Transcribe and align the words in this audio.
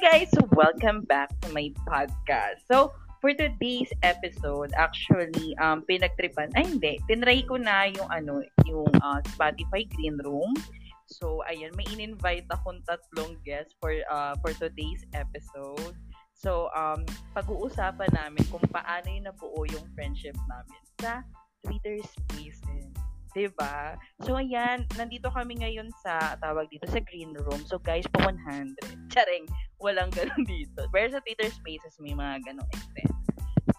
guys! 0.00 0.32
Welcome 0.56 1.04
back 1.04 1.28
to 1.44 1.52
my 1.52 1.76
podcast. 1.84 2.64
So, 2.64 2.96
for 3.20 3.36
today's 3.36 3.92
episode, 4.00 4.72
actually, 4.72 5.52
um, 5.60 5.84
pinagtripan, 5.84 6.56
ay 6.56 6.72
hindi, 6.72 6.96
tinry 7.04 7.44
ko 7.44 7.60
na 7.60 7.92
yung 7.92 8.08
ano, 8.08 8.40
yung 8.64 8.88
uh, 9.04 9.20
Spotify 9.36 9.84
Green 9.92 10.16
Room. 10.24 10.56
So, 11.04 11.44
ayan, 11.44 11.76
may 11.76 11.84
in-invite 11.92 12.48
akong 12.48 12.80
tatlong 12.88 13.36
guests 13.44 13.76
for, 13.76 13.92
uh, 14.08 14.40
for 14.40 14.56
today's 14.56 15.04
episode. 15.12 15.92
So, 16.32 16.72
um, 16.72 17.04
pag-uusapan 17.36 18.16
namin 18.16 18.48
kung 18.48 18.64
paano 18.72 19.04
yung 19.04 19.28
nabuo 19.28 19.68
yung 19.68 19.84
friendship 19.92 20.36
namin 20.48 20.80
sa 20.96 21.28
Twitter 21.60 22.00
Spaces. 22.00 22.99
Diba? 23.30 23.94
So, 24.26 24.34
ayan, 24.34 24.90
nandito 24.98 25.30
kami 25.30 25.62
ngayon 25.62 25.86
sa, 26.02 26.34
tawag 26.42 26.66
dito, 26.66 26.90
sa 26.90 26.98
green 26.98 27.30
room. 27.46 27.62
So, 27.62 27.78
guys, 27.78 28.06
po 28.10 28.26
100. 28.26 28.74
Charing, 29.06 29.46
walang 29.78 30.10
ganun 30.10 30.42
dito. 30.42 30.90
Pero 30.90 31.14
sa 31.14 31.22
Twitter 31.22 31.46
Spaces, 31.46 31.94
may 32.02 32.14
mga 32.14 32.42
ganong 32.50 32.70
event. 32.74 33.14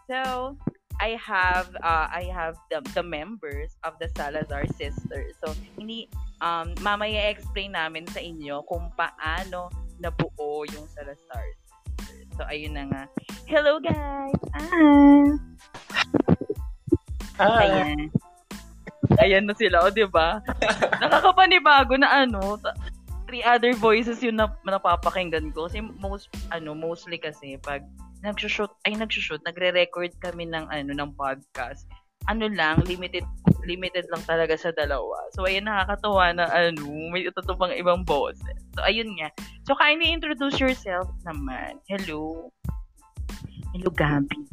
So, 0.07 0.55
I 1.03 1.19
have, 1.19 1.73
uh, 1.83 2.07
I 2.07 2.29
have 2.31 2.55
the, 2.69 2.79
the 2.95 3.03
members 3.03 3.75
of 3.83 3.99
the 3.99 4.07
Salazar 4.15 4.63
Sisters. 4.79 5.35
So, 5.43 5.51
hindi, 5.75 6.07
um, 6.39 6.71
mamaya 6.79 7.27
explain 7.27 7.75
namin 7.75 8.07
sa 8.07 8.23
inyo 8.23 8.63
kung 8.69 8.87
paano 8.95 9.67
nabuo 9.99 10.63
yung 10.71 10.87
Salazar 10.95 11.43
Sisters. 11.99 12.27
So, 12.39 12.47
ayun 12.47 12.79
na 12.79 12.87
nga. 12.87 13.03
Hello, 13.51 13.83
guys! 13.83 14.39
Ah! 14.55 15.35
Ah. 17.35 17.59
Ayan. 17.67 18.07
Ayan 19.19 19.49
na 19.49 19.55
sila, 19.57 19.83
o, 19.83 19.91
di 19.91 20.07
ba? 20.07 20.39
Nakakapanibago 21.03 21.99
na 21.99 22.23
ano, 22.23 22.55
three 23.27 23.43
other 23.43 23.71
voices 23.75 24.19
yung 24.23 24.39
na, 24.39 24.51
napapakinggan 24.67 25.51
ko. 25.51 25.67
Kasi 25.67 25.83
most, 25.99 26.31
ano, 26.51 26.71
mostly 26.71 27.19
kasi 27.19 27.59
pag 27.59 27.83
nagsushoot, 28.23 28.71
ay 28.87 28.95
nagsushoot, 28.95 29.41
nagre-record 29.43 30.11
kami 30.19 30.47
ng, 30.47 30.67
ano, 30.67 30.91
ng 30.91 31.11
podcast. 31.15 31.87
Ano 32.29 32.45
lang, 32.51 32.85
limited, 32.85 33.25
limited 33.65 34.05
lang 34.13 34.21
talaga 34.29 34.53
sa 34.53 34.69
dalawa. 34.75 35.17
So, 35.33 35.49
ayun, 35.49 35.65
nakakatawa 35.65 36.35
na, 36.37 36.45
ano, 36.51 36.85
may 37.09 37.25
tutupang 37.33 37.73
ibang 37.73 38.05
boses. 38.05 38.59
So, 38.77 38.85
ayun 38.85 39.15
nga. 39.17 39.33
So, 39.65 39.73
kindly 39.79 40.13
introduce 40.13 40.61
yourself 40.61 41.09
naman. 41.25 41.81
Hello. 41.89 42.51
Hello, 43.73 43.89
Gabi. 43.89 44.43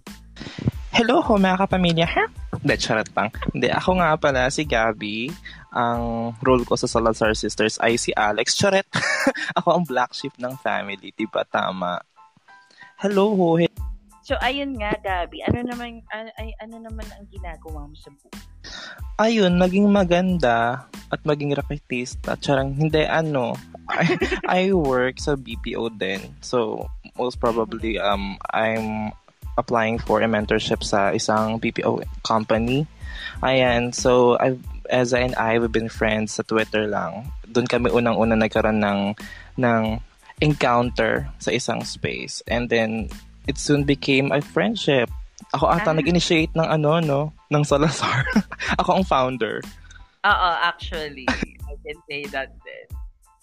Hello 0.88 1.20
ho 1.20 1.36
mga 1.36 1.68
kapamilya, 1.68 2.06
ha? 2.08 2.24
Hindi, 2.58 2.74
charot 2.80 3.06
lang. 3.12 3.28
Hindi, 3.52 3.68
ako 3.70 3.90
nga 4.00 4.16
pala 4.16 4.48
si 4.48 4.64
Gabby. 4.64 5.28
Ang 5.70 6.32
role 6.40 6.64
ko 6.64 6.74
sa 6.74 6.88
Salazar 6.88 7.36
Sisters 7.36 7.76
ay 7.84 8.00
si 8.00 8.10
Alex. 8.16 8.56
Charot! 8.56 8.88
ako 9.58 9.68
ang 9.78 9.84
black 9.84 10.16
sheep 10.16 10.32
ng 10.40 10.56
family, 10.58 11.12
diba? 11.14 11.44
Tama. 11.46 12.00
Hello 12.98 13.36
ho. 13.36 13.60
he- 13.60 13.70
So, 14.24 14.36
ayun 14.40 14.76
nga, 14.76 14.92
Gabi. 15.00 15.40
Ano 15.44 15.64
naman, 15.64 16.04
ay, 16.12 16.28
ay, 16.36 16.48
ano 16.60 16.80
naman 16.82 17.06
ang 17.16 17.24
ginagawa 17.32 17.88
mo 17.88 17.94
sa 17.96 18.12
buhay? 18.12 18.40
Ayun, 19.18 19.56
maging 19.56 19.88
maganda 19.88 20.84
at 21.08 21.20
maging 21.24 21.56
raketista. 21.56 22.36
Charang, 22.36 22.76
hindi, 22.76 23.04
ano. 23.08 23.56
I, 23.88 24.04
I 24.44 24.62
work 24.76 25.16
sa 25.16 25.32
BPO 25.32 25.96
din. 25.96 26.20
So, 26.44 26.84
most 27.16 27.40
probably, 27.40 27.96
um, 27.96 28.36
I'm 28.52 29.16
applying 29.58 29.98
for 29.98 30.22
a 30.22 30.30
mentorship 30.30 30.86
sa 30.86 31.10
isang 31.10 31.58
BPO 31.58 32.06
company. 32.22 32.86
Ayan, 33.42 33.90
so 33.90 34.38
I've, 34.38 34.62
Eza 34.88 35.18
and 35.18 35.34
I, 35.34 35.58
we've 35.58 35.74
been 35.74 35.90
friends 35.90 36.38
sa 36.38 36.46
Twitter 36.46 36.86
lang. 36.86 37.28
Doon 37.50 37.66
kami 37.66 37.90
unang-una 37.90 38.38
nagkaroon 38.38 38.78
ng, 38.78 39.00
ng 39.58 39.82
encounter 40.40 41.26
sa 41.42 41.50
isang 41.50 41.82
space. 41.82 42.40
And 42.46 42.70
then, 42.70 43.10
it 43.44 43.58
soon 43.58 43.82
became 43.82 44.30
a 44.30 44.40
friendship. 44.40 45.10
Ako 45.52 45.66
ata 45.66 45.90
Ah. 45.90 45.98
nag-initiate 45.98 46.54
ng 46.54 46.66
ano, 46.66 47.02
no? 47.02 47.20
Ng 47.50 47.64
Salazar. 47.66 48.24
Ako 48.80 49.02
ang 49.02 49.04
founder. 49.04 49.60
Oo, 50.22 50.50
actually. 50.62 51.26
I 51.68 51.74
can 51.82 51.98
say 52.06 52.24
that 52.30 52.54
then. 52.64 52.86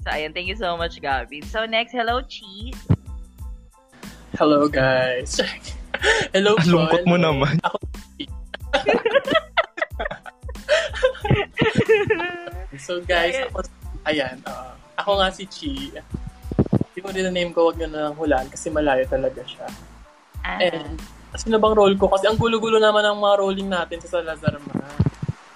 So, 0.05 0.07
ayun. 0.13 0.31
Thank 0.33 0.47
you 0.47 0.57
so 0.59 0.77
much, 0.77 1.01
Gabi. 1.01 1.41
So, 1.41 1.65
next, 1.65 1.91
hello, 1.91 2.21
Chi. 2.25 2.73
Hello 4.35 4.67
guys. 4.67 5.39
Hello 6.35 6.55
Ang 6.55 6.65
po. 6.65 6.71
lungkot 6.71 7.03
mo 7.07 7.15
naman. 7.17 7.55
Ako, 7.63 7.77
so 12.79 12.99
guys, 13.03 13.35
ako, 13.49 13.65
ayan, 14.05 14.37
uh, 14.45 14.75
ako 14.99 15.11
nga 15.19 15.29
si 15.31 15.43
Chi. 15.47 15.91
Hindi 15.91 16.99
ko 16.99 17.09
din 17.11 17.25
na 17.27 17.33
name 17.33 17.51
ko, 17.51 17.71
wag 17.71 17.77
nyo 17.79 17.87
na 17.91 18.01
lang 18.09 18.15
hulaan 18.15 18.47
kasi 18.47 18.71
malayo 18.71 19.03
talaga 19.07 19.41
siya. 19.43 19.67
Ah, 20.45 20.61
And, 20.61 20.95
sino 21.35 21.59
bang 21.59 21.75
role 21.75 21.97
ko? 21.99 22.07
Kasi 22.07 22.29
ang 22.29 22.39
gulo-gulo 22.39 22.79
naman 22.79 23.03
ng 23.03 23.19
mga 23.19 23.35
rolling 23.41 23.69
natin 23.69 23.99
sa 24.03 24.19
Salazar 24.19 24.55
Ma. 24.63 24.79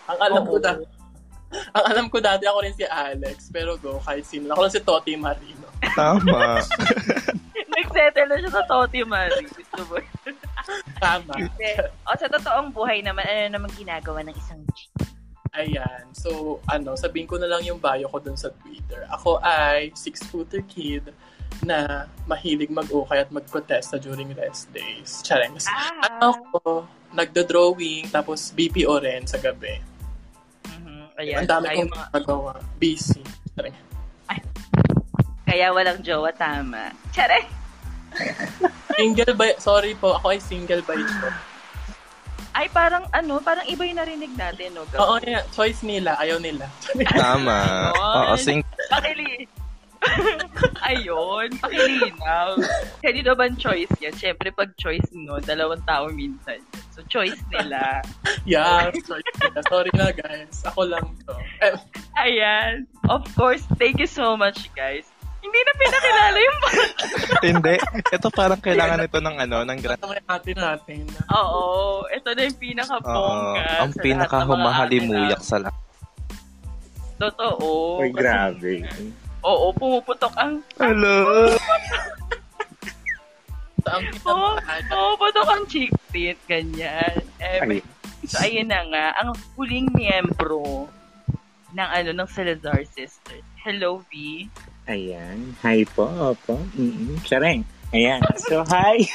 Ang 0.10 0.20
alam 0.20 0.44
ko 0.44 0.58
Oo. 0.58 0.64
dati, 0.64 0.84
ang 1.74 1.86
alam 1.86 2.06
ko 2.10 2.18
dati 2.20 2.44
ako 2.50 2.58
rin 2.66 2.76
si 2.76 2.86
Alex, 2.86 3.54
pero 3.54 3.78
go, 3.78 4.02
kahit 4.04 4.26
sino. 4.26 4.52
Ako 4.52 4.62
lang 4.66 4.74
si 4.74 4.82
Toti 4.82 5.14
Marino. 5.16 5.68
Tama. 5.96 6.60
nagsettle 7.54 8.28
na 8.30 8.38
siya 8.40 8.52
sa 8.52 8.64
Toti 8.66 9.02
Marie. 9.04 9.50
Gusto 9.50 9.82
mo? 9.88 9.98
Tama. 11.00 11.34
O, 12.06 12.16
sa 12.18 12.28
totoong 12.28 12.70
buhay 12.74 13.02
naman, 13.02 13.26
ano 13.26 13.58
naman 13.60 13.72
ginagawa 13.74 14.22
ng 14.26 14.36
isang 14.36 14.62
Chi? 14.76 14.86
Ayan. 15.58 16.14
So, 16.14 16.62
ano, 16.70 16.94
sabihin 16.94 17.26
ko 17.26 17.42
na 17.42 17.50
lang 17.50 17.66
yung 17.66 17.82
bio 17.82 18.06
ko 18.06 18.22
dun 18.22 18.38
sa 18.38 18.54
Twitter. 18.54 19.10
Ako 19.10 19.42
ay 19.42 19.90
six-footer 19.98 20.62
kid 20.70 21.10
na 21.66 22.06
mahilig 22.30 22.70
mag-ukay 22.70 23.26
at 23.26 23.34
mag-protesta 23.34 23.98
during 23.98 24.30
rest 24.38 24.70
days. 24.70 25.26
Charengs. 25.26 25.66
Ah! 25.66 26.30
Ako, 26.30 26.86
nagdo-drawing, 27.12 28.14
tapos 28.14 28.54
BPO 28.54 29.02
rin 29.02 29.26
sa 29.26 29.42
gabi. 29.42 29.82
Mhm. 30.70 31.18
Ayan. 31.18 31.38
Ang 31.44 31.50
dami 31.50 31.66
kong 31.74 31.92
mga, 31.92 32.08
nagawa. 32.14 32.54
Busy. 32.78 33.24
Chareng. 33.58 33.89
Kaya 35.50 35.74
walang 35.74 36.06
jowa, 36.06 36.30
tama. 36.30 36.94
Tsare! 37.10 37.50
Single 38.94 39.34
by, 39.34 39.58
sorry 39.58 39.98
po, 39.98 40.14
ako 40.22 40.38
ay 40.38 40.40
single 40.44 40.86
by 40.86 41.02
choice. 41.02 41.42
Ay, 42.54 42.68
parang 42.70 43.08
ano, 43.16 43.40
parang 43.40 43.66
iba 43.66 43.82
yung 43.88 43.98
narinig 43.98 44.34
natin, 44.36 44.76
no? 44.76 44.84
Gabi? 44.92 45.00
Oo, 45.00 45.16
yeah, 45.26 45.42
choice 45.56 45.82
nila, 45.82 46.20
ayaw 46.22 46.38
nila. 46.38 46.68
Tama. 47.18 47.90
Oo, 47.96 48.36
sing 48.38 48.62
Pakili. 48.92 49.50
Ayun, 50.90 51.60
pakilinaw. 51.60 52.56
Kasi 53.04 53.20
naman 53.20 53.60
choice 53.60 53.92
yan. 54.00 54.16
Siyempre, 54.16 54.48
pag 54.52 54.72
choice 54.80 55.12
no, 55.12 55.44
dalawang 55.44 55.84
tao 55.84 56.08
minsan. 56.08 56.64
So, 56.96 57.04
choice 57.12 57.40
nila. 57.52 58.00
yeah, 58.48 58.88
choice 58.96 59.34
nila. 59.44 59.60
Sorry 59.68 59.92
na 59.96 60.12
guys, 60.16 60.64
ako 60.64 60.88
lang 60.88 61.06
to. 61.28 61.36
Eh, 61.60 61.76
Ayan. 62.16 62.88
Of 63.12 63.28
course, 63.36 63.64
thank 63.76 64.00
you 64.00 64.08
so 64.08 64.40
much, 64.40 64.72
guys. 64.72 65.08
Hindi 65.50 65.62
na 65.66 65.74
pinakilala 65.74 66.38
yung 66.38 66.60
Hindi. 67.50 67.74
Ito 68.14 68.28
parang 68.30 68.62
kailangan 68.62 69.02
ito 69.02 69.18
ng 69.18 69.36
ano, 69.42 69.58
ng 69.66 69.80
grand. 69.82 69.98
naman 69.98 70.22
natin 70.22 70.58
natin. 70.62 71.02
Oo, 71.34 71.62
ito 72.14 72.30
na 72.38 72.42
yung 72.46 72.60
pinaka-bongga. 72.62 73.10
Ang 73.10 73.58
sa 73.58 73.74
lahat 73.74 73.82
ng 73.82 73.90
mga 73.90 74.04
pinakahumahalimuyak 74.06 75.42
sa 75.42 75.58
lahat. 75.58 75.82
Totoo. 77.18 77.70
Kasi- 78.06 78.14
grabe. 78.14 78.74
Oo, 79.42 79.74
pumuputok 79.74 80.38
ang... 80.38 80.62
Hello. 80.78 81.50
Ang 83.90 84.06
Oo, 84.30 84.54
oh, 84.54 84.56
pumuputok 84.86 85.50
ang 85.50 85.64
chick 85.66 85.90
tit, 86.14 86.38
ganyan. 86.46 87.26
Eh, 87.42 87.58
Ay, 87.66 87.82
So, 88.30 88.38
ayun 88.46 88.70
na 88.70 88.84
nga, 88.86 89.06
ang 89.18 89.34
huling 89.58 89.90
miyembro 89.96 90.86
ng 91.74 91.90
ano 91.90 92.10
ng 92.14 92.30
Salazar 92.30 92.84
Sisters. 92.86 93.48
Hello, 93.64 94.04
V. 94.12 94.46
ayan. 94.90 95.54
Hi 95.62 95.86
po, 95.86 96.10
opo. 96.10 96.58
Mm-mm. 96.74 97.22
Chareng. 97.22 97.62
Ayan. 97.94 98.22
So, 98.50 98.66
hi. 98.66 99.06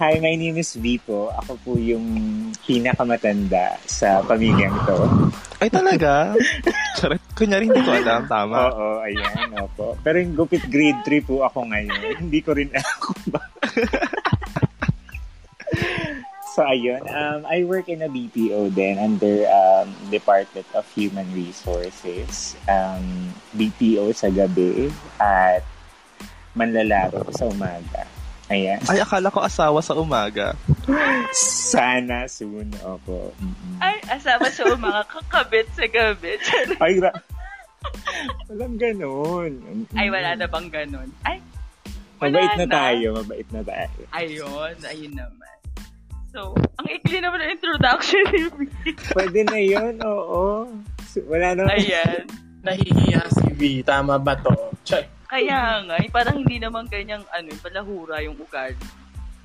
hi, 0.00 0.16
my 0.18 0.32
name 0.32 0.56
is 0.56 0.72
V 0.80 0.96
po. 1.04 1.28
Ako 1.44 1.52
po 1.60 1.70
yung 1.76 2.04
pinakamatanda 2.64 3.76
sa 3.84 4.24
pamilyang 4.24 4.72
to. 4.88 4.96
Ay 5.60 5.68
talaga? 5.68 6.32
Charot. 6.98 7.20
Kunyari 7.36 7.68
hindi 7.68 7.84
ko 7.84 7.92
alam. 7.92 8.24
Tama. 8.24 8.56
Oo, 8.72 8.88
ayan. 9.04 9.52
Opo. 9.60 9.94
Pero 10.00 10.16
yung 10.24 10.34
gupit 10.34 10.64
grade 10.72 11.00
3 11.04 11.28
po 11.28 11.44
ako 11.44 11.68
ngayon. 11.68 12.16
Hindi 12.16 12.40
ko 12.40 12.56
rin 12.56 12.72
alam 12.76 12.96
kung 12.98 13.22
ba. 13.28 13.44
So, 16.52 16.60
ayun. 16.60 17.00
Um, 17.08 17.48
I 17.48 17.64
work 17.64 17.88
in 17.88 18.04
a 18.04 18.12
BPO 18.12 18.76
then 18.76 19.00
under 19.00 19.48
um, 19.48 19.88
Department 20.12 20.68
of 20.76 20.84
Human 20.92 21.24
Resources. 21.32 22.60
Um, 22.68 23.32
BPO 23.56 24.12
sa 24.12 24.28
gabi 24.28 24.92
at 25.16 25.64
manlalaro 26.52 27.24
sa 27.32 27.48
umaga. 27.48 28.04
Ayan. 28.52 28.84
Ay, 28.84 29.00
akala 29.00 29.32
ko 29.32 29.40
asawa 29.40 29.80
sa 29.80 29.96
umaga. 29.96 30.52
Sana 31.32 32.28
soon. 32.28 32.68
Opo. 32.84 33.32
Mm-mm. 33.40 33.80
Ay, 33.80 33.96
asama 34.12 34.52
siya 34.52 34.76
mga 34.76 35.08
kakabit 35.12 35.72
sa 35.72 35.88
gabi. 35.88 36.36
Ay, 36.84 37.00
ra- 37.00 37.16
Walang 38.52 38.76
ganun. 38.76 39.52
Ay, 39.96 40.12
wala 40.12 40.36
na 40.36 40.44
bang 40.44 40.68
ganun? 40.68 41.08
Ay, 41.24 41.40
Wala 42.20 42.38
Mabait 42.38 42.54
na 42.54 42.66
tayo, 42.70 43.06
mabait 43.18 43.48
na 43.50 43.62
tayo. 43.66 44.00
Ayun, 44.14 44.74
ayun 44.84 45.14
naman. 45.16 45.56
So, 46.32 46.56
ang 46.80 46.88
ikli 46.88 47.20
naman 47.20 47.44
ng 47.44 47.52
introduction 47.60 48.24
ni 48.32 48.42
V. 48.48 48.58
Pwede 49.12 49.44
na 49.44 49.60
yun, 49.60 50.00
oo. 50.00 50.64
So, 51.12 51.20
Wala 51.28 51.52
na. 51.52 51.68
Ayan. 51.68 52.24
Nahihiya 52.64 53.28
si 53.28 53.48
V. 53.52 53.60
Tama 53.84 54.16
ba 54.16 54.32
to? 54.40 54.56
Check. 54.80 55.12
Kaya 55.28 55.84
nga, 55.84 55.96
eh, 56.00 56.08
parang 56.08 56.40
hindi 56.40 56.56
naman 56.56 56.88
ganyang 56.88 57.24
ano, 57.36 57.52
palahura 57.60 58.24
yung 58.24 58.40
ugali. 58.40 58.80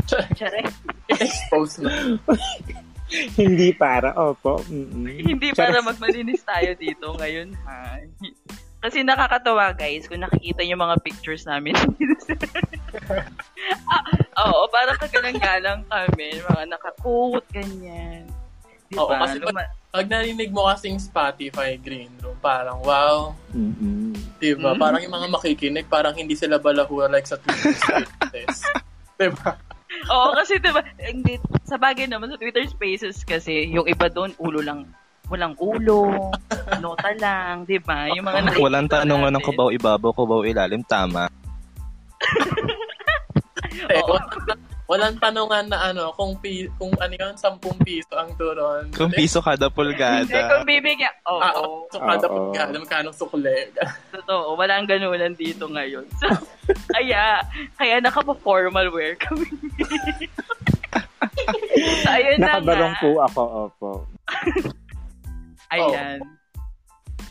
Check. 0.07 0.31
Tsare. 0.39 0.63
Expose 1.11 1.83
na. 1.83 1.91
Hindi 3.39 3.71
para, 3.71 4.11
opo. 4.19 4.59
Mm-mm. 4.67 5.07
hindi 5.07 5.55
para 5.55 5.79
magmalinis 5.79 6.43
tayo 6.43 6.75
dito 6.75 7.15
ngayon, 7.15 7.55
ha? 7.63 8.03
Kasi 8.77 9.01
nakakatawa, 9.01 9.73
guys, 9.73 10.05
kung 10.05 10.21
nakikita 10.21 10.61
niyo 10.61 10.77
mga 10.77 11.01
pictures 11.01 11.49
namin. 11.49 11.73
ah, 14.37 14.47
oo, 14.47 14.69
parang 14.69 14.97
kagalang-galang 15.01 15.81
kami. 15.89 16.37
Mga 16.45 16.63
nakakut, 16.69 17.43
ganyan. 17.49 18.29
Diba? 18.87 19.03
Oo, 19.03 19.11
kasi 19.19 19.37
Luma- 19.43 19.73
Pag 19.91 20.07
narinig 20.07 20.51
mo 20.53 20.69
kasing 20.69 21.01
Spotify 21.01 21.75
Green 21.75 22.11
Room, 22.21 22.37
parang 22.39 22.79
wow, 22.85 23.33
Mm-mm. 23.51 24.13
diba? 24.37 24.77
Mm. 24.77 24.79
Parang 24.79 25.01
yung 25.01 25.15
mga 25.15 25.27
makikinig, 25.33 25.87
parang 25.89 26.13
hindi 26.13 26.37
sila 26.37 26.61
balahura 26.61 27.09
like 27.09 27.25
sa 27.25 27.35
Twitter 27.41 27.73
Spaces. 27.73 28.61
diba? 29.19 29.57
Oo, 30.13 30.37
kasi 30.37 30.61
diba, 30.61 30.85
hindi, 31.01 31.41
sa 31.65 31.75
bagay 31.81 32.05
naman 32.05 32.29
sa 32.29 32.39
Twitter 32.39 32.63
Spaces 32.69 33.25
kasi, 33.25 33.67
yung 33.73 33.89
iba 33.89 34.07
doon, 34.07 34.31
ulo 34.37 34.61
lang, 34.61 34.85
walang 35.27 35.55
ulo, 35.59 36.31
nota 36.79 37.11
lang, 37.19 37.67
di 37.67 37.77
ba? 37.77 38.07
Yung 38.11 38.23
mga 38.23 38.47
nakikita 38.47 38.63
Walang 38.63 38.87
tanong 38.87 39.21
ng 39.27 39.43
kubaw 39.43 39.69
ibabaw, 39.69 40.11
kubaw 40.11 40.41
ilalim. 40.43 40.81
Tama. 40.83 41.27
Eh, 43.87 43.99
Oo. 44.01 44.15
walang, 44.15 44.59
walang 44.87 45.15
tanungan 45.19 45.67
na 45.67 45.91
ano, 45.91 46.15
kung, 46.15 46.39
pi, 46.39 46.65
kung 46.79 46.91
ano 46.97 47.13
yun, 47.13 47.35
10 47.35 47.59
piso 47.83 48.15
ang 48.15 48.31
turon. 48.35 48.87
Kung 48.95 49.11
piso 49.11 49.43
kada 49.43 49.67
Hindi, 49.67 49.75
pulgada. 49.75 50.39
kung 50.47 50.63
bibigyan, 50.63 51.13
oo, 51.27 51.39
Ah, 51.43 51.53
oh, 51.59 51.83
so 51.91 51.99
kada 51.99 52.25
Oo. 52.25 52.51
pagka, 52.51 52.61
alam 52.71 52.83
kano 52.87 53.09
sukle. 53.11 53.67
totoo, 54.11 54.55
walang 54.55 54.87
ganunan 54.87 55.35
dito 55.35 55.67
ngayon. 55.67 56.07
So, 56.67 56.75
kaya, 56.91 57.39
kaya 57.79 58.03
nakapa-formal 58.03 58.91
wear 58.91 59.15
kami. 59.15 59.47
so, 62.03 62.11
ayun 62.11 62.43
na 62.43 62.59
Nakabarong 62.59 62.91
nga. 62.91 62.99
po 62.99 63.09
ako, 63.23 63.41
opo. 63.71 63.89
Ayan. 65.71 66.19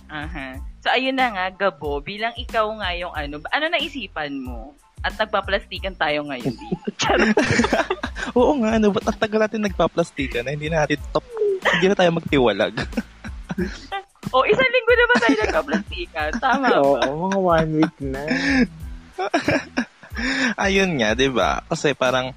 Aha. 0.06 0.62
So, 0.85 0.94
ayun 0.94 1.19
na 1.19 1.35
nga, 1.35 1.47
Gabo, 1.50 1.99
bilang 1.99 2.31
ikaw 2.38 2.71
nga 2.79 2.94
yung 2.94 3.11
ano, 3.11 3.43
ano 3.50 3.65
naisipan 3.73 4.38
mo? 4.38 4.77
At 5.03 5.19
nagpaplastikan 5.19 5.99
tayo 5.99 6.27
ngayon 6.27 6.55
dito. 6.55 6.88
Oo 8.38 8.59
nga, 8.62 8.79
ano, 8.79 8.94
ba't 8.94 9.06
ang 9.06 9.19
tagal 9.19 9.41
natin 9.43 9.67
nagpa-plastika 9.67 10.43
na 10.43 10.55
hindi 10.55 10.71
na 10.71 10.87
natin 10.87 11.03
top, 11.11 11.27
hindi 11.79 11.87
na 11.91 11.99
tayo 11.99 12.11
magtiwalag. 12.15 12.75
o, 14.35 14.47
isang 14.47 14.73
linggo 14.73 14.94
na 14.94 15.06
ba 15.06 15.17
tayo 15.23 15.37
nagpaplastikan? 15.43 16.31
Tama 16.38 16.67
ba? 16.71 16.83
Oo, 16.83 17.31
mga 17.31 17.38
one 17.38 17.71
week 17.83 17.97
na. 18.03 18.23
Ayun 20.65 20.97
nga, 20.97 21.12
'di 21.12 21.29
ba? 21.29 21.61
Kasi 21.69 21.93
parang 21.93 22.33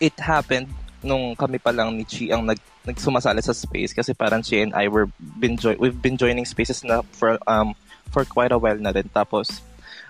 it 0.00 0.16
happened 0.20 0.68
nung 1.00 1.32
kami 1.32 1.56
pa 1.56 1.72
lang 1.72 1.96
ni 1.96 2.04
Chi 2.04 2.28
ang 2.28 2.44
nag 2.44 2.60
nagsumasali 2.86 3.42
sa 3.42 3.52
space 3.52 3.90
kasi 3.92 4.14
parang 4.14 4.40
she 4.46 4.62
and 4.62 4.72
I 4.72 4.86
were 4.86 5.10
been 5.18 5.58
join 5.58 5.76
we've 5.82 5.98
been 5.98 6.16
joining 6.16 6.46
spaces 6.46 6.86
na 6.86 7.02
for 7.18 7.36
um 7.50 7.74
for 8.14 8.22
quite 8.24 8.54
a 8.54 8.58
while 8.58 8.78
na 8.78 8.94
rin. 8.94 9.10
Tapos 9.10 9.60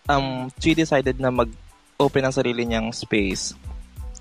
um 0.07 0.53
Chi 0.61 0.77
decided 0.77 1.17
na 1.19 1.33
mag 1.33 1.49
open 1.97 2.29
ang 2.29 2.37
sarili 2.37 2.69
niyang 2.69 2.93
space. 2.93 3.57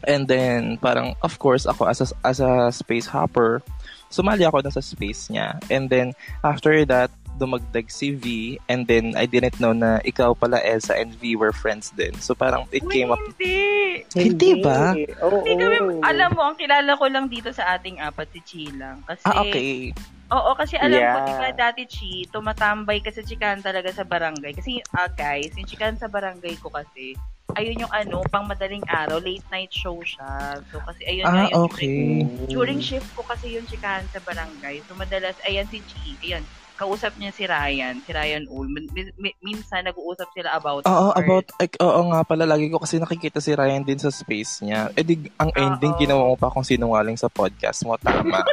And 0.08 0.30
then 0.30 0.80
parang 0.80 1.20
of 1.20 1.36
course 1.38 1.68
ako 1.68 1.92
as 1.92 2.00
a, 2.00 2.08
as 2.24 2.40
a 2.40 2.72
space 2.72 3.10
hopper 3.10 3.60
sumali 4.08 4.48
ako 4.48 4.64
dun 4.64 4.72
sa 4.72 4.84
space 4.84 5.28
niya. 5.28 5.60
And 5.68 5.92
then 5.92 6.16
after 6.40 6.72
that 6.88 7.12
dumagdag 7.36 7.92
si 7.92 8.16
V 8.16 8.26
and 8.68 8.88
then 8.88 9.14
I 9.16 9.28
didn't 9.28 9.60
know 9.60 9.72
na 9.72 10.00
ikaw 10.02 10.34
pala 10.34 10.60
Elsa 10.64 10.96
and 10.96 11.12
V 11.20 11.36
were 11.36 11.52
friends 11.52 11.92
din. 11.92 12.16
So 12.20 12.34
parang 12.34 12.66
it 12.72 12.84
Uy, 12.84 12.92
came 12.92 13.12
up 13.12 13.20
hindi. 13.20 14.04
Hindi 14.16 14.50
ba? 14.60 14.96
Oo. 15.24 15.44
Hindi 15.44 15.64
kami, 15.64 15.78
alam 16.04 16.30
mo, 16.32 16.42
ang 16.48 16.58
kilala 16.58 16.96
ko 16.96 17.06
lang 17.08 17.28
dito 17.28 17.52
sa 17.52 17.76
ating 17.76 18.00
apat 18.00 18.28
si 18.32 18.40
Chi 18.44 18.64
lang. 18.72 19.04
Kasi, 19.04 19.24
Ah, 19.26 19.44
okay. 19.44 19.92
Oo, 20.34 20.58
kasi 20.58 20.74
alam 20.76 20.98
ko, 20.98 21.18
Yeah. 21.22 21.28
di 21.28 21.34
ba 21.38 21.50
dati 21.54 21.82
Chi, 21.86 22.26
tumatambay 22.32 23.00
ka 23.00 23.14
sa 23.14 23.22
chikan 23.22 23.62
talaga 23.62 23.94
sa 23.94 24.02
barangay. 24.02 24.58
Kasi, 24.58 24.82
ah, 24.96 25.06
guys, 25.06 25.54
yung 25.54 25.70
chikan 25.70 25.96
sa 25.96 26.10
barangay 26.10 26.58
ko 26.58 26.74
kasi, 26.74 27.14
ayun 27.56 27.86
yung 27.86 27.94
ano, 27.94 28.26
pang 28.28 28.44
madaling 28.44 28.84
araw, 28.90 29.22
late 29.22 29.46
night 29.48 29.72
show 29.72 29.96
siya. 30.02 30.60
So, 30.74 30.82
kasi 30.82 31.02
ayun 31.06 31.30
nga 31.30 31.46
Ah, 31.46 31.50
yung 31.54 31.70
okay. 31.70 32.26
During 32.50 32.82
shift 32.82 33.08
ko 33.14 33.22
kasi 33.22 33.54
yung 33.56 33.70
chikahan 33.70 34.04
sa 34.10 34.20
barangay. 34.20 34.82
So, 34.90 34.98
madalas, 34.98 35.38
ayan 35.46 35.70
si 35.70 35.80
Chi, 35.86 36.18
ayan, 36.26 36.44
kausap 36.76 37.16
niya 37.16 37.32
si 37.32 37.44
Ryan, 37.44 38.00
si 38.04 38.12
Ryan 38.12 38.46
Ul. 38.52 38.68
Min- 38.68 38.92
min- 38.92 39.40
minsan, 39.40 39.84
nag-uusap 39.84 40.28
sila 40.32 40.54
about 40.54 40.84
Oo, 40.86 41.10
art. 41.12 41.20
about, 41.24 41.46
like, 41.58 41.76
oo 41.80 42.02
nga 42.12 42.22
pala, 42.22 42.44
lagi 42.44 42.68
ko 42.68 42.78
kasi 42.78 43.00
nakikita 43.00 43.40
si 43.40 43.56
Ryan 43.56 43.82
din 43.82 44.00
sa 44.00 44.12
space 44.12 44.62
niya. 44.62 44.92
Eh 44.94 45.04
di, 45.04 45.16
ang 45.40 45.52
ending, 45.56 45.96
Oo. 45.96 46.00
ginawa 46.00 46.24
mo 46.30 46.36
pa 46.36 46.52
kung 46.52 46.68
sinungaling 46.68 47.16
sa 47.16 47.32
podcast 47.32 47.88
mo, 47.88 47.96
tama. 47.98 48.44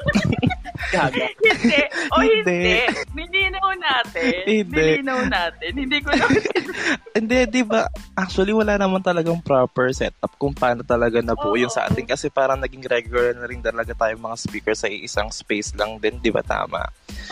Gaga. 0.93 1.25
hindi. 1.41 1.81
O 2.11 2.17
hindi. 2.21 2.43
Hindi. 2.43 2.77
Nilinaw 3.15 3.69
natin. 3.79 4.43
Hindi. 4.45 4.77
Nilinaw 4.77 5.21
natin. 5.31 5.71
Hindi 5.79 5.99
ko 6.03 6.11
na 6.11 6.25
Hindi, 7.17 7.39
di 7.49 7.63
ba, 7.63 7.87
actually, 8.13 8.51
wala 8.53 8.77
naman 8.77 9.01
talagang 9.01 9.41
proper 9.41 9.93
setup 9.95 10.33
kung 10.37 10.53
paano 10.53 10.83
talaga 10.83 11.21
nabuo 11.23 11.55
yung 11.57 11.73
sa 11.73 11.87
atin. 11.87 12.05
Kasi 12.05 12.29
parang 12.29 12.59
naging 12.59 12.85
regular 12.85 13.37
na 13.37 13.47
rin 13.47 13.63
talaga 13.63 13.95
tayong 13.95 14.21
mga 14.21 14.37
speaker 14.37 14.75
sa 14.75 14.89
isang 14.89 15.29
space 15.31 15.73
lang 15.77 15.97
din, 16.03 16.19
di 16.19 16.33
ba 16.33 16.43
tama? 16.43 16.83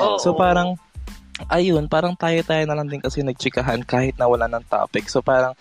Oo. 0.01 0.19
So 0.21 0.37
parang, 0.37 0.77
ayun, 1.49 1.89
parang 1.89 2.17
tayo-tayo 2.17 2.65
na 2.69 2.77
lang 2.77 2.89
din 2.89 3.01
kasi 3.01 3.25
nagchikahan 3.25 3.85
kahit 3.85 4.17
na 4.21 4.29
wala 4.29 4.49
ng 4.49 4.65
topic. 4.69 5.09
So 5.09 5.25
parang, 5.25 5.57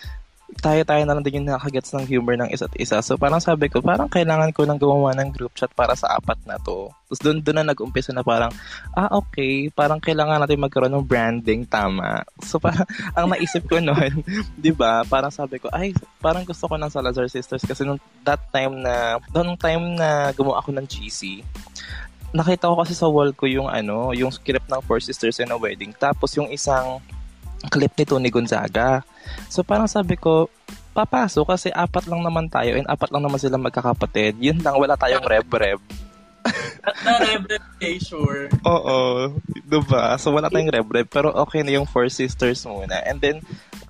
tayo-tayo 0.58 1.06
na 1.06 1.14
lang 1.14 1.22
din 1.22 1.42
yung 1.42 1.54
nakagets 1.54 1.94
ng 1.94 2.10
humor 2.10 2.34
ng 2.34 2.50
isa't 2.50 2.74
isa. 2.82 3.00
So 3.06 3.16
parang 3.22 3.38
sabi 3.38 3.70
ko, 3.70 3.86
parang 3.86 4.10
kailangan 4.10 4.50
ko 4.50 4.66
nang 4.66 4.82
gumawa 4.82 5.14
ng 5.14 5.30
group 5.30 5.54
chat 5.54 5.70
para 5.78 5.94
sa 5.94 6.18
apat 6.18 6.42
na 6.50 6.58
to. 6.58 6.90
Tapos 6.90 7.22
doon 7.22 7.38
doon 7.46 7.58
na 7.62 7.70
nag-umpisa 7.72 8.12
na 8.12 8.26
parang, 8.26 8.50
ah 8.98 9.14
okay, 9.22 9.70
parang 9.70 10.02
kailangan 10.02 10.42
natin 10.42 10.62
magkaroon 10.62 10.94
ng 10.98 11.06
branding, 11.06 11.70
tama. 11.70 12.26
So 12.42 12.58
parang, 12.58 12.90
ang 13.18 13.30
naisip 13.30 13.70
ko 13.70 13.78
noon, 13.78 14.26
di 14.66 14.74
ba, 14.74 15.06
parang 15.06 15.32
sabi 15.32 15.62
ko, 15.62 15.70
ay, 15.70 15.94
parang 16.18 16.44
gusto 16.44 16.66
ko 16.66 16.76
ng 16.76 16.92
Salazar 16.92 17.30
Sisters 17.30 17.64
kasi 17.64 17.86
nung 17.86 18.02
that 18.26 18.42
time 18.50 18.82
na, 18.82 19.22
nung 19.32 19.56
time 19.56 19.96
na 19.96 20.34
gumawa 20.34 20.60
ako 20.66 20.74
ng 20.76 20.86
GC, 20.90 21.46
nakita 22.32 22.70
ko 22.70 22.76
kasi 22.80 22.94
sa 22.94 23.10
wall 23.10 23.34
ko 23.34 23.50
yung 23.50 23.70
ano, 23.70 24.14
yung 24.14 24.30
script 24.30 24.70
ng 24.70 24.82
Four 24.86 25.02
Sisters 25.02 25.42
in 25.42 25.54
a 25.54 25.58
Wedding. 25.58 25.94
Tapos 25.98 26.34
yung 26.38 26.50
isang 26.54 27.02
clip 27.68 27.92
ni 27.98 28.06
Tony 28.08 28.30
Gonzaga. 28.32 29.04
So 29.52 29.66
parang 29.66 29.90
sabi 29.90 30.16
ko, 30.16 30.48
papasok 30.94 31.46
kasi 31.56 31.68
apat 31.72 32.08
lang 32.08 32.24
naman 32.24 32.48
tayo 32.48 32.76
and 32.76 32.88
apat 32.88 33.12
lang 33.12 33.24
naman 33.24 33.40
sila 33.40 33.60
magkakapatid. 33.60 34.40
Yun 34.40 34.60
lang, 34.64 34.80
wala 34.80 34.96
tayong 34.96 35.24
rev-rev. 36.46 37.04
Na-rebrand 37.06 37.68
kay 37.80 37.96
sure. 38.00 38.52
Oo, 38.66 38.98
diba? 39.68 40.16
So 40.18 40.32
wala 40.34 40.52
tayong 40.52 40.72
rev-rev 40.74 41.08
pero 41.08 41.32
okay 41.36 41.62
na 41.64 41.76
yung 41.76 41.88
Four 41.88 42.08
Sisters 42.12 42.64
muna. 42.66 43.00
And 43.06 43.20
then, 43.20 43.44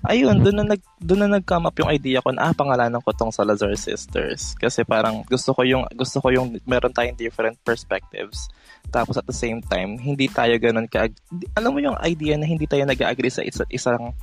ayun, 0.06 0.40
doon 0.40 0.64
na 0.64 0.66
nag 0.76 0.82
doon 1.00 1.20
na 1.26 1.40
nag-come 1.40 1.66
up 1.68 1.76
yung 1.76 1.92
idea 1.92 2.24
ko 2.24 2.32
na 2.32 2.50
ah, 2.50 2.54
pangalanan 2.56 3.00
ko 3.04 3.12
tong 3.12 3.32
Salazar 3.32 3.72
Sisters 3.76 4.56
kasi 4.56 4.84
parang 4.84 5.24
gusto 5.28 5.52
ko 5.52 5.64
yung 5.64 5.84
gusto 5.92 6.20
ko 6.20 6.32
yung 6.32 6.56
meron 6.64 6.92
tayong 6.92 7.16
different 7.16 7.56
perspectives 7.64 8.48
tapos 8.88 9.20
at 9.20 9.26
the 9.28 9.36
same 9.36 9.60
time 9.60 10.00
hindi 10.00 10.28
tayo 10.28 10.56
ganun 10.56 10.88
ka 10.88 11.08
alam 11.52 11.70
mo 11.72 11.80
yung 11.84 11.96
idea 12.00 12.36
na 12.40 12.48
hindi 12.48 12.64
tayo 12.64 12.84
nag-agree 12.88 13.32
sa 13.32 13.44
isa't 13.44 13.68
isang 13.68 14.16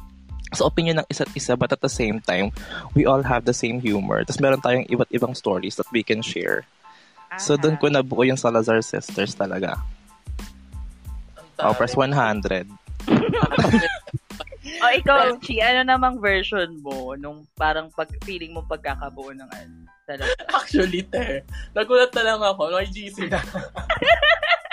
sa 0.50 0.64
opinion 0.66 1.04
ng 1.04 1.08
isa't 1.12 1.30
isa 1.36 1.60
but 1.60 1.70
at 1.70 1.82
the 1.84 1.92
same 1.92 2.24
time 2.24 2.50
we 2.96 3.04
all 3.04 3.22
have 3.22 3.44
the 3.44 3.54
same 3.54 3.84
humor 3.84 4.24
tapos 4.24 4.40
meron 4.40 4.64
tayong 4.64 4.88
iba't 4.88 5.12
ibang 5.12 5.36
stories 5.36 5.76
that 5.76 5.88
we 5.92 6.02
can 6.02 6.24
share 6.24 6.64
so 7.40 7.56
doon 7.56 7.78
ko 7.78 7.88
nabuo 7.90 8.26
yung 8.26 8.40
Salazar 8.40 8.82
Sisters 8.82 9.34
talaga 9.34 9.78
oh 11.62 11.74
press 11.74 11.94
100 11.94 12.66
O 14.78 14.94
ikaw, 14.94 15.34
Chi, 15.42 15.64
ano 15.64 15.82
namang 15.88 16.20
version 16.22 16.78
mo 16.84 17.16
nung 17.18 17.48
parang 17.58 17.90
pag 17.96 18.12
feeling 18.28 18.54
mo 18.54 18.62
pagkakabuo 18.68 19.34
ng 19.34 19.50
ano? 19.50 19.76
Talaga. 20.06 20.38
Actually, 20.60 21.02
te, 21.08 21.44
nagulat 21.74 22.12
na 22.14 22.24
lang 22.24 22.42
ako. 22.44 22.72
May 22.72 22.88
GC 22.88 23.32
na. 23.32 23.40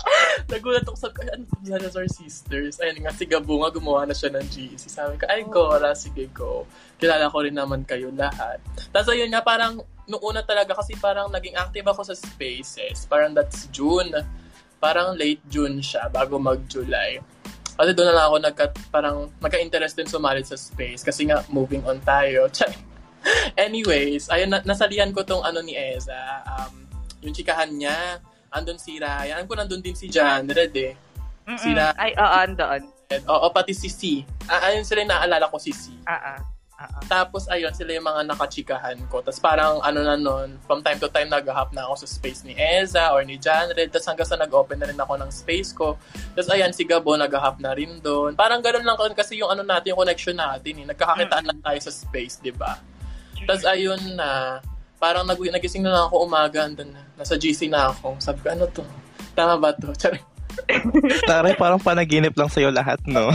nagulat 0.52 0.84
ako 0.84 0.96
sa, 0.96 1.08
ano 1.12 1.44
to, 1.46 1.56
Salazar 1.64 2.06
Sisters. 2.08 2.76
Ayun 2.82 3.04
nga, 3.04 3.12
si 3.14 3.24
Gabo 3.24 3.62
nga, 3.62 3.70
gumawa 3.72 4.04
na 4.04 4.14
siya 4.16 4.32
ng 4.34 4.46
GC. 4.46 4.82
Sabi 4.88 5.18
ko, 5.18 5.24
ay, 5.28 5.42
Gora, 5.48 5.92
sige, 5.96 6.28
go. 6.30 6.68
Kilala 6.98 7.32
ko 7.32 7.42
rin 7.42 7.56
naman 7.56 7.82
kayo 7.86 8.12
lahat. 8.12 8.58
Tapos 8.90 9.12
ayun 9.12 9.30
nga, 9.32 9.42
parang, 9.44 9.80
nung 10.06 10.22
una 10.22 10.42
talaga, 10.42 10.76
kasi 10.76 10.98
parang 10.98 11.30
naging 11.30 11.56
active 11.56 11.86
ako 11.86 12.06
sa 12.06 12.14
Spaces. 12.16 13.06
Parang 13.06 13.32
that's 13.32 13.70
June. 13.70 14.10
Parang 14.82 15.14
late 15.14 15.42
June 15.46 15.78
siya, 15.78 16.10
bago 16.10 16.36
mag-July. 16.42 17.22
Kasi 17.72 17.90
doon 17.96 18.08
na 18.12 18.16
lang 18.16 18.26
ako 18.28 18.36
nagka, 18.42 18.64
parang 18.92 19.16
magka-interest 19.40 19.96
din 19.96 20.08
sumali 20.08 20.44
sa 20.44 20.60
space 20.60 21.00
kasi 21.00 21.24
nga 21.24 21.40
moving 21.48 21.80
on 21.88 21.96
tayo. 22.04 22.46
Anyways, 23.56 24.28
ayun, 24.28 24.52
na- 24.52 24.66
nasalihan 24.66 25.14
ko 25.14 25.24
tong 25.24 25.40
ano 25.40 25.62
ni 25.64 25.72
Eza. 25.72 26.42
Um, 26.44 26.84
yung 27.22 27.32
chikahan 27.32 27.70
niya, 27.72 28.20
andun 28.52 28.78
si 28.78 29.00
Ryan. 29.00 29.40
Alam 29.40 29.48
ko 29.48 29.56
nandun 29.56 29.82
din 29.82 29.96
si 29.96 30.06
John 30.06 30.44
Red 30.46 30.76
eh. 30.76 30.92
Mm-mm. 31.48 31.58
Sila- 31.58 31.96
Ay, 31.98 32.14
oo, 32.14 32.36
andoon. 32.38 32.82
Oo, 33.28 33.46
pati 33.52 33.76
si 33.76 33.88
C. 33.92 34.24
Ah, 34.48 34.72
ayun 34.72 34.86
sila 34.86 35.04
yung 35.04 35.12
naalala 35.12 35.50
ko 35.50 35.58
si 35.60 35.74
C. 35.74 35.92
Ah, 36.08 36.36
ah. 36.36 36.40
Ah, 36.82 36.88
ah. 36.98 37.04
Tapos, 37.06 37.46
ayun, 37.46 37.70
sila 37.70 37.94
yung 37.94 38.08
mga 38.08 38.26
nakachikahan 38.26 38.98
ko. 39.06 39.22
Tapos 39.22 39.38
parang, 39.38 39.78
ano 39.84 40.02
na 40.02 40.18
nun, 40.18 40.58
from 40.66 40.82
time 40.82 40.98
to 40.98 41.06
time, 41.06 41.30
nag-hop 41.30 41.70
na 41.70 41.86
ako 41.86 42.02
sa 42.02 42.08
space 42.10 42.42
ni 42.42 42.56
Eza 42.58 43.14
or 43.14 43.22
ni 43.22 43.38
John 43.38 43.70
Red. 43.70 43.94
Tapos 43.94 44.08
hanggang 44.10 44.26
sa 44.26 44.34
nag-open 44.34 44.82
na 44.82 44.88
rin 44.90 44.98
ako 44.98 45.14
ng 45.20 45.30
space 45.30 45.70
ko. 45.70 45.94
Tapos, 46.34 46.50
ayan, 46.50 46.74
si 46.74 46.82
Gabo, 46.82 47.14
nag-hop 47.14 47.62
na 47.62 47.70
rin 47.76 48.02
doon. 48.02 48.34
Parang 48.34 48.58
ganun 48.58 48.82
lang 48.82 48.98
kasi 49.14 49.38
yung 49.38 49.52
ano 49.52 49.62
natin, 49.62 49.94
yung 49.94 50.00
connection 50.02 50.34
natin. 50.34 50.82
Eh. 50.82 50.86
Nagkakakitaan 50.90 51.46
lang 51.52 51.60
tayo 51.62 51.78
sa 51.78 51.92
space, 51.94 52.42
di 52.42 52.50
ba? 52.50 52.74
Tapos, 53.46 53.62
ayun 53.62 54.00
na, 54.18 54.58
parang 55.02 55.26
nag 55.26 55.42
nagising 55.42 55.82
na 55.82 55.90
lang 55.90 56.06
ako 56.06 56.30
umaga. 56.30 56.62
Andun 56.62 56.94
na, 56.94 57.02
nasa 57.18 57.34
GC 57.34 57.66
na 57.66 57.90
ako. 57.90 58.22
Sabi 58.22 58.38
ko, 58.38 58.54
ano 58.54 58.70
to? 58.70 58.86
Tama 59.34 59.58
ba 59.58 59.74
to? 59.74 59.90
Charing. 60.00 60.22
Taray, 61.26 61.58
parang 61.58 61.82
panaginip 61.82 62.38
lang 62.38 62.46
sa'yo 62.46 62.70
lahat, 62.70 63.02
no? 63.10 63.34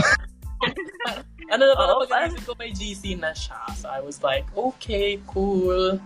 Ano 1.48 1.64
na 1.64 1.72
parang 1.80 1.96
Oo, 1.96 2.04
pag 2.04 2.28
ko 2.44 2.52
may 2.60 2.76
GC 2.76 3.16
na 3.16 3.32
siya. 3.32 3.56
So 3.72 3.88
I 3.88 4.04
was 4.04 4.20
like, 4.20 4.44
okay, 4.52 5.16
cool. 5.24 5.96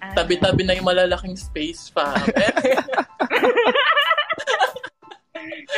Ah. 0.00 0.16
Tabi-tabi 0.16 0.64
na 0.64 0.72
yung 0.72 0.88
malalaking 0.88 1.36
space 1.36 1.92
fam. 1.92 2.16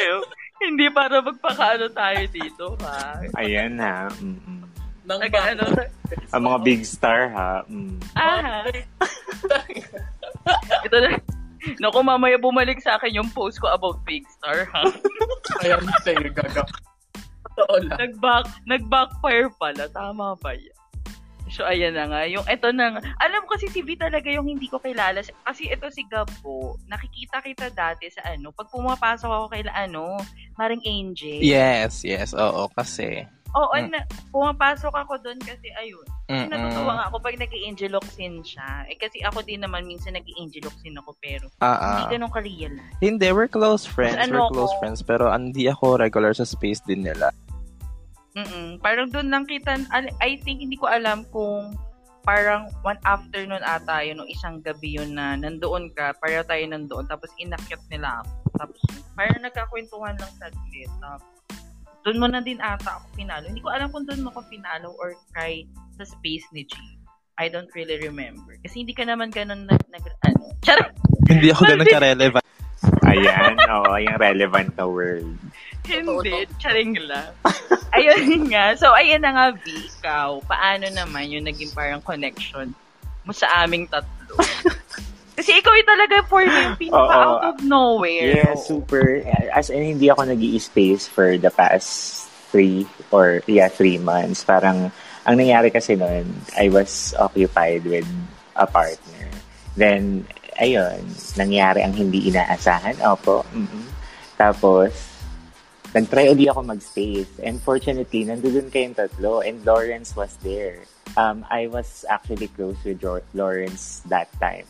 Ew. 0.07 0.23
Hindi 0.63 0.87
para 0.95 1.19
magpakaano 1.19 1.91
tayo 1.91 2.23
dito, 2.31 2.79
ha? 2.87 3.27
Ayan 3.43 3.75
na. 3.75 4.07
Mm-mm. 4.23 4.66
Nag, 5.07 5.31
ba- 5.31 5.55
ano, 5.55 5.65
Ang 6.35 6.43
mga 6.51 6.59
big 6.67 6.83
star, 6.83 7.31
ha? 7.31 7.63
Mm. 7.71 7.99
ah, 8.19 8.67
ito 10.83 10.97
na. 10.99 11.11
Naku, 11.83 11.99
mamaya 12.03 12.39
bumalik 12.39 12.79
sa 12.79 12.95
akin 12.99 13.23
yung 13.23 13.31
post 13.35 13.59
ko 13.59 13.67
about 13.67 13.99
Big 14.07 14.23
Star, 14.31 14.71
ha? 14.71 14.87
Ayan 15.67 15.83
sa'yo, 16.07 16.31
gaga. 16.31 16.63
Totoo 17.57 17.75
lang. 17.83 17.99
Nag-back, 17.99 18.47
nag-backfire 18.71 19.51
pala. 19.59 19.91
Tama 19.91 20.39
ba 20.39 20.55
yan? 20.55 20.75
So, 21.51 21.63
ayan 21.63 21.95
na 21.95 22.11
nga. 22.11 22.23
Yung, 22.27 22.43
ito 22.47 22.69
na 22.75 22.95
nga. 22.95 23.01
Alam 23.23 23.47
ko 23.47 23.55
si 23.59 23.71
si 23.71 23.83
V 23.83 23.95
talaga 23.95 24.27
yung 24.31 24.47
hindi 24.51 24.67
ko 24.67 24.83
kilala. 24.83 25.23
Kasi 25.23 25.71
ito 25.71 25.87
si 25.95 26.03
Gabo, 26.07 26.75
nakikita 26.91 27.39
kita 27.39 27.71
dati 27.71 28.11
sa 28.11 28.27
ano, 28.27 28.51
pag 28.51 28.67
pumapasok 28.71 29.31
ako 29.31 29.47
kay 29.55 29.63
ano, 29.71 30.19
Maring 30.59 30.83
Angel. 30.87 31.39
Yes, 31.43 32.03
yes. 32.03 32.35
Oo, 32.35 32.67
kasi. 32.75 33.27
Oo, 33.55 33.73
Mm. 33.73 33.89
na, 33.95 34.03
pumapasok 34.29 34.91
ako 34.91 35.23
doon 35.23 35.39
kasi 35.41 35.71
ayun. 35.77 36.03
Kasi 36.27 36.51
natutuwa 36.51 36.93
nga 36.99 37.07
ako 37.09 37.17
pag 37.23 37.39
nag-angeloxin 37.39 38.43
siya. 38.43 38.85
Eh 38.91 38.99
kasi 38.99 39.23
ako 39.23 39.47
din 39.47 39.63
naman 39.63 39.87
minsan 39.87 40.13
nag-angeloxin 40.13 40.99
ako 40.99 41.15
pero 41.23 41.47
Ah, 41.63 41.79
hindi 41.95 42.03
ah. 42.05 42.11
ganun 42.11 42.33
ka-real. 42.35 42.75
Hindi, 42.99 43.27
we're 43.31 43.47
close 43.47 43.87
friends. 43.87 44.19
Ano 44.19 44.45
we're 44.45 44.53
close 44.53 44.75
ako? 44.75 44.81
friends. 44.83 45.01
Pero 45.01 45.31
hindi 45.31 45.71
ako 45.71 46.03
regular 46.03 46.35
sa 46.35 46.43
space 46.43 46.83
din 46.83 47.07
nila. 47.07 47.31
Mm 48.35 48.83
Parang 48.85 49.09
doon 49.09 49.33
lang 49.33 49.45
kita, 49.47 49.81
I 50.21 50.37
think 50.43 50.61
hindi 50.61 50.77
ko 50.77 50.91
alam 50.91 51.25
kung 51.31 51.73
parang 52.21 52.69
one 52.83 52.99
afternoon 53.07 53.63
ata 53.63 54.03
yun, 54.03 54.19
nung 54.19 54.27
isang 54.27 54.59
gabi 54.59 54.99
yun 54.99 55.15
na 55.15 55.39
nandoon 55.39 55.95
ka, 55.95 56.11
pareho 56.19 56.43
tayo 56.43 56.61
nandoon, 56.67 57.07
tapos 57.07 57.31
inakyat 57.39 57.79
nila 57.87 58.21
ako. 58.21 58.31
Tapos 58.59 58.81
parang 59.15 59.41
nagkakwentuhan 59.41 60.19
lang 60.19 60.33
saglit. 60.37 60.91
Tapos 60.99 61.36
doon 62.07 62.23
mo 62.23 62.31
na 62.31 62.39
din 62.39 62.63
ata 62.63 63.03
ako 63.03 63.19
pinalo. 63.19 63.51
Hindi 63.51 63.67
ko 63.67 63.75
alam 63.75 63.91
kung 63.91 64.07
doon 64.07 64.23
mo 64.23 64.31
ako 64.31 64.47
pinalo 64.47 64.95
or 65.03 65.19
kay 65.35 65.67
sa 65.99 66.07
space 66.07 66.47
ni 66.55 66.63
G. 66.63 66.79
I 67.37 67.51
don't 67.51 67.69
really 67.75 67.99
remember. 67.99 68.55
Kasi 68.63 68.87
hindi 68.87 68.95
ka 68.95 69.03
naman 69.03 69.35
ganun 69.35 69.67
nag, 69.67 69.83
nag 69.91 70.07
ano. 70.23 70.55
Charot! 70.63 70.95
Hindi 71.27 71.51
ako 71.51 71.67
ganun 71.67 71.91
ka-relevant. 71.91 72.47
Ayan, 73.11 73.59
oo, 73.59 73.93
yung 73.99 74.19
relevant 74.23 74.71
na 74.79 74.87
word. 74.87 75.35
Hindi, 75.83 76.47
charing 76.63 76.95
lang. 77.11 77.35
ayun 77.99 78.47
nga. 78.55 78.79
So, 78.79 78.95
ayun 78.95 79.27
na 79.27 79.35
nga, 79.35 79.47
V, 79.59 79.67
ikaw, 79.67 80.39
paano 80.47 80.87
naman 80.91 81.27
yung 81.31 81.47
naging 81.47 81.75
parang 81.75 82.03
connection 82.03 82.71
mo 83.27 83.33
sa 83.35 83.67
aming 83.67 83.91
tatlo? 83.91 84.39
Kasi 85.37 85.61
ikaw 85.61 85.73
yung 85.77 85.91
talaga 85.93 86.17
for 86.25 86.41
me 86.41 86.49
yung 86.49 86.81
pinaka 86.81 87.13
out 87.13 87.41
of 87.45 87.57
nowhere. 87.61 88.41
Yeah, 88.41 88.57
super. 88.57 89.21
As 89.53 89.69
in, 89.69 89.85
hindi 89.85 90.09
ako 90.09 90.33
nag 90.33 90.41
space 90.57 91.05
for 91.05 91.37
the 91.37 91.53
past 91.53 92.25
three 92.49 92.89
or, 93.13 93.45
yeah, 93.45 93.69
three 93.69 94.01
months. 94.01 94.43
Parang, 94.49 94.89
ang 95.29 95.35
nangyari 95.37 95.69
kasi 95.69 95.93
noon, 95.93 96.25
I 96.57 96.73
was 96.73 97.13
occupied 97.21 97.85
with 97.85 98.09
a 98.57 98.65
partner. 98.65 99.29
Then, 99.77 100.25
ayun, 100.57 101.05
nangyari 101.37 101.85
ang 101.85 101.93
hindi 101.93 102.33
inaasahan. 102.33 102.97
Opo. 103.05 103.45
mm 103.53 103.85
Tapos, 104.37 104.93
nag-try 105.97 106.29
uli 106.29 106.49
ako 106.49 106.65
mag-space. 106.65 107.41
And 107.41 107.61
fortunately, 107.61 108.25
nandun 108.25 108.73
kayong 108.73 108.97
tatlo. 108.97 109.41
And 109.45 109.65
Lawrence 109.65 110.17
was 110.17 110.37
there. 110.41 110.85
Um, 111.17 111.45
I 111.49 111.69
was 111.69 112.05
actually 112.09 112.49
close 112.53 112.77
with 112.85 113.01
Jo- 113.01 113.25
Lawrence 113.33 114.05
that 114.13 114.29
time. 114.41 114.69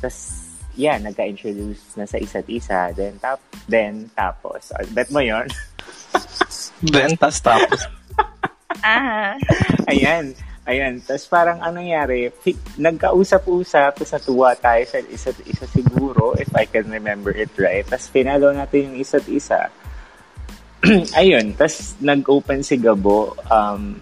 Tapos, 0.00 0.48
yeah, 0.74 0.96
nagka-introduce 0.96 1.94
na 2.00 2.08
sa 2.08 2.16
isa't 2.16 2.48
isa. 2.48 2.90
Then, 2.96 3.20
tap, 3.20 3.40
then 3.68 4.08
tapos. 4.16 4.72
Uh, 4.72 4.88
bet 4.96 5.12
mo 5.12 5.20
yon 5.20 5.46
Then, 6.82 7.16
tas 7.20 7.38
tapos. 7.40 7.84
Ah, 8.80 9.36
Ayan. 9.92 10.32
Ayan. 10.64 11.02
Tapos 11.02 11.26
parang 11.26 11.58
anong 11.58 11.84
nangyari, 11.84 12.30
nagkausap-usap, 12.78 13.98
tapos 13.98 14.12
natuwa 14.14 14.54
tayo 14.54 14.82
sa 14.86 15.02
isa't 15.02 15.36
isa 15.44 15.66
siguro, 15.66 16.38
if 16.38 16.48
I 16.54 16.64
can 16.64 16.86
remember 16.86 17.34
it 17.34 17.50
right. 17.58 17.82
Tapos 17.84 18.08
pinalo 18.08 18.54
natin 18.54 18.94
yung 18.94 18.96
isa't 19.02 19.26
isa. 19.26 19.68
Ayun. 21.20 21.58
Tapos 21.58 21.98
nag-open 21.98 22.62
si 22.62 22.78
Gabo 22.78 23.34
um, 23.50 23.98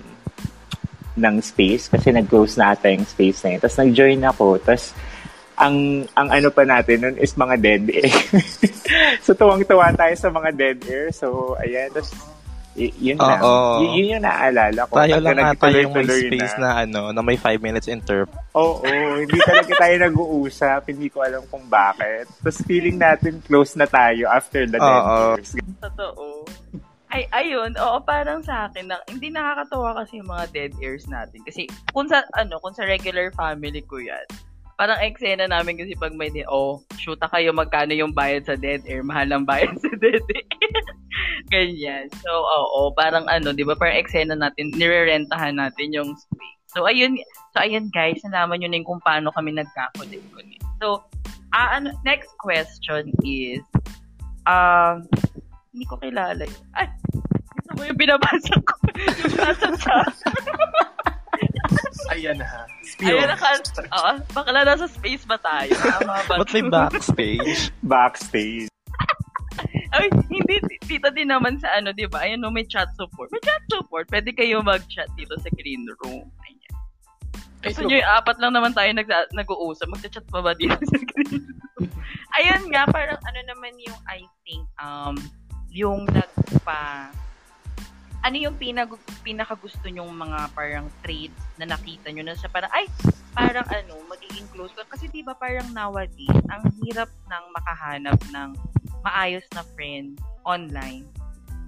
ng 1.18 1.36
space 1.42 1.90
kasi 1.90 2.14
nag-close 2.14 2.60
na 2.60 2.76
ata 2.76 2.92
yung 2.92 3.08
space 3.08 3.42
na 3.42 3.48
yun. 3.56 3.60
Tapos 3.64 3.78
nag-join 3.80 4.22
ako. 4.22 4.46
Tapos 4.62 4.94
ang 5.58 6.06
ang 6.14 6.28
ano 6.30 6.48
pa 6.54 6.62
natin 6.62 7.02
nun 7.02 7.16
is 7.18 7.34
mga 7.34 7.56
dead 7.58 7.84
air. 7.90 8.14
so 9.24 9.34
tuwang-tuwa 9.34 9.90
tayo 9.98 10.14
sa 10.14 10.30
mga 10.30 10.50
dead 10.54 10.78
air. 10.86 11.10
So 11.10 11.58
ayan, 11.58 11.90
tapos 11.90 12.14
y- 12.78 12.94
yun 13.10 13.18
lang. 13.18 13.42
Oo. 13.42 13.82
Y- 13.82 13.92
yun 13.98 14.14
yung 14.16 14.24
naalala 14.24 14.86
ko. 14.86 14.94
Tayo 15.02 15.18
lang 15.18 15.38
ata 15.42 15.66
yung 15.74 15.94
may 15.98 16.06
space 16.06 16.56
na. 16.62 16.86
ano, 16.86 17.10
na 17.10 17.20
may 17.26 17.34
5 17.34 17.58
minutes 17.58 17.90
interval. 17.90 18.38
Oo, 18.54 18.86
hindi 19.18 19.38
talaga 19.42 19.72
tayo 19.74 19.94
nag-uusap. 20.06 20.80
Hindi 20.86 21.10
ko 21.10 21.26
alam 21.26 21.42
kung 21.50 21.66
bakit. 21.66 22.30
Tapos 22.38 22.62
feeling 22.62 22.96
natin 22.96 23.42
close 23.42 23.74
na 23.74 23.90
tayo 23.90 24.30
after 24.30 24.62
the 24.70 24.78
dead 24.78 25.02
Oo. 25.04 25.34
years. 25.34 25.58
totoo. 25.82 26.46
Ay, 27.08 27.24
ayun, 27.32 27.72
oo, 27.80 28.04
parang 28.04 28.44
sa 28.44 28.68
akin, 28.68 28.84
na, 28.84 29.00
hindi 29.08 29.32
nakakatawa 29.32 29.96
kasi 29.96 30.20
yung 30.20 30.28
mga 30.28 30.44
dead 30.52 30.72
airs 30.76 31.08
natin. 31.08 31.40
Kasi, 31.40 31.64
kung 31.88 32.04
sa, 32.04 32.20
ano, 32.36 32.60
kung 32.60 32.76
sa 32.76 32.84
regular 32.84 33.32
family 33.32 33.80
ko 33.88 33.96
yan, 33.96 34.28
parang 34.78 35.02
eksena 35.02 35.50
namin 35.50 35.74
kasi 35.74 35.98
pag 35.98 36.14
may, 36.14 36.30
oh, 36.46 36.78
shoota 37.02 37.26
kayo 37.34 37.50
magkano 37.50 37.90
yung 37.98 38.14
bayad 38.14 38.46
sa 38.46 38.54
dead 38.54 38.78
air, 38.86 39.02
mahal 39.02 39.26
ang 39.34 39.42
bayad 39.42 39.74
sa 39.82 39.90
dead 39.98 40.22
air. 40.22 40.46
Ganyan. 41.52 42.06
So, 42.22 42.30
oo, 42.30 42.94
parang 42.94 43.26
ano, 43.26 43.50
di 43.50 43.66
ba, 43.66 43.74
parang 43.74 43.98
eksena 43.98 44.38
natin, 44.38 44.70
nirerentahan 44.78 45.58
natin 45.58 45.90
yung 45.90 46.14
space. 46.14 46.62
So, 46.70 46.86
ayun, 46.86 47.18
so, 47.50 47.66
ayun 47.66 47.90
guys, 47.90 48.22
nalaman 48.22 48.62
nyo 48.62 48.70
na 48.70 48.86
kung 48.86 49.02
paano 49.02 49.34
kami 49.34 49.58
nagkakulit-kulit. 49.58 50.62
So, 50.78 51.02
ah, 51.50 51.74
ano, 51.74 51.90
next 52.06 52.30
question 52.38 53.10
is, 53.26 53.66
um, 54.46 55.02
hindi 55.74 55.90
ko 55.90 55.98
kilala 55.98 56.46
yun. 56.46 56.64
Ay, 56.78 56.86
gusto 57.58 57.70
mo 57.74 57.82
yung 57.82 57.98
binabasa 57.98 58.54
ko. 58.62 58.74
yung 59.26 59.34
nasa 59.42 59.68
chat. 59.74 60.14
Ayan 62.12 62.38
ha. 62.40 62.64
Spill. 62.84 63.14
Ayun, 63.14 63.28
naka, 63.28 63.48
oo, 63.78 64.12
bakla 64.32 64.64
nasa 64.64 64.86
space 64.88 65.24
ba 65.28 65.36
tayo? 65.40 65.70
Tama 65.76 66.14
ba? 66.28 66.34
Ba't 66.42 66.50
may 66.52 66.64
backstage? 66.66 67.60
Backstage. 67.92 68.68
Ay, 69.88 70.12
hindi, 70.28 70.60
dito 70.84 71.08
din 71.16 71.32
naman 71.32 71.56
sa 71.58 71.80
ano, 71.80 71.90
di 71.96 72.04
ba? 72.04 72.22
Ayun, 72.22 72.44
no, 72.44 72.52
may 72.52 72.68
chat 72.68 72.92
support. 72.94 73.32
May 73.32 73.40
chat 73.40 73.64
support. 73.72 74.04
Pwede 74.12 74.30
kayo 74.36 74.60
mag-chat 74.60 75.08
dito 75.16 75.32
sa 75.40 75.48
green 75.56 75.88
room. 76.04 76.28
Ayan. 76.44 76.72
Ay, 77.64 77.72
Gusto 77.74 77.88
nyo 77.88 77.98
yung 77.98 78.10
apat 78.14 78.36
lang 78.38 78.52
naman 78.54 78.70
tayo 78.70 78.86
nag 78.94 79.08
nag-uusap. 79.34 79.90
Magchat 79.90 80.26
pa 80.30 80.44
ba 80.44 80.54
dito 80.54 80.78
sa 80.78 80.98
green 81.00 81.42
room? 81.42 81.90
Ayun 82.38 82.62
nga, 82.70 82.86
parang 82.86 83.18
ano 83.18 83.40
naman 83.48 83.72
yung, 83.82 83.98
I 84.06 84.22
think, 84.46 84.62
um, 84.78 85.16
yung 85.72 86.06
nagpa, 86.06 87.10
ano 88.22 88.36
yung 88.36 88.56
pinag, 88.58 88.90
pinakagusto 89.22 89.86
nyong 89.86 90.10
mga 90.10 90.50
parang 90.52 90.86
traits 91.06 91.38
na 91.56 91.70
nakita 91.70 92.10
nyo 92.10 92.26
na 92.26 92.34
sa 92.34 92.50
parang, 92.50 92.70
ay, 92.74 92.86
parang 93.32 93.66
ano, 93.70 94.02
magiging 94.10 94.46
close 94.50 94.74
ko. 94.74 94.82
Kasi 94.90 95.06
di 95.10 95.22
ba 95.22 95.38
parang 95.38 95.70
nowadays, 95.70 96.42
ang 96.50 96.66
hirap 96.82 97.10
nang 97.30 97.46
makahanap 97.54 98.18
ng 98.34 98.50
maayos 99.06 99.46
na 99.54 99.62
friend 99.78 100.18
online. 100.42 101.06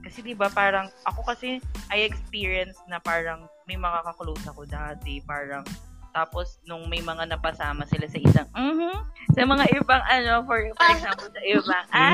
Kasi 0.02 0.24
di 0.24 0.34
ba 0.34 0.50
parang, 0.50 0.90
ako 1.06 1.22
kasi, 1.28 1.62
I 1.92 2.02
experienced 2.08 2.82
na 2.90 2.98
parang 2.98 3.46
may 3.70 3.78
mga 3.78 4.02
kaklose 4.10 4.46
ako 4.50 4.66
dati, 4.66 5.22
parang 5.22 5.62
Tapos, 6.10 6.58
nung 6.66 6.90
may 6.90 6.98
mga 6.98 7.30
napasama 7.30 7.86
sila 7.86 8.10
sa 8.10 8.18
isang, 8.18 8.48
mhm, 8.50 8.98
sa 9.30 9.46
mga 9.46 9.64
ibang, 9.78 10.02
ano, 10.10 10.42
for, 10.42 10.58
for 10.74 10.88
example, 10.90 11.30
sa 11.30 11.42
ibang, 11.46 11.86
ah, 11.94 12.10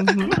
Mhm. 0.00 0.32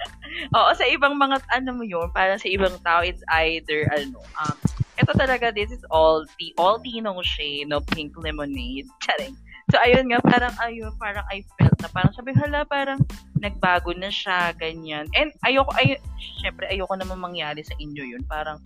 Oo, 0.56 0.70
sa 0.76 0.84
ibang 0.88 1.16
mga, 1.16 1.40
ano 1.52 1.70
mo 1.76 1.84
yun, 1.84 2.08
para 2.12 2.36
sa 2.36 2.48
ibang 2.48 2.76
tao, 2.84 3.00
it's 3.02 3.22
either, 3.44 3.88
ano, 3.92 4.20
um, 4.40 4.56
ito 4.96 5.12
talaga, 5.16 5.52
this 5.52 5.68
is 5.72 5.84
all 5.92 6.24
tea, 6.40 6.52
all 6.56 6.80
tea 6.80 7.00
no 7.00 7.16
shade, 7.20 7.68
no 7.68 7.80
pink 7.80 8.16
lemonade. 8.16 8.88
Charing. 9.04 9.36
So, 9.74 9.82
ayun 9.82 10.06
nga, 10.06 10.22
parang, 10.22 10.54
ayun, 10.62 10.94
parang 10.94 11.26
I 11.26 11.42
felt 11.58 11.74
na 11.82 11.90
parang 11.90 12.14
sabi, 12.14 12.30
hala, 12.38 12.62
parang 12.62 13.02
nagbago 13.42 13.90
na 13.98 14.08
siya, 14.14 14.54
ganyan. 14.54 15.10
And 15.18 15.34
ayoko, 15.42 15.74
ay, 15.74 15.98
syempre, 16.38 16.70
ayoko 16.70 16.94
naman 16.94 17.18
mangyari 17.18 17.66
sa 17.66 17.74
inyo 17.82 18.04
yun. 18.06 18.22
Parang, 18.30 18.62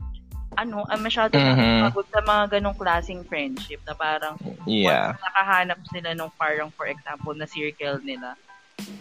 ano, 0.60 0.84
ah, 0.92 1.00
masyado 1.00 1.38
Mhm. 1.40 1.88
pagod 1.88 2.04
sa 2.12 2.20
mga 2.20 2.58
ganong 2.58 2.76
klaseng 2.76 3.24
friendship 3.30 3.80
na 3.86 3.94
parang 3.96 4.34
Yeah. 4.66 5.14
once 5.14 5.22
nakahanap 5.24 5.78
sila 5.88 6.10
nung 6.12 6.34
parang, 6.36 6.68
for 6.76 6.84
example, 6.90 7.32
na 7.32 7.46
circle 7.48 7.96
nila, 8.04 8.34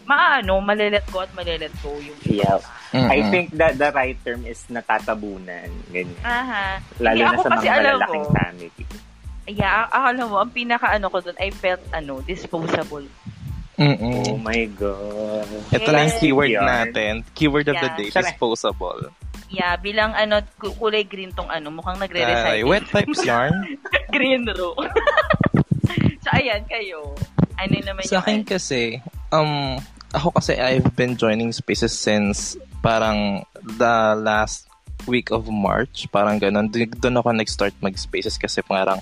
maano, 0.03 0.59
malilet 0.59 1.05
go 1.09 1.21
at 1.21 1.31
malilet 1.31 1.71
go 1.79 1.93
yung 1.97 2.17
Yeah. 2.23 2.59
Mhm. 2.89 3.05
I 3.07 3.19
think 3.29 3.47
that 3.53 3.77
the 3.77 3.89
right 3.91 4.17
term 4.19 4.41
is 4.43 4.65
natatabunan. 4.67 5.69
Ganyan. 5.89 6.17
Aha. 6.21 6.81
Lalo 6.97 7.13
Hindi, 7.15 7.21
na 7.21 7.37
sa 7.37 7.49
kasi 7.51 7.65
mga 7.65 7.71
alam 7.71 7.83
malalaking 7.95 8.25
mo, 8.25 8.33
family. 8.33 8.71
Yeah, 9.45 9.73
a- 9.85 10.09
alam 10.09 10.25
mo, 10.27 10.37
ang 10.37 10.49
pinaka-ano 10.49 11.05
ko 11.07 11.17
doon, 11.19 11.37
I 11.37 11.49
felt, 11.49 11.81
ano, 11.89 12.21
disposable. 12.21 13.05
Mhm. 13.75 14.27
Oh 14.27 14.37
my 14.37 14.61
God. 14.75 15.47
Ito 15.71 15.89
na 15.89 16.05
yung 16.05 16.17
keyword 16.19 16.51
Yarn. 16.51 16.67
natin. 16.67 17.11
Keyword 17.31 17.67
of 17.67 17.75
the 17.75 17.87
Yeah. 17.87 17.97
day, 17.97 18.07
Siya 18.09 18.21
na. 18.21 18.25
disposable. 18.27 19.01
Yeah, 19.49 19.73
bilang, 19.75 20.13
ano, 20.13 20.41
ku- 20.55 20.75
kulay 20.75 21.01
green 21.01 21.31
tong, 21.31 21.49
ano, 21.49 21.71
mukhang 21.71 21.97
Ay, 21.97 22.03
nagre-recycle. 22.03 22.67
wet 22.67 22.85
pipes 22.87 23.21
yarn. 23.23 23.53
green 24.13 24.45
row. 24.45 24.77
so, 26.23 26.29
ayan, 26.31 26.61
kayo. 26.65 27.13
Ano 27.55 27.75
naman 27.81 28.05
Sa 28.05 28.21
akin 28.21 28.41
yung, 28.41 28.47
kasi, 28.47 29.01
um, 29.31 29.77
ako 30.13 30.37
kasi 30.37 30.57
I've 30.57 30.95
been 30.97 31.17
joining 31.17 31.53
spaces 31.53 31.93
since 31.93 32.57
parang 32.81 33.45
the 33.61 34.17
last 34.17 34.69
week 35.05 35.31
of 35.31 35.47
March. 35.47 36.09
Parang 36.11 36.41
ganun. 36.41 36.69
Doon 36.73 37.19
ako 37.21 37.31
nag-start 37.31 37.73
mag-spaces 37.79 38.35
kasi 38.37 38.65
parang 38.65 38.99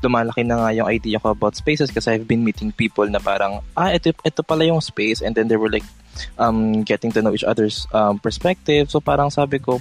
lumalaki 0.00 0.42
na 0.46 0.60
nga 0.60 0.70
yung 0.72 0.88
idea 0.88 1.20
ko 1.20 1.34
about 1.34 1.56
spaces 1.56 1.90
kasi 1.90 2.14
I've 2.14 2.28
been 2.28 2.44
meeting 2.44 2.72
people 2.72 3.06
na 3.08 3.18
parang, 3.18 3.60
ah, 3.76 3.92
ito, 3.92 4.14
ito 4.24 4.40
pala 4.42 4.64
yung 4.64 4.80
space. 4.80 5.20
And 5.20 5.34
then 5.34 5.48
they 5.48 5.58
were 5.58 5.70
like, 5.70 5.86
um, 6.40 6.82
getting 6.82 7.12
to 7.12 7.20
know 7.20 7.34
each 7.34 7.44
other's 7.44 7.84
um, 7.92 8.18
perspective. 8.18 8.90
So 8.90 9.00
parang 9.00 9.28
sabi 9.30 9.58
ko, 9.58 9.80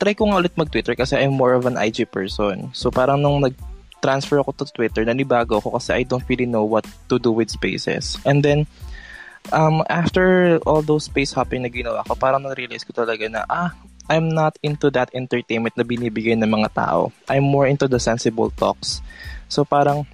try 0.00 0.12
ko 0.12 0.28
nga 0.28 0.40
ulit 0.40 0.54
mag-Twitter 0.56 0.94
kasi 0.94 1.16
I'm 1.16 1.36
more 1.36 1.54
of 1.54 1.64
an 1.66 1.78
IG 1.78 2.10
person. 2.10 2.70
So 2.72 2.90
parang 2.90 3.22
nung 3.22 3.44
nag 3.44 3.54
transfer 4.00 4.40
ako 4.40 4.52
to 4.62 4.64
Twitter, 4.72 5.02
nanibago 5.04 5.58
ako 5.58 5.76
kasi 5.76 5.90
I 5.92 6.02
don't 6.04 6.24
really 6.28 6.46
know 6.46 6.64
what 6.64 6.84
to 7.08 7.16
do 7.18 7.32
with 7.32 7.50
spaces. 7.50 8.20
And 8.24 8.42
then, 8.42 8.66
um, 9.52 9.82
after 9.90 10.56
all 10.64 10.82
those 10.82 11.06
space 11.10 11.32
hopping 11.32 11.62
na 11.62 11.70
ginawa 11.70 12.06
ko, 12.06 12.14
parang 12.14 12.44
na-realize 12.44 12.84
ko 12.84 12.92
talaga 12.92 13.26
na, 13.30 13.42
ah, 13.46 13.74
I'm 14.06 14.30
not 14.30 14.54
into 14.62 14.90
that 14.94 15.10
entertainment 15.14 15.74
na 15.74 15.82
binibigay 15.82 16.38
ng 16.38 16.46
mga 16.46 16.78
tao. 16.78 17.10
I'm 17.26 17.42
more 17.42 17.66
into 17.66 17.90
the 17.90 17.98
sensible 17.98 18.54
talks. 18.54 19.02
So 19.50 19.66
parang, 19.66 20.06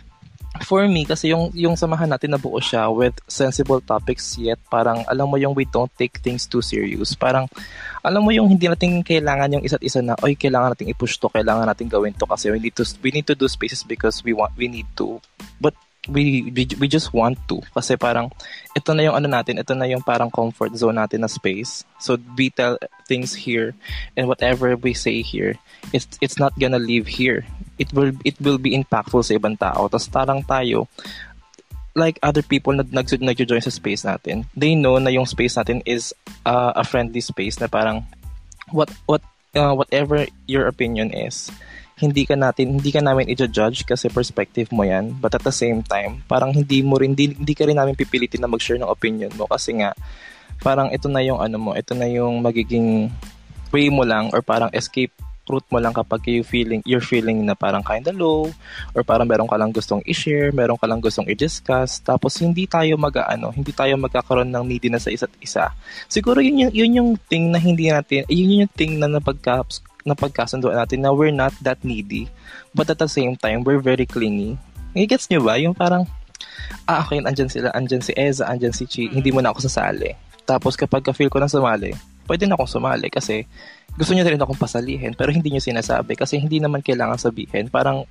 for 0.61 0.85
me, 0.85 1.09
kasi 1.09 1.33
yung, 1.33 1.49
yung 1.57 1.81
samahan 1.81 2.13
natin 2.13 2.37
nabuo 2.37 2.61
siya 2.61 2.93
with 2.93 3.17
sensible 3.25 3.81
topics 3.81 4.37
yet 4.37 4.61
parang, 4.69 5.01
alam 5.09 5.33
mo 5.33 5.41
yung 5.41 5.57
we 5.57 5.65
don't 5.65 5.91
take 5.97 6.21
things 6.21 6.45
too 6.45 6.61
serious. 6.61 7.17
Parang, 7.17 7.49
alam 8.05 8.21
mo 8.21 8.29
yung 8.37 8.53
hindi 8.53 8.69
natin 8.69 9.01
kailangan 9.01 9.57
yung 9.57 9.65
isa't 9.65 9.81
isa 9.81 10.05
na, 10.05 10.13
oy, 10.21 10.37
kailangan 10.37 10.77
natin 10.77 10.93
i-push 10.93 11.17
to, 11.17 11.33
kailangan 11.33 11.65
natin 11.65 11.89
gawin 11.89 12.13
to 12.13 12.29
kasi 12.29 12.53
we 12.53 12.61
need 12.61 12.77
to, 12.77 12.85
we 13.01 13.09
need 13.09 13.25
to 13.25 13.33
do 13.33 13.49
spaces 13.49 13.81
because 13.81 14.21
we 14.21 14.37
want, 14.37 14.53
we 14.61 14.69
need 14.69 14.87
to. 14.93 15.17
But, 15.57 15.73
we, 16.11 16.51
we, 16.51 16.67
we 16.83 16.89
just 16.91 17.15
want 17.15 17.39
to. 17.47 17.63
Kasi 17.71 17.95
parang, 17.95 18.31
ito 18.75 18.91
na 18.91 19.07
yung 19.07 19.15
ano 19.15 19.31
natin, 19.31 19.63
ito 19.63 19.71
na 19.75 19.87
yung 19.87 20.03
parang 20.03 20.35
comfort 20.35 20.75
zone 20.75 20.99
natin 20.99 21.23
na 21.23 21.31
space. 21.31 21.87
So, 22.03 22.19
we 22.35 22.51
tell 22.51 22.75
things 23.07 23.35
here 23.35 23.75
and 24.19 24.27
whatever 24.27 24.75
we 24.75 24.95
say 24.99 25.23
here, 25.23 25.55
it's, 25.95 26.19
it's 26.19 26.43
not 26.43 26.59
gonna 26.59 26.83
live 26.83 27.07
here. 27.07 27.47
It 27.81 27.93
will, 27.93 28.13
it 28.23 28.37
will 28.41 28.61
be 28.61 28.77
impactful 28.77 29.25
sa 29.25 29.37
ibang 29.37 29.57
tao. 29.57 29.89
Tapos 29.89 30.09
parang 30.09 30.45
tayo, 30.45 30.87
like 31.95 32.17
other 32.25 32.43
people 32.43 32.73
na 32.73 32.85
nag 32.89 33.09
nag-join 33.09 33.61
sa 33.61 33.73
space 33.73 34.05
natin, 34.05 34.49
they 34.57 34.73
know 34.73 34.97
na 34.97 35.13
yung 35.13 35.29
space 35.29 35.57
natin 35.57 35.85
is 35.85 36.17
uh, 36.49 36.73
a 36.77 36.85
friendly 36.85 37.21
space 37.21 37.61
na 37.61 37.69
parang 37.69 38.05
what 38.73 38.89
what 39.05 39.21
uh, 39.53 39.77
whatever 39.77 40.25
your 40.49 40.69
opinion 40.69 41.13
is, 41.13 41.53
hindi 42.01 42.25
ka 42.25 42.35
natin 42.35 42.81
hindi 42.81 42.91
ka 42.91 43.05
namin 43.05 43.29
i-judge 43.29 43.85
kasi 43.85 44.09
perspective 44.09 44.73
mo 44.73 44.89
'yan, 44.89 45.13
but 45.21 45.37
at 45.37 45.45
the 45.45 45.53
same 45.53 45.85
time, 45.85 46.25
parang 46.25 46.57
hindi 46.57 46.81
mo 46.81 46.97
rin 46.97 47.13
hindi, 47.13 47.37
hindi 47.37 47.55
ka 47.55 47.69
rin 47.69 47.77
namin 47.77 47.99
pipilitin 47.99 48.41
na 48.41 48.51
mag-share 48.51 48.81
ng 48.81 48.89
opinion 48.89 49.33
mo 49.37 49.45
kasi 49.45 49.77
nga 49.77 49.93
parang 50.65 50.89
ito 50.95 51.11
na 51.13 51.21
yung 51.21 51.43
ano 51.45 51.57
mo, 51.61 51.71
ito 51.77 51.93
na 51.93 52.09
yung 52.09 52.41
magiging 52.41 53.13
way 53.73 53.93
mo 53.93 54.05
lang 54.05 54.33
or 54.33 54.41
parang 54.41 54.73
escape 54.73 55.13
route 55.53 55.69
mo 55.69 55.77
lang 55.77 55.93
kapag 55.93 56.25
you 56.33 56.41
feeling 56.41 56.81
you're 56.89 57.05
feeling 57.05 57.45
na 57.45 57.53
parang 57.53 57.85
kinda 57.85 58.09
low 58.17 58.49
or 58.97 59.05
parang 59.05 59.29
meron 59.29 59.45
ka 59.45 59.61
lang 59.61 59.69
gustong 59.69 60.01
i-share, 60.09 60.49
meron 60.57 60.81
ka 60.81 60.89
lang 60.89 61.05
gustong 61.05 61.29
i-discuss, 61.29 62.01
tapos 62.01 62.41
hindi 62.41 62.65
tayo 62.65 62.97
mag-ano, 62.97 63.53
hindi 63.53 63.77
tayo 63.77 63.93
magkakaroon 64.01 64.49
ng 64.49 64.65
neediness 64.65 65.05
sa 65.05 65.13
isa't 65.13 65.35
isa. 65.45 65.69
Siguro 66.09 66.41
yun 66.41 66.69
yung, 66.69 66.73
yun 66.73 66.93
yung 66.97 67.11
thing 67.29 67.53
na 67.53 67.61
hindi 67.61 67.93
natin, 67.93 68.25
yun 68.33 68.65
yung 68.65 68.73
thing 68.73 68.97
na 68.97 69.13
napagka, 69.13 69.61
napagkasunduan 70.09 70.81
natin 70.81 71.05
na 71.05 71.13
we're 71.13 71.35
not 71.35 71.53
that 71.61 71.79
needy, 71.85 72.27
but 72.73 72.89
at 72.89 72.99
the 72.99 73.11
same 73.11 73.37
time, 73.37 73.63
we're 73.63 73.83
very 73.83 74.09
clingy. 74.09 74.57
Gets 74.97 75.31
nyo 75.31 75.45
ba? 75.45 75.57
Yung 75.61 75.77
parang, 75.77 76.09
ah, 76.89 77.05
okay, 77.05 77.21
andyan 77.21 77.49
sila, 77.49 77.71
andyan 77.73 78.03
si 78.03 78.13
Eza, 78.17 78.49
andyan 78.49 78.75
si 78.75 78.85
Chi, 78.89 79.09
hindi 79.09 79.31
mo 79.31 79.41
na 79.41 79.51
ako 79.55 79.65
sasali. 79.65 80.13
Tapos 80.43 80.75
kapag 80.75 81.07
ka-feel 81.07 81.31
ko 81.31 81.39
na 81.39 81.49
sumali, 81.49 81.95
pwede 82.27 82.47
na 82.47 82.59
akong 82.59 82.71
sumali 82.79 83.09
kasi 83.11 83.47
gusto 83.93 84.17
niyo 84.17 84.25
rin 84.25 84.41
akong 84.41 84.57
pasalihin 84.57 85.13
pero 85.13 85.29
hindi 85.29 85.53
niyo 85.53 85.61
sinasabi 85.61 86.17
kasi 86.17 86.41
hindi 86.41 86.59
naman 86.59 86.81
kailangan 86.81 87.21
sabihin. 87.21 87.69
Parang 87.69 88.09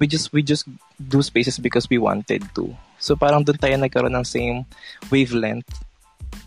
we 0.00 0.08
just 0.08 0.32
we 0.32 0.40
just 0.40 0.64
do 0.96 1.20
spaces 1.20 1.60
because 1.60 1.84
we 1.92 2.00
wanted 2.00 2.40
to. 2.56 2.72
So 2.96 3.14
parang 3.14 3.44
doon 3.44 3.60
tayo 3.60 3.76
nagkaroon 3.76 4.16
ng 4.16 4.26
same 4.26 4.64
wavelength 5.12 5.68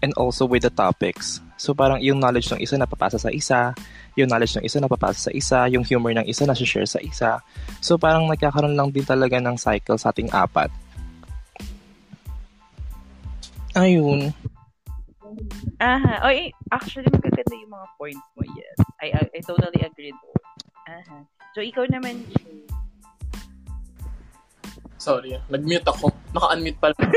and 0.01 0.11
also 0.17 0.49
with 0.49 0.65
the 0.65 0.73
topics. 0.73 1.39
So 1.61 1.77
parang 1.77 2.01
yung 2.01 2.17
knowledge 2.17 2.49
ng 2.49 2.57
isa 2.57 2.73
napapasa 2.73 3.21
sa 3.21 3.29
isa, 3.29 3.77
yung 4.17 4.33
knowledge 4.33 4.57
ng 4.57 4.65
isa 4.65 4.81
napapasa 4.81 5.29
sa 5.29 5.31
isa, 5.31 5.69
yung 5.69 5.85
humor 5.85 6.17
ng 6.17 6.25
isa 6.25 6.49
nasi-share 6.49 6.89
sa 6.89 6.97
isa. 7.05 7.37
So 7.85 8.01
parang 8.01 8.25
nagkakaroon 8.25 8.73
lang 8.73 8.89
din 8.89 9.05
talaga 9.05 9.37
ng 9.37 9.61
cycle 9.61 10.01
sa 10.01 10.09
ating 10.09 10.33
apat. 10.33 10.73
Ayun. 13.77 14.33
Aha. 15.79 16.13
Oy, 16.27 16.51
actually, 16.71 17.09
magaganda 17.11 17.55
yung 17.55 17.73
mga 17.73 17.87
points 17.97 18.27
mo, 18.35 18.41
yes. 18.55 18.77
I, 19.01 19.07
I, 19.15 19.21
I 19.35 19.39
totally 19.43 19.81
agree 19.81 20.13
doon. 20.13 20.43
Aha. 20.87 21.17
So, 21.53 21.59
ikaw 21.59 21.85
naman, 21.87 22.23
Jay. 22.35 22.63
Sorry, 25.01 25.33
nag-mute 25.49 25.87
ako. 25.89 26.13
Naka-unmute 26.37 26.77
pala. 26.77 26.93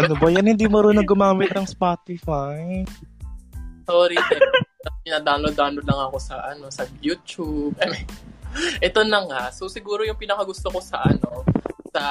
Ano 0.00 0.16
ba 0.16 0.32
yan? 0.32 0.48
Hindi 0.48 0.64
marunong 0.64 1.04
gumamit 1.04 1.52
ng 1.52 1.68
Spotify. 1.68 2.80
Sorry, 3.84 4.16
Pina-download-download 5.04 5.84
lang 5.84 6.00
ako 6.08 6.16
sa 6.16 6.40
ano 6.48 6.72
sa 6.72 6.88
YouTube. 7.04 7.76
I 7.82 7.86
mean, 7.92 8.08
ito 8.88 9.00
na 9.04 9.20
nga. 9.28 9.42
So 9.52 9.68
siguro 9.68 10.06
yung 10.06 10.16
pinakagusto 10.16 10.72
ko 10.72 10.80
sa 10.80 11.04
ano 11.04 11.44
sa 11.92 12.02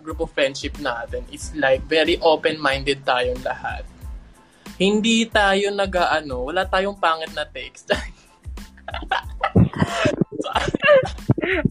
group 0.00 0.24
of 0.24 0.32
friendship 0.32 0.80
natin 0.80 1.20
is 1.28 1.52
like 1.60 1.84
very 1.84 2.16
open-minded 2.24 3.04
tayong 3.04 3.38
lahat. 3.44 3.84
Hindi 4.76 5.24
tayo 5.28 5.72
nag-ano, 5.72 6.52
wala 6.52 6.68
tayong 6.68 7.00
pangit 7.00 7.32
na 7.32 7.48
text. 7.48 7.92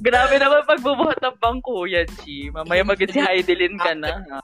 Grabe 0.06 0.36
naman 0.40 0.66
pagbubuhat 0.66 1.20
ng 1.22 1.38
bangko 1.38 1.86
yan, 1.86 2.10
Chi. 2.24 2.50
Mamaya 2.50 2.82
maging 2.82 3.12
si 3.14 3.20
Heidelin 3.22 3.78
ka 3.78 3.94
na. 3.94 4.42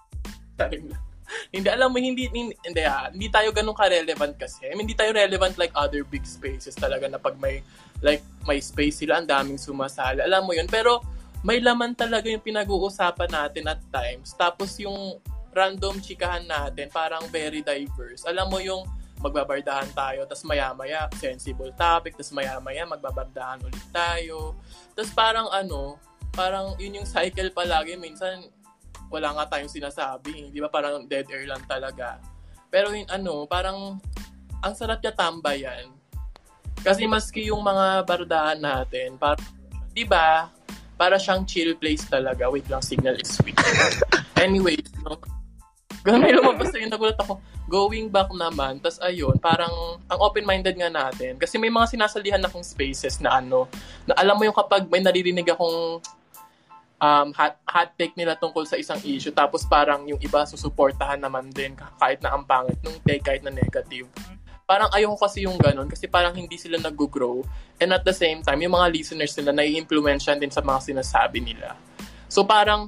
hindi 1.52 1.68
alam 1.72 1.96
mo 1.96 1.98
hindi 1.98 2.28
hindi, 2.28 2.52
hindi, 2.60 2.82
ah, 2.84 3.08
hindi 3.08 3.32
tayo 3.32 3.56
ganun 3.56 3.76
ka-relevant 3.76 4.36
kasi. 4.36 4.68
I 4.68 4.76
mean, 4.76 4.86
hindi 4.86 4.98
tayo 5.00 5.16
relevant 5.16 5.56
like 5.56 5.72
other 5.74 6.04
big 6.04 6.28
spaces 6.28 6.76
talaga 6.76 7.08
na 7.08 7.18
pag 7.18 7.40
may 7.40 7.64
like 8.04 8.22
may 8.44 8.60
space 8.60 9.00
sila 9.04 9.24
ang 9.24 9.28
daming 9.28 9.58
sumasali. 9.58 10.20
Alam 10.20 10.44
mo 10.50 10.52
'yun, 10.52 10.68
pero 10.68 11.00
may 11.42 11.64
laman 11.64 11.98
talaga 11.98 12.30
yung 12.30 12.44
pinag-uusapan 12.44 13.32
natin 13.32 13.66
at 13.72 13.82
times. 13.90 14.36
Tapos 14.38 14.78
yung 14.78 15.18
random 15.52 16.00
chikahan 16.00 16.48
natin, 16.48 16.88
parang 16.92 17.28
very 17.28 17.60
diverse. 17.64 18.24
Alam 18.28 18.48
mo 18.52 18.60
yung 18.64 18.84
magbabardahan 19.22 19.92
tayo, 19.94 20.26
tapos 20.26 20.44
maya-maya, 20.50 21.06
sensible 21.20 21.70
topic, 21.78 22.18
tapos 22.18 22.34
maya-maya, 22.34 22.90
magbabardahan 22.90 23.62
ulit 23.62 23.86
tayo. 23.94 24.58
Tapos 24.98 25.12
parang 25.14 25.48
ano, 25.54 26.02
parang 26.34 26.74
yun 26.82 27.04
yung 27.04 27.08
cycle 27.08 27.54
palagi. 27.54 28.00
Minsan, 28.00 28.50
wala 29.14 29.36
nga 29.38 29.56
tayong 29.56 29.70
sinasabi. 29.70 30.50
Di 30.50 30.58
ba? 30.58 30.72
Parang 30.72 31.06
dead 31.06 31.30
air 31.30 31.46
lang 31.46 31.62
talaga. 31.70 32.18
Pero 32.72 32.96
yung 32.96 33.12
ano, 33.12 33.46
parang 33.46 34.02
ang 34.64 34.74
sarap 34.74 35.04
niya 35.04 35.14
tambayan. 35.14 35.92
Kasi 36.82 37.06
maski 37.06 37.54
yung 37.54 37.62
mga 37.62 38.02
bardahan 38.10 38.58
natin, 38.58 39.22
parang, 39.22 39.46
di 39.94 40.02
ba? 40.02 40.50
para 41.02 41.18
siyang 41.18 41.50
chill 41.50 41.74
place 41.82 42.06
talaga. 42.06 42.46
Wait 42.54 42.70
lang, 42.70 42.78
signal 42.86 43.18
is 43.18 43.34
weak. 43.42 43.58
anyway, 44.38 44.78
no? 45.02 45.18
Ganun 46.02 46.22
may 46.26 46.34
lumabas 46.34 46.74
na 46.74 46.82
yun, 46.82 46.90
nagulat 46.90 47.18
ako. 47.22 47.38
Going 47.70 48.10
back 48.10 48.34
naman, 48.34 48.82
tas 48.82 48.98
ayun, 49.00 49.38
parang 49.38 50.02
ang 50.10 50.20
open-minded 50.20 50.74
nga 50.74 50.90
natin. 50.90 51.38
Kasi 51.38 51.62
may 51.62 51.70
mga 51.70 51.94
sinasalihan 51.94 52.42
akong 52.42 52.66
spaces 52.66 53.22
na 53.22 53.38
ano, 53.38 53.70
na 54.10 54.18
alam 54.18 54.34
mo 54.34 54.44
yung 54.44 54.58
kapag 54.58 54.90
may 54.90 55.00
naririnig 55.00 55.46
akong 55.54 56.02
um, 57.02 57.28
hot, 57.34 57.56
hot 57.70 57.90
take 57.98 58.18
nila 58.18 58.34
tungkol 58.38 58.66
sa 58.66 58.82
isang 58.82 59.02
issue, 59.06 59.34
tapos 59.34 59.66
parang 59.70 60.06
yung 60.10 60.22
iba 60.22 60.42
susuportahan 60.46 61.22
naman 61.22 61.54
din 61.54 61.78
kahit 61.98 62.22
na 62.22 62.34
ang 62.34 62.46
pangit 62.50 62.82
nung 62.82 62.98
take, 63.06 63.22
kahit 63.22 63.46
na 63.46 63.54
negative. 63.54 64.10
Parang 64.66 64.88
ayoko 64.96 65.20
kasi 65.20 65.44
yung 65.44 65.60
ganun 65.60 65.86
kasi 65.92 66.08
parang 66.08 66.32
hindi 66.32 66.56
sila 66.56 66.80
nag-grow. 66.80 67.44
And 67.82 67.92
at 67.92 68.08
the 68.08 68.16
same 68.16 68.40
time, 68.40 68.64
yung 68.64 68.72
mga 68.72 68.88
listeners 68.88 69.36
nila 69.36 69.52
nai-influensyan 69.52 70.40
din 70.40 70.54
sa 70.54 70.64
mga 70.64 70.80
sinasabi 70.96 71.44
nila. 71.44 71.76
So 72.32 72.48
parang 72.48 72.88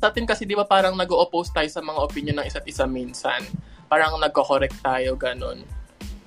sa 0.00 0.08
atin 0.08 0.24
kasi 0.24 0.48
di 0.48 0.56
ba 0.56 0.64
parang 0.64 0.96
nag-oppose 0.96 1.52
tayo 1.52 1.68
sa 1.68 1.84
mga 1.84 2.00
opinion 2.00 2.36
ng 2.40 2.48
isa't 2.48 2.64
isa 2.64 2.88
minsan. 2.88 3.44
Parang 3.84 4.16
nagko-correct 4.16 4.80
tayo, 4.80 5.12
ganun. 5.20 5.60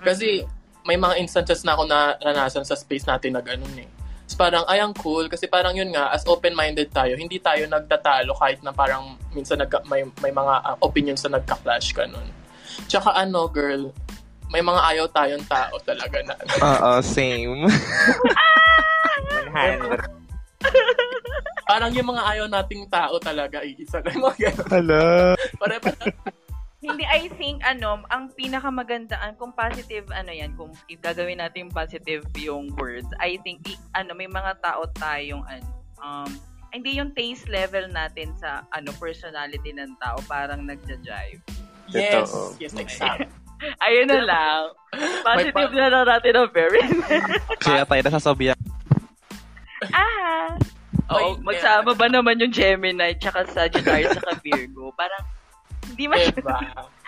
Kasi 0.05 0.45
may 0.85 0.93
mga 0.93 1.17
instances 1.17 1.65
na 1.65 1.73
ako 1.73 1.89
na 1.89 2.13
naranasan 2.21 2.61
sa 2.61 2.77
space 2.77 3.09
natin 3.09 3.33
na 3.33 3.41
ganun 3.41 3.73
eh. 3.81 3.89
So 4.29 4.37
parang, 4.37 4.61
ay, 4.69 4.77
ang 4.77 4.93
cool. 4.93 5.25
Kasi 5.25 5.49
parang 5.49 5.73
yun 5.73 5.89
nga, 5.89 6.13
as 6.13 6.21
open-minded 6.29 6.93
tayo, 6.93 7.17
hindi 7.17 7.41
tayo 7.41 7.65
nagtatalo 7.65 8.37
kahit 8.37 8.61
na 8.61 8.69
parang 8.69 9.17
minsan 9.33 9.57
nagka, 9.57 9.81
may, 9.89 10.05
may 10.21 10.29
mga 10.29 10.53
uh, 10.69 10.77
opinions 10.85 11.25
na 11.25 11.41
nagka-clash, 11.41 11.97
ganun. 11.97 12.29
Tsaka 12.85 13.09
ano, 13.17 13.49
girl, 13.49 13.89
may 14.53 14.61
mga 14.61 14.81
ayaw 14.93 15.05
tayong 15.09 15.45
tao 15.49 15.81
talaga 15.81 16.21
na. 16.29 16.37
Oo, 16.77 17.01
same. 17.01 17.65
100. 19.49 19.97
parang 21.73 21.89
yung 21.89 22.05
mga 22.05 22.21
ayaw 22.21 22.45
nating 22.45 22.85
tao 22.85 23.17
talaga, 23.17 23.65
iisa 23.65 23.97
lang 24.05 24.21
mga 24.21 24.37
ganun. 24.53 24.69
Hala. 24.69 25.33
Pare, 25.57 25.81
Hindi, 26.83 27.07
I 27.07 27.31
think, 27.39 27.63
ano, 27.65 28.03
ang 28.11 28.29
pinakamagandaan, 28.35 29.39
kung 29.39 29.55
positive, 29.57 30.05
ano 30.13 30.29
yan, 30.29 30.53
kung 30.53 30.69
gagawin 31.01 31.39
natin 31.41 31.71
positive 31.73 32.21
yung 32.37 32.69
words, 32.77 33.07
I 33.17 33.39
think, 33.41 33.65
i- 33.65 33.79
ano, 33.95 34.13
may 34.13 34.29
mga 34.29 34.59
tao 34.61 34.85
tayong, 34.99 35.41
ano, 35.47 35.65
um, 35.97 36.29
hindi 36.69 36.99
yung 36.99 37.15
taste 37.15 37.47
level 37.49 37.87
natin 37.89 38.35
sa, 38.37 38.67
ano, 38.69 38.91
personality 38.99 39.71
ng 39.73 39.97
tao, 39.97 40.19
parang 40.27 40.67
nagja-jive. 40.67 41.41
yes, 41.89 42.29
Totoo. 42.29 42.59
yes, 42.61 42.75
exactly. 42.77 43.31
Ayun 43.87 44.11
na 44.11 44.19
lang. 44.27 44.61
Positive 45.23 45.71
pa- 45.71 45.79
na 45.79 45.87
lang 45.87 46.05
natin 46.05 46.31
ang 46.35 46.51
very. 46.51 46.83
Kaya 47.63 47.87
tayo 47.87 48.01
nasasabihan. 48.03 48.59
ah! 49.89 50.51
Oo, 51.13 51.19
Ay, 51.19 51.29
magsama 51.41 51.91
ba 51.93 52.07
naman 52.09 52.41
yung 52.41 52.51
Gemini 52.51 53.13
tsaka 53.15 53.45
Sagittarius 53.47 54.17
tsaka 54.17 54.33
Virgo? 54.43 54.89
Parang, 54.93 55.23
hindi 55.87 56.05
man 56.09 56.17
Diba? 56.19 56.59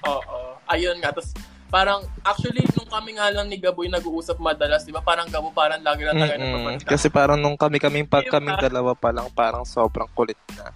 Oo. 0.06 0.40
Ayun 0.70 1.02
nga. 1.02 1.10
Tapos, 1.10 1.34
parang, 1.68 2.06
actually, 2.22 2.62
nung 2.78 2.86
kami 2.86 3.18
nga 3.18 3.34
lang 3.34 3.50
ni 3.50 3.58
Gaboy 3.58 3.90
nag-uusap 3.90 4.38
madalas, 4.38 4.86
di 4.86 4.94
ba? 4.94 5.02
Parang 5.02 5.26
Gabo, 5.28 5.50
parang 5.50 5.82
lagi 5.82 6.06
lang 6.06 6.16
tayo 6.16 6.38
nagpapansin. 6.38 6.88
Kasi 6.88 7.08
parang 7.10 7.42
nung 7.42 7.58
kami-kaming 7.58 8.06
pag 8.06 8.24
Diba? 8.24 8.38
kaming 8.38 8.62
dalawa 8.62 8.94
pa 8.94 9.10
lang, 9.10 9.28
parang 9.34 9.66
sobrang 9.66 10.08
kulit 10.14 10.38
na. 10.54 10.70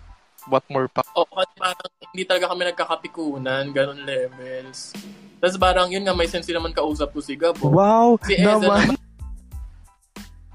What 0.50 0.66
more 0.66 0.90
pa? 0.90 1.06
Oo, 1.14 1.30
kasi 1.30 1.54
parang 1.62 1.90
hindi 2.10 2.24
talaga 2.26 2.50
kami 2.50 2.64
nagkakapikunan, 2.74 3.64
ganun 3.70 4.02
levels. 4.02 4.98
Tapos 5.38 5.56
parang 5.56 5.88
yun 5.94 6.02
nga, 6.02 6.18
may 6.18 6.26
sense 6.26 6.50
naman 6.50 6.74
kausap 6.74 7.14
ko 7.14 7.22
si 7.22 7.38
Gabo. 7.38 7.70
Wow! 7.70 8.18
Si 8.26 8.34
Eza 8.34 8.58
naman. 8.58 8.98
naman. 8.98 8.98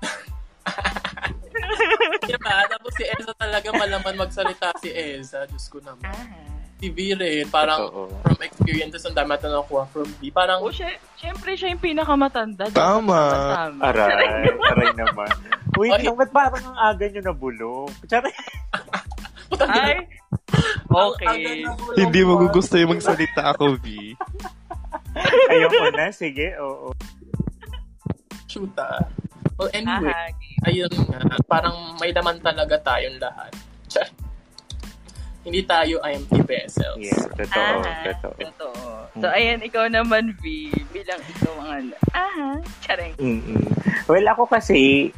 diba? 2.27 2.55
Tapos 2.67 2.93
si 2.95 3.05
Eza 3.05 3.33
talaga 3.35 3.69
malaman 3.71 4.15
magsalita 4.19 4.73
si 4.79 4.89
Eza. 4.89 5.45
Diyos 5.47 5.67
ko 5.69 5.79
naman. 5.79 6.07
Ah. 6.07 6.53
Si 6.75 6.91
V 6.91 7.15
rin, 7.15 7.47
parang 7.49 7.87
Totoo. 7.87 8.11
from 8.21 8.41
experiences, 8.43 9.07
ang 9.07 9.15
dami 9.15 9.33
natin 9.33 9.51
nakuha 9.51 9.87
from 9.89 10.11
V. 10.19 10.29
Parang, 10.29 10.59
Oh, 10.61 10.69
sy- 10.69 10.99
syempre 11.15 11.55
siya 11.55 11.71
yung 11.71 11.81
pinakamatanda. 11.81 12.67
Dapat 12.67 12.77
Tama. 12.77 13.21
tama. 13.49 13.81
Aray, 13.81 14.45
aray 14.75 14.91
naman. 14.93 15.31
Wait 15.75 15.91
Ay. 15.97 16.07
ba't 16.07 16.31
parang 16.31 16.65
ang 16.67 16.79
aga 16.85 17.05
nyo 17.09 17.23
nabulong? 17.25 17.89
Tsara, 18.05 18.29
Ay, 19.71 20.03
okay. 20.85 21.63
Hindi 21.95 22.21
mo 22.23 22.43
gusto 22.49 22.75
yung 22.75 22.91
magsalita 22.93 23.55
ako, 23.55 23.79
V. 23.79 24.19
ayoko 25.49 25.87
na, 25.95 26.11
sige, 26.11 26.59
oo. 26.59 26.91
shoot 28.45 28.71
ah. 28.77 28.99
Well, 29.55 29.71
anyway, 29.71 30.11
Ah, 30.11 30.67
ayun 30.67 30.91
nga, 30.91 31.21
parang 31.47 31.95
may 32.03 32.11
laman 32.11 32.43
talaga 32.43 32.75
tayong 32.83 33.23
lahat. 33.23 33.55
Hindi 35.45 35.61
tayo 35.63 36.01
empty 36.01 36.41
vessels. 36.41 36.97
Yeah, 36.97 37.21
totoo, 37.37 37.77
ah, 37.85 38.01
totoo. 38.09 38.35
totoo. 38.41 38.81
So, 39.21 39.29
ayan, 39.29 39.61
ikaw 39.61 39.93
naman, 39.93 40.33
V, 40.41 40.73
bilang 40.89 41.21
ikaw 41.21 41.53
ang 41.61 41.71
ano. 41.85 41.95
Aha, 42.17 42.49
charing. 42.81 43.15
mm 43.21 43.63
Well, 44.09 44.25
ako 44.25 44.49
kasi, 44.49 45.13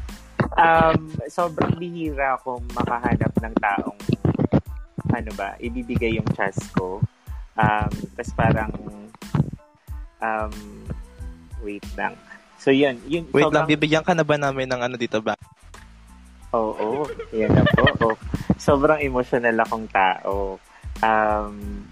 um, 0.59 0.99
sobrang 1.31 1.79
bihira 1.79 2.35
akong 2.35 2.67
makahanap 2.75 3.33
ng 3.39 3.55
taong, 3.57 3.99
ano 5.15 5.31
ba, 5.39 5.55
ibibigay 5.63 6.19
yung 6.19 6.27
chance 6.35 6.59
ko. 6.75 6.99
Um, 7.55 7.91
Tapos 8.19 8.33
parang, 8.35 8.75
um, 10.19 10.53
wait 11.63 11.87
lang. 11.95 12.19
So, 12.57 12.73
yun. 12.73 12.99
yun 13.07 13.29
Wait 13.31 13.47
lang, 13.47 13.65
sobrang- 13.65 13.71
bibigyan 13.71 14.05
ka 14.05 14.13
na 14.17 14.25
ba 14.25 14.37
namin 14.41 14.67
ng 14.67 14.81
ano 14.81 14.97
dito 14.97 15.21
ba? 15.21 15.37
Oo, 16.57 17.05
yan 17.35 17.53
na 17.53 17.63
po. 17.69 17.85
Oh, 18.13 18.17
sobrang 18.57 19.03
emotional 19.03 19.57
akong 19.61 19.87
tao. 19.93 20.57
Um, 21.05 21.85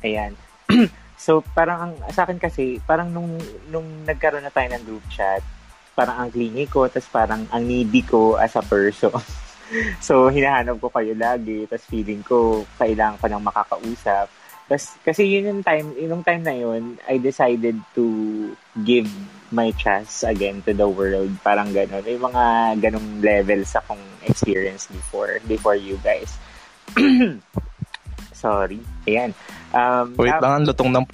ayan. 0.00 0.32
so, 1.24 1.44
parang 1.52 1.78
ang, 1.78 1.92
sa 2.14 2.24
akin 2.24 2.40
kasi, 2.40 2.80
parang 2.84 3.12
nung, 3.12 3.36
nung 3.68 3.86
nagkaroon 4.08 4.44
na 4.44 4.54
tayo 4.54 4.68
ng 4.72 4.84
group 4.86 5.04
chat, 5.12 5.44
parang 5.92 6.24
ang 6.24 6.30
clingy 6.30 6.70
ko, 6.70 6.86
tapos 6.86 7.10
parang 7.10 7.42
ang 7.50 7.62
needy 7.66 8.06
ko 8.06 8.38
as 8.38 8.54
a 8.54 8.62
person. 8.62 9.12
so, 10.06 10.30
hinahanap 10.32 10.78
ko 10.78 10.88
kayo 10.88 11.12
lagi, 11.18 11.66
tapos 11.66 11.84
feeling 11.90 12.22
ko, 12.24 12.64
kailangan 12.78 13.18
ko 13.18 13.26
nang 13.28 13.44
makakausap. 13.44 14.30
Tapos, 14.68 15.00
kasi 15.00 15.24
yun 15.24 15.48
yung 15.48 15.62
time, 15.64 15.96
yung 15.96 16.20
time 16.20 16.44
na 16.44 16.52
yun, 16.52 17.00
I 17.08 17.16
decided 17.16 17.80
to 17.96 18.04
give 18.84 19.08
my 19.48 19.72
chance 19.80 20.20
again 20.28 20.60
to 20.68 20.76
the 20.76 20.84
world. 20.84 21.32
Parang 21.40 21.72
ganun. 21.72 22.04
May 22.04 22.20
mga 22.20 22.44
ganong 22.84 23.24
levels 23.24 23.72
akong 23.72 24.04
experience 24.28 24.84
before, 24.92 25.40
before 25.48 25.72
you 25.72 25.96
guys. 26.04 26.36
Sorry. 28.36 28.84
Ayan. 29.08 29.32
Um, 29.72 30.12
Wait 30.20 30.36
tap- 30.36 30.44
lang, 30.44 30.52
ang 30.60 30.64
lutong 30.68 30.90
ng... 30.92 31.04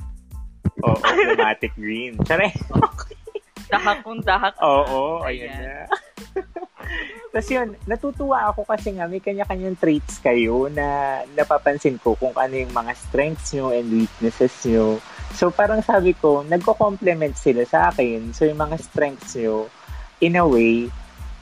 Oo, 0.82 0.98
dramatic 0.98 1.72
green. 1.78 2.18
Tsare. 2.26 2.50
Dahak 3.72 4.02
kung 4.02 4.20
dahak. 4.20 4.58
Oo, 4.60 5.22
ayun 5.22 5.48
Ayan. 5.48 5.62
na. 5.62 5.86
Tapos 7.34 7.50
yun, 7.50 7.74
natutuwa 7.90 8.46
ako 8.54 8.62
kasi 8.62 8.94
nga 8.94 9.10
may 9.10 9.18
kanya-kanyang 9.18 9.74
traits 9.74 10.22
kayo 10.22 10.70
na 10.70 11.18
napapansin 11.34 11.98
ko 11.98 12.14
kung 12.14 12.30
ano 12.38 12.54
yung 12.54 12.70
mga 12.70 12.94
strengths 12.94 13.50
nyo 13.50 13.74
and 13.74 13.90
weaknesses 13.90 14.54
nyo. 14.62 15.02
So 15.34 15.50
parang 15.50 15.82
sabi 15.82 16.14
ko, 16.14 16.46
nagko-complement 16.46 17.34
sila 17.34 17.66
sa 17.66 17.90
akin. 17.90 18.30
So 18.30 18.46
yung 18.46 18.62
mga 18.62 18.78
strengths 18.78 19.34
nyo, 19.34 19.66
in 20.22 20.38
a 20.38 20.46
way, 20.46 20.86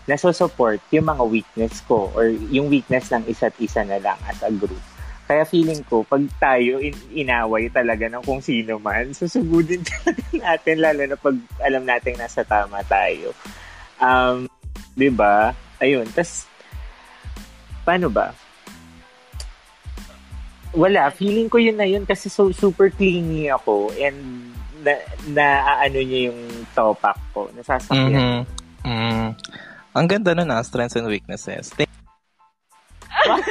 nasosupport 0.09 0.81
yung 0.97 1.13
mga 1.13 1.29
weakness 1.29 1.85
ko 1.85 2.09
or 2.17 2.33
yung 2.49 2.73
weakness 2.73 3.13
ng 3.13 3.29
isa't 3.29 3.53
isa 3.61 3.85
na 3.85 4.01
lang 4.01 4.17
as 4.25 4.41
a 4.41 4.49
group. 4.49 4.81
Kaya 5.29 5.45
feeling 5.45 5.85
ko, 5.85 6.09
pag 6.09 6.25
tayo 6.41 6.81
in- 6.81 7.13
inaway 7.13 7.69
talaga 7.69 8.09
ng 8.09 8.25
kung 8.25 8.41
sino 8.41 8.81
man, 8.81 9.13
susugudin 9.13 9.85
talaga 9.85 10.25
natin, 10.57 10.77
lalo 10.81 11.03
na 11.05 11.21
pag 11.21 11.37
alam 11.61 11.85
natin 11.85 12.17
nasa 12.17 12.49
tama 12.49 12.81
tayo. 12.89 13.37
Um, 14.01 14.49
'di 14.97 15.13
ba? 15.13 15.53
Ayun, 15.83 16.07
tas 16.15 16.47
paano 17.83 18.07
ba? 18.07 18.31
Wala, 20.73 21.11
feeling 21.13 21.51
ko 21.51 21.59
yun 21.61 21.77
na 21.77 21.85
yun 21.85 22.07
kasi 22.07 22.31
so 22.33 22.49
super 22.55 22.89
clingy 22.89 23.51
ako 23.51 23.93
and 23.99 24.17
na, 24.81 24.97
na 25.31 25.47
ano 25.85 25.99
niya 26.01 26.33
yung 26.33 26.41
topak 26.73 27.19
ko, 27.35 27.51
nasasakyan. 27.53 28.15
Mhm. 28.15 28.41
Mm. 28.83 29.29
Ang 29.93 30.07
ganda 30.09 30.33
nun 30.33 30.51
ah, 30.51 30.65
strengths 30.65 30.97
and 30.97 31.07
weaknesses. 31.07 31.71
Thank- 31.77 31.93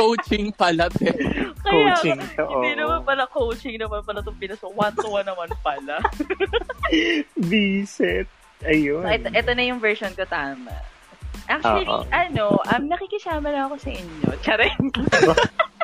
Coaching 0.00 0.54
pala, 0.54 0.88
te. 0.88 1.12
Kaya, 1.60 1.92
Coaching 1.92 2.22
to, 2.38 2.46
Hindi 2.46 2.72
naman 2.78 3.04
pala 3.04 3.28
coaching 3.28 3.76
naman 3.76 4.00
pala 4.00 4.24
itong 4.24 4.38
pinasok. 4.40 4.70
One 4.72 4.94
to 4.96 5.06
one 5.12 5.26
naman 5.28 5.50
pala. 5.60 6.00
Biset. 7.50 8.24
Ayun. 8.64 9.04
So, 9.04 9.12
ito, 9.12 9.28
ito 9.28 9.50
na 9.52 9.62
yung 9.66 9.76
version 9.82 10.14
ko 10.16 10.24
tama. 10.24 10.72
Actually, 11.50 11.86
Oo. 11.90 12.06
ano, 12.08 12.44
um, 12.62 12.84
nakikisama 12.86 13.50
na 13.50 13.66
ako 13.66 13.74
sa 13.82 13.90
inyo. 13.90 14.28
Charing. 14.46 14.80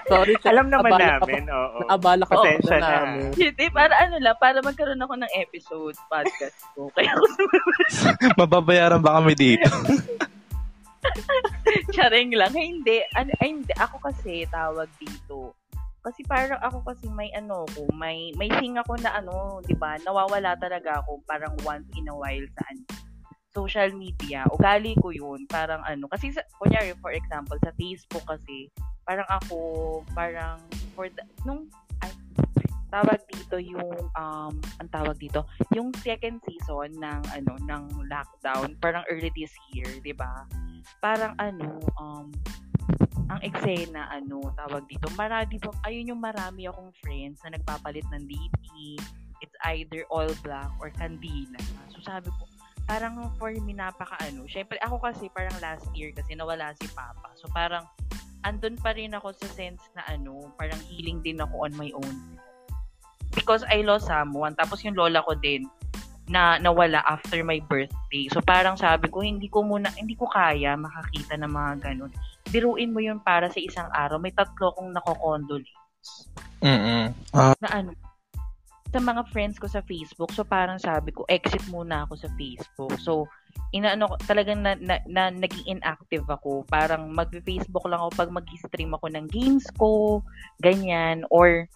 Sorry, 0.06 0.34
Chef. 0.38 0.54
Alam 0.54 0.70
naman 0.70 0.94
Abala 0.94 1.18
ka 1.18 1.26
namin, 1.26 1.44
oo. 1.50 1.78
Naabala 1.82 2.22
ka 2.22 2.34
Pasensya 2.38 2.78
pa 2.78 2.78
na. 2.78 2.90
namin. 3.02 3.30
Hindi, 3.34 3.66
para 3.74 3.94
ano 3.98 4.16
lang, 4.22 4.36
para 4.38 4.58
magkaroon 4.62 5.02
ako 5.02 5.14
ng 5.18 5.32
episode, 5.34 5.96
podcast 6.06 6.58
ko. 6.78 6.86
Kaya 6.94 7.10
ako 7.10 7.26
Mababayaran 8.46 9.02
ba 9.02 9.18
kami 9.18 9.34
dito? 9.34 9.66
Charing 11.90 12.30
lang. 12.38 12.54
Ay, 12.54 12.66
hindi. 12.70 13.02
Ano, 13.18 13.30
ay, 13.42 13.48
hindi. 13.58 13.72
Ako 13.74 13.98
kasi 13.98 14.46
tawag 14.46 14.86
dito. 15.02 15.58
Kasi 16.06 16.22
parang 16.22 16.62
ako 16.62 16.86
kasi 16.86 17.10
may 17.10 17.34
ano 17.34 17.66
ko, 17.74 17.82
may 17.90 18.30
may 18.38 18.46
thing 18.62 18.78
ako 18.78 18.94
na 19.02 19.18
ano, 19.18 19.58
'di 19.66 19.74
ba? 19.74 19.98
Nawawala 20.06 20.54
talaga 20.54 21.02
ako 21.02 21.18
parang 21.26 21.50
once 21.66 21.90
in 21.98 22.06
a 22.06 22.14
while 22.14 22.46
sa 22.54 22.62
ano, 22.70 22.82
social 23.56 23.88
media. 23.96 24.44
Ugali 24.52 24.92
ko 25.00 25.08
'yun, 25.08 25.48
parang 25.48 25.80
ano, 25.88 26.04
kasi 26.12 26.28
sa, 26.36 26.44
kunyari 26.60 26.92
for 27.00 27.16
example 27.16 27.56
sa 27.64 27.72
Facebook 27.80 28.28
kasi, 28.28 28.68
parang 29.08 29.24
ako 29.32 29.56
parang 30.12 30.60
for 30.92 31.08
the, 31.08 31.22
nung 31.48 31.64
ay, 32.04 32.12
tawag 32.90 33.22
dito 33.30 33.56
yung 33.58 33.94
um 34.18 34.54
ang 34.82 34.88
tawag 34.90 35.14
dito 35.18 35.46
yung 35.74 35.90
second 36.02 36.38
season 36.46 36.90
ng 36.98 37.20
ano 37.34 37.52
ng 37.66 37.84
lockdown 38.10 38.74
parang 38.78 39.02
early 39.10 39.30
this 39.34 39.52
year 39.74 39.86
'di 40.02 40.14
ba 40.14 40.46
parang 41.02 41.34
ano 41.38 41.82
um 41.98 42.30
ang 43.26 43.40
eksena 43.42 44.06
ano 44.10 44.38
tawag 44.54 44.86
dito 44.86 45.10
marami 45.18 45.58
po 45.58 45.74
ayun 45.82 46.14
yung 46.14 46.22
marami 46.22 46.70
akong 46.70 46.94
friends 47.02 47.42
na 47.42 47.58
nagpapalit 47.58 48.06
ng 48.14 48.22
DP 48.26 48.96
it's 49.42 49.56
either 49.66 50.06
all 50.08 50.30
black 50.46 50.70
or 50.78 50.90
kandila 50.94 51.58
so 51.90 51.98
sabi 52.06 52.30
ko 52.30 52.42
parang 52.86 53.18
for 53.36 53.50
me 53.50 53.74
napaka 53.74 54.14
ano 54.22 54.46
syempre 54.46 54.78
ako 54.78 55.02
kasi 55.02 55.26
parang 55.34 55.54
last 55.58 55.86
year 55.92 56.14
kasi 56.14 56.38
nawala 56.38 56.70
si 56.78 56.86
papa 56.94 57.34
so 57.34 57.50
parang 57.50 57.82
andun 58.46 58.78
pa 58.78 58.94
rin 58.94 59.10
ako 59.10 59.34
sa 59.34 59.50
sense 59.50 59.82
na 59.98 60.06
ano 60.06 60.54
parang 60.54 60.78
healing 60.86 61.18
din 61.20 61.42
ako 61.42 61.66
on 61.66 61.74
my 61.74 61.90
own 61.98 62.16
because 63.34 63.66
I 63.66 63.82
lost 63.82 64.06
someone 64.06 64.54
tapos 64.54 64.86
yung 64.86 64.94
lola 64.94 65.20
ko 65.26 65.34
din 65.34 65.66
na 66.26 66.58
nawala 66.58 67.06
after 67.06 67.38
my 67.46 67.62
birthday. 67.70 68.26
So 68.34 68.42
parang 68.42 68.74
sabi 68.74 69.06
ko, 69.06 69.22
hindi 69.22 69.46
ko 69.46 69.62
muna, 69.62 69.94
hindi 69.94 70.18
ko 70.18 70.26
kaya 70.26 70.74
makakita 70.74 71.38
ng 71.38 71.50
mga 71.50 71.72
ganun. 71.86 72.10
Biruin 72.50 72.90
mo 72.90 72.98
yun 72.98 73.22
para 73.22 73.46
sa 73.46 73.62
isang 73.62 73.86
araw. 73.94 74.18
May 74.18 74.34
tatlo 74.34 74.74
kong 74.74 74.90
nakokondolence. 74.90 75.70
Mm-mm. 76.62 77.14
Na 77.62 77.68
ano, 77.70 77.94
sa 78.96 79.04
mga 79.04 79.28
friends 79.28 79.60
ko 79.60 79.68
sa 79.68 79.84
Facebook. 79.84 80.32
So 80.32 80.40
parang 80.40 80.80
sabi 80.80 81.12
ko, 81.12 81.28
exit 81.28 81.60
muna 81.68 82.08
ako 82.08 82.16
sa 82.16 82.32
Facebook. 82.40 82.96
So, 82.96 83.28
inaano 83.76 84.16
talagang 84.24 84.64
na, 84.64 84.72
na, 84.80 85.04
na, 85.04 85.28
naging 85.28 85.76
inactive 85.76 86.24
ako. 86.24 86.64
Parang 86.72 87.12
mag-Facebook 87.12 87.84
lang 87.84 88.00
ako 88.00 88.24
pag 88.24 88.32
mag-stream 88.32 88.96
ako 88.96 89.12
ng 89.12 89.28
games 89.28 89.68
ko, 89.76 90.24
ganyan, 90.64 91.28
or, 91.28 91.68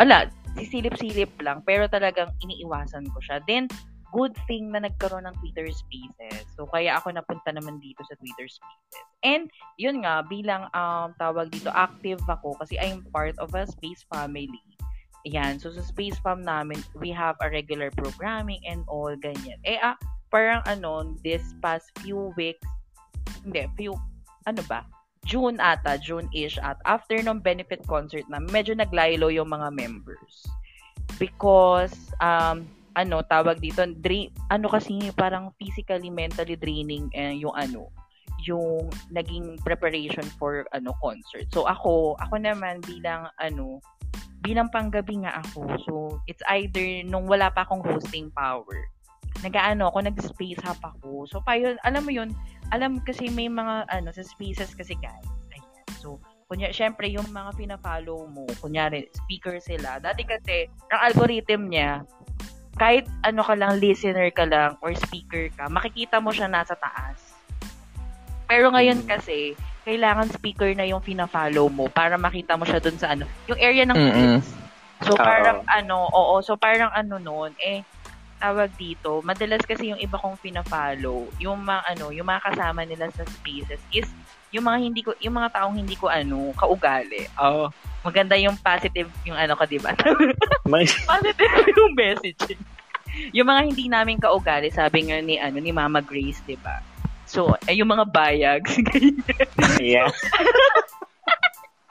wala, 0.00 0.32
sisilip-silip 0.56 1.32
lang, 1.44 1.60
pero 1.68 1.84
talagang 1.92 2.32
iniiwasan 2.40 3.04
ko 3.12 3.20
siya. 3.20 3.44
Then, 3.44 3.68
good 4.12 4.32
thing 4.48 4.72
na 4.72 4.84
nagkaroon 4.84 5.24
ng 5.28 5.36
Twitter 5.40 5.68
Spaces. 5.72 6.44
So, 6.56 6.68
kaya 6.68 7.00
ako 7.00 7.16
napunta 7.16 7.52
naman 7.52 7.80
dito 7.80 8.04
sa 8.04 8.16
Twitter 8.16 8.48
Spaces. 8.48 9.04
And, 9.24 9.48
yun 9.80 10.04
nga, 10.04 10.24
bilang 10.24 10.68
um, 10.72 11.16
tawag 11.16 11.52
dito, 11.52 11.68
active 11.72 12.20
ako 12.28 12.56
kasi 12.60 12.76
I'm 12.76 13.04
part 13.12 13.36
of 13.40 13.52
a 13.56 13.64
space 13.64 14.04
family. 14.12 14.71
Ayan. 15.22 15.62
So, 15.62 15.70
sa 15.70 15.82
space 15.86 16.18
fam 16.18 16.42
namin, 16.42 16.82
we 16.98 17.14
have 17.14 17.38
a 17.38 17.48
regular 17.50 17.94
programming 17.94 18.58
and 18.66 18.82
all, 18.90 19.14
ganyan. 19.14 19.58
Eh, 19.62 19.78
ah, 19.78 19.94
parang 20.34 20.66
ano, 20.66 21.14
this 21.22 21.54
past 21.62 21.94
few 22.02 22.34
weeks, 22.34 22.62
hindi, 23.46 23.66
few, 23.78 23.94
ano 24.50 24.62
ba? 24.66 24.82
June 25.22 25.62
ata, 25.62 25.94
June-ish 26.02 26.58
at 26.58 26.82
after 26.82 27.14
ng 27.22 27.38
benefit 27.38 27.86
concert 27.86 28.26
na 28.26 28.42
medyo 28.42 28.74
naglaylo 28.74 29.30
yung 29.30 29.54
mga 29.54 29.70
members. 29.70 30.42
Because, 31.22 31.94
um, 32.18 32.66
ano, 32.98 33.22
tawag 33.22 33.62
dito, 33.62 33.86
dra- 34.02 34.34
ano 34.50 34.66
kasi 34.66 35.14
parang 35.14 35.54
physically, 35.56 36.10
mentally 36.10 36.58
draining 36.58 37.06
eh, 37.14 37.38
yung 37.38 37.54
ano, 37.54 37.88
yung 38.42 38.90
naging 39.14 39.58
preparation 39.62 40.26
for 40.36 40.66
ano 40.74 40.90
concert. 40.98 41.46
So 41.54 41.64
ako, 41.70 42.18
ako 42.18 42.34
naman 42.42 42.82
bilang 42.82 43.30
ano, 43.38 43.78
bilang 44.42 44.68
panggabi 44.68 45.22
nga 45.22 45.38
ako. 45.40 45.60
So 45.86 45.94
it's 46.26 46.42
either 46.50 47.06
nung 47.06 47.30
wala 47.30 47.48
pa 47.54 47.62
akong 47.62 47.86
hosting 47.86 48.28
power. 48.34 48.90
Nagaano 49.40 49.88
ako, 49.88 50.04
nag-space 50.04 50.60
hop 50.66 50.82
ako. 50.82 51.24
So 51.30 51.40
pa 51.40 51.56
yun, 51.56 51.80
alam 51.86 52.04
mo 52.04 52.12
yun, 52.12 52.34
alam 52.74 53.00
kasi 53.00 53.32
may 53.32 53.48
mga 53.48 53.88
ano 53.88 54.10
sa 54.12 54.26
spaces 54.26 54.74
kasi 54.74 54.98
guys. 54.98 55.24
Ayan. 55.54 55.86
So 56.02 56.18
kunya 56.50 56.68
syempre 56.68 57.08
yung 57.08 57.32
mga 57.32 57.56
pina-follow 57.56 58.28
mo, 58.28 58.44
kunyari 58.60 59.08
speaker 59.24 59.56
sila. 59.62 60.02
Dati 60.02 60.26
kasi 60.26 60.68
ang 60.92 61.00
algorithm 61.08 61.72
niya 61.72 62.04
kahit 62.80 63.04
ano 63.24 63.44
ka 63.44 63.52
lang, 63.56 63.78
listener 63.78 64.32
ka 64.32 64.48
lang 64.48 64.80
or 64.80 64.96
speaker 64.96 65.52
ka, 65.52 65.68
makikita 65.68 66.18
mo 66.18 66.32
siya 66.32 66.48
nasa 66.48 66.72
taas. 66.76 67.20
Pero 68.48 68.72
ngayon 68.72 69.04
kasi, 69.04 69.56
kailangan 69.82 70.30
speaker 70.30 70.70
na 70.74 70.86
yung 70.86 71.02
fina-follow 71.02 71.66
mo 71.66 71.90
para 71.90 72.14
makita 72.14 72.54
mo 72.54 72.62
siya 72.62 72.78
dun 72.78 72.98
sa 72.98 73.14
ano, 73.14 73.26
yung 73.50 73.58
area 73.58 73.82
ng 73.86 73.98
Mm-mm. 73.98 74.14
feeds. 74.14 74.48
So 75.02 75.18
parang 75.18 75.66
ano, 75.66 76.06
oo, 76.06 76.38
so 76.42 76.54
parang 76.54 76.94
ano 76.94 77.18
noon, 77.18 77.50
eh, 77.58 77.82
tawag 78.38 78.70
dito, 78.78 79.22
madalas 79.22 79.62
kasi 79.66 79.90
yung 79.90 79.98
iba 79.98 80.18
kong 80.18 80.38
fina-follow, 80.38 81.30
yung 81.42 81.62
mga 81.62 81.82
ano, 81.94 82.14
yung 82.14 82.26
mga 82.26 82.42
kasama 82.50 82.86
nila 82.86 83.10
sa 83.10 83.26
spaces 83.26 83.82
is 83.90 84.06
yung 84.52 84.68
mga 84.68 84.78
hindi 84.78 85.00
ko, 85.02 85.10
yung 85.18 85.34
mga 85.38 85.58
taong 85.58 85.74
hindi 85.74 85.96
ko 85.98 86.06
ano, 86.12 86.54
kaugali. 86.54 87.26
Oh, 87.40 87.72
maganda 88.04 88.36
yung 88.36 88.54
positive, 88.58 89.08
yung 89.24 89.38
ano 89.38 89.54
ka, 89.56 89.64
di 89.64 89.80
ba? 89.80 89.94
May, 90.70 90.86
positive 91.10 91.54
yung 91.74 91.94
messaging. 91.98 92.62
Yung 93.34 93.48
mga 93.48 93.62
hindi 93.72 93.86
namin 93.90 94.20
kaugali, 94.20 94.70
sabi 94.70 95.08
nga 95.08 95.18
ni 95.20 95.36
ano 95.36 95.60
ni 95.60 95.68
Mama 95.68 96.00
Grace, 96.00 96.40
'di 96.44 96.56
ba? 96.60 96.80
So, 97.32 97.56
ay 97.64 97.80
yung 97.80 97.88
mga 97.88 98.12
bayags, 98.12 98.76
yeah. 99.80 100.12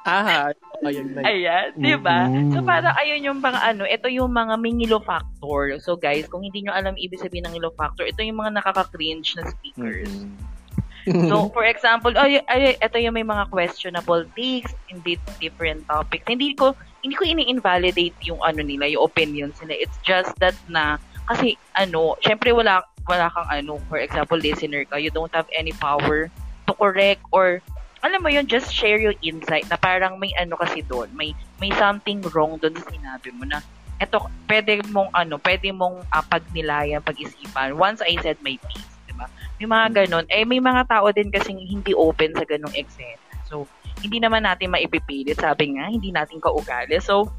Aha, 0.02 0.54
ayun 0.82 1.14
na. 1.14 1.22
yun. 1.22 1.30
Ayan, 1.30 1.68
'di 1.78 1.94
ba? 2.02 2.26
So 2.54 2.66
parang 2.66 2.98
ayun 2.98 3.22
yung 3.22 3.40
mga 3.42 3.60
ano, 3.62 3.86
ito 3.86 4.10
yung 4.10 4.34
mga 4.34 4.58
mingilo 4.58 4.98
factor. 4.98 5.78
So 5.78 5.94
guys, 5.94 6.26
kung 6.26 6.42
hindi 6.42 6.66
nyo 6.66 6.74
alam 6.74 6.98
ibig 6.98 7.22
sabihin 7.22 7.46
ng 7.46 7.58
ilo 7.62 7.70
factor, 7.78 8.10
ito 8.10 8.26
yung 8.26 8.42
mga 8.42 8.58
nakaka-cringe 8.58 9.38
na 9.38 9.46
speakers. 9.46 10.10
Mm. 10.10 11.30
So, 11.30 11.50
for 11.56 11.66
example, 11.66 12.14
ay, 12.18 12.42
ay, 12.50 12.78
ito 12.78 12.98
yung 12.98 13.18
may 13.18 13.26
mga 13.26 13.50
questionable 13.50 14.26
takes 14.38 14.74
in 14.90 15.02
di- 15.06 15.22
different 15.42 15.86
topics. 15.86 16.26
Hindi 16.26 16.58
ko 16.58 16.74
hindi 17.02 17.18
ko 17.18 17.24
ini-invalidate 17.26 18.18
yung 18.26 18.42
ano 18.42 18.62
nila, 18.66 18.90
yung 18.90 19.06
opinions 19.06 19.58
nila. 19.62 19.86
It's 19.86 19.98
just 20.02 20.34
that 20.42 20.58
na 20.70 20.98
kasi 21.30 21.58
ano, 21.78 22.18
syempre 22.26 22.50
wala 22.54 22.82
wala 23.12 23.28
kang 23.28 23.50
ano, 23.52 23.84
for 23.92 24.00
example, 24.00 24.40
listener 24.40 24.88
ka, 24.88 24.96
you 24.96 25.12
don't 25.12 25.36
have 25.36 25.48
any 25.52 25.76
power 25.76 26.32
to 26.64 26.72
correct 26.80 27.20
or 27.36 27.60
alam 28.02 28.24
mo 28.24 28.32
yun, 28.32 28.48
just 28.48 28.74
share 28.74 28.98
your 28.98 29.14
insight 29.22 29.68
na 29.70 29.78
parang 29.78 30.18
may 30.18 30.34
ano 30.40 30.56
kasi 30.58 30.82
doon, 30.88 31.12
may 31.14 31.36
may 31.60 31.70
something 31.78 32.24
wrong 32.34 32.58
doon 32.58 32.74
sa 32.74 32.88
sinabi 32.90 33.30
mo 33.36 33.46
na 33.46 33.62
eto, 34.02 34.26
pwede 34.50 34.82
mong 34.90 35.14
ano, 35.14 35.38
pwede 35.38 35.70
mong 35.70 36.02
uh, 36.10 36.26
pagnilayan, 36.26 37.06
pag-isipan. 37.06 37.78
Once 37.78 38.02
I 38.02 38.18
said 38.26 38.42
my 38.42 38.58
piece, 38.66 38.90
di 39.06 39.14
ba? 39.14 39.30
May 39.62 39.70
mga 39.70 39.88
ganun. 39.94 40.26
Eh, 40.34 40.42
may 40.42 40.58
mga 40.58 40.90
tao 40.90 41.06
din 41.14 41.30
kasing 41.30 41.62
hindi 41.62 41.94
open 41.94 42.34
sa 42.34 42.42
ganung 42.50 42.74
eksena. 42.74 43.22
So, 43.46 43.70
hindi 44.02 44.18
naman 44.18 44.50
natin 44.50 44.74
maipipilit. 44.74 45.38
Sabi 45.38 45.78
nga, 45.78 45.86
hindi 45.86 46.10
natin 46.10 46.42
kaugali. 46.42 46.98
So, 46.98 47.30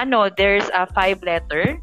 ano, 0.00 0.32
there's 0.32 0.64
a 0.72 0.88
five 0.88 1.20
letter 1.20 1.76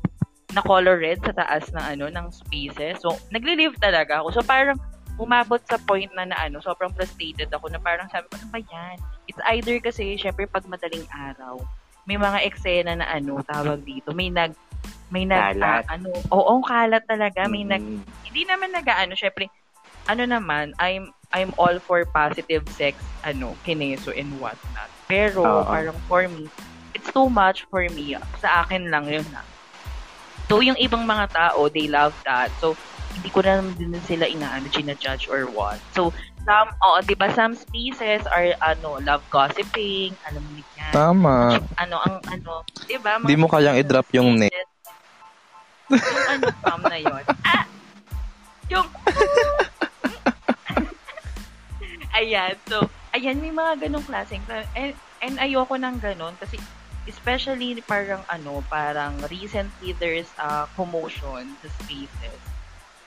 na 0.52 0.62
color 0.62 1.00
red 1.00 1.20
sa 1.24 1.32
taas 1.32 1.68
ng 1.72 1.86
ano 1.98 2.06
ng 2.12 2.28
spaces. 2.32 3.00
So, 3.00 3.16
nagli-live 3.32 3.80
talaga 3.80 4.20
ako. 4.20 4.36
So, 4.36 4.42
parang 4.44 4.78
umabot 5.16 5.62
sa 5.70 5.78
point 5.86 6.10
na 6.18 6.28
na 6.28 6.38
ano, 6.40 6.60
sobrang 6.60 6.92
frustrated 6.98 7.48
ako 7.54 7.70
na 7.70 7.80
parang 7.80 8.10
sabi 8.10 8.26
ko, 8.32 8.42
ano 8.42 8.48
ba 8.50 8.60
yan? 8.60 8.98
It's 9.30 9.42
either 9.54 9.78
kasi, 9.80 10.18
syempre, 10.18 10.50
pag 10.50 10.66
madaling 10.66 11.06
araw, 11.14 11.62
may 12.10 12.18
mga 12.18 12.42
eksena 12.48 12.98
na 12.98 13.08
ano, 13.08 13.40
tawag 13.46 13.86
dito, 13.86 14.12
may 14.12 14.34
nag, 14.34 14.58
may 15.14 15.24
nag, 15.28 15.56
Kalat. 15.56 15.86
ah, 15.86 15.94
ano, 15.94 16.10
oo, 16.34 16.54
kalat 16.66 17.06
talaga, 17.06 17.46
may 17.46 17.62
nag, 17.62 17.84
Mm. 17.84 18.02
hindi 18.26 18.42
naman 18.48 18.74
nag-ano, 18.74 19.14
syempre, 19.14 19.46
ano 20.10 20.26
naman, 20.26 20.74
I'm, 20.82 21.14
I'm 21.32 21.54
all 21.62 21.78
for 21.78 22.02
positive 22.10 22.66
sex, 22.74 22.98
ano, 23.22 23.54
kineso 23.62 24.10
and 24.12 24.34
whatnot. 24.42 24.90
Pero, 25.06 25.46
Oo. 25.46 25.70
parang 25.70 25.96
for 26.10 26.26
me, 26.26 26.50
it's 26.98 27.08
too 27.14 27.30
much 27.30 27.64
for 27.70 27.86
me. 27.94 28.18
Sa 28.42 28.66
akin 28.66 28.90
lang 28.90 29.06
yun 29.06 29.28
na. 29.30 29.46
So, 30.52 30.60
yung 30.60 30.76
ibang 30.84 31.08
mga 31.08 31.32
tao, 31.32 31.72
they 31.72 31.88
love 31.88 32.12
that. 32.28 32.52
So, 32.60 32.76
hindi 33.16 33.32
ko 33.32 33.40
na 33.40 33.64
din 33.64 33.96
sila 34.04 34.28
inaano, 34.28 34.68
gina-judge 34.68 35.32
or 35.32 35.48
what. 35.48 35.80
So, 35.96 36.12
some, 36.44 36.76
oh, 36.84 37.00
di 37.00 37.16
ba, 37.16 37.32
some 37.32 37.56
species 37.56 38.28
are, 38.28 38.52
ano, 38.60 39.00
love 39.00 39.24
gossiping, 39.32 40.12
alam 40.28 40.44
mo 40.44 40.60
yan. 40.76 40.92
Tama. 40.92 41.56
Ano, 41.80 42.04
ang, 42.04 42.20
ano, 42.28 42.68
di 42.84 43.00
ba? 43.00 43.16
Di 43.24 43.40
mo 43.40 43.48
kayang 43.48 43.80
i-drop 43.80 44.12
yung 44.12 44.36
name. 44.36 44.68
Yung 45.88 46.28
ano, 46.28 46.46
pam 46.60 46.84
na 46.84 47.00
yun. 47.00 47.24
Ah! 47.48 47.64
Yung, 48.68 48.88
ayan, 52.20 52.60
so, 52.68 52.92
ayan, 53.16 53.40
may 53.40 53.56
mga 53.56 53.88
ganong 53.88 54.04
klaseng, 54.04 54.44
eh, 54.76 54.92
And 55.22 55.38
ayoko 55.38 55.78
nang 55.78 56.02
ganun 56.02 56.34
kasi 56.42 56.58
especially 57.10 57.80
parang 57.86 58.22
ano, 58.30 58.62
parang 58.70 59.18
recently 59.30 59.94
there's 59.98 60.30
a 60.38 60.70
commotion 60.78 61.58
sa 61.62 61.68
spaces. 61.82 62.42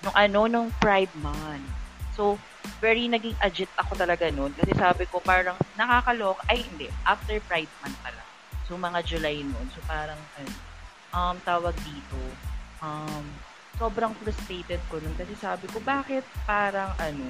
Nung 0.02 0.16
ano, 0.16 0.40
nung 0.50 0.68
Pride 0.82 1.12
Month. 1.18 1.68
So, 2.14 2.38
very 2.80 3.06
naging 3.08 3.36
agit 3.40 3.68
ako 3.76 3.96
talaga 3.96 4.28
noon 4.32 4.52
kasi 4.56 4.72
sabi 4.76 5.04
ko 5.08 5.20
parang 5.20 5.56
nakakalok 5.76 6.40
ay 6.48 6.64
hindi 6.64 6.88
after 7.04 7.36
Pride 7.44 7.70
month 7.84 7.96
pala 8.00 8.22
so 8.64 8.76
mga 8.80 9.00
July 9.04 9.44
noon 9.44 9.66
so 9.72 9.80
parang 9.84 10.18
ano, 10.40 10.52
um 11.12 11.36
tawag 11.44 11.76
dito 11.84 12.20
um 12.80 13.24
sobrang 13.76 14.12
frustrated 14.20 14.80
ko 14.88 15.00
noon 15.00 15.16
kasi 15.18 15.34
sabi 15.36 15.66
ko 15.68 15.78
bakit 15.84 16.24
parang 16.48 16.92
ano 16.96 17.28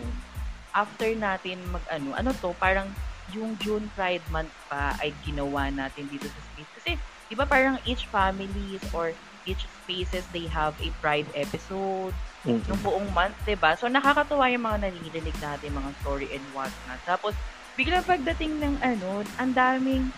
after 0.74 1.10
natin 1.14 1.58
mag 1.70 1.82
ano 1.90 2.14
ano 2.14 2.30
to 2.38 2.54
parang 2.58 2.90
yung 3.32 3.56
June 3.62 3.88
Pride 3.96 4.24
month 4.28 4.52
pa 4.68 4.92
ay 5.00 5.14
ginawa 5.24 5.72
natin 5.72 6.04
dito 6.12 6.28
sa 6.28 6.40
space 6.52 6.72
kasi 6.82 6.92
di 7.32 7.34
ba 7.38 7.48
parang 7.48 7.80
each 7.88 8.04
families 8.12 8.84
or 8.92 9.16
each 9.48 9.64
spaces 9.84 10.24
they 10.32 10.48
have 10.48 10.76
a 10.80 10.88
pride 11.00 11.28
episode 11.36 12.12
mm-hmm. 12.44 12.60
ng 12.64 12.80
buong 12.84 13.08
month, 13.16 13.36
'di 13.44 13.56
ba? 13.56 13.76
So 13.76 13.88
nakakatuwa 13.88 14.48
yung 14.52 14.64
mga 14.64 14.88
naririnig 14.88 15.36
natin 15.40 15.72
mga 15.72 15.90
story 16.04 16.28
and 16.32 16.44
what 16.52 16.72
not. 16.88 17.00
Tapos 17.08 17.32
bigla 17.74 18.04
pagdating 18.04 18.60
ng 18.60 18.76
ano, 18.80 19.24
ang 19.40 19.50
daming 19.52 20.08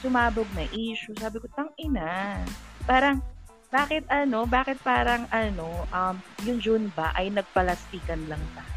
sumabog 0.00 0.48
na 0.56 0.64
issue. 0.72 1.12
Sabi 1.16 1.40
ko, 1.40 1.46
tang 1.52 1.72
ina. 1.76 2.40
Parang 2.88 3.20
bakit 3.68 4.06
ano, 4.06 4.46
bakit 4.46 4.78
parang 4.80 5.26
ano, 5.34 5.84
um, 5.90 6.16
yung 6.46 6.58
June 6.62 6.86
ba 6.94 7.10
ay 7.16 7.28
nagpalastikan 7.32 8.22
lang 8.30 8.40
tayo? 8.54 8.74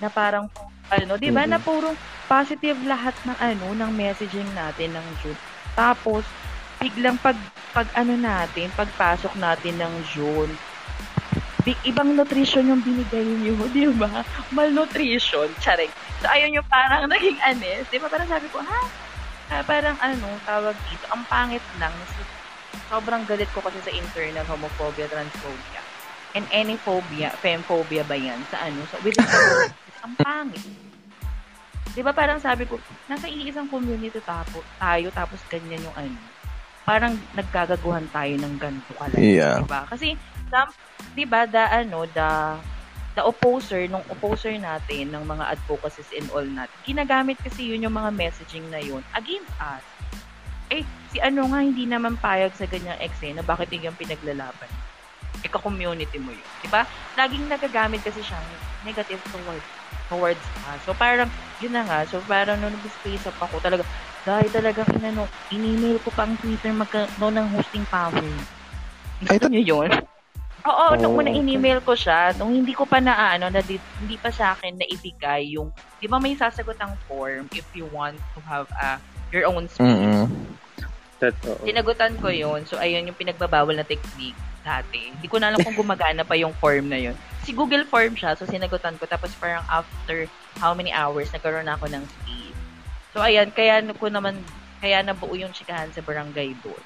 Na 0.00 0.08
parang 0.08 0.48
ano, 0.90 1.16
'di 1.16 1.30
ba, 1.30 1.46
mm-hmm. 1.46 1.54
na 1.54 1.58
puro 1.62 1.94
positive 2.26 2.78
lahat 2.86 3.14
ng 3.26 3.38
ano 3.38 3.66
ng 3.74 3.90
messaging 3.94 4.46
natin 4.54 4.94
ng 4.94 5.06
June. 5.22 5.38
Tapos 5.74 6.26
biglang 6.80 7.16
pag 7.20 7.36
pag 7.70 7.86
ano 7.94 8.18
natin, 8.18 8.72
pagpasok 8.74 9.38
natin 9.38 9.78
ng 9.78 9.94
June, 10.10 10.50
big, 11.62 11.78
ibang 11.86 12.16
nutrition 12.16 12.66
yung 12.66 12.82
binigay 12.82 13.22
niyo, 13.22 13.54
di 13.74 13.86
ba? 13.94 14.24
Malnutrition, 14.50 15.48
charing. 15.60 15.92
So, 16.18 16.26
ayun 16.28 16.56
yung 16.56 16.66
parang 16.66 17.06
naging 17.12 17.38
anes. 17.44 17.86
Di 17.88 18.00
ba? 18.00 18.10
Parang 18.10 18.28
sabi 18.28 18.48
ko, 18.50 18.58
ha? 18.64 18.80
Ah, 19.50 19.62
parang 19.66 19.98
ano, 19.98 20.30
tawag 20.46 20.74
dito, 20.88 21.04
ang 21.10 21.22
pangit 21.26 21.62
lang. 21.82 21.92
Sobrang 22.86 23.26
galit 23.26 23.50
ko 23.50 23.62
kasi 23.62 23.78
sa 23.82 23.90
internal 23.90 24.46
homophobia, 24.46 25.10
transphobia. 25.10 25.82
And 26.38 26.46
any 26.54 26.78
phobia, 26.78 27.34
femphobia 27.42 28.06
ba 28.06 28.14
yan? 28.14 28.38
Sa 28.54 28.62
ano? 28.62 28.86
Sa, 28.90 29.02
within 29.02 29.26
ang 30.04 30.14
pangit. 30.16 30.64
Di 31.90 32.00
ba 32.06 32.14
parang 32.14 32.38
sabi 32.38 32.70
ko, 32.70 32.78
nasa 33.10 33.26
iisang 33.26 33.66
community 33.66 34.22
tapo, 34.22 34.62
tayo, 34.78 35.10
tapos 35.10 35.42
ganyan 35.50 35.82
yung 35.82 35.96
ano. 35.98 36.18
Parang 36.86 37.14
nagkagaguhan 37.34 38.06
tayo 38.14 38.34
ng 38.38 38.54
ganito 38.56 38.92
kalaki. 38.94 39.36
Yeah. 39.38 39.62
Diba? 39.66 39.84
Kasi 39.90 40.14
some, 40.48 40.70
'di 41.18 41.24
ba, 41.26 41.44
the 41.50 41.60
ano, 41.60 42.06
the 42.14 42.30
the 43.18 43.22
opposer 43.26 43.90
nung 43.90 44.06
opposer 44.06 44.54
natin 44.54 45.10
ng 45.10 45.24
mga 45.26 45.58
advocacies 45.58 46.10
and 46.14 46.30
all 46.30 46.46
natin. 46.46 46.74
Ginagamit 46.86 47.42
kasi 47.42 47.66
yun 47.74 47.82
yung 47.82 47.94
mga 47.98 48.14
messaging 48.14 48.64
na 48.70 48.78
yun 48.78 49.02
against 49.18 49.50
us. 49.58 49.82
Eh, 50.70 50.86
si 51.10 51.18
ano 51.18 51.50
nga 51.50 51.58
hindi 51.58 51.90
naman 51.90 52.14
payag 52.22 52.54
sa 52.54 52.70
ganyang 52.70 53.02
eksena, 53.02 53.42
bakit 53.42 53.74
yung 53.74 53.98
pinaglalaban? 53.98 54.70
Ika 55.42 55.58
community 55.58 56.22
mo 56.22 56.30
yun. 56.30 56.48
Di 56.62 56.70
ba? 56.70 56.86
Laging 57.18 57.50
nagagamit 57.50 58.06
kasi 58.06 58.22
siyang 58.22 58.46
negative 58.86 59.18
towards 59.34 59.79
towards 60.10 60.42
us. 60.68 60.80
So 60.82 60.92
parang 60.92 61.30
yun 61.62 61.72
na 61.72 61.86
nga. 61.86 62.02
So 62.10 62.18
parang 62.26 62.58
nung 62.58 62.74
nag-space 62.74 63.30
up 63.30 63.38
ako 63.38 63.62
talaga 63.62 63.86
dahil 64.26 64.48
talaga 64.52 64.84
inano, 64.98 65.24
in-email 65.48 65.96
ko 66.04 66.12
pang 66.12 66.36
Twitter 66.36 66.74
magkaroon 66.76 67.40
ng 67.40 67.48
hosting 67.56 67.86
power. 67.88 68.20
Gusto 69.24 69.48
niyo 69.48 69.62
yun? 69.64 69.90
Oo, 70.60 70.92
oh, 70.92 70.96
nung 71.00 71.16
una 71.16 71.32
in-email 71.32 71.80
ko 71.80 71.96
siya, 71.96 72.36
nung 72.36 72.52
hindi 72.52 72.76
ko 72.76 72.84
pa 72.84 73.00
na 73.00 73.32
ano, 73.32 73.48
na 73.48 73.64
hindi 73.64 74.16
pa 74.20 74.28
sa 74.28 74.52
akin 74.52 74.76
na 74.76 74.84
ibigay 74.84 75.56
yung, 75.56 75.72
di 75.96 76.04
ba 76.04 76.20
may 76.20 76.36
sasagot 76.36 76.76
ang 76.84 76.92
form 77.08 77.48
if 77.56 77.64
you 77.72 77.88
want 77.88 78.20
to 78.36 78.40
have 78.44 78.68
a, 78.76 79.00
your 79.32 79.48
own 79.48 79.64
speech. 79.72 79.88
Mm-hmm. 79.88 80.28
Totoo. 81.20 81.64
Sinagutan 81.64 82.12
ko 82.20 82.28
yun. 82.28 82.68
So, 82.68 82.76
ayun 82.76 83.08
yung 83.08 83.16
pinagbabawal 83.16 83.72
na 83.72 83.88
technique 83.88 84.36
dati. 84.60 85.12
Hindi 85.14 85.26
ko 85.26 85.36
na 85.40 85.52
alam 85.52 85.60
kung 85.64 85.76
gumagana 85.76 86.24
pa 86.24 86.36
yung 86.36 86.54
form 86.56 86.92
na 86.92 87.00
yun. 87.00 87.16
Si 87.44 87.56
Google 87.56 87.88
Form 87.88 88.12
siya, 88.14 88.36
so 88.36 88.44
sinagutan 88.44 89.00
ko. 89.00 89.08
Tapos 89.08 89.32
parang 89.40 89.64
after 89.68 90.28
how 90.60 90.76
many 90.76 90.92
hours, 90.92 91.32
nagkaroon 91.32 91.66
na 91.66 91.76
ako 91.76 91.88
ng 91.88 92.04
speed. 92.04 92.54
So, 93.16 93.24
ayan, 93.24 93.50
kaya 93.50 93.80
ko 93.96 94.06
naman, 94.12 94.38
kaya 94.78 95.00
nabuo 95.00 95.34
yung 95.34 95.56
chikahan 95.56 95.90
sa 95.90 96.04
barangay 96.04 96.54
doon. 96.60 96.82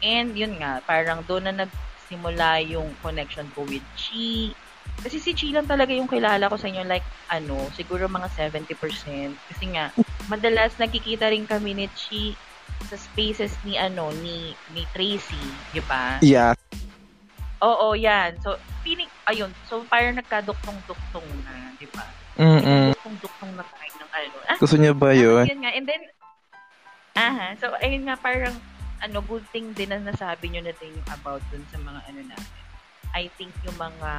And 0.00 0.32
yun 0.32 0.56
nga, 0.58 0.80
parang 0.82 1.22
doon 1.28 1.50
na 1.50 1.54
nag 1.64 1.70
nagsimula 2.08 2.64
yung 2.64 2.88
connection 3.04 3.44
ko 3.52 3.68
with 3.68 3.84
Chi. 3.92 4.56
Kasi 5.04 5.20
si 5.20 5.36
Chi 5.36 5.52
lang 5.52 5.68
talaga 5.68 5.92
yung 5.92 6.08
kilala 6.08 6.48
ko 6.48 6.56
sa 6.56 6.72
inyo, 6.72 6.88
like, 6.88 7.04
ano, 7.28 7.68
siguro 7.76 8.08
mga 8.08 8.32
70%. 8.32 9.36
Kasi 9.36 9.64
nga, 9.76 9.92
madalas 10.32 10.72
nakikita 10.80 11.28
rin 11.28 11.44
kami 11.44 11.76
ni 11.76 11.86
Chi 11.92 12.32
sa 12.88 12.96
spaces 12.96 13.52
ni, 13.68 13.76
ano, 13.76 14.08
ni, 14.24 14.56
ni 14.72 14.88
Tracy, 14.96 15.44
di 15.76 15.84
ba? 15.84 16.16
Yeah. 16.24 16.56
Oo, 17.58 17.98
yan. 17.98 18.38
So, 18.38 18.54
feeling, 18.86 19.10
ayun, 19.26 19.50
so 19.66 19.82
parang 19.90 20.14
nagkaduktong-duktong 20.14 21.26
na, 21.42 21.74
di 21.74 21.86
ba? 21.90 22.06
Mm-mm. 22.38 22.94
Duktong-duktong 22.94 23.52
na 23.58 23.64
tayo 23.66 23.92
ng 23.98 24.10
ano. 24.14 24.36
Ah, 24.46 24.56
Gusto 24.62 24.76
niya 24.78 24.94
ba 24.94 25.10
yun? 25.10 25.42
Ah, 25.42 25.50
yun 25.50 25.60
nga. 25.66 25.72
And 25.74 25.86
then, 25.86 26.02
aha, 27.18 27.46
so, 27.58 27.74
ayun 27.82 28.06
nga, 28.06 28.14
parang, 28.14 28.54
ano, 29.02 29.18
good 29.26 29.42
thing 29.50 29.74
din 29.74 29.90
na 29.90 29.98
nasabi 29.98 30.50
nyo 30.50 30.62
na 30.62 30.74
din 30.78 30.94
yung 30.94 31.08
about 31.10 31.42
dun 31.50 31.66
sa 31.70 31.78
mga 31.82 32.00
ano 32.06 32.20
natin. 32.30 32.62
I 33.14 33.26
think 33.34 33.50
yung 33.66 33.78
mga 33.78 34.10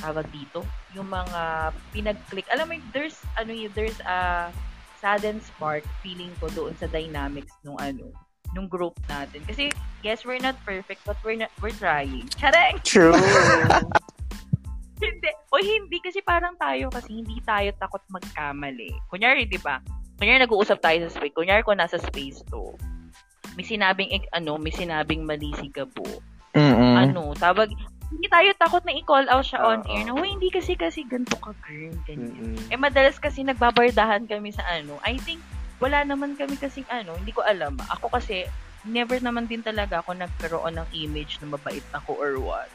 tawag 0.00 0.28
dito, 0.32 0.64
yung 0.92 1.08
mga 1.08 1.72
pinag-click. 1.92 2.48
Alam 2.52 2.72
mo, 2.72 2.74
there's, 2.92 3.16
ano 3.36 3.52
yun, 3.52 3.72
there's 3.72 4.00
a 4.04 4.48
sudden 4.96 5.40
spark 5.44 5.84
feeling 6.00 6.32
ko 6.40 6.48
doon 6.56 6.72
sa 6.80 6.88
dynamics 6.88 7.52
nung 7.60 7.76
ano, 7.76 8.12
nung 8.54 8.68
group 8.70 8.94
natin. 9.10 9.42
Kasi, 9.48 9.72
yes, 10.04 10.22
we're 10.22 10.42
not 10.42 10.54
perfect, 10.62 11.02
but 11.08 11.16
we're 11.24 11.38
not, 11.38 11.50
we're 11.58 11.74
trying. 11.74 12.28
Chareng! 12.36 12.78
True! 12.84 13.16
hindi. 15.02 15.30
O 15.52 15.60
hindi, 15.60 15.98
kasi 16.00 16.20
parang 16.22 16.54
tayo, 16.60 16.92
kasi 16.92 17.20
hindi 17.20 17.40
tayo 17.42 17.72
takot 17.80 18.02
magkamali. 18.12 18.92
Kunyari, 19.08 19.48
di 19.48 19.58
ba? 19.58 19.82
Kunyari, 20.16 20.44
nag-uusap 20.44 20.80
tayo 20.80 21.04
sa 21.06 21.12
space. 21.20 21.36
Kunyari, 21.36 21.64
ko 21.66 21.76
nasa 21.76 22.00
space 22.00 22.44
to 22.48 22.76
may 23.56 23.64
sinabing 23.64 24.12
ano, 24.36 24.60
may 24.60 24.70
sinabing 24.70 25.24
mali 25.24 25.50
si 25.56 25.72
Gabo. 25.72 26.04
Mm-mm. 26.52 26.94
Ano, 27.00 27.32
tawag 27.34 27.72
hindi 28.06 28.28
tayo 28.30 28.52
takot 28.54 28.84
na 28.86 28.94
i-call 28.94 29.26
out 29.26 29.42
siya 29.42 29.60
on 29.66 29.82
air 29.90 30.06
na, 30.06 30.14
"Hoy, 30.14 30.30
hindi 30.30 30.46
kasi 30.52 30.78
kasi 30.78 31.02
ganito 31.02 31.34
ka, 31.42 31.50
girl." 31.66 31.96
Ganyan. 32.06 32.54
Mm-mm. 32.54 32.70
Eh 32.70 32.78
madalas 32.78 33.18
kasi 33.18 33.42
nagbabardahan 33.42 34.28
kami 34.28 34.54
sa 34.54 34.62
ano. 34.70 35.00
I 35.02 35.18
think 35.18 35.42
wala 35.80 36.04
naman 36.04 36.38
kami 36.38 36.56
kasi 36.56 36.82
ano, 36.88 37.16
hindi 37.16 37.32
ko 37.32 37.44
alam. 37.44 37.76
Ako 37.98 38.08
kasi 38.08 38.48
never 38.86 39.18
naman 39.18 39.50
din 39.50 39.60
talaga 39.60 40.00
ako 40.00 40.14
nagkaroon 40.14 40.78
ng 40.78 40.88
image 40.94 41.42
na 41.42 41.52
mabait 41.52 41.84
ako 41.92 42.16
or 42.16 42.34
what. 42.40 42.70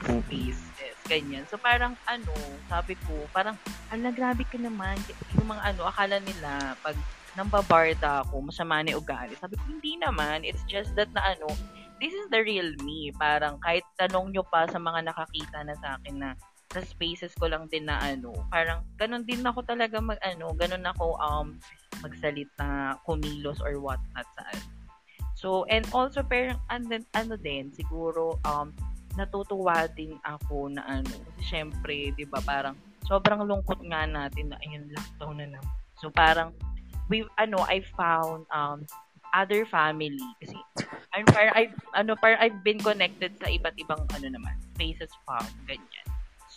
Spaces, 0.00 0.96
ganyan. 1.06 1.44
So 1.46 1.60
parang 1.60 1.94
ano, 2.08 2.32
sabi 2.72 2.96
ko, 3.04 3.28
parang, 3.36 3.54
ala, 3.92 4.08
grabe 4.10 4.48
ka 4.48 4.56
naman. 4.56 4.96
Yung 5.36 5.52
mga 5.52 5.76
ano, 5.76 5.82
akala 5.84 6.16
nila, 6.24 6.74
pag 6.80 6.96
nambabarda 7.38 8.26
ako, 8.26 8.50
masama 8.50 8.82
na 8.82 8.96
ugali. 8.96 9.36
Sabi 9.38 9.54
ko, 9.54 9.64
hindi 9.68 10.00
naman. 10.00 10.42
It's 10.42 10.64
just 10.66 10.96
that 10.96 11.12
na 11.14 11.36
ano, 11.36 11.52
this 12.00 12.10
is 12.16 12.26
the 12.32 12.40
real 12.42 12.72
me. 12.82 13.12
Parang 13.14 13.60
kahit 13.60 13.84
tanong 14.00 14.34
nyo 14.34 14.42
pa 14.42 14.66
sa 14.66 14.80
mga 14.80 15.12
nakakita 15.12 15.62
na 15.62 15.76
sa 15.78 16.00
akin 16.00 16.16
na 16.16 16.30
sa 16.70 16.80
spaces 16.86 17.34
ko 17.34 17.50
lang 17.50 17.66
din 17.66 17.90
na 17.90 17.98
ano, 17.98 18.30
parang 18.48 18.86
ganun 18.94 19.26
din 19.26 19.42
ako 19.42 19.66
talaga 19.66 19.98
mag 19.98 20.22
ano, 20.22 20.54
ganun 20.54 20.86
ako 20.86 21.18
um 21.18 21.58
magsalita, 22.00 22.96
kumilos 23.04 23.58
or 23.60 23.76
what 23.82 23.98
not 24.14 24.26
sa 24.38 24.46
ano. 24.54 24.64
So, 25.34 25.64
and 25.72 25.82
also 25.90 26.22
parang 26.22 26.62
ano, 26.70 27.02
ano 27.16 27.34
din, 27.34 27.74
siguro 27.74 28.38
um 28.46 28.70
natutuwa 29.18 29.90
din 29.90 30.14
ako 30.22 30.70
na 30.70 30.86
ano, 30.86 31.10
syempre, 31.42 32.14
'di 32.14 32.30
ba, 32.30 32.38
parang 32.46 32.78
sobrang 33.10 33.42
lungkot 33.42 33.82
nga 33.90 34.06
natin 34.06 34.54
na 34.54 34.56
ayun 34.62 34.86
lockdown 34.94 35.42
na 35.42 35.46
naman. 35.50 35.74
So 35.98 36.14
parang 36.14 36.54
we 37.10 37.26
ano 37.34 37.66
I 37.66 37.82
found 37.98 38.46
um 38.54 38.86
other 39.34 39.66
family 39.66 40.22
kasi 40.38 40.54
ano 41.10 41.26
parang 41.34 41.54
I 41.58 41.64
ano 41.98 42.14
parang 42.14 42.38
I've 42.38 42.60
been 42.62 42.78
connected 42.78 43.34
sa 43.42 43.50
iba't 43.50 43.74
ibang 43.82 44.06
ano 44.14 44.26
naman 44.30 44.54
spaces 44.78 45.10
found 45.26 45.50
ganyan. 45.66 46.09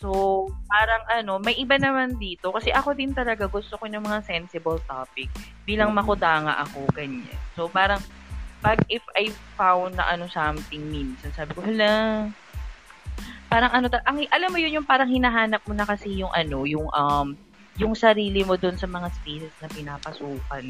So, 0.04 0.52
parang 0.68 1.08
ano, 1.08 1.40
may 1.40 1.56
iba 1.56 1.80
naman 1.80 2.20
dito 2.20 2.52
kasi 2.52 2.76
ako 2.76 2.92
din 2.92 3.16
talaga 3.16 3.48
gusto 3.48 3.80
ko 3.80 3.88
ng 3.88 4.04
mga 4.04 4.20
sensible 4.28 4.84
topic 4.84 5.32
bilang 5.64 5.96
mm-hmm. 5.96 6.04
makudanga 6.04 6.60
ako 6.60 6.84
ganyan. 6.92 7.40
So, 7.56 7.72
parang 7.72 8.04
pag 8.60 8.84
if 8.92 9.00
I 9.16 9.32
found 9.56 9.96
na 9.96 10.12
ano 10.12 10.28
something 10.28 10.84
minsan, 10.92 11.32
sabi 11.32 11.56
ko, 11.56 11.64
hala, 11.64 12.28
parang 13.48 13.72
ano, 13.72 13.88
ang, 14.04 14.28
alam 14.28 14.50
mo 14.52 14.60
yun 14.60 14.84
yung 14.84 14.88
parang 14.88 15.08
hinahanap 15.08 15.64
mo 15.64 15.72
na 15.72 15.88
kasi 15.88 16.12
yung 16.20 16.36
ano, 16.36 16.68
yung 16.68 16.92
um, 16.92 17.32
yung 17.80 17.96
sarili 17.96 18.44
mo 18.44 18.60
doon 18.60 18.76
sa 18.76 18.92
mga 18.92 19.08
spaces 19.24 19.56
na 19.64 19.72
pinapasukan. 19.72 20.68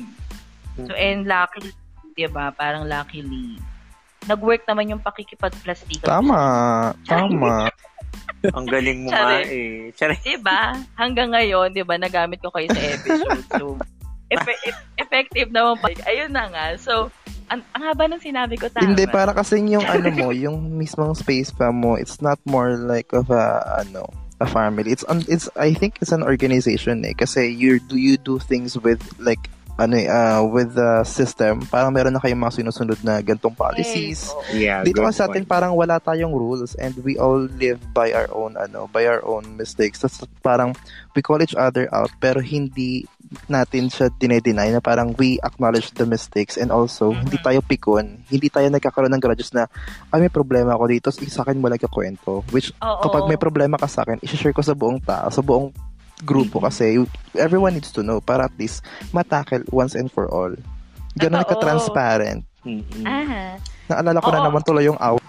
So, 0.78 0.94
and 0.94 1.26
luckily, 1.26 1.74
di 2.14 2.30
ba, 2.30 2.54
parang 2.54 2.86
luckily, 2.86 3.58
nag-work 4.30 4.62
naman 4.70 4.94
yung 4.94 5.02
pakikipag-plastikan. 5.02 6.06
Tama. 6.06 6.42
Tama. 7.06 7.74
Ang 8.52 8.68
galing 8.68 9.08
mo 9.08 9.10
nga 9.16 9.40
eh. 9.40 9.96
Charing. 9.96 10.20
Di 10.20 10.36
ba? 10.44 10.76
Hanggang 11.00 11.32
ngayon, 11.32 11.72
di 11.72 11.80
ba, 11.88 11.96
nagamit 11.96 12.44
ko 12.44 12.52
kayo 12.52 12.68
sa 12.76 12.84
episode. 12.92 13.44
So, 13.56 13.66
efe- 14.28 14.62
eff- 14.68 14.88
effective 15.00 15.50
naman 15.56 15.80
pa. 15.80 15.96
Ayun 16.04 16.36
na 16.36 16.52
nga. 16.52 16.76
So, 16.76 17.08
ang, 17.48 17.64
ang 17.72 17.84
haba 17.88 18.12
ng 18.12 18.20
sinabi 18.20 18.60
ko, 18.60 18.68
tama. 18.68 18.84
Hindi, 18.84 19.08
para 19.08 19.32
kasi 19.32 19.64
yung 19.64 19.88
ano 19.88 20.12
mo, 20.12 20.36
yung 20.36 20.76
mismong 20.76 21.16
space 21.16 21.56
pa 21.56 21.72
mo, 21.72 21.96
it's 21.96 22.20
not 22.20 22.40
more 22.44 22.76
like 22.76 23.08
of 23.16 23.32
a, 23.32 23.64
ano, 23.80 24.04
a 24.44 24.48
family. 24.50 24.92
It's, 24.92 25.08
un- 25.08 25.28
it's, 25.32 25.48
I 25.56 25.72
think 25.72 26.04
it's 26.04 26.12
an 26.12 26.24
organization 26.24 27.08
eh. 27.08 27.16
Kasi 27.16 27.48
you 27.48 27.80
do, 27.88 27.96
you 27.96 28.20
do 28.20 28.44
things 28.44 28.76
with, 28.76 29.00
like, 29.24 29.48
ano 29.74 29.98
eh, 29.98 30.06
uh, 30.06 30.46
with 30.46 30.78
the 30.78 31.02
system, 31.02 31.66
parang 31.66 31.90
meron 31.90 32.14
na 32.14 32.22
kayong 32.22 32.38
mga 32.38 32.62
sinusunod 32.62 33.00
na 33.02 33.18
gantong 33.26 33.58
policies. 33.58 34.30
Oo. 34.30 34.46
Yeah, 34.54 34.86
Dito 34.86 35.02
kasi 35.02 35.18
sa 35.18 35.26
atin 35.26 35.50
parang 35.50 35.74
wala 35.74 35.98
tayong 35.98 36.30
rules 36.30 36.78
and 36.78 36.94
we 37.02 37.18
all 37.18 37.50
live 37.58 37.82
by 37.90 38.14
our 38.14 38.30
own 38.30 38.54
ano, 38.54 38.86
by 38.94 39.10
our 39.10 39.26
own 39.26 39.58
mistakes. 39.58 40.06
Tapos 40.06 40.30
parang 40.46 40.78
we 41.18 41.26
call 41.26 41.42
each 41.42 41.58
other 41.58 41.90
out 41.90 42.14
pero 42.22 42.38
hindi 42.38 43.10
natin 43.50 43.90
siya 43.90 44.14
dinedeny 44.14 44.78
na 44.78 44.78
parang 44.78 45.18
we 45.18 45.42
acknowledge 45.42 45.90
the 45.98 46.06
mistakes 46.06 46.54
and 46.54 46.70
also 46.70 47.10
Mhm. 47.10 47.26
hindi 47.26 47.38
tayo 47.42 47.60
pikon, 47.66 48.06
hindi 48.30 48.48
tayo 48.54 48.70
nagkakaroon 48.70 49.10
ng 49.18 49.24
grudges 49.24 49.50
na 49.58 49.66
ay 50.14 50.22
may 50.22 50.30
problema 50.30 50.78
ako 50.78 50.86
dito, 50.86 51.10
so, 51.10 51.26
sa 51.26 51.42
akin 51.42 51.58
mo 51.58 51.66
nagkakwento. 51.66 52.46
Which 52.54 52.70
Oo. 52.78 53.02
kapag 53.02 53.26
may 53.26 53.42
problema 53.42 53.82
ka 53.82 53.90
sa 53.90 54.06
akin, 54.06 54.22
i-share 54.22 54.54
ko 54.54 54.62
sa 54.62 54.78
buong 54.78 55.02
tao, 55.02 55.34
sa 55.34 55.42
buong 55.42 55.74
grupo 56.24 56.58
Mm-hmm. 56.58 56.68
kasi 56.68 56.86
everyone 57.36 57.74
needs 57.74 57.92
to 57.92 58.02
know 58.02 58.18
para 58.18 58.48
at 58.48 58.56
least 58.56 58.82
matackle 59.12 59.62
once 59.70 59.94
and 59.94 60.08
for 60.08 60.26
all. 60.28 60.52
Ganun 61.14 61.44
Totoo. 61.44 61.60
ka-transparent. 61.60 62.42
Mm-mm. 62.64 63.04
Ah. 63.04 63.60
Naalala 63.86 64.18
ko 64.18 64.30
na 64.30 64.40
Oo. 64.40 64.46
naman 64.48 64.62
tuloy 64.64 64.88
yung 64.88 64.98
out. 64.98 65.22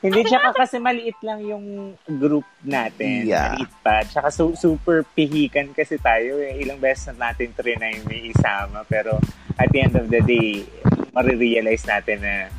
Hindi, 0.00 0.26
tsaka 0.26 0.50
kasi 0.56 0.82
maliit 0.82 1.14
lang 1.22 1.46
yung 1.46 1.94
group 2.18 2.42
natin. 2.60 3.22
Yeah. 3.22 3.54
Maliit 3.54 3.72
pa. 3.86 4.02
Tsaka 4.02 4.28
su- 4.28 4.58
super 4.58 5.06
pihikan 5.06 5.70
kasi 5.70 5.94
tayo 5.94 6.42
eh. 6.42 6.58
Ilang 6.58 6.82
beses 6.82 7.14
na 7.14 7.30
natin 7.30 7.54
trinay 7.54 8.02
may 8.02 8.34
isama. 8.34 8.82
Pero 8.88 9.22
at 9.54 9.70
the 9.70 9.78
end 9.78 9.94
of 9.94 10.10
the 10.10 10.18
day, 10.20 10.66
marirealize 11.14 11.86
natin 11.86 12.18
na 12.18 12.50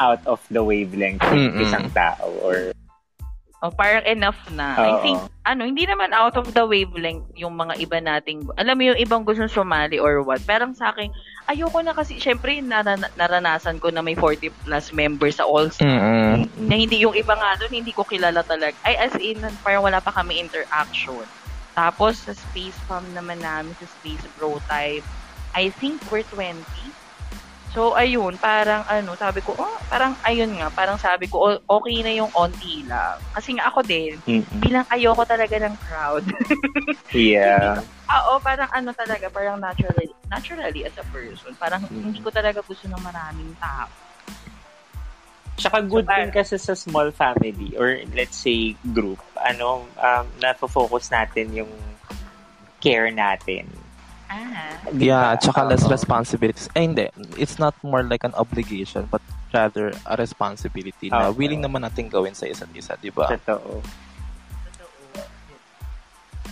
out 0.00 0.24
of 0.24 0.40
the 0.48 0.62
wavelength 0.62 1.20
ng 1.20 1.36
Mm-mm. 1.52 1.60
isang 1.60 1.84
tao 1.92 2.30
or 2.40 2.72
Oh, 3.58 3.74
parang 3.74 4.06
enough 4.06 4.38
na. 4.54 4.78
I 4.78 4.90
Oo. 4.94 5.02
think, 5.02 5.18
ano, 5.42 5.66
hindi 5.66 5.82
naman 5.82 6.14
out 6.14 6.38
of 6.38 6.54
the 6.54 6.62
wavelength 6.62 7.26
yung 7.34 7.58
mga 7.58 7.74
iba 7.82 7.98
nating, 7.98 8.46
alam 8.54 8.78
mo 8.78 8.86
yung 8.86 9.00
ibang 9.02 9.26
gusto 9.26 9.50
sumali 9.50 9.98
or 9.98 10.22
what. 10.22 10.38
Parang 10.46 10.78
sa 10.78 10.94
akin, 10.94 11.10
ayoko 11.50 11.82
na 11.82 11.90
kasi, 11.90 12.22
syempre, 12.22 12.62
narana- 12.62 13.10
naranasan 13.18 13.82
ko 13.82 13.90
na 13.90 13.98
may 13.98 14.14
40 14.14 14.54
plus 14.62 14.94
members 14.94 15.42
sa 15.42 15.46
All. 15.50 15.74
Mm-mm. 15.74 16.46
Na 16.70 16.74
hindi 16.78 17.02
yung 17.02 17.18
iba 17.18 17.34
nga 17.34 17.58
doon, 17.58 17.82
hindi 17.82 17.90
ko 17.90 18.06
kilala 18.06 18.46
talaga. 18.46 18.78
Ay, 18.86 18.94
as 18.94 19.14
in, 19.18 19.42
parang 19.66 19.82
wala 19.82 19.98
pa 19.98 20.14
kami 20.14 20.38
interaction. 20.38 21.26
Tapos, 21.74 22.30
sa 22.30 22.38
Space 22.38 22.78
Fam 22.86 23.02
naman 23.10 23.42
namin, 23.42 23.74
sa 23.82 23.90
Space 23.90 24.22
Bro 24.38 24.62
type, 24.70 25.02
I 25.58 25.74
think 25.82 25.98
we're 26.14 26.26
20. 26.30 26.62
So, 27.76 27.92
ayun, 27.92 28.40
parang 28.40 28.80
ano, 28.88 29.12
sabi 29.12 29.44
ko, 29.44 29.52
oh, 29.52 29.76
parang 29.92 30.16
ayun 30.24 30.56
nga, 30.56 30.72
parang 30.72 30.96
sabi 30.96 31.28
ko, 31.28 31.36
o- 31.52 31.62
okay 31.80 32.00
na 32.00 32.16
yung 32.16 32.32
onti 32.32 32.80
lang. 32.88 33.20
Kasi 33.36 33.54
nga 33.60 33.68
ako 33.68 33.84
din, 33.84 34.16
Mm-mm. 34.24 34.60
bilang 34.64 34.88
ayoko 34.88 35.22
talaga 35.28 35.56
ng 35.60 35.74
crowd. 35.84 36.24
Yeah. 37.12 37.80
Oo, 38.20 38.36
parang 38.40 38.68
ano 38.72 38.92
talaga, 38.92 39.28
parang 39.32 39.56
naturally, 39.60 40.12
naturally 40.28 40.84
as 40.84 40.92
a 40.96 41.04
person, 41.08 41.52
parang 41.56 41.84
Mhm. 41.88 42.12
hindi 42.12 42.20
ko 42.20 42.28
talaga 42.28 42.60
gusto 42.64 42.84
ng 42.88 43.00
maraming 43.00 43.52
tao. 43.56 43.88
Tsaka 45.58 45.82
good 45.88 46.06
So, 46.06 46.14
din 46.14 46.30
kasi 46.30 46.54
sa 46.60 46.76
small 46.78 47.10
family 47.10 47.74
or 47.74 47.98
let's 48.14 48.38
say 48.38 48.76
group, 48.94 49.18
ano, 49.34 49.88
um, 49.98 50.26
na-focus 50.38 51.10
natin 51.10 51.50
yung 51.50 51.72
care 52.78 53.10
natin. 53.10 53.66
Ah, 54.28 54.76
Yeah, 54.92 55.36
tsaka 55.40 55.64
less 55.64 55.84
Oo. 55.84 55.92
responsibilities. 55.92 56.68
Eh, 56.76 56.84
hindi. 56.84 57.08
It's 57.36 57.56
not 57.56 57.72
more 57.80 58.04
like 58.04 58.24
an 58.24 58.36
obligation, 58.36 59.08
but 59.08 59.24
rather 59.52 59.92
a 60.04 60.14
responsibility 60.16 61.08
na 61.08 61.32
Oo. 61.32 61.36
willing 61.36 61.64
naman 61.64 61.84
natin 61.84 62.12
gawin 62.12 62.36
sa 62.36 62.44
isa't 62.44 62.68
isa, 62.76 62.96
di 63.00 63.08
ba? 63.08 63.28
Totoo. 63.32 63.80
totoo. 63.80 65.20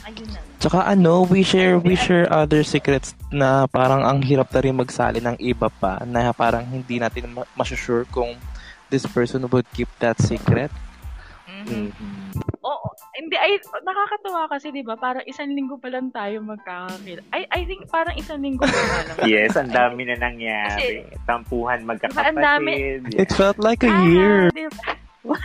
Ayun 0.08 0.28
na. 0.32 0.40
nga. 0.40 0.56
Tsaka 0.56 0.78
ano, 0.88 1.28
we 1.28 1.44
share 1.44 1.76
we 1.76 1.92
share 1.94 2.24
other 2.32 2.64
secrets 2.64 3.12
na 3.28 3.68
parang 3.68 4.00
ang 4.00 4.24
hirap 4.24 4.48
na 4.48 4.60
rin 4.64 4.72
magsali 4.72 5.20
ng 5.20 5.36
iba 5.36 5.68
pa 5.68 6.00
na 6.08 6.32
parang 6.32 6.64
hindi 6.64 6.96
natin 6.96 7.28
ma- 7.36 7.48
masusure 7.52 8.08
kung 8.08 8.40
this 8.88 9.04
person 9.04 9.44
would 9.52 9.68
keep 9.76 9.90
that 10.00 10.16
secret. 10.16 10.72
Mhm. 11.66 11.90
Mhm. 11.90 12.24
Oo. 12.62 12.88
Hindi, 13.16 13.36
ay, 13.38 13.56
nakakatawa 13.80 14.50
kasi, 14.50 14.68
di 14.68 14.82
ba? 14.82 14.98
Parang 14.98 15.24
isang 15.24 15.48
linggo 15.48 15.78
pa 15.78 15.88
lang 15.88 16.10
tayo 16.10 16.42
magkakakil. 16.44 17.22
I, 17.32 17.46
I 17.48 17.60
think 17.64 17.86
parang 17.88 18.12
isang 18.18 18.42
linggo 18.42 18.66
pa 18.66 18.76
lang. 18.76 19.16
Yes, 19.30 19.56
ang 19.56 19.70
dami 19.72 20.04
na 20.04 20.18
nangyari. 20.18 21.06
Tampuhan 21.24 21.86
Diba, 21.86 21.96
ang 21.96 22.36
magkakapatid. 22.36 23.00
It 23.14 23.30
felt 23.32 23.56
like 23.56 23.86
a 23.86 23.90
Ah, 23.90 24.04
year. 24.04 24.50
di 24.52 24.68
ba? 24.68 24.86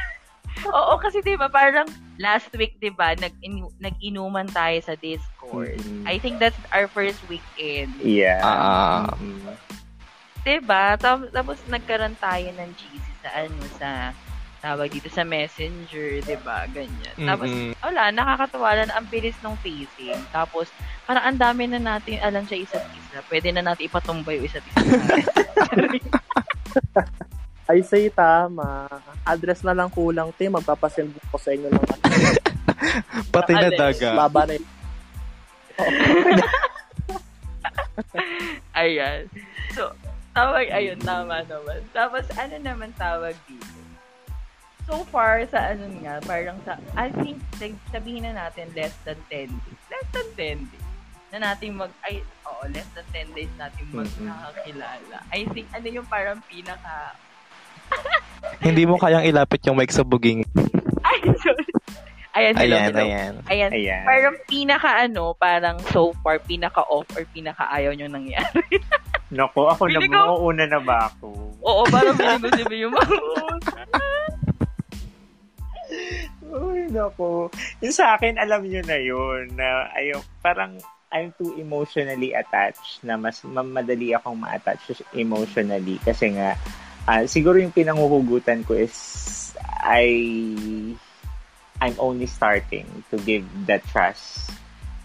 Oo, 0.61 0.93
kasi 1.01 1.25
di 1.25 1.33
ba 1.33 1.49
parang 1.49 1.89
last 2.21 2.51
week, 2.53 2.77
di 2.77 2.93
ba, 2.93 3.17
nag 3.17 3.33
nag-inuman 3.81 4.45
tayo 4.51 4.77
sa 4.83 4.93
Discord. 4.99 5.79
Mhm. 5.81 6.05
I 6.05 6.21
think 6.21 6.37
that's 6.37 6.57
our 6.69 6.85
first 6.85 7.17
weekend. 7.25 7.89
Yeah. 8.03 9.09
Di 10.41 10.57
ba? 10.61 10.97
Tapos, 10.97 11.29
tapos 11.29 11.57
nagkaroon 11.69 12.17
tayo 12.17 12.49
ng 12.49 12.69
GC 12.77 13.05
sa 13.21 13.29
ano, 13.41 13.61
sa 13.77 13.89
tawag 14.61 14.87
dito 14.87 15.09
sa 15.09 15.25
messenger, 15.25 16.21
di 16.21 16.37
ba? 16.39 16.69
Ganyan. 16.69 17.17
Tapos, 17.17 17.49
Mm-mm. 17.49 17.73
wala, 17.81 18.13
nakakatawa 18.13 18.77
lang, 18.77 18.93
ang 18.93 19.09
bilis 19.09 19.33
ng 19.41 19.57
facing. 19.59 20.21
Tapos, 20.29 20.69
parang 21.03 21.25
ang 21.25 21.35
dami 21.35 21.65
na 21.65 21.81
natin 21.81 22.21
alam 22.21 22.45
sa 22.45 22.53
isa't 22.53 22.85
isa. 22.85 23.25
Pwede 23.25 23.49
na 23.49 23.65
natin 23.65 23.89
ipatumbay 23.89 24.37
yung 24.37 24.45
isa't 24.45 24.63
isa. 24.63 24.85
I 27.71 27.81
say 27.81 28.07
tama. 28.07 28.87
Address 29.23 29.63
na 29.63 29.73
lang 29.73 29.89
kulang, 29.89 30.29
te. 30.31 30.45
Magpapasend 30.45 31.09
ko 31.31 31.37
sa 31.41 31.51
inyo 31.51 31.67
ng 31.67 31.83
Pati 33.33 33.51
na 33.55 33.69
daga. 33.71 34.07
baba 34.13 34.45
na 34.45 34.53
yun. 34.55 34.67
Ayan. 38.73 39.27
So, 39.73 39.91
tawag, 40.31 40.69
ayun, 40.69 40.99
tama 40.99 41.41
naman. 41.43 41.81
Tapos, 41.89 42.27
ano 42.35 42.55
naman 42.59 42.91
tawag 42.93 43.35
dito? 43.47 43.80
So 44.91 45.07
far, 45.07 45.47
sa 45.47 45.71
ano 45.71 45.87
nga, 46.03 46.19
parang 46.27 46.59
sa, 46.67 46.75
I 46.99 47.07
think, 47.23 47.39
sag- 47.55 47.79
sabihin 47.89 48.27
na 48.27 48.35
natin 48.35 48.67
less 48.75 48.91
than 49.07 49.15
10 49.31 49.47
days. 49.47 49.79
Less 49.87 50.07
than 50.11 50.27
10 50.35 50.67
days. 50.67 50.87
Na 51.31 51.37
natin 51.39 51.79
mag, 51.79 51.95
ay, 52.03 52.19
oo, 52.43 52.67
less 52.67 52.91
than 52.91 53.07
10 53.15 53.31
days 53.31 53.47
natin 53.55 53.87
magkakakilala. 53.87 55.23
I 55.31 55.47
think, 55.47 55.71
ano 55.71 55.87
yung 55.87 56.07
parang 56.11 56.43
pinaka, 56.43 57.15
Hindi 58.65 58.83
mo 58.83 58.99
kayang 58.99 59.23
ilapit 59.23 59.63
yung 59.63 59.79
mic 59.79 59.95
sa 59.95 60.03
buging. 60.03 60.43
ay, 61.07 61.19
sorry. 61.39 61.67
Ayan, 62.31 62.55
hello, 62.55 62.75
Ayan, 62.75 62.87
hello. 62.87 63.03
ayan. 63.03 63.33
Ayan. 63.47 63.71
Ayan. 63.71 64.03
Parang 64.07 64.35
pinaka 64.47 64.89
ano, 65.03 65.35
parang 65.35 65.77
so 65.91 66.15
far, 66.19 66.39
pinaka 66.39 66.79
off 66.87 67.07
or 67.15 67.27
pinaka 67.27 67.67
ayaw 67.67 67.91
nyo 67.91 68.07
nangyari. 68.07 68.79
Naku, 69.31 69.67
ako 69.67 69.87
na 69.87 69.99
ko- 69.99 70.11
mauuna 70.11 70.63
na 70.67 70.79
ba 70.79 71.11
ako? 71.11 71.27
Oo, 71.59 71.83
parang 71.87 72.15
feeling 72.19 72.43
ko 72.43 72.49
si 72.51 72.75
yung 72.79 72.95
Uy, 76.51 76.91
naku. 76.91 77.47
Yung 77.83 77.95
sa 77.95 78.15
akin, 78.15 78.39
alam 78.39 78.63
nyo 78.63 78.81
na 78.83 78.97
yun, 78.99 79.51
na 79.55 79.91
ayaw, 79.95 80.19
parang 80.43 80.79
I'm 81.11 81.35
too 81.35 81.59
emotionally 81.59 82.31
attached 82.31 83.03
na 83.03 83.19
mas 83.19 83.43
ma- 83.43 83.67
madali 83.67 84.15
akong 84.15 84.39
ma-attach 84.39 85.03
emotionally 85.11 85.99
kasi 85.99 86.31
nga 86.39 86.55
ah, 87.03 87.27
siguro 87.27 87.59
yung 87.59 87.75
pinanguhugutan 87.75 88.63
ko 88.63 88.79
is 88.79 88.95
I 89.67 90.07
I'm 91.83 91.97
only 91.99 92.31
starting 92.31 93.03
to 93.11 93.19
give 93.19 93.43
the 93.67 93.83
trust 93.91 94.55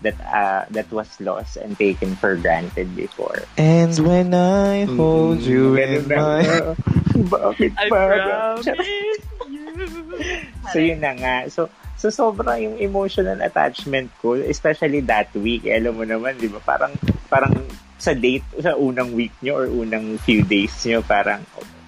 that 0.05 0.15
uh, 0.23 0.69
that 0.71 0.93
was 0.93 1.09
lost 1.19 1.57
and 1.57 1.73
taken 1.75 2.15
for 2.21 2.37
granted 2.37 2.95
before. 2.95 3.49
And 3.57 3.97
when 4.05 4.37
I 4.37 4.85
hold 4.85 5.41
you 5.41 5.75
in 5.81 6.07
my... 6.07 6.45
Bakit 7.33 7.73
I 7.81 7.89
ba? 7.89 7.97
promise 7.97 8.67
you. 8.69 9.36
So 10.73 10.79
yun 10.79 10.99
na 10.99 11.13
nga. 11.15 11.35
So 11.47 11.71
so 11.97 12.11
sobra 12.11 12.59
yung 12.59 12.77
emotional 12.77 13.39
attachment 13.41 14.11
ko, 14.21 14.35
especially 14.37 15.01
that 15.07 15.31
week. 15.33 15.65
Eh, 15.65 15.79
alam 15.79 15.97
mo 15.97 16.05
naman, 16.05 16.37
'di 16.37 16.51
ba? 16.51 16.61
Parang 16.61 16.93
parang 17.31 17.53
sa 17.97 18.13
date 18.13 18.45
sa 18.61 18.77
unang 18.77 19.17
week 19.17 19.33
nyo 19.41 19.57
or 19.57 19.67
unang 19.71 20.21
few 20.21 20.45
days 20.45 20.75
nyo, 20.85 21.01
parang 21.01 21.41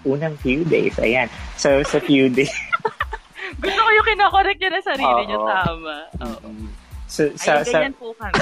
unang 0.06 0.38
few 0.40 0.64
days. 0.64 0.96
Ayan. 0.96 1.28
So 1.58 1.82
sa 1.84 2.00
few 2.00 2.30
days. 2.36 2.52
Gusto 3.62 3.80
ko 3.80 3.90
yung 3.90 4.08
kinakorek 4.08 4.56
niya 4.60 4.70
na 4.70 4.82
sarili 4.84 5.22
niya, 5.26 5.38
Oo. 5.40 5.48
tama. 5.48 5.96
Oo. 6.22 6.48
So 7.08 7.32
sa 7.34 7.60
Ayun, 7.60 7.66
sa 7.66 7.78
ganyan 7.82 7.96
po 7.96 8.12
kami. 8.16 8.36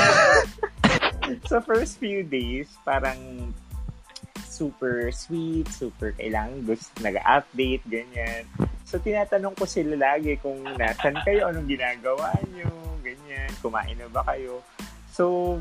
sa 1.47 1.59
first 1.63 1.99
few 1.99 2.23
days, 2.23 2.71
parang 2.83 3.19
super 4.57 5.13
sweet, 5.13 5.69
super 5.69 6.17
kailangan 6.17 6.65
gusto 6.65 6.89
nag-update, 7.05 7.85
ganyan. 7.85 8.49
So, 8.89 8.97
tinatanong 8.97 9.53
ko 9.53 9.69
sila 9.69 10.01
lagi 10.01 10.41
kung 10.41 10.65
nasan 10.81 11.21
kayo, 11.29 11.53
anong 11.53 11.69
ginagawa 11.69 12.33
nyo, 12.57 12.73
ganyan, 13.05 13.53
kumain 13.61 13.99
na 14.01 14.09
ba 14.09 14.25
kayo. 14.25 14.65
So, 15.13 15.57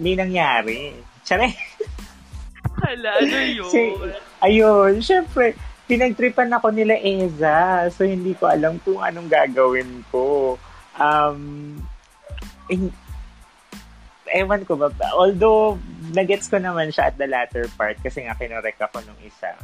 may 0.00 0.16
nangyari. 0.16 0.96
Tsare. 1.20 1.52
Hala, 2.80 3.10
ano 3.20 3.36
yun? 3.44 3.68
Si, 3.68 3.80
ayun, 4.40 5.04
syempre, 5.04 5.52
pinagtripan 5.84 6.48
ako 6.56 6.72
nila 6.72 6.96
Eza. 6.96 7.92
So, 7.92 8.08
hindi 8.08 8.32
ko 8.32 8.48
alam 8.48 8.80
kung 8.80 9.04
anong 9.04 9.28
gagawin 9.28 10.00
ko. 10.08 10.56
Um, 10.96 11.76
in, 12.72 12.88
ewan 14.34 14.66
ko 14.66 14.74
ba, 14.74 14.90
although 15.14 15.78
nagets 16.10 16.50
ko 16.50 16.58
naman 16.58 16.90
siya 16.90 17.08
at 17.08 17.16
the 17.16 17.24
latter 17.24 17.70
part 17.78 17.96
kasi 18.02 18.26
nga 18.26 18.34
kinorek 18.34 18.76
ako 18.76 19.00
nung 19.02 19.20
isa. 19.22 19.54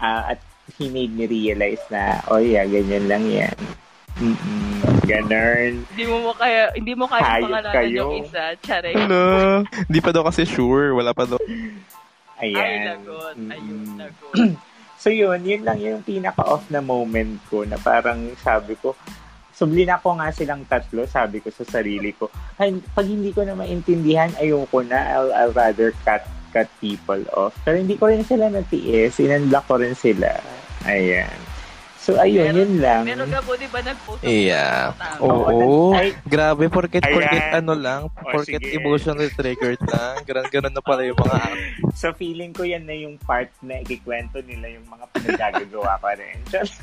uh, 0.00 0.22
at 0.32 0.40
he 0.78 0.88
made 0.88 1.12
me 1.12 1.28
realize 1.28 1.82
na, 1.88 2.24
oh 2.26 2.40
yeah, 2.40 2.64
ganyan 2.64 3.06
lang 3.06 3.24
yan. 3.28 3.56
Mm-mm, 4.20 5.00
ganun. 5.06 5.86
Hindi 5.86 6.04
mo 6.04 6.16
mo 6.28 6.32
kaya, 6.34 6.68
hindi 6.76 6.92
mo 6.92 7.04
kaya 7.08 7.24
Hayop 7.24 7.48
pangalanan 7.48 7.72
kayo. 7.72 7.96
yung 7.96 8.12
isa. 8.20 8.42
Tsare. 8.60 8.92
Ano? 8.92 9.20
Hindi 9.64 10.00
pa 10.02 10.10
daw 10.12 10.22
kasi 10.28 10.44
sure. 10.44 10.92
Wala 10.92 11.16
pa 11.16 11.24
daw. 11.24 11.40
Ay, 12.36 12.52
Ayan. 12.52 13.00
lagot. 13.00 13.36
Ayun, 13.36 13.86
lagot. 13.96 14.34
So 15.00 15.08
yun, 15.08 15.40
yun 15.48 15.64
lang 15.64 15.80
yung 15.80 16.04
pinaka-off 16.04 16.68
na 16.68 16.84
moment 16.84 17.40
ko 17.48 17.64
na 17.64 17.80
parang 17.80 18.36
sabi 18.36 18.76
ko, 18.76 18.92
sublina 19.60 20.00
ko 20.00 20.16
nga 20.16 20.32
silang 20.32 20.64
tatlo, 20.64 21.04
sabi 21.04 21.44
ko 21.44 21.52
sa 21.52 21.68
sarili 21.68 22.16
ko, 22.16 22.32
pag 22.56 23.04
hindi 23.04 23.28
ko 23.36 23.44
na 23.44 23.52
maintindihan, 23.52 24.32
ayoko 24.40 24.80
na, 24.80 25.20
I'll, 25.20 25.32
I'll 25.36 25.52
rather 25.52 25.92
cut 26.00 26.24
cut 26.50 26.72
people 26.80 27.20
off. 27.36 27.54
Pero 27.62 27.76
hindi 27.76 28.00
ko 28.00 28.08
rin 28.08 28.24
sila 28.24 28.48
natiis, 28.48 29.20
inunblock 29.20 29.68
ko 29.68 29.76
rin 29.78 29.94
sila. 29.94 30.32
Ayan. 30.88 31.49
So, 32.10 32.18
ayun, 32.18 32.42
Meron- 32.42 32.58
yun 32.58 32.72
lang. 32.82 33.02
Pero 33.06 33.24
gabo, 33.30 33.50
di 33.54 33.68
ba 33.70 33.80
nag-post? 33.86 34.18
ako 34.18 34.26
Yeah. 34.26 34.90
Oo. 35.22 35.94
Ay, 35.94 36.18
Grabe, 36.26 36.66
porket, 36.66 37.06
Ayan. 37.06 37.14
porket 37.14 37.46
ano 37.54 37.72
lang, 37.78 38.00
O, 38.10 38.30
porket 38.34 38.58
sige. 38.58 38.74
emotionally 38.74 39.30
triggered 39.30 39.78
lang. 39.86 40.26
Ganun, 40.26 40.46
ganun 40.50 40.74
na 40.74 40.82
pala 40.82 41.06
yung 41.06 41.14
mga 41.14 41.38
so, 41.94 42.10
feeling 42.18 42.50
ko 42.50 42.66
yan 42.66 42.82
na 42.82 42.98
yung 42.98 43.14
part 43.22 43.54
na 43.62 43.78
ikikwento 43.78 44.42
nila 44.42 44.74
yung 44.74 44.86
mga 44.90 45.04
pinagagagawa 45.14 46.02
ko 46.02 46.06
rin. 46.18 46.38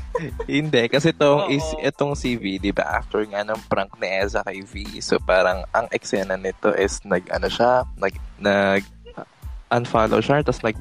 Hindi, 0.48 0.84
kasi 0.88 1.12
itong, 1.12 1.52
is, 1.52 1.68
itong 1.84 2.16
si 2.16 2.40
V, 2.40 2.56
di 2.64 2.72
ba, 2.72 3.04
after 3.04 3.28
nga 3.28 3.44
ng 3.44 3.60
prank 3.68 3.92
ni 4.00 4.08
Eza 4.08 4.40
kay 4.48 4.64
V, 4.64 5.04
so 5.04 5.20
parang 5.20 5.68
ang 5.76 5.92
eksena 5.92 6.40
nito 6.40 6.72
is 6.72 7.04
nag, 7.04 7.28
ano 7.36 7.52
siya, 7.52 7.84
nag, 8.00 8.16
nag, 8.40 8.84
unfollow 9.68 10.24
siya, 10.24 10.40
tapos 10.40 10.64
like 10.64 10.80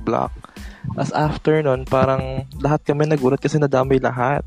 Tapos 0.94 1.12
after 1.16 1.64
nun, 1.64 1.82
parang 1.88 2.46
lahat 2.60 2.84
kami 2.86 3.08
nagulat 3.08 3.40
kasi 3.40 3.58
nadamay 3.58 3.98
lahat. 3.98 4.46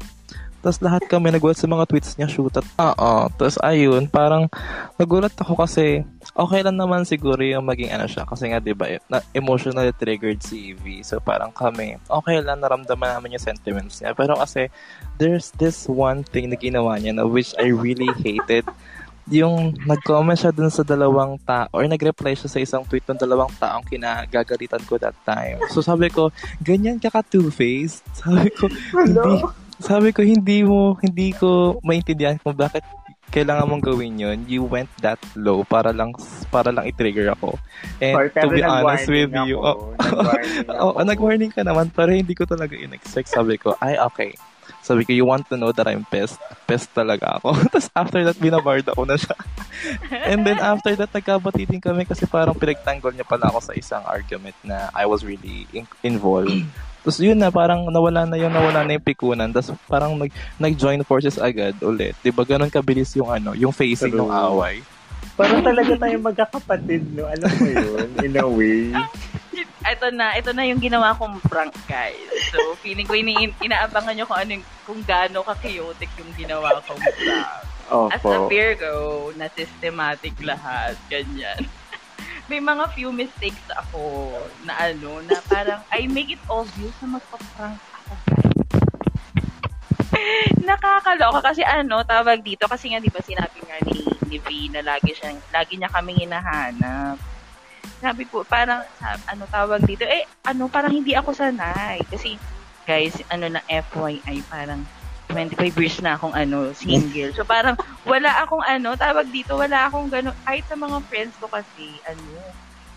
Tapos 0.60 0.84
lahat 0.84 1.08
kami 1.08 1.32
nagulat 1.32 1.56
sa 1.56 1.72
mga 1.72 1.88
tweets 1.88 2.20
niya, 2.20 2.28
shoot 2.28 2.52
at 2.60 2.68
oo. 2.76 3.32
Tapos 3.32 3.56
ayun, 3.64 4.12
parang 4.12 4.52
nagulat 5.00 5.32
ako 5.40 5.56
kasi 5.64 6.04
okay 6.36 6.60
lang 6.60 6.76
naman 6.76 7.08
siguro 7.08 7.40
yung 7.40 7.64
maging 7.64 7.96
ano 7.96 8.12
siya. 8.12 8.28
Kasi 8.28 8.52
nga, 8.52 8.60
di 8.60 8.76
ba, 8.76 8.92
na, 9.08 9.24
emotionally 9.32 9.96
triggered 9.96 10.44
si 10.44 10.76
V. 10.76 11.00
So 11.00 11.24
parang 11.24 11.56
kami, 11.56 11.96
okay 12.12 12.44
lang, 12.44 12.60
naramdaman 12.60 13.24
naman 13.24 13.32
yung 13.32 13.44
sentiments 13.44 14.04
niya. 14.04 14.12
Pero 14.12 14.36
kasi, 14.36 14.68
there's 15.16 15.56
this 15.56 15.88
one 15.88 16.28
thing 16.28 16.52
na 16.52 16.60
ginawa 16.60 17.00
niya 17.00 17.16
na 17.16 17.24
which 17.24 17.56
I 17.56 17.72
really 17.72 18.12
hated. 18.20 18.68
Yung 19.30 19.78
nag-comment 19.86 20.34
siya 20.34 20.50
dun 20.50 20.70
sa 20.70 20.82
dalawang 20.82 21.38
tao 21.42 21.70
or 21.72 21.86
nag-reply 21.86 22.34
siya 22.34 22.50
sa 22.50 22.60
isang 22.60 22.82
tweet 22.84 23.06
ng 23.06 23.16
dalawang 23.16 23.50
taong 23.56 23.86
kinagagalitan 23.86 24.82
ko 24.84 24.98
that 24.98 25.14
time. 25.22 25.62
So 25.70 25.80
sabi 25.80 26.10
ko, 26.10 26.34
ganyan 26.60 26.98
ka 26.98 27.10
ka 27.10 27.22
two-faced. 27.22 28.02
Sabi 28.12 28.50
ko, 28.50 28.66
hindi, 28.92 29.32
sabi 29.78 30.10
ko, 30.10 30.22
hindi 30.22 30.66
mo, 30.66 30.98
hindi 31.00 31.32
ko 31.32 31.78
maintindihan 31.82 32.42
kung 32.42 32.58
bakit 32.58 32.82
kailangan 33.30 33.70
mong 33.70 33.86
gawin 33.86 34.18
yun. 34.18 34.42
You 34.50 34.66
went 34.66 34.90
that 35.06 35.22
low 35.38 35.62
para 35.62 35.94
lang, 35.94 36.18
para 36.50 36.74
lang 36.74 36.90
i-trigger 36.90 37.30
ako. 37.38 37.62
And 38.02 38.18
Or, 38.18 38.26
to 38.34 38.48
be 38.50 38.66
honest 38.66 39.06
with 39.06 39.30
you, 39.46 39.62
ako. 39.62 39.94
oh, 39.94 39.94
Nag-warning 40.02 40.66
ako. 40.74 40.86
oh, 40.90 41.06
nag-warning 41.06 41.52
ka 41.54 41.62
naman, 41.62 41.94
pero 41.94 42.10
hindi 42.10 42.34
ko 42.34 42.50
talaga 42.50 42.74
in-expect. 42.74 43.30
Sabi 43.30 43.62
ko, 43.62 43.78
ay, 43.80 44.02
okay. 44.02 44.34
Sabi 44.80 45.04
ko, 45.04 45.12
you 45.12 45.28
want 45.28 45.46
to 45.52 45.60
know 45.60 45.76
that 45.76 45.88
I'm 45.88 46.08
pissed? 46.08 46.40
Pissed 46.64 46.96
talaga 46.96 47.40
ako. 47.40 47.56
Tapos 47.74 47.88
after 47.92 48.22
that, 48.24 48.38
binabarda 48.40 48.96
ko 48.96 49.04
na 49.04 49.20
siya. 49.20 49.36
And 50.32 50.48
then 50.48 50.60
after 50.60 50.96
that, 50.96 51.12
nagkabatitin 51.12 51.84
kami 51.84 52.08
kasi 52.08 52.24
parang 52.26 52.56
pinagtanggol 52.56 53.12
niya 53.12 53.28
pala 53.28 53.52
ako 53.52 53.60
sa 53.60 53.74
isang 53.76 54.04
argument 54.08 54.56
na 54.64 54.88
I 54.96 55.04
was 55.06 55.28
really 55.28 55.68
in- 55.76 55.90
involved. 56.02 56.52
Tapos 57.04 57.20
yun 57.24 57.40
na, 57.40 57.48
parang 57.48 57.88
nawala 57.88 58.28
na 58.28 58.36
yung 58.36 58.52
nawala 58.52 58.84
na 58.84 58.96
yung 59.00 59.06
pikunan. 59.08 59.48
Tapos 59.52 59.72
parang 59.88 60.20
nag, 60.20 60.32
nag-join 60.60 61.00
forces 61.08 61.40
agad 61.40 61.76
ulit. 61.80 62.16
Di 62.20 62.32
ba 62.32 62.44
ganun 62.44 62.72
kabilis 62.72 63.16
yung 63.16 63.32
ano, 63.32 63.56
yung 63.56 63.72
facing 63.72 64.16
ng 64.16 64.28
away. 64.28 64.84
Parang 65.40 65.64
talaga 65.64 65.96
tayong 65.96 66.24
magkakapatid, 66.24 67.04
no? 67.16 67.24
Alam 67.24 67.48
mo 67.48 67.68
yun, 67.72 68.10
in 68.20 68.36
a 68.36 68.48
way. 68.48 68.92
ito 69.66 70.08
na, 70.14 70.36
ito 70.38 70.52
na 70.54 70.64
yung 70.68 70.82
ginawa 70.82 71.16
kong 71.16 71.40
prank, 71.48 71.74
guys. 71.90 72.20
So, 72.52 72.76
feeling 72.80 73.08
ko 73.08 73.16
ini 73.16 73.52
inaabangan 73.60 74.14
nyo 74.16 74.26
kung 74.28 74.40
ano 74.40 74.52
yung, 74.60 74.66
kung 74.86 75.02
gaano 75.04 75.44
ka-chaotic 75.46 76.10
yung 76.20 76.32
ginawa 76.36 76.80
kong 76.84 77.00
prank. 77.00 77.66
As 78.14 78.22
a 78.22 78.38
Opo. 78.38 78.46
Virgo, 78.46 78.96
na 79.34 79.50
systematic 79.50 80.38
lahat, 80.46 80.94
ganyan. 81.10 81.66
May 82.50 82.62
mga 82.62 82.94
few 82.94 83.10
mistakes 83.14 83.62
ako 83.74 84.34
na 84.66 84.74
ano, 84.78 85.22
na 85.26 85.38
parang 85.46 85.82
I 85.94 86.10
make 86.10 86.34
it 86.34 86.42
obvious 86.50 86.94
na 87.02 87.18
magpa-prank 87.18 87.78
ako, 87.78 88.14
guys. 88.26 88.60
Nakakaloka 90.70 91.54
kasi 91.54 91.62
ano, 91.66 92.02
tawag 92.06 92.42
dito 92.42 92.66
kasi 92.66 92.92
nga 92.92 93.00
'di 93.02 93.12
ba 93.14 93.22
sinabi 93.22 93.60
nga 93.66 93.78
ni, 93.86 94.06
ni 94.30 94.38
V 94.42 94.48
na 94.74 94.82
lagi 94.86 95.14
siya 95.14 95.34
lagi 95.54 95.78
niya 95.78 95.94
kaming 95.94 96.26
hinahanap. 96.26 97.18
Sabi 98.00 98.24
ko, 98.28 98.48
parang 98.48 98.84
ano 99.04 99.44
tawag 99.52 99.84
dito, 99.84 100.08
eh 100.08 100.24
ano, 100.48 100.72
parang 100.72 100.96
hindi 100.96 101.14
ako 101.14 101.36
sanay 101.36 102.00
kasi 102.08 102.40
guys, 102.88 103.20
ano 103.30 103.52
na 103.52 103.62
FYI, 103.70 104.42
parang 104.50 104.82
25 105.30 105.78
years 105.78 106.02
na 106.02 106.18
akong 106.18 106.34
ano, 106.34 106.74
single. 106.74 107.30
So 107.38 107.46
parang 107.46 107.78
wala 108.08 108.42
akong 108.42 108.66
ano, 108.66 108.98
tawag 108.98 109.30
dito, 109.30 109.54
wala 109.60 109.86
akong 109.86 110.10
gano'n. 110.10 110.34
Kahit 110.42 110.66
sa 110.66 110.74
mga 110.74 110.98
friends 111.06 111.38
ko 111.38 111.46
kasi, 111.46 112.02
ano, 112.10 112.40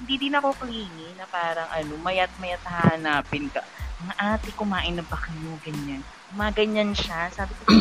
hindi 0.01 0.15
din 0.17 0.35
ako 0.35 0.57
clingy 0.57 1.13
na 1.21 1.29
parang 1.29 1.69
ano, 1.69 1.93
mayat-mayat 2.01 2.65
hahanapin 2.65 3.53
ka. 3.53 3.61
Mga 4.01 4.15
ate, 4.19 4.49
kumain 4.57 4.97
na 4.97 5.05
ba 5.05 5.21
kayo? 5.21 5.53
Ganyan. 5.61 6.01
Mga 6.33 6.51
ganyan 6.57 6.91
siya. 6.97 7.29
Sabi 7.31 7.53
ko, 7.61 7.77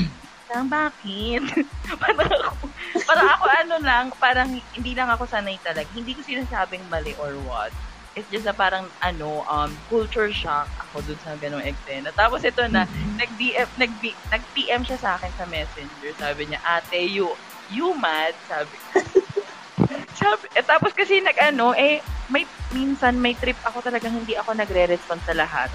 parang 0.52 0.68
bakit? 0.68 1.42
parang 2.04 2.28
ako, 2.28 2.68
parang 3.08 3.30
ako 3.40 3.46
ano 3.48 3.76
lang, 3.80 4.06
parang 4.20 4.48
hindi 4.52 4.92
lang 4.92 5.08
ako 5.08 5.24
sanay 5.24 5.56
talaga. 5.64 5.88
Hindi 5.96 6.12
ko 6.12 6.28
sinasabing 6.28 6.84
mali 6.92 7.16
or 7.24 7.40
what. 7.48 7.72
It's 8.20 8.28
just 8.28 8.44
na 8.44 8.52
parang 8.52 8.92
ano, 9.00 9.48
um, 9.48 9.72
culture 9.88 10.28
shock 10.36 10.68
ako 10.76 11.00
dun 11.08 11.16
sa 11.24 11.40
ganong 11.40 11.64
eksena. 11.64 12.12
Tapos 12.12 12.44
ito 12.44 12.60
na, 12.68 12.84
nag-DM, 13.16 13.70
nag 13.80 13.96
nag-PM 14.28 14.84
siya 14.84 15.00
sa 15.00 15.16
akin 15.16 15.32
sa 15.40 15.48
messenger. 15.48 16.12
Sabi 16.20 16.52
niya, 16.52 16.60
ate, 16.68 17.00
you, 17.00 17.32
you 17.72 17.96
mad? 17.96 18.36
Sabi 18.52 18.76
sabi, 20.20 20.52
eh, 20.52 20.66
tapos 20.68 20.92
kasi 20.92 21.24
nag 21.24 21.40
ano, 21.40 21.72
eh, 21.72 22.04
may, 22.28 22.44
minsan 22.76 23.16
may 23.16 23.40
trip 23.40 23.56
ako 23.64 23.80
talagang 23.80 24.12
hindi 24.12 24.36
ako 24.36 24.60
nagre-respond 24.60 25.24
sa 25.24 25.32
lahat. 25.32 25.72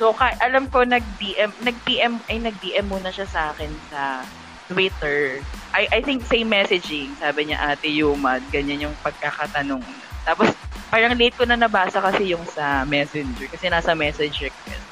So, 0.00 0.16
ka, 0.16 0.32
alam 0.40 0.64
ko 0.72 0.80
nag-DM, 0.80 1.52
nag-PM, 1.60 2.16
ay 2.32 2.40
nag-DM 2.40 2.88
muna 2.88 3.12
siya 3.12 3.28
sa 3.28 3.52
akin 3.52 3.68
sa 3.92 4.24
Twitter. 4.72 5.44
I, 5.76 5.92
I 5.92 6.00
think 6.00 6.24
same 6.24 6.48
messaging. 6.48 7.12
Sabi 7.20 7.52
niya, 7.52 7.60
ate, 7.60 7.92
you 7.92 8.16
mad? 8.16 8.40
Ganyan 8.48 8.88
yung 8.88 8.96
pagkakatanong. 9.04 9.84
Tapos, 10.24 10.56
parang 10.88 11.12
late 11.20 11.36
ko 11.36 11.44
na 11.44 11.60
nabasa 11.60 12.00
kasi 12.00 12.32
yung 12.32 12.48
sa 12.48 12.88
messenger. 12.88 13.44
Kasi 13.52 13.68
nasa 13.68 13.92
message 13.92 14.40
request. 14.40 14.88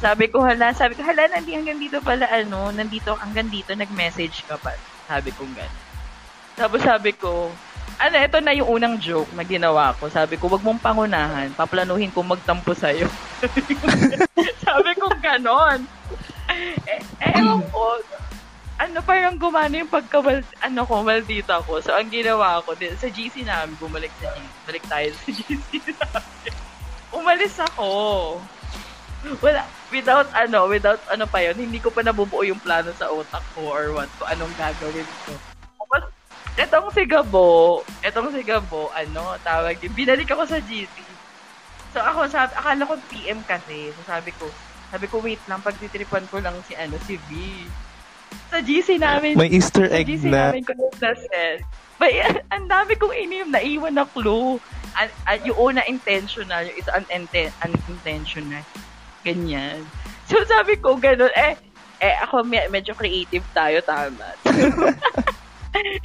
Sabi 0.00 0.32
ko, 0.32 0.40
hala, 0.40 0.72
sabi 0.72 0.96
ko, 0.96 1.04
hala, 1.04 1.28
nandi 1.28 1.52
hanggang 1.52 1.76
dito 1.76 2.00
pala, 2.00 2.24
ano, 2.32 2.72
nandito, 2.72 3.12
hanggang 3.12 3.52
dito, 3.52 3.76
nag-message 3.76 4.48
ka 4.48 4.56
pa. 4.56 4.72
Sabi 5.04 5.36
ko, 5.36 5.44
gano'n. 5.52 5.84
Tapos 6.56 6.80
sabi 6.80 7.12
ko, 7.12 7.52
ano, 7.98 8.16
ito 8.16 8.38
na 8.38 8.54
yung 8.54 8.70
unang 8.78 8.94
joke 9.02 9.30
na 9.34 9.42
ginawa 9.42 9.90
ko. 9.98 10.06
Sabi 10.06 10.38
ko, 10.38 10.46
wag 10.46 10.62
mong 10.62 10.78
pangunahan. 10.78 11.50
Paplanuhin 11.58 12.14
ko 12.14 12.22
magtampo 12.22 12.70
sa'yo. 12.70 13.10
sabi 14.66 14.90
ko, 14.94 15.10
ganon. 15.18 15.82
Eh, 16.86 17.02
eh, 17.20 17.38
ewan 17.42 17.60
ko, 17.74 17.98
ano, 18.78 18.98
parang 19.02 19.34
gumana 19.34 19.82
yung 19.82 19.90
pagka, 19.90 20.22
ano 20.62 20.80
ko, 20.86 21.02
maldita 21.02 21.58
ko. 21.66 21.82
So, 21.82 21.90
ang 21.90 22.06
ginawa 22.06 22.62
ko, 22.62 22.78
din, 22.78 22.94
sa 22.94 23.10
GC 23.10 23.42
namin, 23.42 23.74
bumalik 23.82 24.14
sa 24.22 24.30
GC. 24.30 24.46
Balik 24.70 24.84
tayo 24.86 25.08
sa 25.10 25.28
GC 25.34 25.70
namin. 25.98 26.52
Umalis 27.10 27.56
ako. 27.58 27.90
Wala, 29.42 29.66
without 29.90 30.30
ano, 30.30 30.70
without 30.70 31.02
ano 31.10 31.26
pa 31.26 31.42
yun, 31.42 31.58
hindi 31.58 31.82
ko 31.82 31.90
pa 31.90 32.06
nabubuo 32.06 32.46
yung 32.46 32.62
plano 32.62 32.94
sa 32.94 33.10
utak 33.10 33.42
ko 33.58 33.66
or 33.66 33.90
what, 33.90 34.06
kung 34.14 34.30
anong 34.30 34.54
gagawin 34.54 35.08
ko. 35.26 35.57
Etong 36.58 36.90
si 36.90 37.06
Gabo, 37.06 37.86
etong 38.02 38.34
si 38.34 38.42
Gabo, 38.42 38.90
ano, 38.90 39.38
tawag 39.46 39.78
yun, 39.78 39.94
binalik 39.94 40.26
ako 40.26 40.42
sa 40.42 40.58
GC. 40.58 40.90
So 41.94 42.02
ako, 42.02 42.26
sabi, 42.26 42.50
akala 42.58 42.82
ko 42.82 42.98
PM 43.14 43.46
kasi. 43.46 43.94
So 43.94 44.02
sabi 44.02 44.34
ko, 44.34 44.50
sabi 44.90 45.06
ko, 45.06 45.22
wait 45.22 45.38
lang, 45.46 45.62
pagtitripan 45.62 46.26
ko 46.26 46.42
lang 46.42 46.58
si, 46.66 46.74
ano, 46.74 46.98
si 47.06 47.14
V. 47.30 47.62
Sa 48.50 48.58
GC 48.58 48.98
namin, 48.98 49.38
May 49.38 49.54
Easter 49.54 49.86
sa 49.86 50.02
egg 50.02 50.10
GC 50.10 50.26
na. 50.26 50.50
namin 50.50 50.66
ko 50.66 50.74
na 50.74 51.14
set. 51.14 51.62
May, 52.02 52.18
ang 52.54 52.66
dami 52.66 52.98
kong 52.98 53.14
inim, 53.14 53.54
naiwan 53.54 53.94
na 53.94 54.02
clue. 54.02 54.58
An, 54.98 55.06
an, 55.30 55.38
yung 55.46 55.62
una 55.62 55.86
intentional, 55.86 56.66
yung 56.66 56.74
isa 56.74 56.90
uninten, 56.98 57.54
unintentional. 57.62 58.66
Ganyan. 59.22 59.86
So 60.26 60.42
sabi 60.42 60.74
ko, 60.82 60.98
ganun, 60.98 61.30
eh, 61.38 61.54
eh, 62.02 62.14
ako 62.26 62.42
me- 62.42 62.66
medyo 62.66 62.98
creative 62.98 63.46
tayo, 63.54 63.78
tama. 63.86 64.26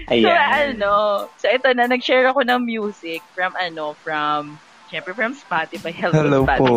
So, 0.10 0.14
Ayan. 0.14 0.78
ano, 0.78 1.26
so 1.40 1.46
ito 1.48 1.72
na, 1.74 1.88
nag-share 1.88 2.28
ako 2.30 2.44
ng 2.44 2.62
music 2.64 3.24
from, 3.34 3.56
ano, 3.56 3.96
from, 4.04 4.60
syempre 4.92 5.16
from 5.16 5.34
Spotify. 5.34 5.96
Hello, 5.96 6.20
Hello 6.20 6.40
Spotify. 6.46 6.60
po. 6.60 6.70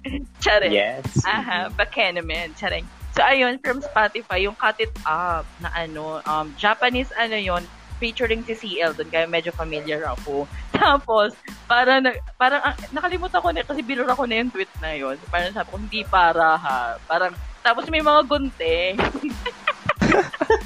Charing. 0.44 0.72
Yes. 0.72 1.04
Aha, 1.22 1.68
Bakenaman. 1.76 2.56
Charing. 2.56 2.88
So, 3.12 3.20
ayun, 3.20 3.60
from 3.60 3.84
Spotify, 3.84 4.40
yung 4.42 4.56
Cut 4.56 4.80
It 4.80 4.92
Up 5.04 5.44
na 5.60 5.68
ano, 5.76 6.24
um, 6.24 6.48
Japanese, 6.56 7.12
ano 7.14 7.36
yon 7.36 7.62
featuring 8.02 8.42
si 8.42 8.58
CL 8.58 8.98
doon, 8.98 9.06
kaya 9.14 9.30
medyo 9.30 9.54
familiar 9.54 10.02
ako. 10.02 10.48
Tapos, 10.74 11.38
parang, 11.70 12.02
na- 12.02 12.18
parang, 12.34 12.58
ah, 12.64 12.74
nakalimutan 12.90 13.38
ko 13.38 13.48
na, 13.54 13.62
kasi 13.62 13.84
binura 13.84 14.18
ko 14.18 14.26
na 14.26 14.42
yung 14.42 14.50
tweet 14.50 14.72
na 14.82 14.96
yon 14.98 15.14
Parang 15.30 15.54
sabi 15.54 15.68
ko, 15.70 15.76
hindi 15.78 16.02
para 16.02 16.58
ha. 16.58 16.98
Parang, 17.06 17.30
tapos 17.62 17.86
may 17.86 18.02
mga 18.02 18.26
gunting. 18.26 18.98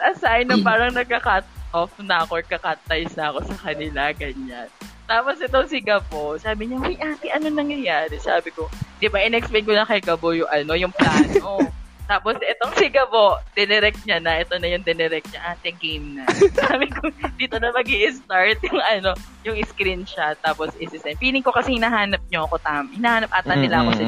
A 0.00 0.12
sign 0.16 0.48
na 0.48 0.56
parang 0.68 0.92
nagka-cut 0.92 1.46
off 1.70 1.94
na 2.02 2.26
ako 2.26 2.42
or 2.42 2.44
kakat 2.44 2.78
ties 2.90 3.14
na 3.14 3.30
ako 3.30 3.46
sa 3.46 3.56
kanila, 3.70 4.10
ganyan. 4.10 4.66
Tapos 5.10 5.42
itong 5.42 5.66
si 5.66 5.82
Gabo, 5.82 6.38
sabi 6.38 6.70
niya, 6.70 6.78
Uy, 6.78 6.94
ate, 6.98 7.34
ano 7.34 7.50
nangyayari? 7.50 8.14
Sabi 8.22 8.54
ko, 8.54 8.70
di 9.02 9.10
ba, 9.10 9.18
in-explain 9.18 9.66
ko 9.66 9.74
na 9.74 9.82
kay 9.82 9.98
Gabo 9.98 10.30
yung, 10.30 10.46
ano, 10.46 10.78
yung 10.78 10.94
plano. 10.94 11.66
Tapos 12.10 12.38
itong 12.42 12.74
si 12.78 12.90
Gabo, 12.90 13.38
dinirect 13.54 14.02
niya 14.06 14.18
na, 14.22 14.38
ito 14.38 14.54
na 14.58 14.70
yung 14.70 14.82
dinirect 14.86 15.30
niya, 15.30 15.54
ate, 15.54 15.74
game 15.78 16.18
na. 16.18 16.26
sabi 16.62 16.90
ko, 16.90 17.10
dito 17.38 17.58
na 17.58 17.74
mag 17.74 17.86
start 17.86 18.58
yung, 18.66 18.82
ano, 18.82 19.10
yung 19.46 19.58
screenshot, 19.66 20.38
tapos 20.42 20.74
isi-send. 20.78 21.18
Feeling 21.18 21.42
ko 21.42 21.54
kasi 21.54 21.74
hinahanap 21.74 22.22
niyo 22.30 22.46
ako, 22.46 22.58
tam. 22.62 22.90
Hinahanap 22.94 23.30
ata 23.34 23.54
nila 23.58 23.82
ako 23.82 23.90
sa. 23.94 24.04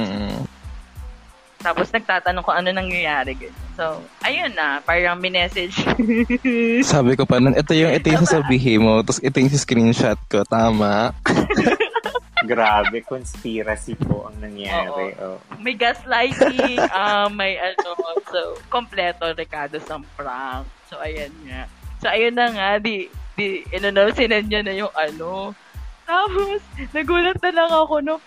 Tapos 1.63 1.89
nagtatanong 1.95 2.43
ko 2.43 2.51
ano 2.51 2.69
nangyayari. 2.75 3.39
So, 3.79 4.03
ayun 4.27 4.53
na, 4.53 4.83
parang 4.83 5.23
minessage. 5.23 5.79
Sabi 6.93 7.17
ko 7.17 7.25
pa 7.25 7.39
nun, 7.39 7.57
ito 7.57 7.73
yung, 7.73 7.95
ito 7.95 8.11
yung 8.11 8.27
sasabihin 8.27 8.85
mo, 8.85 9.01
tapos 9.01 9.23
ito 9.23 9.39
yung 9.39 9.55
screenshot 9.55 10.19
ko, 10.29 10.45
tama? 10.45 11.15
Grabe, 12.43 13.07
conspiracy 13.07 13.95
po 13.95 14.27
ang 14.27 14.43
nangyari. 14.43 15.15
Oh. 15.23 15.39
may 15.63 15.79
gaslighting, 15.79 16.75
ah 16.91 17.31
may 17.31 17.55
ano, 17.55 17.95
so, 18.27 18.59
kompleto 18.67 19.31
Ricardo 19.39 19.79
sa 19.79 20.03
prank. 20.19 20.67
So, 20.91 20.99
ayan 20.99 21.31
nga. 21.47 21.71
So, 22.03 22.11
ayun 22.11 22.35
na 22.35 22.51
nga, 22.51 22.69
di, 22.83 23.07
di, 23.39 23.63
inanonsinan 23.71 24.51
niya 24.51 24.61
na 24.67 24.75
yung 24.75 24.91
ano. 24.93 25.55
Tapos, 26.03 26.59
nagulat 26.91 27.39
na 27.39 27.53
lang 27.55 27.71
ako, 27.71 27.95
no, 28.03 28.19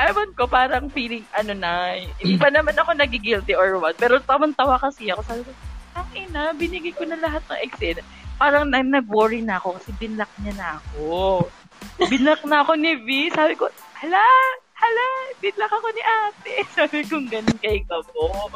Ewan 0.00 0.30
ko, 0.32 0.48
parang 0.48 0.88
feeling, 0.88 1.26
ano 1.36 1.52
na, 1.52 1.92
hindi 2.16 2.40
pa 2.40 2.48
naman 2.48 2.72
ako 2.72 2.96
nagigilty 2.96 3.52
or 3.52 3.76
what, 3.76 4.00
pero 4.00 4.16
tamang-tawa 4.24 4.80
kasi 4.80 5.12
ako. 5.12 5.20
Sabi 5.28 5.42
ko, 5.44 5.52
ang 5.92 6.08
ina, 6.16 6.42
binigay 6.56 6.94
ko 6.96 7.04
na 7.04 7.20
lahat 7.20 7.44
ng 7.50 7.60
exit. 7.60 8.00
Parang 8.40 8.64
na, 8.64 8.80
nag-worry 8.80 9.44
na 9.44 9.60
ako 9.60 9.76
kasi 9.76 9.92
binlock 10.00 10.32
niya 10.40 10.54
na 10.56 10.68
ako. 10.80 11.44
Binlock 12.08 12.42
na 12.48 12.64
ako 12.64 12.72
ni 12.80 12.96
V. 12.96 13.28
Sabi 13.36 13.52
ko, 13.60 13.68
hala, 14.00 14.24
hala, 14.72 15.06
binlock 15.44 15.68
ako 15.68 15.88
ni 15.92 16.02
ate. 16.02 16.54
Sabi 16.78 16.98
ko, 17.04 17.20
ganun 17.20 17.58
kay 17.60 17.84
Gabo. 17.84 18.48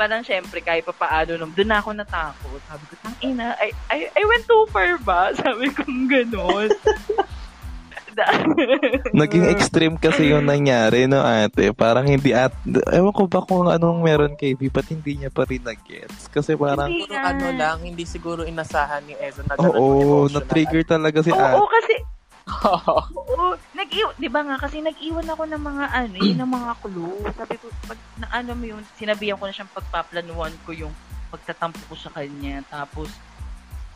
Parang 0.00 0.24
syempre, 0.24 0.64
kahit 0.64 0.88
pa 0.88 0.96
paano, 0.96 1.36
nung 1.36 1.52
doon 1.52 1.68
na 1.68 1.84
ako 1.84 1.92
natakot. 1.92 2.60
Sabi 2.64 2.84
ko, 2.88 2.94
ang 3.04 3.16
ina, 3.20 3.52
I, 3.60 3.68
I, 3.92 3.98
I 4.16 4.22
went 4.24 4.48
too 4.48 4.64
far 4.72 4.96
ba? 5.04 5.28
Sabi 5.44 5.68
ko, 5.68 5.84
ganun. 6.08 6.72
Naging 9.20 9.46
extreme 9.50 9.96
kasi 9.96 10.30
yung 10.30 10.46
nangyari, 10.46 11.06
no, 11.06 11.22
ate? 11.22 11.72
Parang 11.74 12.06
hindi 12.06 12.34
at... 12.34 12.54
Ewan 12.90 13.14
ko 13.14 13.24
ba 13.30 13.40
kung 13.44 13.68
anong 13.70 14.00
meron 14.02 14.34
kay 14.34 14.54
V, 14.54 14.68
ba't 14.70 14.88
hindi 14.90 15.20
niya 15.20 15.30
pa 15.30 15.46
rin 15.46 15.62
nag-gets? 15.62 16.28
Kasi 16.30 16.54
parang... 16.54 16.90
Hindi. 16.90 17.06
Siguro 17.06 17.22
ano 17.22 17.46
lang, 17.54 17.76
hindi 17.82 18.04
siguro 18.04 18.40
inasahan 18.44 19.02
ni 19.06 19.14
Ezra 19.18 19.44
na 19.46 19.54
ganun 19.56 19.76
Oo, 19.76 20.28
na-trigger 20.28 20.82
talaga 20.86 21.22
si 21.22 21.30
Oo, 21.30 21.38
ate. 21.38 21.70
kasi, 21.80 21.94
Oo. 22.50 22.96
oo, 23.14 23.46
nag-iwan, 23.78 24.14
di 24.18 24.28
ba 24.28 24.40
nga, 24.42 24.56
kasi 24.58 24.82
nag-iwan 24.82 25.28
ako 25.30 25.42
ng 25.46 25.62
mga 25.62 25.84
ano, 25.94 26.16
yun, 26.18 26.38
ng 26.38 26.50
mga 26.50 26.72
clue. 26.82 27.16
Sabi 27.36 27.54
ko, 27.62 27.66
pag, 27.86 27.98
na, 28.18 28.26
ano 28.34 28.50
mo 28.58 28.64
yun, 28.66 28.82
sinabihan 28.98 29.38
ko 29.38 29.46
na 29.46 29.54
siyang 29.54 29.70
pagpaplanuhan 29.70 30.54
ko 30.66 30.74
yung 30.74 30.92
pagtatampo 31.30 31.78
ko 31.86 31.94
sa 31.94 32.10
kanya. 32.10 32.66
Tapos, 32.66 33.08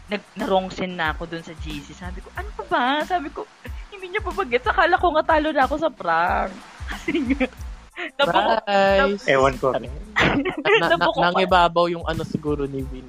nag, 0.09 0.23
narongsen 0.37 0.95
na 0.95 1.13
ako 1.17 1.27
dun 1.27 1.45
sa 1.45 1.57
GC. 1.57 1.97
Sabi 1.97 2.21
ko, 2.21 2.29
ano 2.37 2.49
pa 2.55 2.65
ba? 2.69 2.85
Sabi 3.03 3.33
ko, 3.33 3.49
hindi 4.05 4.21
niya 4.21 4.29
pa 4.29 4.37
bagets. 4.37 4.69
Akala 4.69 5.01
ko 5.01 5.17
nga 5.17 5.25
talo 5.25 5.49
na 5.49 5.65
ako 5.65 5.75
sa 5.81 5.89
prank. 5.89 6.53
Kasi 6.85 7.11
nga, 7.25 7.49
napuko, 8.21 8.53
Guys. 8.69 9.25
Ewan 9.25 9.55
ko 9.57 9.73
na, 9.73 9.81
na, 9.81 10.87
Nabuko 10.93 11.25
nangibabaw 11.25 11.89
yung 11.89 12.05
ano 12.05 12.21
siguro 12.21 12.69
ni 12.69 12.85
Vin. 12.85 13.09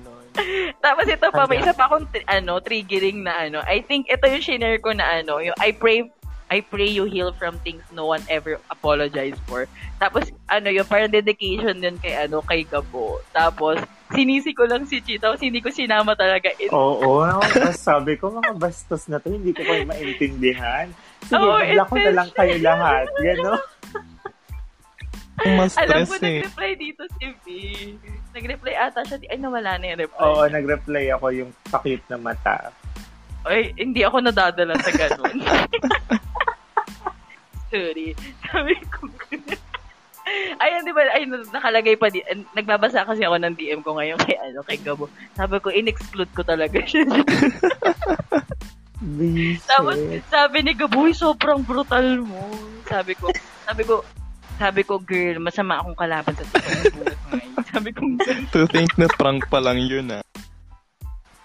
Tapos 0.79 1.07
ito 1.07 1.27
pa, 1.31 1.43
may 1.47 1.59
isa 1.59 1.75
pa 1.75 1.91
akong 1.91 2.07
tri- 2.11 2.27
ano, 2.31 2.63
triggering 2.63 3.27
na 3.27 3.47
ano. 3.47 3.59
I 3.67 3.83
think 3.83 4.07
ito 4.07 4.23
yung 4.23 4.43
shinare 4.43 4.79
ko 4.79 4.95
na 4.95 5.19
ano, 5.19 5.43
yung 5.43 5.55
I 5.59 5.75
pray 5.75 6.07
I 6.45 6.61
pray 6.61 6.85
you 6.85 7.09
heal 7.09 7.33
from 7.33 7.57
things 7.65 7.81
no 7.89 8.05
one 8.05 8.21
ever 8.29 8.61
apologized 8.69 9.41
for. 9.49 9.65
Tapos, 9.97 10.29
ano, 10.45 10.69
yung 10.69 10.85
parang 10.85 11.09
dedication 11.09 11.81
din 11.81 11.97
kay, 11.97 12.13
ano, 12.13 12.45
kay 12.45 12.61
Gabo. 12.69 13.17
Tapos, 13.33 13.81
sinisi 14.11 14.53
ko 14.53 14.65
lang 14.65 14.85
si 14.85 14.99
Chita, 14.99 15.33
hindi 15.35 15.59
ko 15.59 15.69
sinama 15.69 16.13
talaga. 16.13 16.53
In- 16.55 16.69
Oo, 16.69 17.25
tapos 17.41 17.77
sabi 17.77 18.13
ko, 18.15 18.29
mga 18.29 18.53
bastos 18.53 19.07
na 19.07 19.17
to, 19.17 19.31
hindi 19.31 19.49
ko 19.49 19.61
kayo 19.61 19.81
maintindihan. 19.83 20.91
Sige, 21.23 21.39
Oo, 21.39 21.57
bigla 21.57 21.83
ko 21.83 21.95
na 21.97 22.11
lang 22.13 22.29
kayo 22.31 22.55
lahat. 22.59 23.07
Gano'n. 23.25 23.61
Kung 25.35 25.53
mas 25.59 25.75
Alam 25.75 26.05
ko, 26.05 26.15
eh. 26.15 26.39
nag-reply 26.39 26.71
dito 26.75 27.03
si 27.11 27.25
V. 27.43 27.45
Nag-reply 28.31 28.73
ata 28.73 29.03
siya. 29.03 29.17
di- 29.17 29.27
Ay, 29.27 29.35
nawala 29.35 29.75
na 29.75 29.85
yung 29.89 30.01
reply. 30.01 30.21
Oo, 30.21 30.43
nag-reply 30.47 31.05
ako 31.11 31.25
yung 31.33 31.51
pakit 31.67 31.99
na 32.07 32.15
mata. 32.15 32.71
Ay, 33.43 33.75
hindi 33.75 34.01
ako 34.01 34.23
nadadala 34.23 34.79
sa 34.79 34.89
ganun. 34.89 35.35
Sorry. 37.69 38.15
Sabi 38.47 38.73
ko, 38.87 39.11
Ayun, 40.57 40.81
di 40.81 40.93
ba, 40.93 41.01
ay, 41.13 41.29
nakalagay 41.29 41.95
pa 42.01 42.09
di, 42.09 42.25
nagbabasa 42.57 43.05
kasi 43.05 43.21
ako 43.21 43.37
ng 43.37 43.55
DM 43.55 43.81
ko 43.85 43.93
ngayon 43.93 44.17
kay, 44.25 44.33
ano, 44.41 44.65
kay 44.65 44.81
Gabo. 44.81 45.05
Sabi 45.37 45.61
ko, 45.61 45.69
in-exclude 45.69 46.31
ko 46.33 46.41
talaga 46.41 46.81
siya. 46.81 47.05
Tapos, 49.69 49.97
sabi 50.33 50.57
ni 50.65 50.73
Gabo, 50.73 51.05
"Uy, 51.05 51.13
sobrang 51.13 51.61
brutal 51.61 52.25
mo. 52.25 52.49
Sabi 52.89 53.13
ko, 53.13 53.29
sabi 53.69 53.83
ko, 53.85 54.01
sabi 54.57 54.81
ko, 54.81 54.97
girl, 54.97 55.37
masama 55.43 55.77
akong 55.77 55.99
kalaban 55.99 56.33
sa 56.33 56.45
totoong 56.47 56.95
buhay. 56.95 57.45
Sabi 57.69 57.89
ko, 57.91 58.01
To 58.55 58.65
think 58.71 58.95
na 58.97 59.11
prank 59.11 59.45
pa 59.51 59.59
lang 59.61 59.77
yun, 59.77 60.09
ah. 60.09 60.23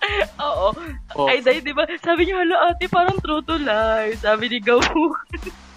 oo. 0.48 0.72
Oh. 1.18 1.26
Ay, 1.28 1.44
dahil, 1.44 1.60
di 1.60 1.74
ba, 1.76 1.84
sabi 2.00 2.24
niya, 2.24 2.40
hala, 2.40 2.72
ate, 2.72 2.88
parang 2.88 3.18
true 3.20 3.44
to 3.44 3.60
life. 3.60 4.16
Sabi 4.24 4.48
ni 4.48 4.58
Gabo. 4.62 5.12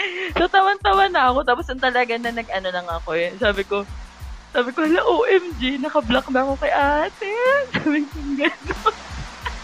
so, 0.38 0.48
tawan-tawa 0.48 1.08
na 1.12 1.30
ako. 1.32 1.44
Tapos, 1.44 1.66
ang 1.68 1.82
talaga 1.82 2.16
na 2.16 2.32
nag-ano 2.32 2.68
lang 2.72 2.88
ako 2.88 3.10
eh. 3.16 3.34
Sabi 3.36 3.62
ko, 3.64 3.84
sabi 4.50 4.74
ko, 4.74 4.82
hala, 4.82 5.02
OMG, 5.06 5.78
naka-block 5.78 6.26
na 6.34 6.42
ako 6.42 6.52
kay 6.58 6.72
ate. 6.74 7.30
Sabi 7.74 8.02
ko, 8.02 8.16
gano'n. 8.34 9.10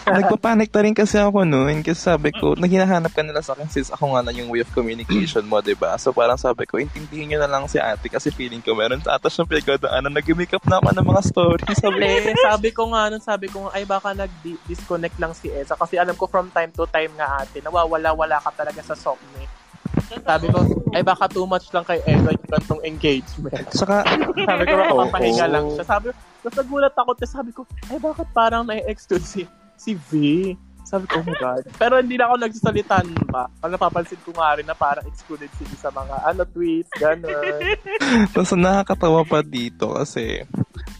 Nagpapanik 0.07 0.71
na 0.71 0.81
rin 0.87 0.95
kasi 0.95 1.19
ako 1.19 1.43
noon 1.43 1.83
kasi 1.83 1.99
sabi 1.99 2.31
ko, 2.31 2.55
naghinahanap 2.55 3.11
ka 3.11 3.19
nila 3.19 3.43
sa 3.43 3.51
akin 3.51 3.67
since 3.67 3.91
ako 3.91 4.15
nga 4.15 4.23
lang 4.23 4.39
yung 4.39 4.47
way 4.47 4.63
of 4.63 4.71
communication 4.71 5.43
mo, 5.43 5.59
di 5.59 5.75
ba? 5.75 5.99
So 5.99 6.15
parang 6.15 6.39
sabi 6.39 6.63
ko, 6.63 6.79
intindihin 6.79 7.35
nyo 7.35 7.43
na 7.43 7.51
lang 7.51 7.67
si 7.67 7.75
ate 7.75 8.07
kasi 8.07 8.31
feeling 8.31 8.63
ko 8.63 8.71
meron 8.71 9.03
sa 9.03 9.19
atas 9.19 9.35
yung 9.35 9.51
pinagdadaanan. 9.51 10.15
Nag-make 10.15 10.55
up 10.55 10.63
na 10.63 10.79
ako 10.79 10.95
ng 10.95 11.07
mga 11.11 11.21
stories. 11.27 11.79
Sabi 11.83 11.99
ko, 11.99 12.29
sabi 12.39 12.69
ko 12.71 12.83
nga 12.95 13.01
nun, 13.11 13.23
sabi 13.23 13.45
ko 13.51 13.67
nga, 13.67 13.71
ay 13.75 13.83
baka 13.83 14.15
nag-disconnect 14.15 15.17
lang 15.19 15.35
si 15.35 15.51
Eza. 15.51 15.75
Kasi 15.75 15.99
alam 15.99 16.15
ko 16.15 16.25
from 16.31 16.47
time 16.55 16.71
to 16.71 16.87
time 16.87 17.11
nga 17.19 17.43
ate, 17.43 17.59
nawawala-wala 17.59 18.39
ka 18.39 18.55
talaga 18.55 18.79
sa 18.79 18.95
soulmate. 18.95 19.66
Sabi 20.07 20.45
ko, 20.51 20.59
ay 20.95 21.03
baka 21.03 21.27
too 21.27 21.43
much 21.43 21.67
lang 21.75 21.83
kay 21.83 21.99
Eza 22.07 22.31
yung 22.31 22.47
gantong 22.47 22.81
engagement. 22.87 23.67
saka, 23.75 24.07
Sabi 24.33 24.63
ko, 24.63 24.73
Oo. 24.79 24.97
papahinga 25.07 25.45
lang 25.51 25.65
siya. 25.75 25.83
Sabi, 25.83 26.05
tapos 26.43 26.55
nagulat 26.63 26.95
ako, 26.95 27.11
tapos 27.17 27.33
sabi 27.33 27.51
ko, 27.51 27.61
ay 27.91 27.97
bakit 27.99 28.27
parang 28.31 28.63
na-exclude 28.63 29.25
si, 29.25 29.43
si 29.75 29.93
V? 29.97 30.11
Sabi 30.87 31.03
ko, 31.11 31.19
oh 31.19 31.25
my 31.27 31.35
God. 31.35 31.67
Pero 31.75 31.99
hindi 31.99 32.15
na 32.15 32.31
ako 32.31 32.35
nagsasalita 32.39 33.03
nun 33.03 33.27
pa. 33.27 33.51
Pag 33.59 33.75
napapansin 33.75 34.23
ko 34.23 34.31
nga 34.31 34.55
rin 34.55 34.63
na 34.63 34.71
parang 34.71 35.03
excluded 35.03 35.51
si 35.59 35.67
V 35.67 35.75
sa 35.75 35.91
mga 35.91 36.15
ano 36.23 36.47
tweets, 36.47 36.91
gano'n. 36.95 37.59
tapos 38.31 38.55
nakakatawa 38.55 39.27
pa 39.27 39.43
dito 39.43 39.91
kasi, 39.99 40.47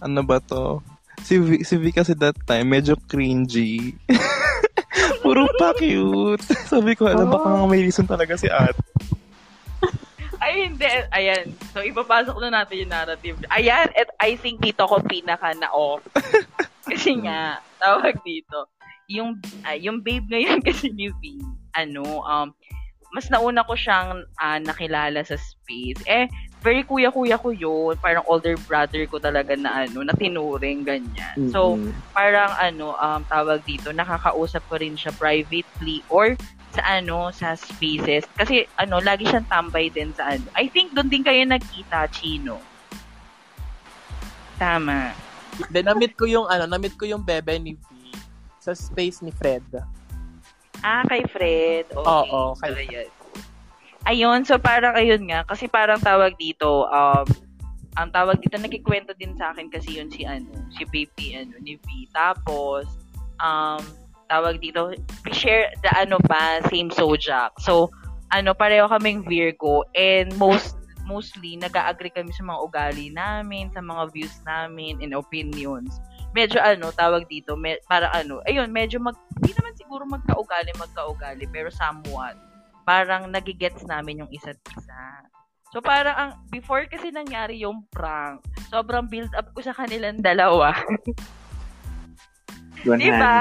ano 0.03 0.20
ba 0.28 0.43
to? 0.43 0.84
si 1.24 1.36
V, 1.39 1.64
si 1.64 1.76
V 1.76 1.91
kasi 1.91 2.14
that 2.16 2.38
time, 2.45 2.68
medyo 2.70 2.95
cringy. 3.10 3.95
Puro 5.38 5.54
pa 5.54 5.70
cute. 5.78 6.42
Sabi 6.74 6.98
ko, 6.98 7.06
alam, 7.06 7.30
baka 7.30 7.46
nga 7.46 7.70
may 7.70 7.86
reason 7.86 8.10
talaga 8.10 8.34
si 8.34 8.50
ate. 8.50 8.74
Ay, 10.42 10.66
hindi. 10.66 10.90
Ayan. 11.14 11.54
So, 11.78 11.86
ipapasok 11.86 12.42
na 12.42 12.50
natin 12.50 12.82
yung 12.82 12.90
narrative. 12.90 13.38
Ayan. 13.54 13.86
At 13.94 14.10
I 14.18 14.34
think 14.34 14.66
dito 14.66 14.90
ko 14.90 14.98
pinaka 15.06 15.54
na-off. 15.54 16.02
kasi 16.90 17.22
nga, 17.22 17.62
tawag 17.78 18.18
dito. 18.26 18.66
Yung, 19.14 19.38
uh, 19.62 19.78
yung 19.78 20.02
babe 20.02 20.26
ngayon 20.26 20.58
kasi 20.66 20.90
ni 20.90 21.14
V, 21.14 21.38
ano, 21.78 22.26
um, 22.26 22.50
mas 23.14 23.30
nauna 23.30 23.62
ko 23.62 23.78
siyang 23.78 24.26
uh, 24.42 24.58
nakilala 24.66 25.22
sa 25.22 25.38
space. 25.38 26.02
Eh, 26.10 26.26
very 26.68 26.84
kuya-kuya 26.84 27.39
ko 27.39 27.55
yun. 27.55 27.95
Parang 28.03 28.28
older 28.28 28.59
brother 28.68 29.07
ko 29.07 29.24
talaga 29.24 29.55
na 29.55 29.88
ano, 29.88 30.03
na 30.03 30.11
tinuring, 30.11 30.84
ganyan. 30.84 31.36
Mm-hmm. 31.39 31.55
So, 31.55 31.80
parang 32.11 32.51
ano, 32.59 32.91
um, 32.99 33.24
tawag 33.24 33.63
dito, 33.63 33.95
nakakausap 33.95 34.59
ko 34.68 34.76
rin 34.76 34.99
siya 34.99 35.15
privately 35.15 36.03
or 36.11 36.36
sa 36.76 36.99
ano, 36.99 37.32
sa 37.32 37.55
spaces. 37.55 38.28
Kasi 38.36 38.68
ano, 38.76 38.99
lagi 38.99 39.24
siyang 39.24 39.47
tambay 39.47 39.88
din 39.88 40.11
sa 40.11 40.36
ano. 40.36 40.43
I 40.59 40.68
think 40.68 40.91
doon 40.91 41.07
din 41.07 41.24
kayo 41.24 41.39
nagkita, 41.47 42.11
Chino. 42.11 42.59
Tama. 44.59 45.15
Then, 45.72 45.88
namit 45.88 46.20
ko 46.20 46.28
yung, 46.28 46.51
ano, 46.51 46.68
namit 46.68 46.99
ko 46.99 47.07
yung 47.07 47.24
bebe 47.24 47.55
ni 47.63 47.80
V 47.80 48.11
sa 48.59 48.76
space 48.76 49.24
ni 49.24 49.32
Fred. 49.32 49.63
Ah, 50.84 51.07
kay 51.07 51.24
Fred. 51.32 51.88
Okay. 51.95 52.03
Oo, 52.11 52.51
kay 52.59 52.76
Fred. 52.76 53.16
Ayun, 54.06 54.45
so 54.45 54.60
parang 54.62 54.93
ayun 54.93 55.26
nga, 55.26 55.48
kasi 55.48 55.66
parang 55.66 55.98
tawag 56.00 56.38
dito, 56.38 56.86
um, 56.88 57.26
ang 57.98 58.14
tawag 58.14 58.38
dito, 58.38 58.62
nagkikwento 58.62 59.18
din 59.18 59.34
sa 59.34 59.52
akin 59.52 59.74
kasi 59.74 59.98
yun 59.98 60.08
si 60.14 60.22
ano, 60.22 60.48
si 60.70 60.86
Baby, 60.86 61.34
ano, 61.34 61.58
ni 61.66 61.82
V. 61.82 62.06
Tapos, 62.14 62.86
um, 63.41 63.82
tawag 64.30 64.62
dito, 64.62 64.93
we 65.26 65.34
share 65.34 65.74
the 65.82 65.89
ano 65.98 66.22
pa, 66.30 66.62
same 66.70 66.93
zodiac. 66.93 67.58
So, 67.58 67.89
ano, 68.30 68.54
pareho 68.54 68.86
kaming 68.86 69.26
Virgo 69.26 69.82
and 69.98 70.30
most 70.38 70.78
mostly 71.08 71.56
nag-agree 71.56 72.12
kami 72.12 72.36
sa 72.36 72.43
mga 72.43 72.60
ugali 72.60 73.08
namin, 73.16 73.72
sa 73.72 73.80
mga 73.80 74.12
views 74.12 74.36
namin 74.43 75.00
and 75.00 75.16
opinions. 75.16 76.04
Medyo 76.36 76.60
ano, 76.60 76.91
tawag 76.91 77.26
dito, 77.32 77.56
me, 77.56 77.80
para 77.88 78.12
ano, 78.12 78.43
ayun, 78.45 78.70
medyo 78.70 79.00
mag, 79.00 79.16
hindi 79.39 79.56
naman 79.56 79.74
siguro 79.80 80.04
magka-ugali, 80.04 80.76
magka-ugali, 80.76 81.48
pero 81.48 81.72
somewhat 81.72 82.36
parang 82.88 83.28
nagigets 83.28 83.84
namin 83.84 84.24
yung 84.24 84.32
isa't 84.32 84.56
isa. 84.72 85.02
So 85.76 85.84
parang 85.84 86.16
ang 86.16 86.32
before 86.48 86.88
kasi 86.88 87.12
nangyari 87.12 87.60
yung 87.68 87.84
prank, 87.92 88.40
sobrang 88.72 89.12
build 89.12 89.36
up 89.36 89.52
ko 89.52 89.60
sa 89.60 89.76
kanilang 89.76 90.24
dalawa. 90.24 90.72
100. 92.88 93.04
diba? 93.04 93.36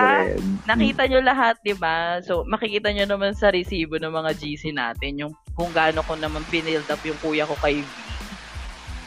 Nakita 0.66 1.07
nyo 1.07 1.20
lahat, 1.22 1.61
diba? 1.62 2.18
So, 2.24 2.42
makikita 2.49 2.90
nyo 2.90 3.05
naman 3.05 3.36
sa 3.36 3.53
resibo 3.53 4.01
ng 4.01 4.11
mga 4.11 4.32
GC 4.42 4.72
natin, 4.72 5.20
yung 5.20 5.32
kung 5.53 5.70
gaano 5.70 6.01
ko 6.03 6.16
naman 6.16 6.42
pinild 6.49 6.88
up 6.88 6.99
yung 7.05 7.20
kuya 7.20 7.44
ko 7.44 7.55
kay 7.61 7.84
V. 7.84 7.90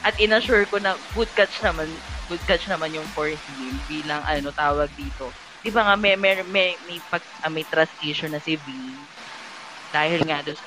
At 0.05 0.15
inassure 0.21 0.63
ko 0.69 0.79
na 0.79 0.95
good 1.17 1.27
catch 1.35 1.59
naman, 1.59 1.89
good 2.31 2.39
catch 2.47 2.69
naman 2.71 2.95
yung 2.95 3.03
for 3.11 3.27
him 3.27 3.73
bilang 3.89 4.23
ano 4.23 4.53
tawag 4.55 4.87
dito. 4.95 5.27
Di 5.59 5.73
ba 5.73 5.91
nga 5.91 5.95
may 5.99 6.15
may 6.15 6.39
may, 6.47 6.79
may, 6.87 7.03
pag, 7.11 7.19
uh, 7.43 7.51
may 7.51 7.67
trust 7.67 7.91
issue 7.99 8.31
na 8.31 8.39
si 8.39 8.55
V 8.55 8.63
dahil 9.89 10.21
nga 10.25 10.41
doon 10.45 10.57
sa 10.57 10.65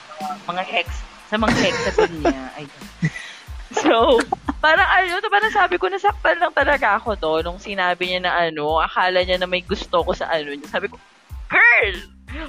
mga, 0.50 0.62
hex, 0.66 0.88
sa 1.30 1.36
mga 1.38 1.56
hexagon 1.58 2.12
niya. 2.22 2.42
Ay, 2.58 2.64
so, 3.72 4.18
parang 4.60 4.86
ano, 4.86 5.18
to, 5.18 5.32
parang 5.32 5.54
sabi 5.54 5.80
ko, 5.80 5.88
nasaktan 5.88 6.38
lang 6.38 6.54
talaga 6.54 6.98
ako 7.00 7.16
to 7.18 7.32
nung 7.42 7.58
sinabi 7.58 8.10
niya 8.10 8.20
na 8.22 8.32
ano, 8.48 8.78
akala 8.82 9.22
niya 9.22 9.40
na 9.40 9.48
may 9.48 9.64
gusto 9.64 10.02
ko 10.04 10.12
sa 10.12 10.30
ano 10.30 10.52
niya. 10.52 10.68
Sabi 10.70 10.90
ko, 10.90 10.96
girl! 11.50 11.96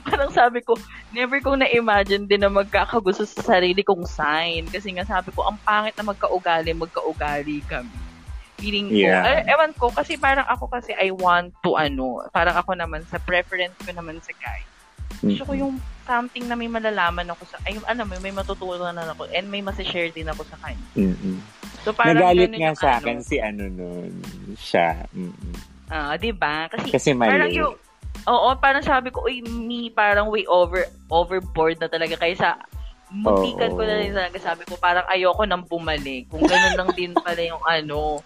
Parang 0.07 0.32
sabi 0.32 0.63
ko, 0.63 0.80
never 1.11 1.43
kong 1.43 1.59
na-imagine 1.59 2.24
din 2.24 2.39
na 2.39 2.47
magkakagusto 2.47 3.28
sa 3.28 3.55
sarili 3.55 3.84
kong 3.84 4.07
sign. 4.07 4.63
Kasi 4.71 4.95
nga 4.95 5.03
sabi 5.03 5.36
ko, 5.36 5.43
ang 5.43 5.59
pangit 5.67 5.91
na 5.99 6.07
magkaugali, 6.07 6.71
magkaugali 6.71 7.59
kami. 7.67 7.91
Feeling 8.63 8.88
ko, 8.95 9.03
yeah. 9.03 9.43
eh, 9.43 9.51
ewan 9.51 9.76
ko, 9.76 9.91
kasi 9.91 10.15
parang 10.15 10.47
ako 10.47 10.71
kasi 10.71 10.95
I 10.95 11.11
want 11.11 11.51
to 11.67 11.76
ano, 11.76 12.24
parang 12.32 12.55
ako 12.55 12.80
naman, 12.80 13.03
sa 13.11 13.19
preference 13.19 13.76
ko 13.84 13.91
naman 13.91 14.24
sa 14.24 14.32
guy. 14.39 14.63
Gusto 15.19 15.43
ko 15.43 15.51
yung 15.51 15.76
something 16.03 16.45
na 16.47 16.55
may 16.55 16.67
malalaman 16.67 17.27
ako 17.31 17.47
sa, 17.47 17.57
ay, 17.63 17.79
ano, 17.87 18.03
may, 18.03 18.19
may 18.19 18.33
matutunan 18.35 18.95
ako, 18.95 19.27
and 19.31 19.47
may 19.47 19.63
masashare 19.63 20.11
din 20.11 20.27
ako 20.27 20.43
sa 20.47 20.57
kanya. 20.59 20.87
Mm-hmm. 20.99 21.35
So, 21.83 21.91
parang 21.91 22.19
Nagalit 22.19 22.51
nga 22.55 22.73
sa 22.75 22.87
ano, 22.95 22.99
akin 23.03 23.17
si 23.19 23.35
ano 23.43 23.63
nun, 23.67 24.11
siya. 24.55 25.03
Mm-hmm. 25.11 25.53
Ah, 25.91 26.13
uh, 26.13 26.13
'di 26.15 26.31
ba? 26.31 26.71
Kasi, 26.71 26.87
Kasi 26.89 27.09
mali. 27.11 27.31
parang 27.35 27.51
yung 27.51 27.75
Oo, 28.23 28.55
parang 28.55 28.79
sabi 28.79 29.11
ko, 29.11 29.27
uy, 29.27 29.43
me, 29.43 29.91
parang 29.91 30.31
way 30.31 30.47
over, 30.47 30.87
overboard 31.11 31.75
na 31.83 31.91
talaga. 31.91 32.15
Kaysa, 32.15 32.55
muntikan 33.11 33.75
oh, 33.75 33.77
ko 33.77 33.83
na 33.83 33.99
rin 33.99 34.15
talaga. 34.15 34.37
Sabi 34.39 34.63
ko, 34.63 34.79
parang 34.79 35.03
ayoko 35.11 35.43
nang 35.43 35.67
bumalik. 35.67 36.31
Kung 36.31 36.47
ganun 36.47 36.77
lang 36.79 36.89
din 36.95 37.11
pala 37.11 37.41
yung 37.43 37.59
ano. 37.67 38.23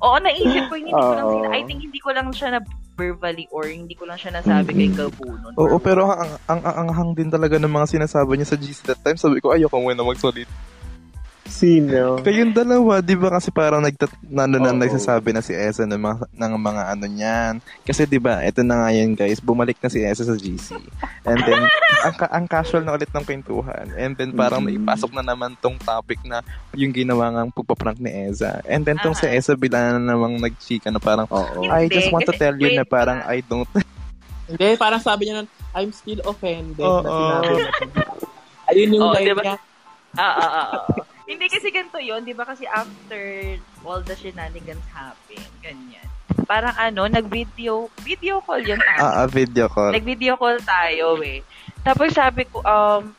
Oo, 0.00 0.16
naisip 0.24 0.72
ko, 0.72 0.74
hindi 0.80 0.92
oh, 0.92 1.00
ko 1.00 1.12
lang, 1.12 1.52
I 1.52 1.60
think 1.68 1.84
hindi 1.84 2.00
ko 2.00 2.16
lang 2.16 2.32
siya 2.32 2.56
na 2.56 2.60
verbally 2.96 3.44
or 3.52 3.68
hindi 3.68 3.92
ko 3.92 4.08
lang 4.08 4.16
siya 4.16 4.40
nasabi 4.40 4.72
mm-hmm. 4.72 4.80
kay 4.80 4.90
Gabunon. 4.96 5.52
Oo, 5.60 5.76
pero 5.76 6.08
ang, 6.08 6.40
ang, 6.48 6.60
ang, 6.64 6.76
ang 6.82 6.90
hang 6.96 7.12
din 7.12 7.28
talaga 7.28 7.60
ng 7.60 7.68
mga 7.68 7.86
sinasabi 7.92 8.40
niya 8.40 8.48
sa 8.48 8.58
GC 8.58 8.78
that 8.88 9.00
time. 9.04 9.20
Sabi 9.20 9.38
ko, 9.44 9.52
ayoko 9.52 9.76
muna 9.76 10.00
magsulit. 10.00 10.48
Sino? 11.56 12.20
Kayong 12.20 12.52
dalawa, 12.52 13.00
di 13.00 13.16
ba 13.16 13.32
kasi 13.32 13.48
parang 13.48 13.80
nagtat, 13.80 14.12
nano 14.28 14.60
na 14.60 14.76
nagsasabi 14.76 15.32
na 15.32 15.40
si 15.40 15.56
Esa 15.56 15.88
ng 15.88 15.96
mga, 15.96 16.28
ng 16.36 16.52
mga 16.52 16.82
ano 16.92 17.04
niyan. 17.08 17.54
Kasi 17.80 18.04
di 18.04 18.20
ba, 18.20 18.44
ito 18.44 18.60
na 18.60 18.84
nga 18.84 18.92
yan 18.92 19.16
guys, 19.16 19.40
bumalik 19.40 19.80
na 19.80 19.88
si 19.88 20.04
Esa 20.04 20.28
sa 20.28 20.36
GC. 20.36 20.76
And 21.24 21.40
then, 21.48 21.64
ang, 22.12 22.14
ang 22.28 22.44
casual 22.44 22.84
na 22.84 22.92
ulit 22.92 23.08
ng 23.08 23.24
kwentuhan. 23.24 23.88
And 23.96 24.12
then 24.20 24.36
parang 24.36 24.68
mm-hmm. 24.68 24.84
naipasok 24.84 25.16
na 25.16 25.24
naman 25.24 25.56
tong 25.56 25.80
topic 25.80 26.20
na 26.28 26.44
yung 26.76 26.92
ginawa 26.92 27.32
ng 27.32 27.48
pagpaprank 27.56 28.04
ni 28.04 28.28
Eza. 28.28 28.60
And 28.68 28.84
then 28.84 29.00
tong 29.00 29.16
uh-huh. 29.16 29.24
si 29.24 29.40
Esa 29.40 29.56
bila 29.56 29.96
na 29.96 30.12
namang 30.12 30.36
nagchika 30.36 30.92
na 30.92 31.00
parang, 31.00 31.24
oh, 31.32 31.40
oh. 31.40 31.72
I 31.72 31.88
just 31.88 32.12
want 32.12 32.28
to 32.28 32.36
tell 32.36 32.52
you 32.52 32.68
na 32.76 32.84
parang 32.84 33.24
I 33.24 33.40
don't... 33.40 33.64
Hindi, 34.52 34.76
parang 34.76 35.00
sabi 35.00 35.32
niya 35.32 35.40
nun, 35.40 35.48
I'm 35.72 35.88
still 35.88 36.20
offended 36.28 36.84
oh, 36.84 37.00
na 37.00 37.08
sinabi 37.08 37.48
oh. 37.48 38.68
Ayun 38.68 38.92
yung 38.92 39.08
oh, 39.08 39.16
line 39.16 39.32
diba? 39.32 39.42
niya. 39.42 39.56
Ah, 40.20 40.36
ah, 40.36 40.52
ah, 40.52 40.68
ah. 40.84 41.15
Hindi 41.26 41.50
kasi 41.50 41.74
ganito 41.74 41.98
yon 41.98 42.22
di 42.22 42.30
ba? 42.30 42.46
Kasi 42.46 42.70
after 42.70 43.22
all 43.82 43.98
the 43.98 44.14
shenanigans 44.14 44.86
happen, 44.94 45.42
ganyan. 45.58 46.06
Parang 46.46 46.74
ano, 46.78 47.10
nag-video, 47.10 47.90
video 48.06 48.38
call 48.38 48.62
yun 48.62 48.78
tayo. 48.78 49.02
Ah, 49.02 49.26
uh, 49.26 49.26
video 49.26 49.66
call. 49.66 49.90
Nag-video 49.90 50.38
call 50.38 50.62
tayo 50.62 51.18
eh. 51.26 51.42
Tapos 51.82 52.14
sabi 52.14 52.46
ko, 52.46 52.62
um, 52.62 53.10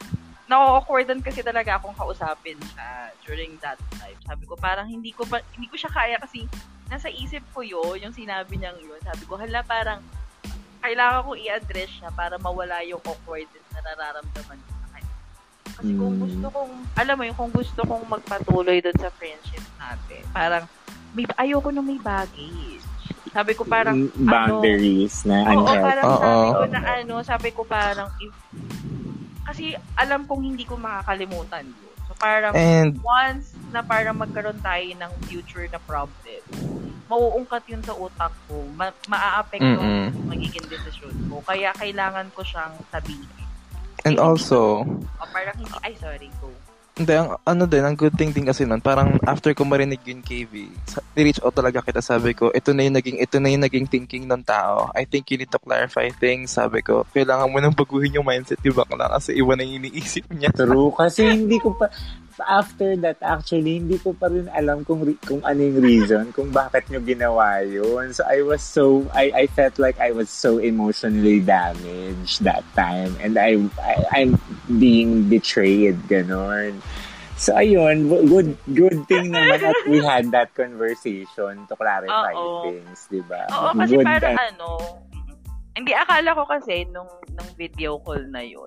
na-awkwardan 0.47 1.19
kasi 1.19 1.43
talaga 1.43 1.75
akong 1.75 1.91
kausapin 1.99 2.55
siya 2.71 3.11
during 3.27 3.59
that 3.59 3.75
time. 3.99 4.15
Sabi 4.23 4.47
ko, 4.47 4.55
parang 4.55 4.87
hindi 4.87 5.11
ko 5.11 5.27
pa, 5.27 5.43
hindi 5.51 5.67
ko 5.67 5.75
siya 5.75 5.91
kaya 5.91 6.15
kasi 6.23 6.47
nasa 6.87 7.11
isip 7.11 7.43
ko 7.51 7.59
yun, 7.59 7.99
yung 7.99 8.15
sinabi 8.15 8.55
niyang 8.55 8.79
yun. 8.79 8.99
Sabi 9.03 9.27
ko, 9.27 9.35
hala, 9.35 9.59
parang 9.67 9.99
kailangan 10.79 11.27
ko 11.27 11.35
i-address 11.35 11.91
siya 11.99 12.09
para 12.15 12.39
mawala 12.39 12.79
yung 12.87 13.03
awkwardness 13.03 13.67
na 13.75 13.83
nararamdaman 13.83 14.55
ko 14.63 14.76
kasi 15.75 15.91
mm. 15.93 15.99
kung 15.99 16.13
hmm. 16.15 16.23
gusto 16.23 16.47
kong, 16.53 16.71
alam 16.95 17.15
mo 17.17 17.23
yung 17.27 17.37
kung 17.37 17.53
gusto 17.53 17.81
kong 17.83 18.03
magpatuloy 18.07 18.77
doon 18.79 18.97
sa 18.99 19.09
friendship 19.15 19.65
natin, 19.77 20.21
parang, 20.31 20.63
may, 21.11 21.25
ayoko 21.39 21.69
nung 21.73 21.87
may 21.87 21.99
baggage. 21.99 22.83
Sabi 23.33 23.51
ko 23.53 23.67
parang, 23.67 24.07
mm, 24.07 24.27
Boundaries 24.27 25.25
ano, 25.27 25.29
na 25.29 25.37
unhealthy. 25.51 25.77
Oo, 25.77 25.83
parang 25.83 26.05
oh, 26.05 26.17
sabi 26.17 26.47
ko 26.47 26.65
na 26.67 26.81
ano, 26.81 27.15
sabi 27.21 27.49
ko 27.51 27.61
parang, 27.67 28.09
if, 28.23 28.33
kasi 29.47 29.65
alam 29.95 30.27
kong 30.27 30.43
hindi 30.43 30.63
ko 30.67 30.75
makakalimutan 30.75 31.65
yun. 31.67 31.95
So 32.07 32.15
parang, 32.15 32.55
And, 32.55 32.95
once 33.03 33.55
na 33.71 33.83
parang 33.83 34.15
magkaroon 34.19 34.59
tayo 34.63 34.87
ng 34.87 35.11
future 35.27 35.67
na 35.67 35.79
problem, 35.83 36.41
mauungkat 37.07 37.63
yun 37.71 37.83
sa 37.83 37.95
utak 37.95 38.31
ko, 38.47 38.63
ma- 38.75 38.95
maa-apekto 39.07 39.79
mm 39.79 40.27
magiging 40.27 40.67
desisyon 40.67 41.15
ko. 41.31 41.39
Kaya 41.47 41.71
kailangan 41.71 42.27
ko 42.35 42.43
siyang 42.43 42.75
sabihin 42.91 43.46
And 44.07 44.23
also, 44.23 44.87
oh, 44.87 45.29
parang 45.35 45.55
hindi, 45.59 45.75
ay 45.83 45.91
sorry, 45.99 46.31
go. 46.39 46.47
Hindi, 46.97 47.13
ang, 47.13 47.35
ano 47.45 47.69
din, 47.69 47.83
ang 47.85 47.93
good 47.93 48.15
thing 48.15 48.33
din 48.33 48.47
kasi 48.47 48.65
nun, 48.65 48.81
parang 48.81 49.19
after 49.27 49.53
ko 49.53 49.67
marinig 49.67 50.01
yung 50.07 50.23
KV, 50.23 50.65
ni-reach 51.13 51.43
out 51.45 51.53
talaga 51.53 51.83
kita, 51.83 52.01
sabi 52.01 52.33
ko, 52.33 52.49
ito 52.55 52.73
na 52.73 52.87
yung 52.87 52.95
naging, 52.97 53.21
ito 53.21 53.37
na 53.37 53.53
yung 53.53 53.61
naging 53.67 53.85
thinking 53.85 54.25
ng 54.25 54.41
tao. 54.41 54.89
I 54.97 55.05
think 55.05 55.29
you 55.29 55.37
need 55.37 55.51
to 55.53 55.61
clarify 55.61 56.09
things. 56.09 56.57
Sabi 56.57 56.81
ko, 56.81 57.05
kailangan 57.13 57.51
mo 57.51 57.61
nang 57.61 57.75
baguhin 57.75 58.17
yung 58.17 58.25
mindset 58.25 58.63
ni 58.63 58.73
Bakla 58.73 59.13
kasi 59.13 59.37
iwan 59.37 59.61
na 59.61 59.67
yung 59.67 59.83
iniisip 59.85 60.25
niya. 60.33 60.49
True, 60.55 60.89
kasi 60.95 61.27
hindi 61.27 61.61
ko 61.61 61.75
pa, 61.77 61.91
after 62.45 62.93
that, 63.01 63.17
actually, 63.25 63.81
hindi 63.81 63.97
ko 63.97 64.13
pa 64.13 64.29
rin 64.29 64.45
alam 64.53 64.85
kung, 64.85 65.01
kung 65.25 65.41
ano 65.41 65.57
yung 65.57 65.81
reason, 65.81 66.29
kung 66.35 66.53
bakit 66.53 66.85
nyo 66.89 67.01
ginawa 67.01 67.65
yun. 67.65 68.13
So, 68.13 68.21
I 68.29 68.45
was 68.45 68.61
so, 68.61 69.09
I, 69.15 69.33
I 69.33 69.45
felt 69.49 69.81
like 69.81 69.97
I 69.97 70.13
was 70.13 70.29
so 70.29 70.61
emotionally 70.61 71.41
damaged 71.41 72.43
that 72.45 72.61
time. 72.77 73.17
And 73.23 73.41
I, 73.41 73.57
I 73.81 74.21
I'm 74.21 74.37
being 74.77 75.25
betrayed, 75.25 75.97
ganon. 76.05 76.83
So, 77.37 77.53
ayun, 77.53 78.09
good 78.09 78.57
good 78.73 78.97
thing 79.05 79.29
naman 79.29 79.61
that 79.61 79.77
we 79.85 80.01
had 80.01 80.33
that 80.33 80.57
conversation 80.57 81.69
to 81.69 81.73
clarify 81.77 82.33
Oo. 82.33 82.65
things, 82.65 83.05
di 83.13 83.21
ba? 83.29 83.45
Oo, 83.53 83.77
kasi 83.77 83.93
Good, 83.93 84.05
parang 84.09 84.33
uh, 84.33 84.47
ano, 84.49 84.67
hindi 85.77 85.93
akala 85.93 86.33
ko 86.33 86.49
kasi 86.49 86.89
nung 86.89 87.05
nung 87.37 87.49
video 87.53 88.01
call 88.01 88.25
na 88.33 88.41
yun, 88.41 88.65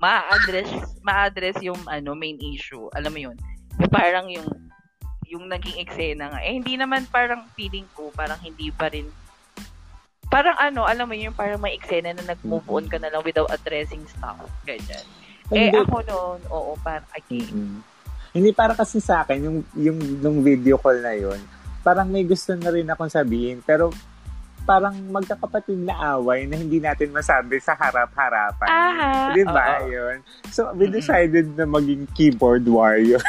ma-address 0.00 0.70
ma-address 1.04 1.60
yung 1.60 1.78
ano 1.86 2.16
main 2.16 2.40
issue. 2.40 2.88
Alam 2.96 3.12
mo 3.12 3.20
yun? 3.30 3.36
Yung 3.76 3.92
parang 3.92 4.26
yung 4.32 4.48
yung 5.30 5.44
naging 5.46 5.78
eksena 5.84 6.32
nga. 6.32 6.40
Eh 6.42 6.56
hindi 6.56 6.74
naman 6.74 7.06
parang 7.12 7.46
feeling 7.54 7.86
ko 7.94 8.10
parang 8.16 8.40
hindi 8.40 8.72
pa 8.72 8.88
rin 8.88 9.06
parang 10.30 10.54
ano, 10.62 10.86
alam 10.86 11.10
mo 11.10 11.18
yun, 11.18 11.34
parang 11.34 11.58
may 11.58 11.74
eksena 11.74 12.14
na 12.14 12.22
nag-move 12.22 12.64
on 12.70 12.86
ka 12.86 13.02
na 13.02 13.10
lang 13.10 13.20
without 13.26 13.50
addressing 13.50 14.06
stuff. 14.06 14.38
Ganyan. 14.62 15.04
Eh 15.50 15.66
Hindi. 15.66 15.82
ako 15.82 16.06
noon, 16.06 16.40
oo, 16.46 16.72
parang 16.86 17.10
again. 17.18 17.50
Mm. 17.50 17.78
Hindi 18.30 18.50
para 18.54 18.78
kasi 18.78 19.02
sa 19.02 19.26
akin, 19.26 19.42
yung, 19.42 19.58
yung 19.74 19.98
nung 20.22 20.38
video 20.46 20.78
call 20.78 21.02
na 21.02 21.18
yun, 21.18 21.42
parang 21.82 22.06
may 22.06 22.22
gusto 22.22 22.54
na 22.54 22.70
rin 22.70 22.86
akong 22.86 23.10
sabihin, 23.10 23.58
pero 23.66 23.90
parang 24.62 24.94
magkakapatid 25.08 25.78
na 25.80 25.94
away 26.14 26.44
na 26.44 26.54
hindi 26.54 26.78
natin 26.78 27.10
masabi 27.10 27.58
sa 27.58 27.72
harap-harapan. 27.72 28.68
Aha, 28.68 29.32
Di 29.32 29.42
ba 29.42 29.82
yun? 29.84 30.22
So, 30.48 30.70
we 30.72 30.86
decided 30.86 31.54
na 31.54 31.64
maging 31.64 32.06
keyboard 32.12 32.64
warrior. 32.64 33.18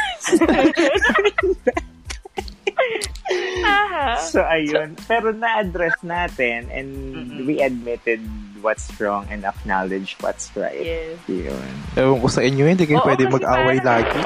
Aha. 3.64 4.18
so, 4.20 4.42
ayun. 4.44 4.98
Pero 5.06 5.32
na-address 5.32 6.02
natin 6.04 6.68
and 6.70 6.90
Mm-mm. 7.16 7.46
we 7.46 7.60
admitted 7.60 8.20
what's 8.60 8.90
wrong 9.00 9.26
and 9.30 9.42
acknowledged 9.42 10.22
what's 10.22 10.52
right. 10.54 10.78
Yes. 10.78 11.18
Yun. 11.26 11.72
Ewan 11.96 12.18
ko 12.20 12.28
sa 12.28 12.42
inyo, 12.42 12.64
hindi 12.64 12.86
kayo 12.86 13.02
Oo, 13.02 13.08
pwede 13.08 13.26
mag-away 13.28 13.78
parang- 13.80 14.06
lagi. 14.06 14.22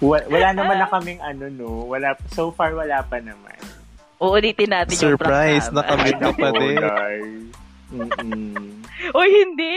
Wa- 0.00 0.24
Wala 0.26 0.48
naman 0.56 0.80
na 0.80 0.88
kaming 0.88 1.20
ano, 1.20 1.44
no? 1.52 1.68
Wala, 1.84 2.16
so 2.32 2.48
far, 2.50 2.72
wala 2.72 3.04
pa 3.04 3.20
naman. 3.20 3.59
Uulitin 4.20 4.68
natin 4.68 4.94
yung 5.00 5.16
Surprise, 5.16 5.72
prank 5.72 5.76
nakamit 5.80 6.16
ka 6.20 6.30
pa 6.36 6.48
Nako, 6.52 6.60
din. 6.60 6.78
Uy, 9.16 9.30
hindi. 9.32 9.74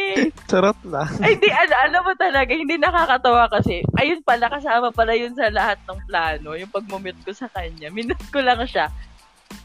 Charot 0.52 0.78
lang. 0.84 1.08
Ay, 1.24 1.40
hindi, 1.40 1.48
ano, 1.48 1.74
alam 1.80 2.02
mo 2.04 2.14
talaga, 2.20 2.52
hindi 2.52 2.76
nakakatawa 2.76 3.48
kasi, 3.48 3.82
ayun 3.96 4.20
pala, 4.22 4.52
kasama 4.52 4.92
pala 4.92 5.16
yun 5.16 5.32
sa 5.34 5.48
lahat 5.48 5.80
ng 5.88 6.00
plano, 6.12 6.60
yung 6.60 6.70
pagmumute 6.70 7.18
ko 7.24 7.32
sa 7.32 7.48
kanya. 7.56 7.88
Minute 7.90 8.20
ko 8.30 8.44
lang 8.44 8.60
siya. 8.68 8.92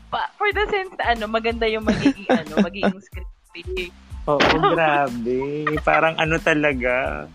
Pa, 0.09 0.31
for 0.39 0.49
the 0.55 0.65
sense 0.71 0.95
na, 0.97 1.13
ano, 1.13 1.27
maganda 1.27 1.67
yung 1.67 1.85
magiging, 1.85 2.31
ano, 2.31 2.63
magiging 2.63 3.03
scripted. 3.03 3.91
Oo, 4.31 4.49
grabe. 4.73 5.67
Parang 5.83 6.15
ano 6.17 6.39
talaga. 6.39 7.27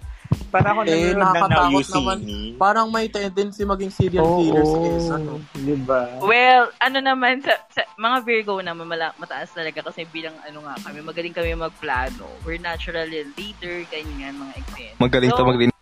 Parang 0.54 0.74
ako 0.78 0.82
Eh, 0.86 1.18
nakakatakot 1.18 1.88
naman. 1.98 2.18
Me. 2.22 2.38
Parang 2.56 2.88
may 2.94 3.10
tendency 3.10 3.66
maging 3.66 3.90
serial 3.90 4.22
Oo, 4.22 4.38
killer 4.38 4.66
si 4.66 4.78
Esa, 5.02 5.16
no? 5.18 5.42
Di 5.54 5.76
ba? 5.82 6.22
Well, 6.22 6.70
ano 6.78 6.98
naman, 7.02 7.42
sa, 7.42 7.58
sa 7.74 7.82
mga 7.98 8.18
Virgo 8.22 8.62
naman, 8.62 8.86
mala, 8.86 9.18
mataas 9.18 9.50
talaga 9.50 9.82
kasi 9.82 10.06
bilang, 10.06 10.38
ano 10.46 10.62
nga, 10.64 10.78
kami, 10.86 11.02
magaling 11.02 11.34
kami 11.34 11.58
magplano. 11.58 12.30
We're 12.46 12.62
natural 12.62 13.10
leader, 13.10 13.82
ganyan, 13.90 14.38
mga 14.38 14.54
extent. 14.62 14.96
Magaling 15.02 15.34
to 15.34 15.42
So, 15.42 15.50
maglinis. 15.50 15.78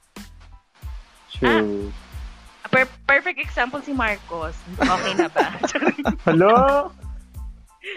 True. 1.36 1.92
Per- 2.72 3.00
perfect 3.04 3.40
example 3.44 3.84
si 3.84 3.92
Marcos. 3.92 4.56
Okay 4.80 5.14
na 5.20 5.28
ba? 5.28 5.48
Hello? 6.28 6.54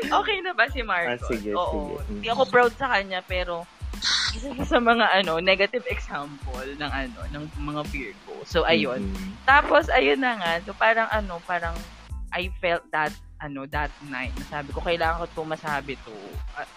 okay 0.02 0.40
na 0.42 0.50
ba 0.57 0.66
si 0.72 0.82
Marcos? 0.82 1.22
Ah, 1.22 1.28
sige, 1.30 1.55
Oo. 1.55 1.70
sige. 1.70 1.94
Hindi 2.11 2.28
ako 2.32 2.42
proud 2.50 2.72
sa 2.74 2.90
kanya, 2.90 3.22
pero 3.22 3.62
isa 4.34 4.48
siya 4.57 4.66
sa 4.66 4.78
mga 4.80 5.24
ano 5.24 5.40
negative 5.40 5.84
example 5.88 6.66
ng 6.76 6.90
ano 6.90 7.18
ng 7.32 7.44
mga 7.61 7.82
Virgo. 7.88 8.34
So 8.44 8.62
ayun. 8.68 9.09
Mm-mm. 9.11 9.30
Tapos 9.48 9.88
ayun 9.90 10.20
na 10.20 10.36
nga, 10.38 10.52
so 10.62 10.76
parang 10.76 11.09
ano, 11.11 11.40
parang 11.44 11.74
I 12.34 12.50
felt 12.59 12.84
that 12.90 13.14
ano 13.42 13.68
that 13.70 13.92
night. 14.09 14.32
Nasabi 14.38 14.72
ko 14.72 14.80
kailangan 14.80 15.24
ko 15.24 15.26
'to 15.30 15.42
masabi 15.44 15.94
to. 16.02 16.14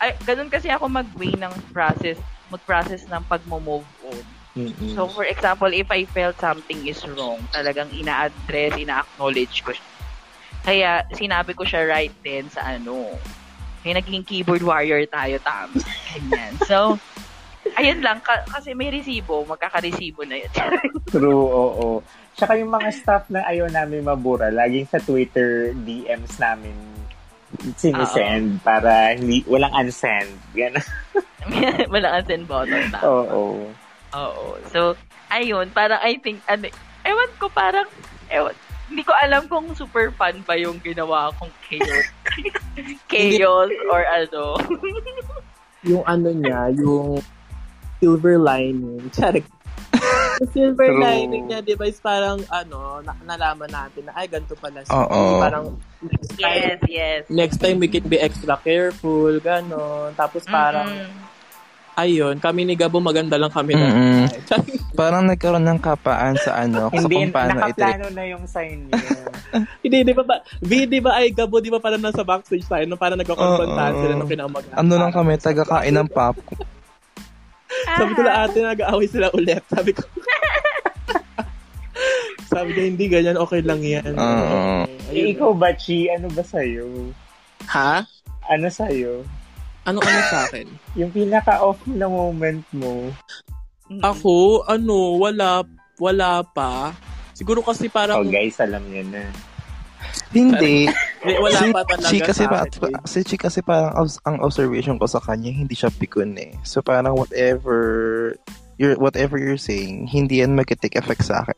Ay, 0.01 0.13
ganun 0.28 0.51
kasi 0.51 0.67
ako 0.67 0.89
mag-way 0.89 1.34
ng 1.36 1.53
process, 1.71 2.17
mag-process 2.51 3.07
ng 3.07 3.23
pagmo-move 3.25 3.88
on. 4.07 4.23
Mm-mm. 4.57 4.97
So 4.97 5.05
for 5.05 5.23
example, 5.23 5.69
if 5.69 5.88
I 5.93 6.09
felt 6.09 6.41
something 6.41 6.89
is 6.89 7.05
wrong, 7.05 7.45
talagang 7.53 7.93
ina-address, 7.93 8.73
ina-acknowledge 8.82 9.61
ko 9.61 9.71
siya. 9.71 9.88
Kaya 10.65 10.91
sinabi 11.13 11.53
ko 11.53 11.63
siya 11.63 11.86
right 11.86 12.11
then 12.25 12.49
sa 12.49 12.75
ano. 12.75 13.15
Kaya 13.82 13.99
naging 14.01 14.25
keyboard 14.25 14.63
warrior 14.63 15.03
tayo 15.07 15.38
tama. 15.41 15.78
Ganyan. 16.13 16.53
So, 16.65 16.97
ayun 17.75 17.99
lang. 18.01 18.19
Ka- 18.23 18.45
kasi 18.47 18.73
may 18.73 18.89
resibo, 18.89 19.43
magkaka-resibo 19.45 20.23
na 20.23 20.39
yun. 20.39 20.51
True, 21.13 21.47
oo. 21.47 21.88
Tsaka 22.38 22.53
yung 22.57 22.69
mga 22.69 22.89
staff 22.93 23.25
na 23.34 23.41
ayaw 23.45 23.65
namin 23.67 24.05
mabura, 24.05 24.53
laging 24.53 24.86
sa 24.86 25.01
Twitter 25.01 25.73
DMs 25.73 26.38
namin 26.38 26.75
sinisend 27.80 28.59
para 28.61 29.15
hindi, 29.15 29.41
walang 29.47 29.73
unsend. 29.73 30.30
Yan. 30.53 30.75
Walang 31.93 32.19
unsend 32.19 32.43
button. 32.43 32.91
Tama. 32.91 33.07
Oo. 33.07 33.71
Oo. 34.13 34.45
So, 34.67 34.99
ayun. 35.32 35.71
Parang 35.71 36.03
I 36.03 36.19
think, 36.19 36.43
ano, 36.43 36.67
ewan 37.07 37.32
ko 37.39 37.47
parang, 37.47 37.88
ewan, 38.28 38.51
hindi 38.88 39.04
ko 39.04 39.12
alam 39.20 39.44
kung 39.52 39.68
super 39.76 40.12
fun 40.16 40.40
ba 40.48 40.56
yung 40.56 40.80
ginawa 40.80 41.32
kong 41.36 41.52
chaos. 41.68 42.08
chaos 43.12 43.72
or 43.92 44.02
ano. 44.08 44.44
Yung 45.84 46.04
ano 46.08 46.30
niya, 46.32 46.72
yung 46.76 47.20
silver 48.00 48.40
lining. 48.40 49.12
Charik. 49.16 49.46
Silver 50.54 50.94
True. 50.94 51.02
lining 51.02 51.50
niya, 51.50 51.66
di 51.66 51.74
ba, 51.74 51.90
is 51.90 51.98
parang, 51.98 52.38
ano, 52.54 53.02
na- 53.02 53.18
nalaman 53.26 53.74
natin 53.74 54.06
na, 54.06 54.14
ay, 54.14 54.30
ganito 54.30 54.54
pala 54.54 54.86
siya. 54.86 54.94
Oo. 54.94 55.42
Parang, 55.42 55.66
next 56.06 56.38
time, 56.38 56.62
yes, 56.62 56.80
yes. 56.86 57.22
next 57.34 57.58
time 57.58 57.82
we 57.82 57.90
can 57.90 58.06
be 58.06 58.22
extra 58.22 58.54
careful, 58.62 59.34
gano'n. 59.42 60.14
Tapos 60.14 60.46
parang, 60.46 60.86
Mm-mm. 60.86 61.37
Ayun, 61.98 62.38
kami 62.38 62.62
ni 62.64 62.78
Gabo, 62.78 63.02
maganda 63.02 63.41
lang 63.41 63.50
kami 63.50 63.74
na. 63.74 63.89
Mm-mm. 63.89 64.24
Parang 65.00 65.26
nagkaroon 65.26 65.66
ng 65.66 65.82
kapaan 65.82 66.38
sa 66.38 66.62
ano, 66.62 66.93
sa 66.93 66.93
Hindi, 66.93 67.28
kung 67.28 67.34
paano 67.34 67.58
ito. 67.58 67.82
nakaplano 67.82 68.08
na 68.14 68.24
yung 68.30 68.45
sign 68.45 68.86
niya. 68.88 69.02
Hindi, 69.84 69.98
di 70.06 70.14
ba 70.14 70.24
ba? 70.24 70.38
V, 70.62 70.72
di 70.86 71.00
ba 71.02 71.18
ay 71.18 71.34
Gabo, 71.34 71.58
di 71.58 71.74
ba 71.74 71.82
parang 71.82 72.02
nasa 72.02 72.22
backstage 72.22 72.70
tayo, 72.70 72.86
no? 72.86 73.02
parang 73.02 73.18
nagkakonfrontahan 73.18 73.93
Oo. 73.98 74.02
sila 74.06 74.14
nung 74.14 74.30
kinamag 74.30 74.64
Ano 74.78 74.93
lang 74.95 75.10
kami, 75.10 75.41
taga-kain 75.41 75.98
ng 75.98 76.10
pop. 76.14 76.38
Sabi 77.98 78.12
ko 78.14 78.22
na 78.22 78.45
ate, 78.45 78.62
nag-aaway 78.62 79.08
sila 79.10 79.28
ulit. 79.34 79.62
Sabi 79.70 79.91
ko. 79.93 80.06
Sabi 82.52 82.74
ko, 82.74 82.80
hindi 82.80 83.06
ganyan, 83.12 83.38
okay 83.38 83.62
lang 83.62 83.84
yan. 83.84 84.16
Oo. 84.18 84.88
Eh, 85.12 85.36
ikaw 85.36 85.52
ba, 85.54 85.76
Chi? 85.76 86.08
Ano 86.10 86.32
ba 86.32 86.41
sa'yo? 86.41 87.12
Ha? 87.70 88.02
Ano 88.48 88.68
sa'yo? 88.72 89.28
Ano 89.88 90.04
ano 90.04 90.20
sa 90.28 90.44
akin? 90.52 90.68
Yung 91.00 91.12
pinaka-off 91.16 91.80
na 91.88 92.12
moment 92.12 92.64
mo. 92.76 93.08
Ako, 94.04 94.68
ano, 94.68 95.16
wala, 95.16 95.64
wala 95.96 96.44
pa. 96.44 96.92
Siguro 97.32 97.64
kasi 97.64 97.88
parang, 97.88 98.20
Oh, 98.20 98.28
guys, 98.28 98.60
alam 98.60 98.84
niya 98.92 99.08
na. 99.08 99.24
Hindi. 100.36 100.92
wala 101.24 101.60
si, 101.60 101.68
pa 101.72 101.82
talaga 101.88 102.12
si 102.12 102.18
kasi 102.20 102.44
sa 102.44 102.52
pa, 102.52 102.68
eh. 102.68 103.00
si 103.08 103.20
Chi 103.24 103.38
kasi 103.40 103.60
parang 103.64 103.96
ang 104.28 104.38
observation 104.44 105.00
ko 105.00 105.08
sa 105.08 105.24
kanya, 105.24 105.56
hindi 105.56 105.74
siya 105.74 105.88
pikon 105.88 106.36
eh. 106.36 106.52
So 106.68 106.84
parang 106.84 107.16
whatever 107.16 107.78
you're, 108.76 109.00
whatever 109.00 109.40
you're 109.40 109.60
saying, 109.60 110.06
hindi 110.12 110.44
yan 110.44 110.54
mag-take 110.54 111.00
effect 111.00 111.24
sa 111.24 111.48
akin. 111.48 111.58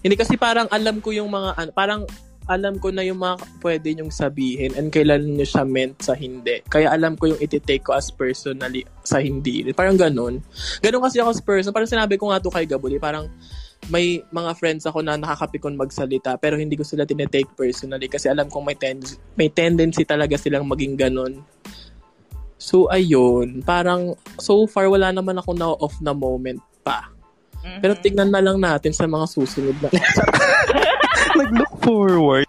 Hindi 0.00 0.16
kasi 0.16 0.40
parang 0.40 0.66
alam 0.72 1.04
ko 1.04 1.12
yung 1.12 1.28
mga, 1.28 1.50
ano, 1.60 1.70
parang 1.76 2.00
alam 2.46 2.78
ko 2.78 2.94
na 2.94 3.02
yung 3.02 3.18
mga 3.18 3.42
pwede 3.58 3.90
nyong 3.98 4.14
sabihin 4.14 4.70
and 4.78 4.94
kailan 4.94 5.26
nyo 5.34 5.42
siya 5.42 5.66
meant 5.66 5.98
sa 5.98 6.14
hindi. 6.14 6.62
Kaya 6.70 6.94
alam 6.94 7.18
ko 7.18 7.34
yung 7.34 7.42
iti-take 7.42 7.82
ko 7.82 7.98
as 7.98 8.10
personally 8.14 8.86
sa 9.02 9.18
hindi. 9.18 9.66
Parang 9.74 9.98
ganun. 9.98 10.38
Ganun 10.78 11.02
kasi 11.02 11.18
ako 11.18 11.30
as 11.34 11.42
person. 11.42 11.74
Parang 11.74 11.90
sinabi 11.90 12.14
ko 12.14 12.30
nga 12.30 12.38
to 12.38 12.54
kay 12.54 12.62
Gabuli, 12.62 13.02
parang 13.02 13.26
may 13.90 14.22
mga 14.30 14.50
friends 14.58 14.86
ako 14.86 15.02
na 15.02 15.18
nakakapikon 15.18 15.78
magsalita 15.78 16.34
pero 16.38 16.58
hindi 16.58 16.74
ko 16.74 16.82
sila 16.82 17.06
tinetake 17.06 17.50
personally 17.54 18.10
kasi 18.10 18.26
alam 18.26 18.50
kong 18.50 18.66
may, 18.66 18.78
ten- 18.78 19.18
may 19.38 19.50
tendency 19.50 20.06
talaga 20.06 20.38
silang 20.38 20.66
maging 20.70 20.94
ganun. 20.94 21.42
So, 22.56 22.88
ayun. 22.88 23.60
Parang, 23.62 24.16
so 24.40 24.64
far, 24.64 24.88
wala 24.88 25.12
naman 25.12 25.36
ako 25.36 25.50
na 25.52 25.66
off 25.76 25.94
na 26.00 26.16
moment 26.16 26.58
pa. 26.80 27.12
Mhm. 27.60 27.78
Pero 27.84 27.92
tignan 28.00 28.30
na 28.32 28.40
lang 28.40 28.56
natin 28.58 28.94
sa 28.94 29.04
mga 29.04 29.26
susunod 29.28 29.76
na. 29.82 29.90
Nag-look 31.36 31.74
forward. 31.80 32.48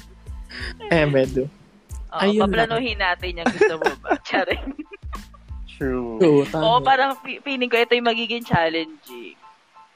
eh, 0.94 1.06
medyo. 1.06 1.46
Oo, 2.10 2.20
Ayun 2.20 2.42
paplanuhin 2.42 2.98
natin 2.98 3.38
yung 3.38 3.50
gusto 3.50 3.74
mo 3.78 3.90
ba? 4.02 4.18
Charing. 4.28 4.74
True. 5.70 6.18
Oo, 6.52 6.78
parang 6.82 7.16
fi- 7.22 7.40
feeling 7.40 7.70
ko 7.70 7.78
ito 7.78 7.94
yung 7.94 8.04
magiging 8.04 8.44
challenging. 8.44 9.38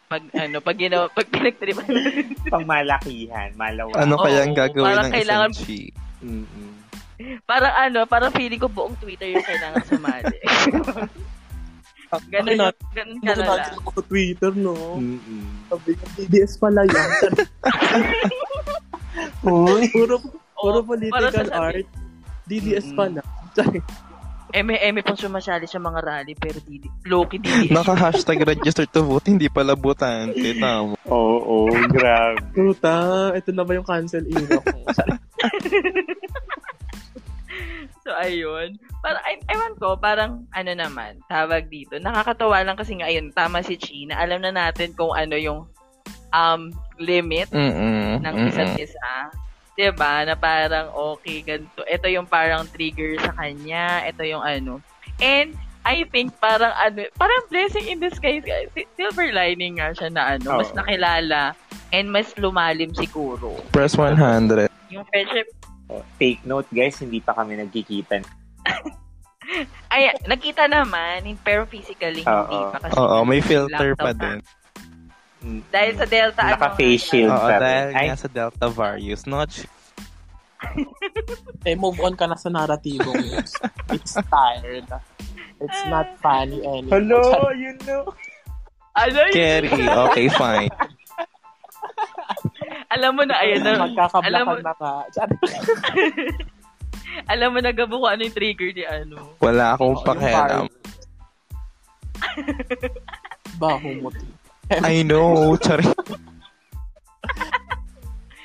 Pag, 0.06 0.22
ano, 0.32 0.62
pag 0.62 0.76
ginawa, 0.78 1.10
pag 1.18 1.26
pinagtripan. 1.26 1.90
Pangmalakihan, 2.46 3.50
malawa. 3.58 3.92
Ano 3.98 4.14
kaya 4.16 4.46
ang 4.46 4.54
gagawin 4.54 4.86
parang 4.86 5.06
ng 5.06 5.14
kailangan- 5.14 5.52
Chi? 5.52 5.90
Mm-mm. 6.24 6.70
parang 7.44 7.74
ano, 7.74 8.00
parang 8.06 8.32
feeling 8.32 8.58
ko 8.58 8.66
buong 8.66 8.96
Twitter 8.96 9.28
yung 9.28 9.44
kailangan 9.44 9.82
sumali. 9.86 10.38
Ganun, 12.24 12.54
yung- 12.54 12.78
ganun 12.90 13.16
Ano 13.16 13.24
kalala. 13.24 13.52
natin 13.56 13.72
ako 13.80 14.00
Twitter, 14.04 14.52
no? 14.52 14.74
Mm-mm. 14.96 15.44
Sabi 15.66 15.90
ko, 15.92 16.04
DDS 16.14 16.52
pala 16.56 16.80
yan. 16.84 17.10
Uy, 19.44 19.82
puro, 19.90 20.14
puro 20.52 20.78
Oo, 20.78 20.86
political 20.86 21.48
art. 21.50 21.86
DDS 22.44 22.90
Mm-mm. 22.90 22.98
pala. 22.98 23.20
Eme, 24.50 24.78
eme 24.78 25.02
pang 25.02 25.18
sumasali 25.18 25.66
sa 25.66 25.78
mga 25.78 25.98
rally, 25.98 26.34
pero 26.34 26.62
di, 26.62 26.78
Loki 27.04 27.42
di. 27.42 27.68
Naka-hashtag 27.68 28.38
register 28.54 28.86
to 28.86 29.02
vote, 29.02 29.26
hindi 29.26 29.50
pala 29.50 29.74
botante. 29.74 30.54
Tama. 30.54 30.94
oo, 31.04 31.66
grabe. 31.90 32.38
Puta, 32.54 32.94
ito 33.34 33.50
na 33.50 33.66
ba 33.66 33.74
yung 33.74 33.82
cancel 33.82 34.22
era 34.24 34.62
ko? 34.62 34.78
So, 38.04 38.12
ayun. 38.12 38.76
Para, 39.00 39.16
ay, 39.24 39.40
ewan 39.48 39.74
ko, 39.80 39.96
parang, 39.96 40.44
ano 40.52 40.72
naman, 40.76 41.16
tawag 41.24 41.72
dito. 41.72 41.96
Nakakatawa 41.96 42.60
lang 42.60 42.76
kasi 42.76 43.00
nga, 43.00 43.08
ayun, 43.08 43.32
tama 43.32 43.64
si 43.64 43.80
Chi, 43.80 44.04
na 44.04 44.20
alam 44.20 44.44
na 44.44 44.52
natin 44.52 44.92
kung 44.92 45.16
ano 45.16 45.40
yung 45.40 45.64
um, 46.36 46.68
limit 47.00 47.48
Mm-mm. 47.48 48.20
ng 48.20 48.34
isa't 48.50 48.76
isa. 48.76 49.32
'Di 49.74 49.90
ba 49.94 50.22
Na 50.22 50.38
parang, 50.38 50.92
okay, 50.94 51.42
ganito. 51.42 51.82
Ito 51.82 52.06
yung 52.06 52.28
parang 52.30 52.68
trigger 52.70 53.18
sa 53.18 53.34
kanya. 53.34 54.06
Ito 54.06 54.22
yung 54.22 54.44
ano. 54.44 54.78
And, 55.18 55.56
I 55.84 56.08
think 56.08 56.32
parang 56.40 56.72
ano, 56.76 57.04
parang 57.18 57.44
blessing 57.52 57.88
in 57.88 58.00
disguise. 58.00 58.44
Si- 58.72 58.88
Silver 58.96 59.34
lining 59.34 59.82
nga 59.82 59.92
siya 59.92 60.08
na 60.08 60.38
ano, 60.38 60.56
mas 60.60 60.72
Oo. 60.72 60.78
nakilala 60.80 61.52
and 61.92 62.08
mas 62.08 62.32
lumalim 62.40 62.94
siguro. 62.96 63.60
Press 63.68 63.92
100. 63.98 64.70
Yung 64.88 65.04
friendship, 65.12 65.50
Oh, 65.88 66.04
take 66.16 66.40
note 66.48 66.68
guys, 66.72 66.96
hindi 67.00 67.20
pa 67.20 67.36
kami 67.36 67.60
nagkikita. 67.60 68.24
ay, 69.92 70.16
nakita 70.24 70.64
naman, 70.64 71.24
pero 71.44 71.68
physically 71.68 72.24
hindi 72.24 72.56
Oo. 72.58 72.72
pa. 72.72 72.78
Kasi 72.80 72.96
Oo, 72.96 73.16
may 73.28 73.44
filter 73.44 73.92
pa 73.92 74.16
din. 74.16 74.40
Mm. 75.44 75.60
Dahil 75.68 75.92
sa 76.00 76.06
Delta, 76.08 76.40
ano 76.40 76.56
Naka-face 76.56 77.04
nga, 77.04 77.08
shield 77.12 77.32
Oo, 77.36 77.44
pa 77.44 77.56
rin. 77.60 77.60
dahil 77.60 77.88
Ay, 77.92 78.06
nga 78.08 78.16
sa 78.16 78.28
Delta 78.32 78.66
various. 78.72 79.22
Not 79.28 79.52
eh, 81.68 81.76
move 81.76 82.00
on 82.00 82.16
ka 82.16 82.24
na 82.24 82.40
sa 82.40 82.48
naratibong 82.48 83.20
yun. 83.20 83.44
It's 83.92 84.16
tired. 84.16 84.88
It's 85.60 85.82
not 85.92 86.08
funny 86.24 86.64
anymore. 86.64 87.04
hello, 87.04 87.52
you 87.52 87.76
know. 87.84 88.08
Ano 88.96 89.18
yun? 89.28 89.34
Kerry. 89.36 89.68
Okay, 90.08 90.26
fine. 90.32 90.72
Alam 92.94 93.18
mo 93.18 93.22
na, 93.26 93.34
ayun 93.42 93.60
na. 93.66 93.90
Magkakablakan 93.90 94.62
na 94.62 94.74
ka. 94.78 94.92
alam 97.32 97.54
mo 97.54 97.60
na 97.62 97.72
gabo 97.74 98.02
ko 98.02 98.06
ano 98.10 98.22
yung 98.22 98.34
trigger 98.34 98.70
ni 98.74 98.84
ano. 98.86 99.34
Wala 99.42 99.74
akong 99.74 99.98
yung 99.98 100.06
pakialam. 100.06 100.66
Baho 103.62 103.88
mo. 103.98 104.10
ti. 104.14 104.26
I 104.70 105.02
know. 105.02 105.58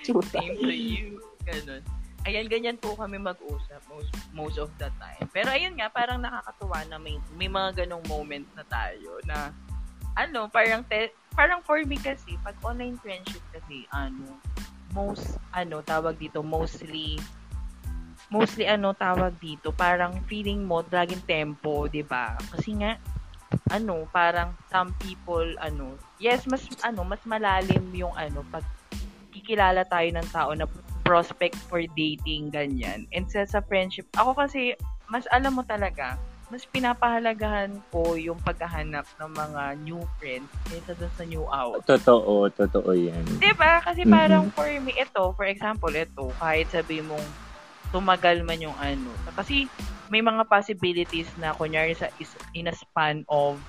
Chuta. 0.06 0.42
Same 0.42 0.58
to 0.58 0.74
you. 0.74 1.22
Ganun. 1.46 1.82
Ayan, 2.28 2.52
ganyan 2.52 2.78
po 2.78 3.00
kami 3.00 3.16
mag-usap 3.16 3.80
most, 3.88 4.12
most 4.36 4.58
of 4.60 4.68
the 4.76 4.92
time. 5.00 5.24
Pero 5.32 5.56
ayun 5.56 5.80
nga, 5.80 5.88
parang 5.88 6.20
nakakatuwa 6.20 6.84
na 6.92 7.00
may, 7.00 7.16
may 7.40 7.48
mga 7.48 7.86
ganong 7.86 8.04
moments 8.12 8.52
na 8.54 8.66
tayo 8.68 9.24
na 9.24 9.56
ano, 10.20 10.52
parang 10.52 10.84
te, 10.84 11.16
parang 11.40 11.64
for 11.64 11.80
me 11.88 11.96
kasi, 11.96 12.36
pag 12.44 12.60
online 12.68 13.00
friendship 13.00 13.40
kasi, 13.56 13.88
ano, 13.96 14.44
most, 14.92 15.40
ano, 15.56 15.80
tawag 15.80 16.20
dito, 16.20 16.44
mostly, 16.44 17.16
mostly, 18.28 18.68
ano, 18.68 18.92
tawag 18.92 19.40
dito, 19.40 19.72
parang 19.72 20.20
feeling 20.28 20.68
mo, 20.68 20.84
laging 20.84 21.24
tempo, 21.24 21.88
ba 22.04 22.36
Kasi 22.52 22.76
nga, 22.84 23.00
ano, 23.72 24.04
parang 24.12 24.52
some 24.68 24.92
people, 25.00 25.48
ano, 25.64 25.96
yes, 26.20 26.44
mas, 26.44 26.68
ano, 26.84 27.08
mas 27.08 27.24
malalim 27.24 27.88
yung, 27.96 28.12
ano, 28.20 28.44
pag 28.52 28.68
kikilala 29.32 29.88
tayo 29.88 30.12
ng 30.12 30.28
tao 30.36 30.52
na 30.52 30.68
prospect 31.08 31.56
for 31.72 31.80
dating, 31.96 32.52
ganyan. 32.52 33.08
And 33.16 33.32
sa, 33.32 33.48
sa 33.48 33.64
friendship, 33.64 34.12
ako 34.20 34.36
kasi, 34.36 34.76
mas 35.08 35.24
alam 35.32 35.56
mo 35.56 35.64
talaga, 35.64 36.20
mas 36.50 36.66
pinapahalagahan 36.66 37.78
ko 37.94 38.18
yung 38.18 38.42
paghahanap 38.42 39.06
ng 39.22 39.32
mga 39.38 39.62
new 39.86 40.02
friends 40.18 40.50
kaysa 40.66 40.98
dun 40.98 41.14
sa 41.14 41.24
new 41.30 41.46
out. 41.46 41.86
Totoo, 41.86 42.50
totoo 42.50 42.90
yan. 42.98 43.22
Diba? 43.38 43.86
Kasi 43.86 44.02
parang 44.10 44.50
for 44.58 44.66
me, 44.82 44.98
ito, 44.98 45.30
for 45.38 45.46
example, 45.46 45.94
ito, 45.94 46.34
kahit 46.42 46.66
sabi 46.74 47.06
mong 47.06 47.22
tumagal 47.94 48.42
man 48.42 48.58
yung 48.58 48.74
ano. 48.82 49.14
Kasi 49.38 49.70
may 50.10 50.26
mga 50.26 50.50
possibilities 50.50 51.30
na 51.38 51.54
kunyari 51.54 51.94
sa 51.94 52.10
is, 52.18 52.34
in 52.58 52.66
a 52.66 52.74
span 52.74 53.22
of 53.30 53.62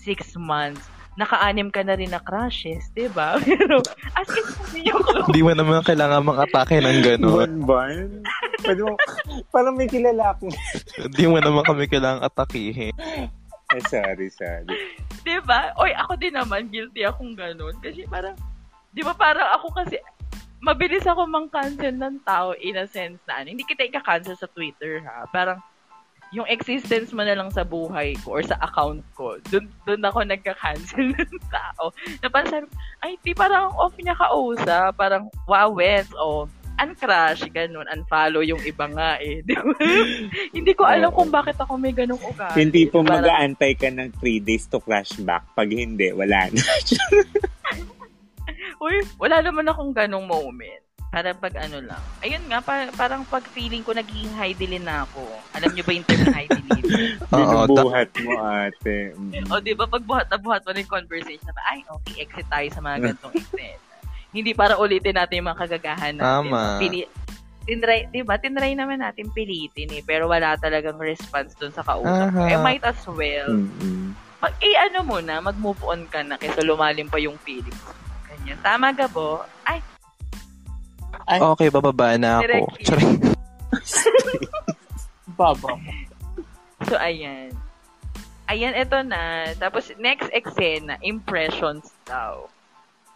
six 0.00 0.32
months, 0.40 0.80
naka-anim 1.20 1.68
ka 1.68 1.84
na 1.84 1.94
rin 1.94 2.08
na 2.08 2.24
crushes, 2.24 2.88
diba? 2.96 3.36
Pero 3.44 3.84
as 4.16 4.28
in, 4.32 4.44
sabi 4.88 5.40
mo 5.44 5.52
naman 5.52 5.84
kailangan 5.84 6.24
mga 6.24 6.40
atake 6.48 6.80
ng 6.80 7.00
gano'n. 7.04 7.48
Bonbon? 7.60 8.24
Pwede 8.64 8.80
mo, 8.80 8.96
parang 9.52 9.76
may 9.76 9.86
kilala 9.86 10.32
akong... 10.32 10.52
Hindi 10.96 11.24
mo 11.28 11.36
naman 11.36 11.62
kami 11.68 11.84
kailangang 11.84 12.24
atakihin. 12.24 12.96
Ay, 13.68 13.80
sorry, 13.92 14.28
sorry. 14.32 14.72
Diba? 15.20 15.76
Oy, 15.76 15.92
ako 15.92 16.16
din 16.16 16.32
naman, 16.36 16.72
guilty 16.72 17.04
akong 17.04 17.36
ganun. 17.36 17.76
Kasi 17.84 18.08
parang, 18.08 18.32
di 18.96 19.04
ba 19.04 19.12
parang 19.12 19.52
ako 19.60 19.72
kasi, 19.72 20.00
mabilis 20.64 21.04
ako 21.04 21.28
mang-cancel 21.28 21.92
ng 21.92 22.24
tao 22.24 22.56
in 22.56 22.80
a 22.80 22.88
sense 22.88 23.20
na 23.28 23.44
ano. 23.44 23.52
Hindi 23.52 23.68
kita 23.68 23.84
ika-cancel 23.84 24.36
sa 24.36 24.48
Twitter 24.48 25.04
ha. 25.04 25.28
Parang, 25.28 25.60
yung 26.34 26.50
existence 26.50 27.14
mo 27.14 27.22
na 27.22 27.38
lang 27.38 27.52
sa 27.54 27.62
buhay 27.62 28.18
ko 28.26 28.40
or 28.40 28.42
sa 28.42 28.58
account 28.58 29.04
ko, 29.14 29.38
dun, 29.52 29.70
dun 29.86 30.02
ako 30.02 30.26
nagka-cancel 30.26 31.12
ng 31.14 31.36
tao. 31.52 31.92
Na 32.24 32.26
parang 32.32 32.50
sabi, 32.50 32.66
ay, 33.04 33.14
di 33.22 33.36
parang 33.36 33.70
off 33.76 33.94
niya 34.00 34.18
kausap. 34.18 34.96
Parang, 34.98 35.30
wow, 35.46 35.70
wes, 35.70 36.08
o, 36.16 36.48
uncrush, 36.76 37.42
ganun, 37.50 37.86
unfollow 37.86 38.40
yung 38.40 38.60
iba 38.62 38.86
nga 38.90 39.10
eh. 39.18 39.40
Di 39.40 39.54
ba? 39.54 39.72
Hindi 40.56 40.72
ko 40.74 40.82
alam 40.84 41.10
Oo. 41.10 41.16
kung 41.22 41.30
bakit 41.30 41.56
ako 41.56 41.76
may 41.76 41.94
ganung 41.94 42.20
ugali. 42.20 42.56
Yung 42.58 42.72
tipong 42.72 43.06
Parang- 43.06 43.22
mag-aantay 43.22 43.72
ka 43.74 43.88
ng 43.90 44.10
3 44.18 44.40
days 44.40 44.66
to 44.66 44.78
crash 44.78 45.14
back. 45.22 45.46
Pag 45.54 45.70
hindi, 45.70 46.10
wala 46.10 46.50
na. 46.50 46.58
Uy, 48.84 49.00
wala 49.16 49.40
naman 49.40 49.64
akong 49.64 49.94
ganong 49.94 50.26
moment. 50.26 50.82
Para 51.14 51.30
pag 51.30 51.54
ano 51.62 51.78
lang. 51.78 52.02
Ayun 52.26 52.42
nga, 52.50 52.58
pa- 52.58 52.90
parang 52.98 53.22
pag 53.22 53.46
feeling 53.54 53.86
ko 53.86 53.94
naging 53.94 54.26
high 54.34 54.50
dilin 54.50 54.82
na 54.82 55.06
ako. 55.06 55.22
Alam 55.54 55.70
niyo 55.70 55.86
ba 55.86 55.94
yung 55.94 56.06
term 56.10 56.26
high 56.34 56.50
dilin? 56.50 56.84
Oo, 57.30 57.30
da- 57.30 57.70
Binubuhat 57.70 58.10
mo, 58.18 58.30
ate. 58.42 59.14
Mm. 59.14 59.46
o 59.46 59.62
di 59.62 59.78
ba 59.78 59.86
pag 59.86 60.02
buhat 60.02 60.26
na 60.26 60.36
buhat 60.36 60.66
mo 60.66 60.74
na 60.74 60.82
yung 60.82 60.90
conversation 60.90 61.54
na 61.54 61.64
ay, 61.70 61.86
okay, 61.86 62.14
exit 62.18 62.50
tayo 62.50 62.66
sa 62.66 62.82
mga 62.82 62.96
ganitong 62.98 63.30
extent. 63.30 63.78
Hindi 64.34 64.50
para 64.52 64.76
ulitin 64.76 65.14
natin 65.14 65.40
yung 65.40 65.48
mga 65.54 65.60
kagagahan 65.62 66.14
natin. 66.18 66.50
Tama. 66.50 66.82
Pili, 66.82 67.06
tinry, 67.62 68.10
di 68.10 68.26
ba? 68.26 68.34
Tinry 68.34 68.74
naman 68.74 68.98
natin 68.98 69.30
pilitin 69.30 69.94
eh. 69.94 70.02
Pero 70.02 70.26
wala 70.26 70.58
talagang 70.58 70.98
response 70.98 71.54
dun 71.54 71.70
sa 71.70 71.86
kausap. 71.86 72.34
ko. 72.34 72.42
Aha. 72.42 72.50
Eh, 72.50 72.58
might 72.58 72.82
as 72.82 72.98
well. 73.06 73.54
Mm-mm. 73.54 74.10
Mag, 74.42 74.54
eh, 74.58 74.76
ano 74.90 75.06
mo 75.06 75.22
na, 75.22 75.38
mag-move 75.38 75.80
on 75.86 76.02
ka 76.10 76.26
na 76.26 76.34
kaysa 76.34 76.66
lumalim 76.66 77.06
pa 77.06 77.22
yung 77.22 77.38
feelings. 77.46 77.78
Ganyan. 78.28 78.58
Tama, 78.60 78.90
Gabo? 78.90 79.46
Ay, 79.64 79.80
Okay, 81.24 81.72
bababa 81.72 82.20
na 82.20 82.42
ako. 82.42 82.68
Charing. 82.84 83.16
Baba. 85.38 85.78
So, 86.84 87.00
ayan. 87.00 87.54
Ayan, 88.44 88.76
ito 88.76 88.98
na. 89.08 89.48
Tapos, 89.56 89.88
next 89.96 90.28
eksena, 90.30 91.00
impressions 91.00 91.96
daw. 92.04 92.46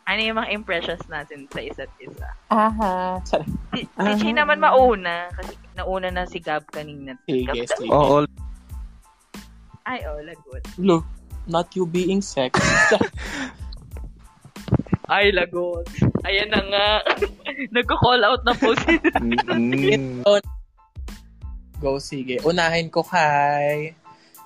Ano 0.08 0.20
yung 0.24 0.40
mga 0.40 0.50
impressions 0.56 1.04
natin 1.12 1.44
sa 1.52 1.60
isa't 1.60 1.92
isa? 2.00 2.28
Aha. 2.48 3.20
Sorry. 3.28 3.44
Si, 3.76 3.84
si 3.84 4.10
Chi 4.24 4.30
naman 4.32 4.56
mauna. 4.56 5.28
Kasi 5.36 5.52
nauna 5.76 6.08
na 6.08 6.24
si 6.24 6.40
Gab 6.40 6.64
kanina. 6.72 7.12
Sige, 7.28 7.44
Gab- 7.44 7.76
sige. 7.76 7.92
Oo, 7.92 8.24
Ay, 9.84 10.04
oh, 10.08 10.20
lagot. 10.20 10.64
Look, 10.80 11.04
not 11.44 11.68
you 11.76 11.84
being 11.84 12.24
sex. 12.24 12.56
Ay, 15.12 15.32
lagot. 15.32 15.88
Ayan 16.24 16.52
na 16.52 16.60
nga. 16.60 16.88
Nagko-call 17.76 18.24
out 18.24 18.44
na 18.44 18.52
po 18.52 18.76
si... 18.84 18.96
Go, 21.80 21.96
sige. 22.00 22.40
Unahin 22.44 22.92
ko 22.92 23.04
kay 23.04 23.96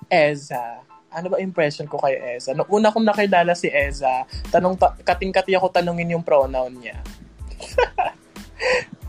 Eza. 0.06 0.82
Ano 1.12 1.28
ba 1.28 1.38
impression 1.38 1.84
ko 1.84 2.00
kay 2.00 2.16
Eza? 2.36 2.56
Nung 2.56 2.68
una 2.72 2.88
kong 2.88 3.04
nakilala 3.04 3.52
si 3.52 3.68
Eza, 3.68 4.24
tanong 4.48 4.80
ta- 4.80 4.96
kating-kati 4.96 5.52
ako 5.52 5.68
tanungin 5.68 6.16
yung 6.16 6.24
pronoun 6.24 6.80
niya. 6.80 6.98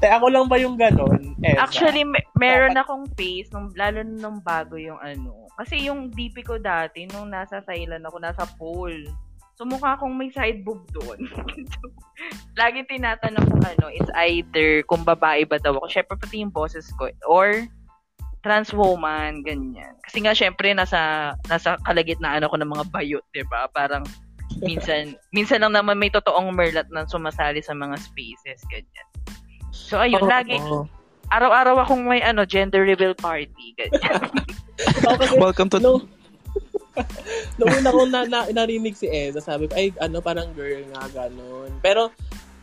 Te, 0.03 0.07
ako 0.15 0.27
lang 0.27 0.51
ba 0.51 0.59
yung 0.59 0.75
ganon, 0.75 1.39
Eza? 1.39 1.63
Actually, 1.63 2.03
me- 2.03 2.27
meron 2.35 2.75
akong 2.75 3.07
face, 3.15 3.47
nung, 3.55 3.71
lalo 3.79 4.03
nung 4.03 4.43
bago 4.43 4.75
yung 4.75 4.99
ano. 4.99 5.47
Kasi 5.55 5.87
yung 5.87 6.11
DP 6.11 6.43
ko 6.43 6.59
dati, 6.59 7.07
nung 7.07 7.31
nasa 7.31 7.63
Thailand 7.63 8.03
ako, 8.03 8.17
nasa 8.19 8.43
pool. 8.59 8.93
So, 9.53 9.69
mukha 9.69 9.93
akong 9.93 10.17
may 10.17 10.33
side 10.33 10.65
boob 10.65 10.81
doon. 10.89 11.29
Lagi 12.59 12.81
tinatanong 12.89 13.47
ko 13.53 13.57
ano, 13.61 13.85
it's 13.93 14.09
either 14.25 14.81
kung 14.89 15.05
babae 15.05 15.45
ba 15.45 15.61
daw 15.61 15.77
ako. 15.77 15.87
Syempre, 15.93 16.17
pati 16.17 16.41
yung 16.41 16.49
boses 16.49 16.89
ko. 16.97 17.13
Or, 17.29 17.69
trans 18.43 18.75
woman, 18.75 19.39
ganyan. 19.41 19.95
Kasi 20.03 20.19
nga, 20.19 20.35
syempre, 20.35 20.75
nasa, 20.75 21.33
nasa 21.47 21.79
kalagitnaan 21.87 22.43
ako 22.43 22.59
ng 22.59 22.69
mga 22.69 22.85
bayot, 22.91 23.23
di 23.31 23.41
ba? 23.47 23.71
Parang, 23.71 24.03
minsan, 24.59 25.15
minsan 25.35 25.63
lang 25.63 25.73
naman 25.73 25.95
may 25.95 26.11
totoong 26.11 26.51
merlat 26.51 26.85
na 26.91 27.07
sumasali 27.07 27.63
sa 27.63 27.71
mga 27.71 27.95
spaces, 27.95 28.59
ganyan. 28.67 29.07
So, 29.71 29.97
ayun, 29.97 30.27
Oo, 30.27 30.29
lagi, 30.29 30.59
oo. 30.59 30.83
araw-araw 31.31 31.87
akong 31.87 32.03
may, 32.03 32.19
ano, 32.19 32.43
gender 32.43 32.83
reveal 32.83 33.15
party, 33.15 33.79
ganyan. 33.79 34.19
Kasi 35.23 35.39
Welcome 35.39 35.71
to... 35.71 35.79
No. 35.79 36.03
Noong 37.57 37.73
una 37.81 37.89
ko 37.89 38.01
na, 38.05 38.19
na, 38.27 38.39
narinig 38.51 38.99
si 38.99 39.07
Eza, 39.07 39.39
sabi 39.39 39.71
ko, 39.71 39.73
ay, 39.79 39.95
ano, 40.03 40.19
parang 40.19 40.51
girl 40.51 40.83
nga, 40.91 41.07
ganun. 41.15 41.71
Pero, 41.79 42.11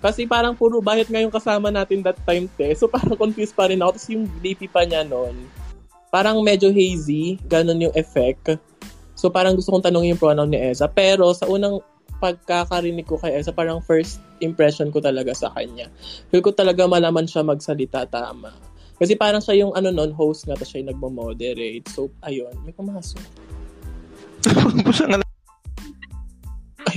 kasi 0.00 0.24
parang 0.24 0.56
puro 0.56 0.80
bahit 0.80 1.12
nga 1.12 1.20
yung 1.20 1.32
kasama 1.32 1.68
natin 1.68 2.00
that 2.00 2.16
time, 2.24 2.48
te. 2.56 2.72
So, 2.72 2.88
parang 2.88 3.20
confused 3.20 3.52
pa 3.52 3.68
rin 3.68 3.84
ako. 3.84 4.00
Tapos 4.00 4.08
yung 4.08 4.24
DP 4.40 4.72
pa 4.72 4.88
niya 4.88 5.04
noon, 5.04 5.36
parang 6.10 6.42
medyo 6.42 6.68
hazy, 6.74 7.38
ganun 7.46 7.86
yung 7.88 7.94
effect. 7.94 8.58
So, 9.14 9.30
parang 9.30 9.54
gusto 9.54 9.70
kong 9.70 9.86
tanongin 9.86 10.18
yung 10.18 10.22
pronoun 10.22 10.50
ni 10.50 10.58
Eza. 10.58 10.90
Pero, 10.90 11.30
sa 11.32 11.46
unang 11.46 11.78
pagkakarinig 12.18 13.06
ko 13.06 13.16
kay 13.16 13.38
Eza, 13.38 13.54
parang 13.54 13.80
first 13.80 14.20
impression 14.42 14.90
ko 14.90 14.98
talaga 14.98 15.32
sa 15.32 15.48
kanya. 15.54 15.88
Feel 16.28 16.44
ko 16.44 16.52
talaga 16.52 16.84
malaman 16.84 17.24
siya 17.24 17.46
magsalita 17.46 18.04
tama. 18.10 18.52
Kasi 19.00 19.16
parang 19.16 19.40
siya 19.40 19.64
yung 19.64 19.72
ano 19.72 19.88
non 19.88 20.12
host 20.12 20.44
nga, 20.44 20.52
tapos 20.52 20.68
siya 20.68 20.84
yung 20.84 20.92
nagmo-moderate. 20.92 21.88
So, 21.88 22.12
ayun, 22.20 22.52
may 22.66 22.74
pumasok. 22.76 23.22
Siya 24.96 25.06
nga 25.08 25.20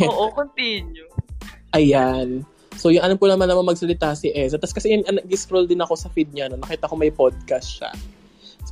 Oo, 0.08 0.32
continue. 0.32 1.08
Ayan. 1.76 2.48
So, 2.80 2.90
yung 2.90 3.06
alam 3.06 3.20
ko 3.20 3.30
naman 3.30 3.46
naman 3.46 3.68
magsalita 3.68 4.16
si 4.18 4.34
Eza. 4.34 4.58
Tapos 4.58 4.74
kasi 4.74 4.96
yun, 4.96 5.06
nag-scroll 5.06 5.70
din 5.70 5.84
ako 5.84 5.94
sa 5.94 6.10
feed 6.10 6.32
niya, 6.34 6.50
no? 6.50 6.60
nakita 6.60 6.90
ko 6.90 6.96
may 6.98 7.14
podcast 7.14 7.80
siya. 7.80 7.92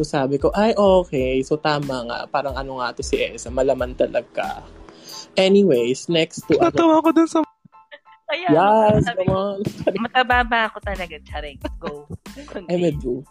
So, 0.02 0.18
sabi 0.18 0.42
ko, 0.42 0.50
ay, 0.58 0.74
okay. 0.74 1.46
So, 1.46 1.62
tama 1.62 2.02
nga. 2.10 2.26
Parang 2.26 2.58
ano 2.58 2.82
nga 2.82 2.90
to 2.90 3.06
si 3.06 3.22
Eza. 3.22 3.54
Malaman 3.54 3.94
talaga. 3.94 4.66
Anyways, 5.38 6.10
next 6.10 6.50
to 6.50 6.58
ano. 6.58 6.74
Natawa 6.74 7.06
ko 7.06 7.14
dun 7.14 7.30
sa... 7.30 7.46
Ayan, 8.34 8.50
Yes, 8.50 9.06
sabi 9.06 9.30
come 9.30 9.38
on. 9.38 9.60
mataba 10.02 10.42
ba 10.42 10.60
ako 10.66 10.82
talaga, 10.82 11.22
charing. 11.22 11.62
Go. 11.78 12.10
Ay, 12.66 12.82
medyo. 12.82 13.22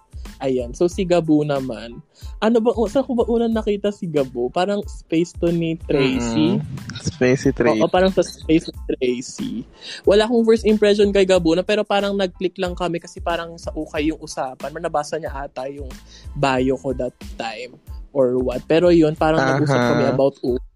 Ayan. 0.41 0.72
So, 0.72 0.88
si 0.88 1.05
Gabo 1.05 1.45
naman. 1.45 2.01
Ano 2.41 2.64
ba, 2.64 2.72
saan 2.88 3.05
ko 3.05 3.12
ba 3.12 3.28
unang 3.28 3.53
nakita 3.53 3.93
si 3.93 4.09
Gabo? 4.09 4.49
Parang 4.49 4.80
space 4.88 5.36
to 5.36 5.53
ni 5.53 5.76
Tracy. 5.84 6.57
Mm, 6.57 6.64
Spacey 7.01 7.53
Tracy. 7.53 7.80
Oo, 7.80 7.88
parang 7.93 8.09
sa 8.09 8.24
Space 8.24 8.72
with 8.72 8.80
Tracy. 8.88 9.68
Wala 10.09 10.24
akong 10.24 10.49
first 10.49 10.64
impression 10.64 11.12
kay 11.12 11.28
Gabuna, 11.28 11.61
pero 11.61 11.84
parang 11.84 12.16
nag-click 12.16 12.57
lang 12.57 12.72
kami 12.72 13.05
kasi 13.05 13.20
parang 13.20 13.61
sa 13.61 13.68
ukay 13.76 14.09
yung 14.09 14.20
usapan. 14.20 14.72
Nabasa 14.80 15.20
niya 15.20 15.32
ata 15.32 15.68
yung 15.68 15.93
bio 16.32 16.80
ko 16.80 16.97
that 16.97 17.12
time 17.36 17.76
or 18.16 18.41
what. 18.41 18.64
Pero 18.64 18.88
yun, 18.88 19.12
parang 19.12 19.45
Aha. 19.45 19.49
nag-usap 19.61 19.80
kami 19.93 20.05
about 20.09 20.36
ukay. 20.41 20.70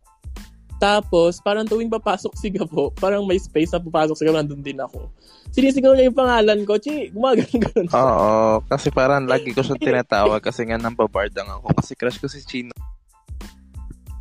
Tapos, 0.83 1.39
parang 1.41 1.65
tuwing 1.65 1.93
papasok 1.93 2.33
si 2.35 2.51
Gabo, 2.51 2.91
parang 2.99 3.23
may 3.25 3.39
space 3.39 3.73
na 3.73 3.81
papasok 3.81 4.17
si 4.19 4.23
Gabo, 4.27 4.37
nandun 4.37 4.61
din 4.61 4.79
ako. 4.79 5.09
Sinisigaw 5.55 5.95
niya 5.95 6.11
yung 6.11 6.19
pangalan 6.19 6.61
ko, 6.67 6.75
Chi, 6.83 7.15
gumagano 7.15 7.55
ganun 7.55 7.87
siya. 7.87 7.99
Oo, 8.03 8.61
kasi 8.67 8.89
parang 8.91 9.25
lagi 9.25 9.55
ko 9.55 9.63
siyang 9.63 9.83
tinatawag 9.87 10.43
kasi 10.43 10.67
nga 10.67 10.77
nambabardang 10.77 11.47
ako. 11.47 11.71
Kasi 11.79 11.93
crush 11.95 12.19
ko 12.19 12.27
si 12.27 12.43
Chino. 12.43 12.75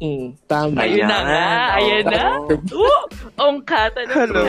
Mm, 0.04 0.36
tama. 0.52 0.84
Ayun 0.84 1.08
na 1.08 1.20
nga, 1.24 1.48
ayun 1.80 2.06
na. 2.12 2.24
Oo, 2.76 3.02
ongkata 3.40 4.04
na 4.04 4.14
Hello. 4.14 4.44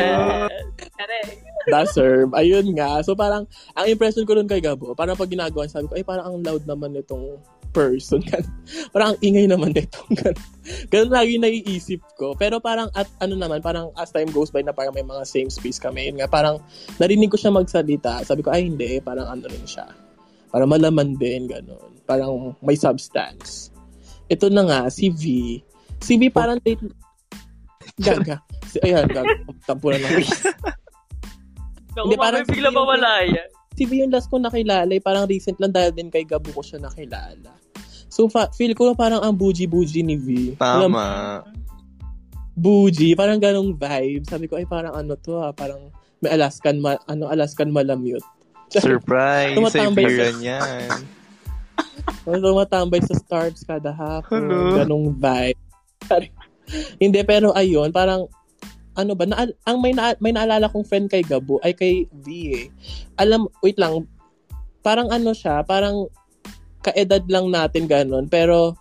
Deserve. 1.70 2.30
Ayun 2.34 2.74
nga. 2.74 3.00
So 3.06 3.14
parang, 3.14 3.46
ang 3.72 3.86
impression 3.86 4.26
ko 4.26 4.34
nun 4.34 4.50
kay 4.50 4.58
Gabo, 4.58 4.98
parang 4.98 5.14
pag 5.14 5.30
ginagawa, 5.30 5.70
sabi 5.70 5.86
ko, 5.86 5.94
ay 5.94 6.02
parang 6.02 6.26
ang 6.26 6.36
loud 6.42 6.66
naman 6.66 6.92
nitong 6.92 7.38
person. 7.74 8.22
Parang 8.94 9.12
ang 9.12 9.20
ingay 9.20 9.50
naman 9.50 9.74
nitong 9.74 10.14
gan- 10.22 10.38
Ganun 10.88 11.12
lagi 11.12 11.36
naiisip 11.36 12.00
ko. 12.16 12.32
Pero 12.32 12.56
parang 12.56 12.88
at 12.96 13.04
ano 13.20 13.36
naman, 13.36 13.60
parang 13.60 13.92
as 14.00 14.08
time 14.08 14.32
goes 14.32 14.48
by 14.48 14.64
na 14.64 14.72
parang 14.72 14.96
may 14.96 15.04
mga 15.04 15.26
same 15.28 15.52
space 15.52 15.76
kami. 15.76 16.08
Yun 16.08 16.22
nga, 16.22 16.30
parang 16.30 16.56
narinig 16.96 17.28
ko 17.28 17.36
siya 17.36 17.52
magsalita. 17.52 18.24
Sabi 18.24 18.40
ko, 18.40 18.48
ay 18.48 18.70
hindi, 18.72 18.96
parang 19.02 19.28
ano 19.28 19.44
rin 19.44 19.66
siya. 19.68 19.84
Parang 20.48 20.70
malaman 20.70 21.18
din, 21.18 21.44
ganun. 21.44 22.00
Parang 22.08 22.56
may 22.62 22.78
substance. 22.78 23.68
Ito 24.30 24.48
na 24.48 24.64
nga, 24.64 24.80
si 24.88 25.12
V. 25.12 25.22
Si 26.00 26.16
V 26.16 26.32
parang 26.32 26.56
date... 26.64 26.80
Gaga. 28.00 28.40
Si, 28.64 28.80
ayan, 28.80 29.04
gaga. 29.04 29.36
Tampo 29.68 29.92
na 29.92 30.00
lang. 30.00 30.16
Naku, 31.94 32.08
Hindi, 32.08 32.16
parang 32.16 32.42
bigla 32.48 32.70
mawala 32.72 33.22
yan. 33.22 33.48
si 33.74 33.84
V 33.84 34.00
yung 34.00 34.10
last 34.10 34.26
ko 34.26 34.38
nakilala, 34.38 34.90
eh, 34.90 34.98
parang 34.98 35.28
recent 35.28 35.58
lang 35.60 35.70
dahil 35.70 35.92
din 35.92 36.08
kay 36.08 36.24
Gabo 36.24 36.50
ko 36.50 36.62
siya 36.62 36.80
nakilala. 36.80 37.52
So, 38.14 38.30
fa- 38.30 38.54
feel 38.54 38.78
ko 38.78 38.94
parang 38.94 39.26
ang 39.26 39.34
buji-buji 39.34 40.06
ni 40.06 40.14
V. 40.14 40.28
Alam, 40.62 40.94
Tama. 40.94 41.42
buji, 42.54 43.18
parang 43.18 43.42
ganong 43.42 43.74
vibe. 43.74 44.22
Sabi 44.22 44.46
ko, 44.46 44.54
ay 44.54 44.70
parang 44.70 44.94
ano 44.94 45.18
to 45.18 45.42
ah, 45.42 45.50
parang 45.50 45.90
may 46.22 46.30
Alaskan, 46.30 46.78
ma- 46.78 47.02
ano, 47.10 47.26
Alaskan 47.26 47.74
malamute. 47.74 48.22
Surprise! 48.70 49.58
Tumatambay 49.58 50.06
Siberian 50.06 50.38
yan. 50.38 50.88
Tumatambay 52.46 53.02
sa 53.02 53.18
stars 53.18 53.66
kada 53.66 53.90
hapon. 53.90 54.46
Hello. 54.46 54.78
Ganong 54.78 55.18
vibe. 55.18 55.58
Hindi, 57.02 57.18
pero 57.26 57.50
ayun, 57.50 57.90
parang 57.90 58.30
ano 58.94 59.18
ba, 59.18 59.26
na, 59.26 59.50
ang 59.66 59.82
may, 59.82 59.90
na, 59.90 60.14
may 60.22 60.30
naalala 60.30 60.70
kong 60.70 60.86
friend 60.86 61.10
kay 61.10 61.26
Gabo, 61.26 61.58
ay 61.66 61.74
kay 61.74 62.06
V 62.14 62.26
eh. 62.54 62.66
Alam, 63.18 63.50
wait 63.58 63.74
lang, 63.74 64.06
parang 64.86 65.10
ano 65.10 65.34
siya, 65.34 65.66
parang 65.66 66.06
kaedad 66.84 67.24
lang 67.26 67.48
natin 67.48 67.88
ganun, 67.88 68.28
pero 68.28 68.76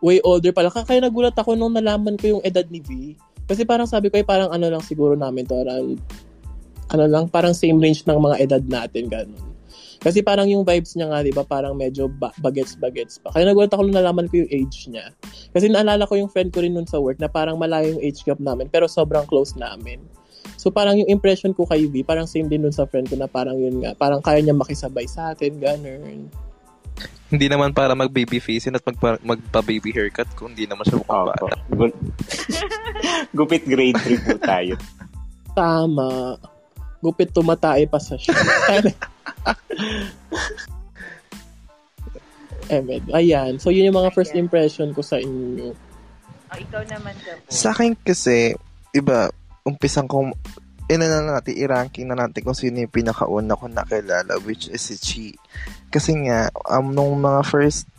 way 0.00 0.20
older 0.24 0.52
pala. 0.56 0.72
Ka- 0.72 0.88
Kaya 0.88 1.04
nagulat 1.04 1.36
ako 1.36 1.52
nung 1.56 1.76
nalaman 1.76 2.16
ko 2.16 2.38
yung 2.38 2.42
edad 2.44 2.64
ni 2.72 2.80
V. 2.80 3.12
Kasi 3.46 3.62
parang 3.62 3.86
sabi 3.86 4.10
ko, 4.10 4.18
ay 4.18 4.26
parang 4.26 4.50
ano 4.50 4.66
lang 4.66 4.82
siguro 4.82 5.14
namin 5.14 5.46
to, 5.46 5.54
around, 5.54 6.02
ano 6.90 7.04
lang, 7.06 7.30
parang 7.30 7.54
same 7.54 7.78
range 7.78 8.02
ng 8.08 8.18
mga 8.18 8.36
edad 8.42 8.62
natin, 8.66 9.06
ganun. 9.06 9.44
Kasi 10.02 10.22
parang 10.22 10.46
yung 10.46 10.62
vibes 10.62 10.94
niya 10.94 11.10
nga, 11.10 11.24
di 11.24 11.34
ba, 11.34 11.42
parang 11.42 11.74
medyo 11.74 12.06
ba- 12.06 12.34
bagets-bagets 12.38 13.18
pa. 13.22 13.34
Kaya 13.34 13.48
nagulat 13.48 13.72
ako 13.74 13.86
nung 13.86 13.98
nalaman 13.98 14.30
ko 14.30 14.44
yung 14.44 14.50
age 14.50 14.86
niya. 14.90 15.10
Kasi 15.50 15.66
naalala 15.66 16.06
ko 16.06 16.14
yung 16.14 16.30
friend 16.30 16.54
ko 16.54 16.62
rin 16.62 16.74
nun 16.74 16.86
sa 16.86 17.00
work 17.02 17.18
na 17.18 17.30
parang 17.30 17.58
malayo 17.58 17.96
yung 17.96 18.02
age 18.02 18.22
gap 18.22 18.38
namin, 18.38 18.70
pero 18.70 18.86
sobrang 18.86 19.26
close 19.26 19.58
namin. 19.58 19.98
So 20.54 20.70
parang 20.70 20.98
yung 20.98 21.10
impression 21.10 21.50
ko 21.50 21.66
kay 21.66 21.90
V, 21.90 22.06
parang 22.06 22.30
same 22.30 22.46
din 22.46 22.62
dun 22.62 22.74
sa 22.74 22.86
friend 22.86 23.10
ko 23.10 23.18
na 23.18 23.26
parang 23.26 23.58
yun 23.58 23.82
nga, 23.82 23.98
parang 23.98 24.22
kaya 24.22 24.38
niya 24.42 24.54
makisabay 24.54 25.10
sa 25.10 25.34
atin, 25.34 25.58
ganun. 25.58 26.30
Hindi 27.26 27.50
naman 27.50 27.74
para 27.74 27.98
mag-baby 27.98 28.38
facing 28.38 28.78
at 28.78 28.86
magpa- 28.86 29.18
magpa-baby 29.18 29.90
haircut 29.90 30.30
kung 30.38 30.54
hindi 30.54 30.70
naman 30.70 30.86
siya 30.86 31.02
mukhang 31.02 31.26
bata. 31.26 31.58
Gu- 31.74 31.98
Gupit 33.38 33.66
grade 33.66 33.98
3 33.98 34.26
po 34.26 34.38
tayo. 34.38 34.74
Tama. 35.58 36.38
Gupit 37.02 37.34
tumatae 37.34 37.90
pa 37.90 37.98
sa 37.98 38.14
siya. 38.14 38.30
eh, 42.70 42.82
med- 42.82 43.10
ayan. 43.10 43.58
So, 43.58 43.74
yun 43.74 43.90
yung 43.90 43.98
mga 43.98 44.14
first 44.14 44.38
impression 44.38 44.94
ko 44.94 45.02
sa 45.02 45.18
inyo. 45.18 45.74
Oh, 46.46 46.58
ikaw 46.58 46.82
naman 46.86 47.14
ka 47.26 47.34
po. 47.42 47.50
Sa 47.50 47.74
akin 47.74 47.98
kasi, 48.06 48.54
iba, 48.94 49.34
umpisang 49.66 50.06
kong, 50.06 50.30
ina 50.86 51.06
na 51.10 51.38
natin, 51.38 51.58
i-ranking 51.58 52.06
na 52.06 52.14
natin 52.14 52.46
kung 52.46 52.54
sino 52.54 52.78
yung 52.78 52.94
pinakauna 52.94 53.58
ko 53.58 53.66
nakilala, 53.66 54.38
which 54.46 54.70
is 54.70 54.86
si 54.86 54.96
Chi. 54.96 55.26
Kasi 55.90 56.14
nga, 56.26 56.50
um, 56.70 56.94
nung 56.94 57.18
mga 57.18 57.42
first 57.42 57.90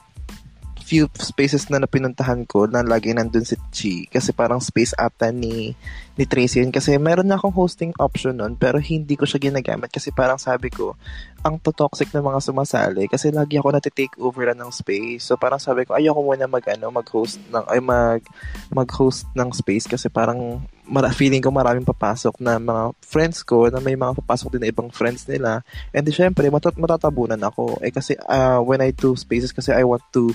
few 0.88 1.12
spaces 1.20 1.68
na 1.68 1.84
napinuntahan 1.84 2.48
ko, 2.48 2.64
na 2.64 2.80
lagi 2.80 3.12
nandun 3.12 3.44
si 3.44 3.60
Chi. 3.76 3.96
Kasi 4.08 4.32
parang 4.32 4.64
space 4.64 4.96
ata 4.96 5.36
ni, 5.36 5.76
ni 6.16 6.24
Tracy 6.24 6.64
yun. 6.64 6.72
Kasi 6.72 6.96
meron 6.96 7.28
na 7.28 7.36
akong 7.36 7.52
hosting 7.52 7.92
option 8.00 8.40
nun, 8.40 8.56
pero 8.56 8.80
hindi 8.80 9.20
ko 9.20 9.28
siya 9.28 9.44
ginagamit. 9.44 9.92
Kasi 9.92 10.16
parang 10.16 10.40
sabi 10.40 10.72
ko, 10.72 10.96
ang 11.44 11.60
to-toxic 11.60 12.16
na 12.16 12.24
mga 12.24 12.40
sumasali. 12.40 13.12
Kasi 13.12 13.36
lagi 13.36 13.60
ako 13.60 13.76
natitake 13.76 14.16
over 14.16 14.48
na 14.48 14.64
ng 14.64 14.72
space. 14.72 15.28
So 15.28 15.36
parang 15.36 15.60
sabi 15.60 15.84
ko, 15.84 16.00
ayoko 16.00 16.24
muna 16.24 16.48
mag, 16.48 16.64
ano, 16.72 16.88
mag-host 16.88 17.44
ng, 17.52 17.68
ay 17.68 17.84
mag, 17.84 18.24
mag-host 18.72 19.28
ng 19.36 19.52
space 19.52 19.92
kasi 19.92 20.08
parang 20.08 20.64
mara, 20.88 21.12
feeling 21.12 21.44
ko 21.44 21.52
maraming 21.52 21.86
papasok 21.86 22.40
na 22.40 22.58
mga 22.58 22.96
friends 23.04 23.44
ko 23.44 23.68
na 23.68 23.84
may 23.84 24.00
mga 24.00 24.18
papasok 24.24 24.56
din 24.56 24.62
na 24.66 24.72
ibang 24.72 24.90
friends 24.90 25.28
nila. 25.28 25.62
And 25.92 26.08
syempre, 26.10 26.48
matat 26.48 26.80
matatabunan 26.80 27.40
ako. 27.44 27.84
Eh 27.84 27.92
kasi 27.92 28.16
uh, 28.16 28.64
when 28.64 28.80
I 28.80 28.96
do 28.96 29.14
spaces 29.20 29.52
kasi 29.52 29.76
I 29.76 29.84
want 29.84 30.04
to 30.16 30.32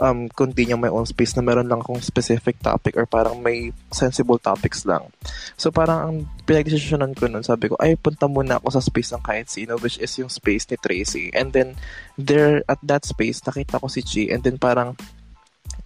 um, 0.00 0.28
continue 0.32 0.76
my 0.76 0.88
own 0.88 1.04
space 1.04 1.36
na 1.36 1.44
meron 1.44 1.68
lang 1.68 1.84
akong 1.84 2.00
specific 2.00 2.56
topic 2.58 2.96
or 2.96 3.04
parang 3.04 3.44
may 3.44 3.74
sensible 3.92 4.40
topics 4.40 4.88
lang. 4.88 5.12
So 5.60 5.68
parang 5.68 5.98
ang 6.00 6.16
pinag-desisyonan 6.48 7.12
ko 7.12 7.28
nun, 7.28 7.44
sabi 7.44 7.68
ko, 7.68 7.76
ay 7.76 8.00
punta 8.00 8.26
muna 8.30 8.56
ako 8.58 8.72
sa 8.72 8.82
space 8.84 9.12
ng 9.12 9.22
kahit 9.22 9.46
sino 9.52 9.76
which 9.78 10.00
is 10.00 10.12
yung 10.16 10.32
space 10.32 10.64
ni 10.72 10.76
Tracy. 10.80 11.28
And 11.36 11.52
then 11.52 11.76
there 12.16 12.64
at 12.70 12.80
that 12.86 13.04
space 13.04 13.44
nakita 13.44 13.80
ko 13.82 13.86
si 13.86 14.00
Chi 14.00 14.32
and 14.32 14.40
then 14.40 14.56
parang 14.56 14.96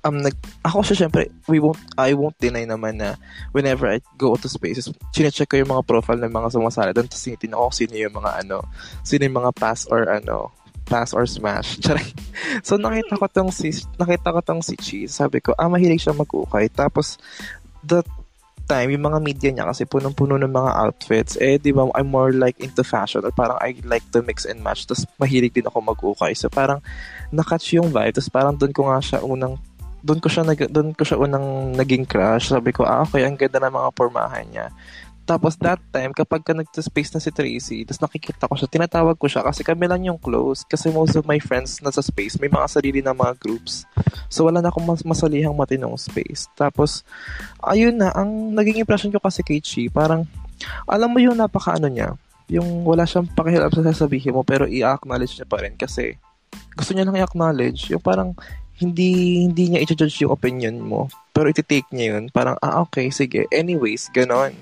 um 0.07 0.23
nag 0.23 0.39
ako 0.62 0.87
siya 0.87 1.07
syempre 1.07 1.27
we 1.51 1.59
won't 1.59 1.78
I 1.99 2.15
won't 2.15 2.39
deny 2.39 2.62
naman 2.62 3.03
na 3.03 3.19
whenever 3.51 3.91
I 3.91 3.99
go 4.15 4.39
to 4.39 4.47
spaces 4.47 4.87
chine-check 5.11 5.51
ko 5.51 5.59
yung 5.59 5.73
mga 5.74 5.83
profile 5.83 6.23
ng 6.23 6.31
mga 6.31 6.55
sumasali 6.55 6.95
doon 6.95 7.11
tapos 7.11 7.27
tinitingnan 7.27 7.59
ko 7.59 7.66
kung 7.66 7.78
sino 7.83 7.95
yung 7.99 8.15
mga 8.15 8.31
ano 8.47 8.62
sino 9.03 9.27
yung 9.27 9.39
mga 9.43 9.53
past 9.59 9.91
or 9.91 10.07
ano 10.07 10.55
pass 10.87 11.11
or 11.11 11.27
smash. 11.27 11.83
So 12.62 12.78
nakita 12.78 13.19
ko 13.19 13.27
tong 13.27 13.51
si 13.51 13.74
nakita 13.99 14.31
ko 14.31 14.39
tong 14.39 14.62
si 14.62 14.78
Chi. 14.78 15.11
Sabi 15.11 15.43
ko, 15.43 15.51
ah 15.59 15.66
mahilig 15.66 15.99
siya 15.99 16.15
mag-ukay. 16.15 16.70
Tapos 16.70 17.19
the 17.83 18.07
time, 18.66 18.91
yung 18.91 19.07
mga 19.07 19.19
media 19.23 19.51
niya 19.55 19.66
kasi 19.70 19.87
punong-puno 19.87 20.39
ng 20.39 20.51
mga 20.51 20.70
outfits. 20.74 21.39
Eh, 21.39 21.57
di 21.57 21.70
ba, 21.70 21.87
I'm 21.95 22.11
more 22.11 22.35
like 22.35 22.59
into 22.59 22.83
fashion 22.83 23.23
or 23.23 23.31
parang 23.31 23.59
I 23.62 23.78
like 23.87 24.03
to 24.11 24.27
mix 24.27 24.43
and 24.43 24.61
match. 24.61 24.91
Tapos 24.91 25.07
mahilig 25.23 25.55
din 25.55 25.66
ako 25.70 25.78
mag-ukay. 25.83 26.35
So 26.35 26.51
parang 26.51 26.83
nakatch 27.31 27.78
yung 27.78 27.95
vibe. 27.95 28.15
Tapos 28.15 28.31
parang 28.31 28.55
doon 28.59 28.74
ko 28.74 28.91
nga 28.91 28.99
siya 28.99 29.19
unang 29.23 29.59
doon 30.05 30.20
ko 30.20 30.28
siya 30.28 30.44
nag 30.44 30.60
doon 30.73 30.93
ko 30.93 31.02
siya 31.05 31.20
unang 31.20 31.77
naging 31.77 32.05
crush. 32.05 32.52
Sabi 32.52 32.73
ko, 32.73 32.85
ah, 32.85 33.05
okay, 33.05 33.24
ang 33.24 33.36
ganda 33.39 33.60
ng 33.62 33.74
mga 33.74 33.90
pormahan 33.97 34.47
niya. 34.48 34.68
Tapos 35.27 35.59
that 35.59 35.82
time, 35.90 36.14
kapag 36.14 36.47
ka 36.47 36.55
nag-space 36.55 37.10
na 37.10 37.18
si 37.18 37.35
Tracy, 37.35 37.82
tapos 37.82 38.06
nakikita 38.06 38.47
ko 38.47 38.55
siya, 38.55 38.70
tinatawag 38.70 39.18
ko 39.18 39.27
siya 39.27 39.43
kasi 39.43 39.66
kami 39.66 39.90
lang 39.90 40.06
yung 40.06 40.23
close. 40.23 40.62
Kasi 40.62 40.94
most 40.94 41.18
of 41.18 41.27
my 41.27 41.43
friends 41.43 41.82
nasa 41.82 41.98
space, 41.98 42.39
may 42.39 42.47
mga 42.47 42.70
sarili 42.70 43.02
na 43.02 43.10
mga 43.10 43.35
groups. 43.43 43.82
So 44.31 44.47
wala 44.47 44.62
na 44.62 44.70
akong 44.70 44.86
mas 44.86 45.02
masalihang 45.02 45.59
matinong 45.59 45.98
space. 45.98 46.47
Tapos, 46.55 47.02
ayun 47.59 47.98
na, 47.98 48.14
ang 48.14 48.55
naging 48.55 48.86
impression 48.86 49.10
ko 49.10 49.18
kasi 49.18 49.43
kay 49.43 49.59
Chi, 49.59 49.90
parang, 49.90 50.31
alam 50.86 51.10
mo 51.10 51.18
yung 51.18 51.35
napaka-ano 51.35 51.90
niya, 51.90 52.14
yung 52.47 52.86
wala 52.86 53.02
siyang 53.02 53.27
pakihilap 53.27 53.74
sa 53.74 53.82
sasabihin 53.82 54.31
mo, 54.31 54.47
pero 54.47 54.70
i-acknowledge 54.70 55.43
niya 55.43 55.51
pa 55.51 55.59
rin 55.59 55.74
kasi 55.74 56.14
gusto 56.78 56.94
niya 56.94 57.02
lang 57.02 57.18
i-acknowledge. 57.18 57.90
Yung 57.90 57.98
parang, 58.05 58.39
hindi 58.77 59.43
hindi 59.48 59.73
niya 59.73 59.82
i-judge 59.85 60.24
yung 60.24 60.35
opinion 60.36 60.77
mo. 60.81 61.09
Pero 61.32 61.53
iti-take 61.53 61.89
niya 61.93 62.16
yun. 62.16 62.32
Parang, 62.32 62.57
ah, 62.65 62.81
okay, 62.85 63.12
sige. 63.12 63.44
Anyways, 63.53 64.09
ganon. 64.12 64.57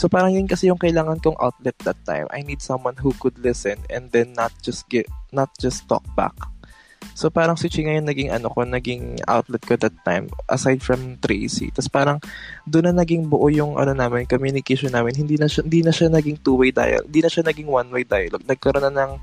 So 0.00 0.08
parang 0.08 0.32
yun 0.32 0.48
kasi 0.48 0.72
yung 0.72 0.80
kailangan 0.80 1.20
kong 1.20 1.36
outlet 1.36 1.76
that 1.84 1.98
time. 2.08 2.24
I 2.32 2.40
need 2.40 2.64
someone 2.64 2.96
who 2.96 3.12
could 3.20 3.36
listen 3.36 3.80
and 3.92 4.08
then 4.08 4.32
not 4.32 4.48
just 4.64 4.88
get 4.88 5.04
not 5.28 5.52
just 5.60 5.84
talk 5.92 6.04
back. 6.16 6.32
So 7.12 7.28
parang 7.28 7.60
si 7.60 7.68
Chi 7.68 7.84
ngayon 7.84 8.08
naging 8.08 8.30
ano 8.32 8.48
ko, 8.48 8.64
naging 8.64 9.20
outlet 9.28 9.60
ko 9.60 9.76
that 9.76 9.92
time 10.06 10.32
aside 10.48 10.80
from 10.80 11.20
Tracy. 11.20 11.68
Tapos 11.68 11.92
parang 11.92 12.18
doon 12.64 12.92
na 12.92 13.04
naging 13.04 13.28
buo 13.28 13.50
yung 13.52 13.76
ano 13.76 13.92
namin, 13.92 14.24
communication 14.24 14.94
namin. 14.94 15.12
Hindi 15.12 15.36
na 15.36 15.50
siya 15.50 15.66
hindi 15.66 15.84
na 15.84 15.92
siya 15.92 16.08
naging 16.08 16.40
two-way 16.40 16.72
dialogue. 16.72 17.08
Hindi 17.10 17.20
na 17.20 17.30
siya 17.32 17.44
naging 17.44 17.68
one-way 17.68 18.04
dialogue. 18.08 18.46
Nagkaroon 18.48 18.84
na 18.88 18.92
ng 18.94 19.14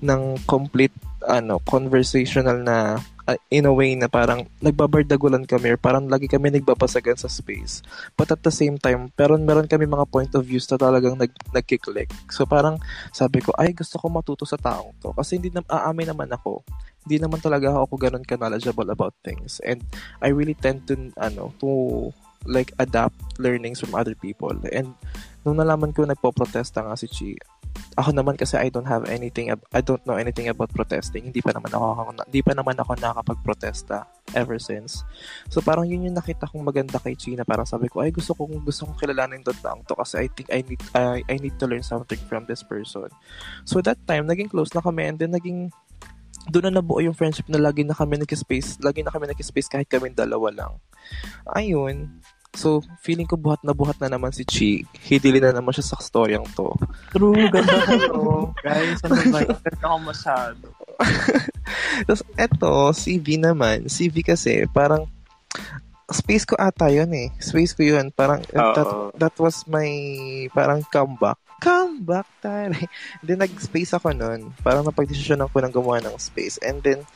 ng 0.00 0.22
complete 0.46 0.94
ano 1.26 1.58
conversational 1.66 2.62
na 2.62 3.02
uh, 3.30 3.38
in 3.54 3.66
a 3.66 3.72
way 3.72 3.94
na 3.94 4.10
parang 4.10 4.50
nagbabardagulan 4.58 5.46
kami 5.46 5.70
or 5.70 5.78
parang 5.78 6.10
lagi 6.10 6.26
kami 6.26 6.50
nagbabasagan 6.50 7.14
sa 7.14 7.30
space. 7.30 7.86
But 8.18 8.34
at 8.34 8.42
the 8.42 8.50
same 8.50 8.76
time, 8.82 9.14
pero 9.14 9.38
meron 9.38 9.70
kami 9.70 9.86
mga 9.86 10.10
point 10.10 10.32
of 10.34 10.42
views 10.42 10.66
na 10.66 10.78
talagang 10.80 11.14
nag, 11.14 11.30
nagkiklik. 11.54 12.10
So 12.26 12.42
parang 12.44 12.82
sabi 13.14 13.38
ko, 13.38 13.54
ay 13.54 13.70
gusto 13.70 14.02
ko 14.02 14.10
matuto 14.10 14.42
sa 14.42 14.58
taong 14.58 14.98
to. 14.98 15.14
Kasi 15.14 15.38
hindi 15.38 15.54
na, 15.54 15.62
aamin 15.70 16.10
naman 16.10 16.30
ako. 16.34 16.66
Hindi 17.06 17.16
naman 17.22 17.40
talaga 17.40 17.72
ako 17.72 17.96
ganun 17.96 18.26
ka-knowledgeable 18.26 18.90
about 18.90 19.14
things. 19.22 19.62
And 19.62 19.80
I 20.20 20.34
really 20.34 20.58
tend 20.58 20.84
to, 20.90 21.14
ano, 21.16 21.54
to 21.62 22.10
like 22.46 22.72
adapt 22.80 23.16
learnings 23.38 23.80
from 23.80 23.92
other 23.94 24.14
people. 24.14 24.54
And 24.72 24.96
nung 25.44 25.60
nalaman 25.60 25.92
ko 25.96 26.04
nagpo-protesta 26.04 26.84
nga 26.84 26.96
si 26.96 27.08
Chi, 27.08 27.30
ako 27.98 28.14
naman 28.14 28.38
kasi 28.38 28.56
I 28.56 28.70
don't 28.70 28.86
have 28.86 29.06
anything 29.10 29.50
I 29.50 29.80
don't 29.82 30.02
know 30.06 30.16
anything 30.16 30.48
about 30.48 30.70
protesting. 30.70 31.30
Hindi 31.30 31.42
pa 31.42 31.50
naman 31.52 31.74
ako 31.74 32.16
hindi 32.22 32.40
pa 32.40 32.52
naman 32.54 32.78
ako 32.78 32.96
nakakapag-protesta 32.96 34.06
ever 34.38 34.56
since. 34.62 35.02
So 35.50 35.60
parang 35.60 35.90
yun 35.90 36.06
yung 36.06 36.16
nakita 36.16 36.46
kong 36.48 36.62
maganda 36.62 37.02
kay 37.02 37.18
China. 37.18 37.42
Parang 37.42 37.66
sabi 37.66 37.90
ko 37.90 38.00
ay 38.00 38.14
gusto 38.14 38.32
kong 38.32 38.62
gusto 38.62 38.86
kong 38.86 38.98
kilalanin 38.98 39.42
to 39.42 39.54
taong 39.58 39.82
to 39.86 39.94
kasi 39.98 40.24
I 40.24 40.28
think 40.30 40.48
I 40.54 40.60
need 40.62 40.82
I, 40.94 41.20
I 41.26 41.36
need 41.42 41.58
to 41.58 41.66
learn 41.66 41.84
something 41.84 42.18
from 42.30 42.46
this 42.46 42.62
person. 42.62 43.10
So 43.66 43.82
that 43.82 43.98
time 44.06 44.30
naging 44.30 44.54
close 44.54 44.72
na 44.72 44.82
kami 44.82 45.10
and 45.10 45.18
then 45.18 45.34
naging 45.34 45.74
doon 46.48 46.72
na 46.72 46.80
nabuo 46.80 47.04
yung 47.04 47.12
friendship 47.12 47.44
na 47.52 47.60
lagi 47.60 47.84
na 47.84 47.92
kami 47.92 48.16
nag-space, 48.16 48.80
lagi 48.80 49.04
na 49.04 49.12
kami 49.12 49.28
nag-space 49.28 49.68
kahit 49.68 49.92
kami 49.92 50.14
dalawa 50.16 50.48
lang. 50.48 50.72
Ayun, 51.56 52.20
So, 52.50 52.82
feeling 52.98 53.30
ko 53.30 53.38
buhat 53.38 53.62
na 53.62 53.70
buhat 53.70 54.02
na 54.02 54.10
naman 54.10 54.34
si 54.34 54.42
Chi. 54.42 54.82
Hidili 55.06 55.38
na 55.38 55.54
naman 55.54 55.70
siya 55.70 55.94
sa 55.94 56.02
storyang 56.02 56.42
to. 56.58 56.74
True, 57.14 57.46
ganda 57.46 57.78
ko 57.86 57.94
to. 57.94 58.20
Guys, 58.66 58.98
ano 59.06 59.22
ba? 59.30 59.40
Ganda 59.46 59.86
ko 59.86 59.98
masyado. 60.02 60.66
Tapos, 62.10 62.22
eto, 62.34 62.90
si 62.90 63.22
V 63.22 63.38
naman. 63.38 63.86
Si 63.86 64.10
V 64.10 64.26
kasi, 64.26 64.66
parang, 64.74 65.06
space 66.10 66.44
ko 66.46 66.54
ata 66.58 66.90
yun 66.90 67.10
eh. 67.14 67.28
Space 67.38 67.72
ko 67.74 67.82
yun. 67.86 68.10
Parang, 68.10 68.42
that, 68.50 68.88
that 69.16 69.34
was 69.38 69.66
my, 69.66 69.86
parang 70.54 70.82
comeback. 70.90 71.38
Comeback 71.60 72.26
tayo. 72.40 72.72
then, 73.26 73.40
nag-space 73.40 73.94
ako 73.94 74.16
nun. 74.16 74.52
Parang 74.64 74.82
napag-desisyon 74.82 75.44
ako 75.44 75.60
ng 75.62 75.72
gumawa 75.74 75.98
ng 76.02 76.16
space. 76.18 76.58
And 76.60 76.82
then, 76.82 77.06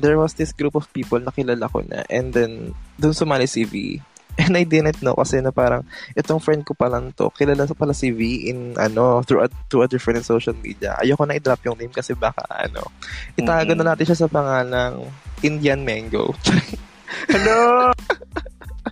there 0.00 0.16
was 0.16 0.34
this 0.34 0.50
group 0.56 0.74
of 0.74 0.88
people 0.92 1.20
na 1.20 1.30
kilala 1.30 1.70
ko 1.70 1.84
na. 1.84 2.02
And 2.08 2.32
then, 2.32 2.74
dun 2.96 3.12
sumali 3.12 3.46
si 3.46 3.64
V 3.64 4.00
And 4.40 4.56
I 4.56 4.64
didn't 4.64 5.02
know 5.02 5.18
kasi 5.18 5.42
na 5.42 5.50
parang 5.50 5.82
itong 6.14 6.40
friend 6.40 6.62
ko 6.62 6.72
pala 6.72 7.02
to, 7.18 7.28
kilala 7.34 7.66
sa 7.66 7.74
pala 7.74 7.92
si 7.92 8.14
V 8.14 8.48
in 8.48 8.78
ano, 8.78 9.20
through 9.26 9.44
a, 9.44 9.48
through 9.68 9.84
a 9.84 9.90
different 9.90 10.22
social 10.24 10.54
media. 10.54 10.96
Ayoko 10.96 11.26
na 11.26 11.36
i-drop 11.36 11.60
yung 11.66 11.76
name 11.76 11.92
kasi 11.92 12.14
baka 12.14 12.46
ano, 12.48 12.88
itago 13.34 13.74
mm-hmm. 13.74 13.78
na 13.82 13.88
natin 13.92 14.06
siya 14.06 14.20
sa 14.26 14.30
pangalang 14.30 15.10
Indian 15.42 15.82
Mango. 15.82 16.32
Hello! 17.30 17.90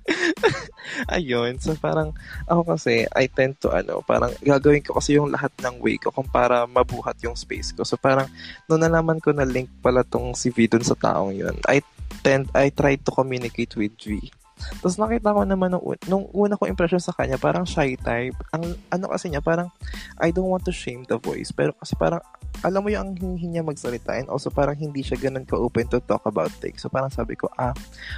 Ayun, 1.15 1.61
so 1.61 1.77
parang 1.78 2.16
ako 2.49 2.74
kasi 2.74 3.05
I 3.12 3.28
tend 3.28 3.61
to 3.62 3.70
ano, 3.70 4.01
parang 4.03 4.32
gagawin 4.40 4.82
ko 4.82 4.97
kasi 4.97 5.20
yung 5.20 5.31
lahat 5.31 5.53
ng 5.61 5.78
way 5.85 6.01
ko 6.01 6.11
kung 6.11 6.27
para 6.27 6.65
mabuhat 6.65 7.20
yung 7.23 7.36
space 7.36 7.70
ko. 7.77 7.85
So 7.85 8.01
parang 8.01 8.27
nung 8.66 8.82
nalaman 8.82 9.20
ko 9.20 9.31
na 9.31 9.47
link 9.47 9.69
pala 9.85 10.03
tong 10.03 10.32
si 10.35 10.51
V 10.51 10.66
dun 10.66 10.82
sa 10.82 10.97
taong 10.97 11.36
yun, 11.36 11.55
I 11.69 11.85
tend 12.24 12.51
I 12.57 12.73
try 12.73 12.97
to 12.99 13.11
communicate 13.12 13.77
with 13.77 13.95
V 14.01 14.32
tapos 14.59 14.98
nakita 14.98 15.35
ko 15.35 15.43
naman 15.47 15.72
nung, 15.72 15.85
nung 16.10 16.24
una 16.35 16.59
ko 16.59 16.66
impression 16.66 17.01
sa 17.01 17.14
kanya, 17.14 17.39
parang 17.39 17.64
shy 17.64 17.94
type. 17.98 18.36
Ang 18.55 18.74
ano 18.90 19.05
kasi 19.10 19.30
niya, 19.30 19.43
parang 19.43 19.70
I 20.18 20.35
don't 20.35 20.51
want 20.51 20.66
to 20.66 20.74
shame 20.74 21.06
the 21.06 21.18
voice. 21.18 21.55
Pero 21.55 21.74
kasi 21.78 21.94
parang 21.94 22.22
alam 22.66 22.82
mo 22.82 22.90
yung 22.90 23.02
ang 23.02 23.12
hindi 23.14 23.55
niya 23.55 23.62
magsalita 23.62 24.18
and 24.18 24.26
also 24.26 24.51
parang 24.51 24.74
hindi 24.74 25.02
siya 25.02 25.18
ganun 25.18 25.47
ka-open 25.47 25.86
to 25.90 26.02
talk 26.02 26.22
about 26.26 26.51
things. 26.59 26.82
So 26.82 26.90
parang 26.90 27.10
sabi 27.14 27.39
ko, 27.39 27.47
ah, 27.55 27.74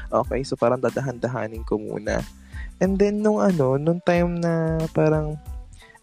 okay. 0.08 0.40
So 0.44 0.56
parang 0.56 0.80
dadahan-dahanin 0.80 1.64
ko 1.68 1.76
muna. 1.76 2.24
And 2.80 2.96
then 2.96 3.20
nung 3.20 3.44
ano, 3.44 3.76
nung 3.76 4.00
time 4.00 4.40
na 4.40 4.80
parang 4.96 5.36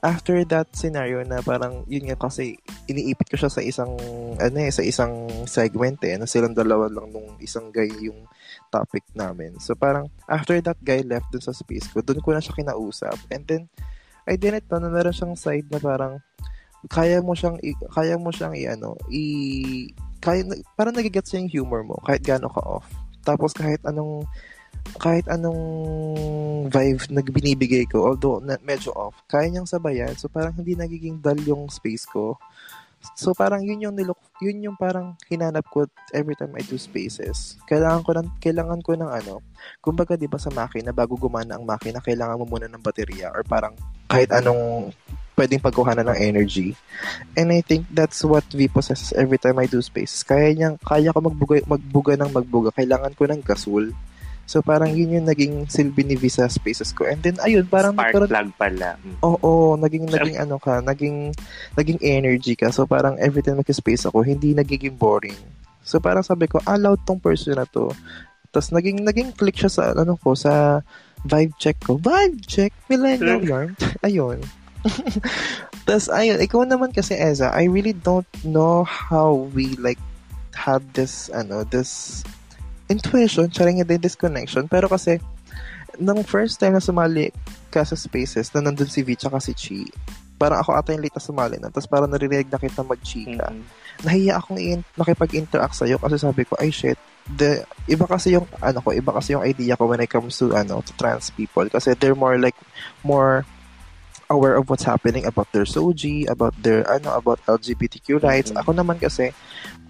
after 0.06 0.46
that 0.46 0.70
scenario 0.78 1.26
na 1.26 1.42
parang 1.42 1.82
yun 1.90 2.06
nga 2.06 2.18
kasi 2.18 2.62
iniipit 2.86 3.34
ko 3.34 3.36
siya 3.36 3.50
sa 3.50 3.66
isang 3.66 3.98
ano 4.38 4.58
eh, 4.62 4.70
sa 4.70 4.86
isang 4.86 5.26
segment 5.50 5.98
eh 6.06 6.22
na 6.22 6.30
silang 6.30 6.54
dalawa 6.54 6.86
lang 6.86 7.10
nung 7.10 7.34
isang 7.42 7.74
guy 7.74 7.90
yung 7.98 8.30
topic 8.78 9.02
namin. 9.18 9.58
So 9.58 9.74
parang 9.74 10.14
after 10.30 10.62
that 10.62 10.78
guy 10.86 11.02
left 11.02 11.34
dun 11.34 11.42
sa 11.42 11.56
space 11.58 11.90
ko, 11.90 12.06
dun 12.06 12.22
ko 12.22 12.38
na 12.38 12.44
siya 12.44 12.54
kinausap. 12.54 13.18
And 13.34 13.42
then 13.50 13.66
I 14.30 14.38
didn't 14.38 14.70
know 14.70 14.78
na 14.78 14.94
meron 14.94 15.16
siyang 15.16 15.34
side 15.34 15.66
na 15.74 15.82
parang 15.82 16.22
kaya 16.86 17.26
mo 17.26 17.34
siyang 17.34 17.58
i, 17.66 17.74
kaya 17.90 18.22
mo 18.22 18.30
siyang 18.30 18.54
i 18.54 18.70
ano, 18.70 18.94
i 19.10 19.24
kaya 20.22 20.46
parang 20.78 20.94
nagigets 20.94 21.34
yung 21.34 21.50
humor 21.50 21.82
mo 21.82 21.98
kahit 22.06 22.22
gaano 22.22 22.52
ka 22.54 22.62
off. 22.62 22.86
Tapos 23.26 23.52
kahit 23.58 23.82
anong 23.84 24.30
kahit 24.96 25.28
anong 25.28 25.60
vibe 26.72 27.04
na 27.12 27.20
binibigay 27.20 27.84
ko, 27.84 28.08
although 28.08 28.40
na, 28.40 28.56
medyo 28.64 28.96
off, 28.96 29.20
kaya 29.28 29.52
niyang 29.52 29.68
sabayan. 29.68 30.16
So, 30.16 30.32
parang 30.32 30.56
hindi 30.56 30.80
nagiging 30.80 31.20
dull 31.20 31.40
yung 31.44 31.68
space 31.68 32.08
ko. 32.08 32.40
So, 33.16 33.32
parang 33.32 33.64
yun 33.64 33.80
yung 33.86 33.96
nilok, 33.96 34.20
yun 34.42 34.60
yung 34.60 34.76
parang 34.76 35.16
hinanap 35.32 35.64
ko 35.70 35.86
every 36.12 36.36
time 36.36 36.52
I 36.58 36.64
do 36.66 36.76
spaces. 36.76 37.56
Kailangan 37.70 38.02
ko 38.04 38.12
ng, 38.18 38.28
kailangan 38.42 38.80
ko 38.82 38.98
ng 38.98 39.12
ano, 39.12 39.46
kumbaga 39.80 40.18
di 40.18 40.28
ba 40.28 40.42
sa 40.42 40.52
makina, 40.52 40.92
bago 40.92 41.16
gumana 41.16 41.56
ang 41.56 41.64
makina, 41.64 42.04
kailangan 42.04 42.42
mo 42.42 42.46
muna 42.50 42.68
ng 42.68 42.82
baterya 42.84 43.32
or 43.32 43.46
parang 43.48 43.78
kahit 44.12 44.32
anong 44.34 44.92
pwedeng 45.38 45.62
pagkuhanan 45.62 46.10
ng 46.10 46.20
energy. 46.20 46.74
And 47.38 47.54
I 47.54 47.62
think 47.62 47.86
that's 47.94 48.26
what 48.26 48.44
V 48.50 48.66
possesses 48.68 49.14
every 49.14 49.38
time 49.38 49.62
I 49.62 49.70
do 49.70 49.80
spaces. 49.86 50.26
Kaya 50.26 50.50
niyang, 50.52 50.82
kaya 50.82 51.14
ko 51.14 51.22
magbuga, 51.22 51.62
magbuga 51.70 52.14
ng 52.18 52.34
magbuga. 52.34 52.74
Kailangan 52.74 53.14
ko 53.14 53.30
ng 53.30 53.46
gasol 53.46 53.94
So, 54.48 54.64
parang 54.64 54.96
yun 54.96 55.12
yung 55.12 55.28
naging 55.28 55.68
silbi 55.68 56.08
ni 56.08 56.16
Visa 56.16 56.48
Spaces 56.48 56.96
ko. 56.96 57.04
And 57.04 57.20
then, 57.20 57.36
ayun, 57.44 57.68
parang 57.68 57.92
Spark 57.92 58.16
nagkaroon... 58.16 58.32
plug 58.32 58.50
pala. 58.56 58.96
Oo, 59.20 59.36
oh, 59.36 59.38
oh, 59.44 59.72
naging, 59.76 60.08
naging 60.08 60.40
ano 60.40 60.56
ka, 60.56 60.80
naging, 60.80 61.36
naging 61.76 62.00
energy 62.00 62.56
ka. 62.56 62.72
So, 62.72 62.88
parang 62.88 63.20
every 63.20 63.44
time 63.44 63.60
mag-space 63.60 64.08
ako, 64.08 64.24
hindi 64.24 64.56
nagiging 64.56 64.96
boring. 64.96 65.36
So, 65.84 66.00
parang 66.00 66.24
sabi 66.24 66.48
ko, 66.48 66.64
ah, 66.64 66.80
loud 66.80 67.04
tong 67.04 67.20
person 67.20 67.60
na 67.60 67.68
to. 67.68 67.92
Tapos, 68.56 68.72
naging, 68.72 69.04
naging 69.04 69.36
click 69.36 69.60
siya 69.60 69.68
sa, 69.68 69.84
ano 69.92 70.16
ko, 70.16 70.32
sa 70.32 70.80
vibe 71.28 71.52
check 71.60 71.84
ko. 71.84 72.00
Vibe 72.00 72.40
check? 72.48 72.72
Millennial 72.88 73.44
yarn? 73.44 73.76
ayun. 74.08 74.40
Tapos, 75.84 76.08
ayun, 76.08 76.40
ikaw 76.40 76.64
naman 76.64 76.96
kasi, 76.96 77.20
Eza, 77.20 77.52
I 77.52 77.68
really 77.68 77.92
don't 77.92 78.32
know 78.48 78.88
how 78.88 79.52
we, 79.52 79.76
like, 79.76 80.00
have 80.56 80.88
this, 80.96 81.28
ano, 81.36 81.68
this 81.68 82.24
intuition, 82.88 83.52
charing 83.52 83.84
hindi 83.84 84.00
disconnection. 84.00 84.68
Pero 84.68 84.88
kasi, 84.88 85.20
nung 86.00 86.24
first 86.24 86.60
time 86.60 86.76
na 86.76 86.84
sumali 86.84 87.32
ka 87.72 87.84
sa 87.84 87.96
spaces, 87.96 88.52
na 88.56 88.64
nandun 88.64 88.90
si 88.90 89.04
V 89.04 89.16
tsaka 89.16 89.40
si 89.44 89.54
Chi, 89.54 89.84
parang 90.38 90.62
ako 90.62 90.78
ata 90.78 90.94
yung 90.94 91.02
late 91.02 91.18
na 91.18 91.24
sumali 91.24 91.58
na. 91.58 91.74
Tapos 91.74 91.90
parang 91.90 92.10
naririnig 92.10 92.48
na 92.48 92.62
kita 92.62 92.86
magchika. 92.86 93.50
Mm-mm. 93.50 93.66
Nahiya 94.06 94.38
akong 94.38 94.62
i- 94.62 94.86
makipag-interact 94.94 95.74
sa'yo 95.74 95.98
kasi 95.98 96.22
sabi 96.22 96.46
ko, 96.46 96.54
ay 96.62 96.70
shit, 96.70 96.98
the, 97.26 97.66
iba 97.90 98.06
kasi 98.06 98.38
yung, 98.38 98.46
ano 98.62 98.78
ko, 98.78 98.94
iba 98.94 99.10
kasi 99.10 99.34
yung 99.34 99.42
idea 99.42 99.74
ko 99.74 99.90
when 99.90 99.98
it 100.00 100.14
comes 100.14 100.38
to, 100.38 100.54
ano, 100.54 100.86
to 100.86 100.94
trans 100.94 101.34
people. 101.34 101.66
Kasi 101.66 101.98
they're 101.98 102.14
more 102.14 102.38
like, 102.38 102.56
more 103.02 103.44
aware 104.30 104.60
of 104.60 104.70
what's 104.70 104.86
happening 104.86 105.26
about 105.26 105.50
their 105.56 105.66
SOGI, 105.66 106.30
about 106.30 106.54
their, 106.62 106.86
ano, 106.86 107.18
about 107.18 107.42
LGBTQ 107.50 108.22
rights. 108.22 108.54
Mhm. 108.54 108.62
Ako 108.62 108.78
naman 108.78 109.02
kasi, 109.02 109.34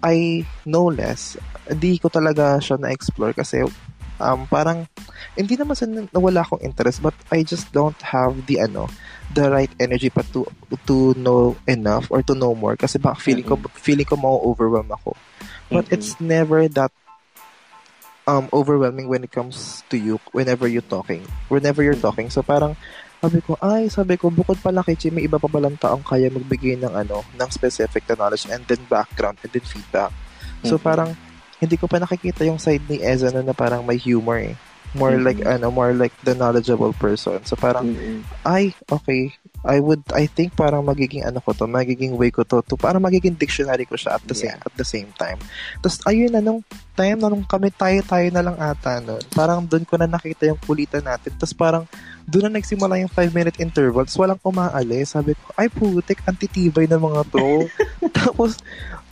I 0.02 0.46
know 0.64 0.88
less. 0.88 1.36
Hindi 1.68 1.98
ko 1.98 2.08
talaga 2.08 2.58
siya 2.62 2.78
na-explore 2.78 3.34
kasi, 3.34 3.62
um, 4.18 4.40
parang, 4.48 4.86
hindi 5.34 5.54
naman 5.54 5.74
sa 5.78 5.86
nawala 5.86 6.42
akong 6.42 6.62
interest, 6.62 7.02
but 7.02 7.14
I 7.30 7.42
just 7.42 7.70
don't 7.70 7.98
have 8.02 8.46
the, 8.46 8.62
ano, 8.62 8.88
the 9.32 9.50
right 9.52 9.70
energy 9.76 10.08
pa 10.08 10.24
to 10.32 10.48
to 10.88 11.12
know 11.20 11.52
enough 11.68 12.08
or 12.08 12.24
to 12.24 12.32
know 12.32 12.56
more 12.56 12.80
kasi 12.80 12.96
baka 12.96 13.20
feeling 13.20 13.44
ko 13.44 13.60
feeling 13.76 14.08
ko 14.08 14.16
ma-overwhelm 14.16 14.88
ako 14.88 15.12
but 15.68 15.84
Mm-mm. 15.84 15.92
it's 15.92 16.16
never 16.16 16.64
that 16.64 16.88
um 18.28 18.44
overwhelming 18.52 19.08
when 19.08 19.24
it 19.24 19.32
comes 19.32 19.80
to 19.88 19.96
you 19.96 20.20
whenever 20.36 20.68
you're 20.68 20.84
talking 20.84 21.24
whenever 21.48 21.80
you're 21.80 21.96
talking. 21.96 22.28
So 22.28 22.44
parang 22.44 22.76
sabi 23.24 23.40
ko 23.40 23.56
ay 23.64 23.88
sabi 23.88 24.20
ko 24.20 24.28
bukod 24.28 24.60
pala 24.60 24.84
kay 24.84 24.94
Chi, 24.94 25.08
may 25.08 25.24
iba 25.24 25.40
pa 25.40 25.48
palang 25.48 25.80
taong 25.80 26.04
kaya 26.04 26.28
magbigay 26.28 26.76
ng 26.76 26.92
ano 26.92 27.24
ng 27.34 27.50
specific 27.50 28.04
na 28.12 28.20
knowledge 28.20 28.44
and 28.52 28.62
then 28.68 28.78
background 28.86 29.40
and 29.40 29.50
then 29.50 29.64
feedback. 29.64 30.12
So 30.62 30.76
Mhm. 30.76 30.84
parang 30.84 31.10
hindi 31.58 31.74
ko 31.80 31.88
pa 31.90 31.98
nakikita 31.98 32.46
yung 32.46 32.60
side 32.60 32.84
ni 32.86 33.02
Eza 33.02 33.32
na, 33.34 33.42
na 33.42 33.56
parang 33.56 33.82
may 33.82 33.98
humor 33.98 34.38
eh 34.38 34.54
more 34.94 35.16
Mhm. 35.16 35.24
like 35.24 35.40
ano 35.44 35.68
more 35.68 35.92
like 35.92 36.14
the 36.24 36.32
knowledgeable 36.32 36.92
person 36.96 37.40
so 37.44 37.56
parang 37.56 37.92
Mm-mm. 37.92 38.20
ay, 38.46 38.72
okay. 38.88 39.34
I 39.66 39.82
would, 39.82 40.06
I 40.14 40.30
think 40.30 40.54
parang 40.54 40.86
magiging 40.86 41.26
ano 41.26 41.42
ko 41.42 41.50
to, 41.50 41.66
magiging 41.66 42.14
way 42.14 42.30
ko 42.30 42.46
to, 42.46 42.62
to 42.62 42.78
parang 42.78 43.02
magiging 43.02 43.34
dictionary 43.34 43.90
ko 43.90 43.98
siya 43.98 44.14
at 44.14 44.22
the 44.22 44.32
same, 44.32 44.54
Yeah. 44.54 44.62
at 44.62 44.74
the 44.78 44.86
same 44.86 45.10
time. 45.18 45.34
Tapos, 45.82 45.98
ayun 46.06 46.30
na, 46.30 46.38
nung 46.38 46.62
time 46.94 47.18
na 47.18 47.26
nung 47.26 47.42
kami 47.42 47.74
tayo-tayo 47.74 48.30
na 48.30 48.46
lang 48.46 48.54
ata 48.54 49.02
nun, 49.02 49.18
parang 49.34 49.66
doon 49.66 49.82
ko 49.82 49.98
na 49.98 50.06
nakita 50.06 50.46
yung 50.46 50.62
kulitan 50.62 51.02
natin. 51.02 51.34
Tapos 51.34 51.58
parang, 51.58 51.84
doon 52.22 52.46
na 52.46 52.62
nagsimula 52.62 53.02
yung 53.02 53.10
5-minute 53.10 53.58
interval. 53.58 54.06
Tapos 54.06 54.22
walang 54.22 54.40
umaalis. 54.46 55.18
Sabi 55.18 55.34
ko, 55.34 55.42
ay 55.58 55.66
putik, 55.66 56.22
antitibay 56.22 56.86
ng 56.86 57.02
mga 57.02 57.22
to. 57.26 57.66
Tapos, 58.22 58.62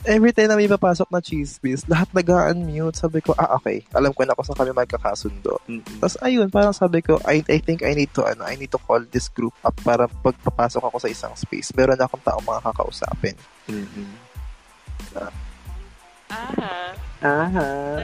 every 0.07 0.31
time 0.31 0.47
na 0.47 0.55
may 0.55 0.71
papasok 0.71 1.11
na 1.11 1.19
cheese 1.19 1.59
whiz, 1.59 1.83
lahat 1.85 2.07
nag-unmute. 2.15 2.95
Sabi 2.95 3.19
ko, 3.19 3.35
ah, 3.35 3.59
okay. 3.59 3.83
Alam 3.91 4.15
ko 4.15 4.23
na 4.23 4.33
kung 4.33 4.47
saan 4.47 4.57
kami 4.57 4.71
magkakasundo. 4.71 5.59
Mm-mm. 5.67 5.99
Tapos 5.99 6.15
ayun, 6.23 6.47
parang 6.47 6.71
sabi 6.71 7.03
ko, 7.03 7.19
I, 7.27 7.43
I 7.51 7.59
think 7.59 7.83
I 7.83 7.91
need 7.93 8.15
to 8.15 8.23
ano, 8.23 8.47
I 8.47 8.55
need 8.55 8.71
to 8.71 8.79
call 8.79 9.03
this 9.11 9.27
group 9.27 9.53
up 9.67 9.75
para 9.83 10.07
pagpapasok 10.07 10.87
ako 10.87 10.97
sa 11.03 11.11
isang 11.11 11.33
space. 11.35 11.75
Meron 11.75 11.99
na 11.99 12.07
akong 12.07 12.23
taong 12.23 12.47
mga 12.47 12.63
kakausapin. 12.71 13.35
Mm-mm. 13.67 14.09
Ah, 16.27 16.95
Aha. 17.21 18.03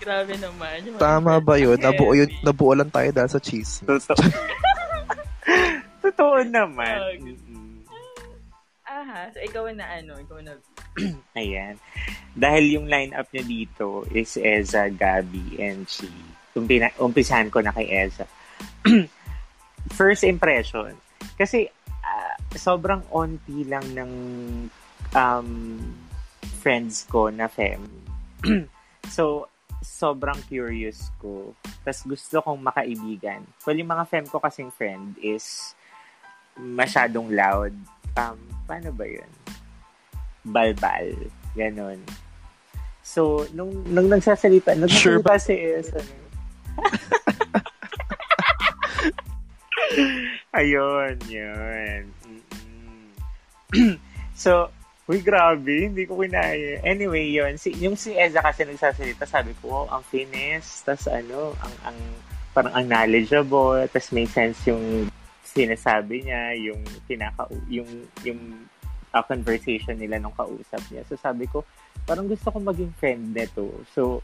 grabe 0.00 0.34
naman. 0.38 0.78
Tama 0.98 1.38
ba 1.42 1.54
yun? 1.58 1.78
Nabuo, 1.78 2.14
yun, 2.14 2.30
nabuo 2.42 2.72
lang 2.74 2.90
tayo 2.90 3.10
dahil 3.12 3.30
sa 3.30 3.42
cheese. 3.42 3.82
Totoo. 3.84 4.16
Totoo 6.04 6.40
naman. 6.48 6.98
Ah. 6.98 7.40
Aha, 8.90 9.30
so 9.30 9.38
ikaw 9.38 9.70
na 9.70 9.86
ano, 9.86 10.18
ikaw 10.18 10.42
na. 10.42 10.58
Ayan. 11.38 11.78
Dahil 12.34 12.78
yung 12.78 12.86
lineup 12.86 13.28
niya 13.30 13.44
dito 13.46 14.06
is 14.10 14.34
Eza, 14.38 14.90
Gabi, 14.90 15.58
and 15.58 15.86
Chi. 15.86 16.10
Umpina, 16.54 16.90
umpisahan 16.98 17.50
ko 17.50 17.62
na 17.62 17.70
kay 17.70 17.86
Eza. 17.86 18.26
First 19.98 20.26
impression. 20.26 20.94
Kasi 21.38 21.70
ah, 22.02 22.34
sobrang 22.54 23.06
onti 23.14 23.64
lang 23.66 23.86
ng 23.94 24.12
um, 25.14 25.50
friends 26.60 27.06
ko 27.08 27.30
na 27.32 27.48
fem. 27.48 27.80
so, 29.16 29.48
sobrang 29.80 30.36
curious 30.46 31.08
ko. 31.18 31.56
Tapos 31.82 32.04
gusto 32.04 32.44
kong 32.44 32.60
makaibigan. 32.60 33.40
Well, 33.64 33.78
yung 33.78 33.90
mga 33.90 34.04
fem 34.08 34.26
ko 34.28 34.36
kasing 34.38 34.68
friend 34.68 35.16
is 35.24 35.72
masyadong 36.60 37.32
loud. 37.32 37.72
Um, 38.20 38.38
paano 38.68 38.92
ba 38.92 39.08
yun? 39.08 39.28
Balbal. 40.44 41.16
Ganon. 41.56 42.04
So, 43.10 43.42
nung, 43.56 43.72
nung 43.90 44.06
nagsasalita, 44.06 44.78
Sure 44.86 45.18
nagsasalita 45.18 45.34
si 45.40 45.54
Esa. 45.58 45.98
Ayun, 50.58 51.18
yun. 51.26 52.02
So, 54.40 54.72
uy, 55.04 55.20
grabe, 55.20 55.92
hindi 55.92 56.08
ko 56.08 56.16
kinaya. 56.16 56.80
Anyway, 56.80 57.28
yun. 57.28 57.60
Si, 57.60 57.76
yung 57.76 57.92
si 57.92 58.16
Eza 58.16 58.40
kasi 58.40 58.64
nagsasalita, 58.64 59.28
sabi 59.28 59.52
ko, 59.60 59.84
oh, 59.84 59.86
ang 59.92 60.00
finesse, 60.08 60.80
tas 60.80 61.04
ano, 61.12 61.52
ang, 61.60 61.92
ang, 61.92 61.98
parang 62.56 62.72
ang 62.72 62.88
knowledgeable, 62.88 63.84
tas 63.92 64.16
may 64.16 64.24
sense 64.24 64.64
yung 64.64 65.12
sinasabi 65.44 66.24
niya, 66.24 66.56
yung 66.56 66.80
kinaka, 67.04 67.52
yung, 67.68 68.08
yung 68.24 68.64
uh, 69.14 69.24
conversation 69.24 69.98
nila 69.98 70.18
nung 70.18 70.34
kausap 70.34 70.80
niya. 70.90 71.02
So, 71.06 71.18
sabi 71.18 71.46
ko, 71.50 71.66
parang 72.06 72.30
gusto 72.30 72.50
ko 72.50 72.58
maging 72.62 72.92
friend 72.96 73.34
nito. 73.34 73.70
So, 73.94 74.22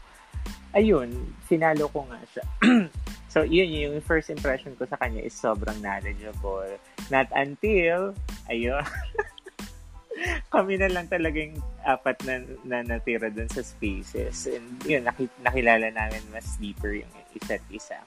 ayun, 0.75 1.13
finalo 1.47 1.91
ko 1.91 2.07
nga 2.07 2.19
siya. 2.31 2.45
so, 3.33 3.43
yun, 3.43 3.67
yung 3.67 3.95
first 4.03 4.31
impression 4.31 4.75
ko 4.75 4.87
sa 4.87 4.99
kanya 4.99 5.23
is 5.23 5.35
sobrang 5.35 5.79
knowledgeable. 5.83 6.67
Not 7.11 7.27
until, 7.35 8.15
ayun, 8.47 8.83
kami 10.53 10.79
na 10.79 10.89
lang 10.89 11.05
talagang 11.07 11.59
apat 11.85 12.17
na, 12.25 12.41
na 12.65 12.77
natira 12.83 13.29
dun 13.29 13.49
sa 13.51 13.61
spaces. 13.61 14.49
And 14.49 14.79
yun, 14.83 15.05
naki, 15.05 15.29
nakilala 15.43 15.91
namin 15.93 16.23
mas 16.33 16.57
deeper 16.57 16.95
yung 16.95 17.11
isa't 17.37 17.63
isa. 17.69 17.99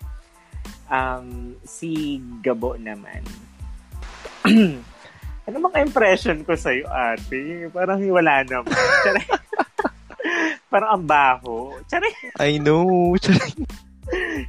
Um, 0.91 1.55
si 1.63 2.19
Gabo 2.43 2.75
naman. 2.75 3.23
ano 5.51 5.67
bang 5.67 5.83
impression 5.83 6.47
ko 6.47 6.55
sa'yo, 6.55 6.87
ate? 6.87 7.67
Parang 7.75 7.99
wala 8.07 8.47
naman. 8.47 8.71
Parang 10.71 10.91
ang 10.95 11.05
baho. 11.05 11.75
Tsare. 11.91 12.07
I 12.39 12.63
know. 12.63 13.19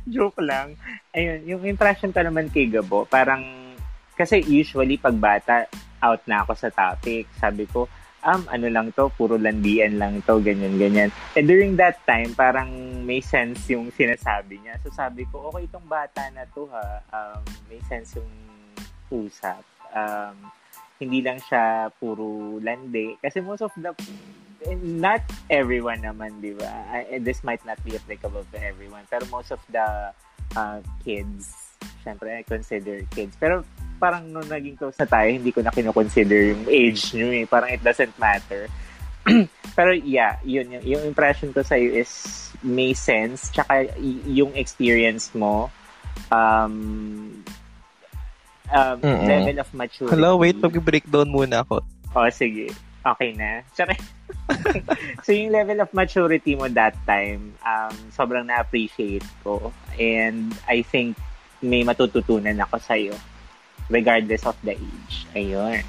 Joke 0.05 0.37
lang. 0.45 0.77
Ayun, 1.17 1.41
yung 1.49 1.63
impression 1.65 2.13
ko 2.13 2.21
naman 2.21 2.53
kay 2.53 2.69
Gabo, 2.69 3.09
parang, 3.09 3.41
kasi 4.13 4.45
usually 4.45 5.01
pag 5.01 5.17
bata, 5.17 5.65
out 6.01 6.21
na 6.29 6.45
ako 6.45 6.53
sa 6.53 6.69
topic. 6.69 7.25
Sabi 7.37 7.65
ko, 7.65 7.89
um, 8.25 8.45
ano 8.49 8.67
lang 8.69 8.93
to, 8.93 9.09
puro 9.17 9.37
landian 9.37 9.97
lang 9.97 10.21
to, 10.25 10.37
ganyan, 10.41 10.77
ganyan. 10.77 11.09
And 11.33 11.45
during 11.49 11.77
that 11.81 12.01
time, 12.05 12.33
parang 12.37 12.69
may 13.05 13.21
sense 13.21 13.69
yung 13.73 13.89
sinasabi 13.93 14.61
niya. 14.61 14.77
So 14.85 14.93
sabi 14.93 15.25
ko, 15.29 15.49
okay, 15.49 15.65
itong 15.65 15.85
bata 15.89 16.29
na 16.33 16.45
to 16.53 16.69
ha, 16.69 17.01
um, 17.13 17.41
may 17.69 17.81
sense 17.89 18.17
yung 18.17 18.31
usap. 19.09 19.61
Um, 19.93 20.37
hindi 21.01 21.25
lang 21.25 21.41
siya 21.41 21.89
puro 21.97 22.61
landi. 22.61 23.17
Kasi 23.17 23.41
most 23.41 23.65
of 23.65 23.73
the, 23.73 23.89
not 24.85 25.25
everyone 25.49 26.05
naman, 26.05 26.37
di 26.37 26.53
ba? 26.53 27.01
This 27.17 27.41
might 27.41 27.65
not 27.65 27.81
be 27.81 27.97
applicable 27.97 28.45
to 28.53 28.57
everyone. 28.61 29.01
Pero 29.09 29.25
most 29.33 29.49
of 29.49 29.57
the 29.73 30.13
uh, 30.53 30.79
kids, 31.01 31.73
syempre, 32.05 32.37
I 32.37 32.45
consider 32.45 33.01
kids. 33.09 33.33
Pero 33.41 33.65
parang 33.97 34.29
nung 34.29 34.45
naging 34.45 34.77
close 34.77 34.97
na 35.01 35.09
tayo, 35.09 35.33
hindi 35.33 35.49
ko 35.49 35.65
na 35.65 35.73
kinoconsider 35.73 36.53
yung 36.53 36.69
age 36.69 37.17
nyo 37.17 37.33
eh. 37.33 37.49
Parang 37.49 37.73
it 37.73 37.81
doesn't 37.81 38.13
matter. 38.21 38.69
Pero 39.77 39.91
yeah, 39.97 40.37
yun, 40.45 40.69
yung, 40.69 40.85
yung 40.85 41.03
impression 41.09 41.49
ko 41.49 41.65
sa'yo 41.65 41.97
is 41.97 42.09
may 42.61 42.93
sense. 42.93 43.49
Tsaka 43.49 43.89
y- 43.97 44.41
yung 44.41 44.53
experience 44.53 45.33
mo, 45.33 45.73
um, 46.29 47.41
um, 48.71 48.97
Mm-mm. 49.03 49.27
level 49.27 49.57
of 49.59 49.69
maturity. 49.75 50.13
Hello, 50.15 50.39
wait. 50.39 50.57
Mag-breakdown 50.57 51.29
muna 51.29 51.63
ako. 51.67 51.83
Oh, 52.15 52.29
sige. 52.31 52.71
Okay 53.01 53.33
na. 53.33 53.65
Tsaka, 53.73 53.97
so 55.25 55.33
yung 55.33 55.51
level 55.51 55.81
of 55.81 55.89
maturity 55.91 56.53
mo 56.55 56.69
that 56.69 56.95
time, 57.03 57.53
um, 57.65 57.95
sobrang 58.13 58.45
na-appreciate 58.47 59.25
ko. 59.41 59.73
And 59.97 60.53
I 60.69 60.85
think 60.85 61.17
may 61.61 61.85
matututunan 61.85 62.57
ako 62.61 62.77
sa'yo 62.81 63.13
regardless 63.91 64.47
of 64.47 64.55
the 64.63 64.77
age. 64.77 65.15
Ayun. 65.35 65.83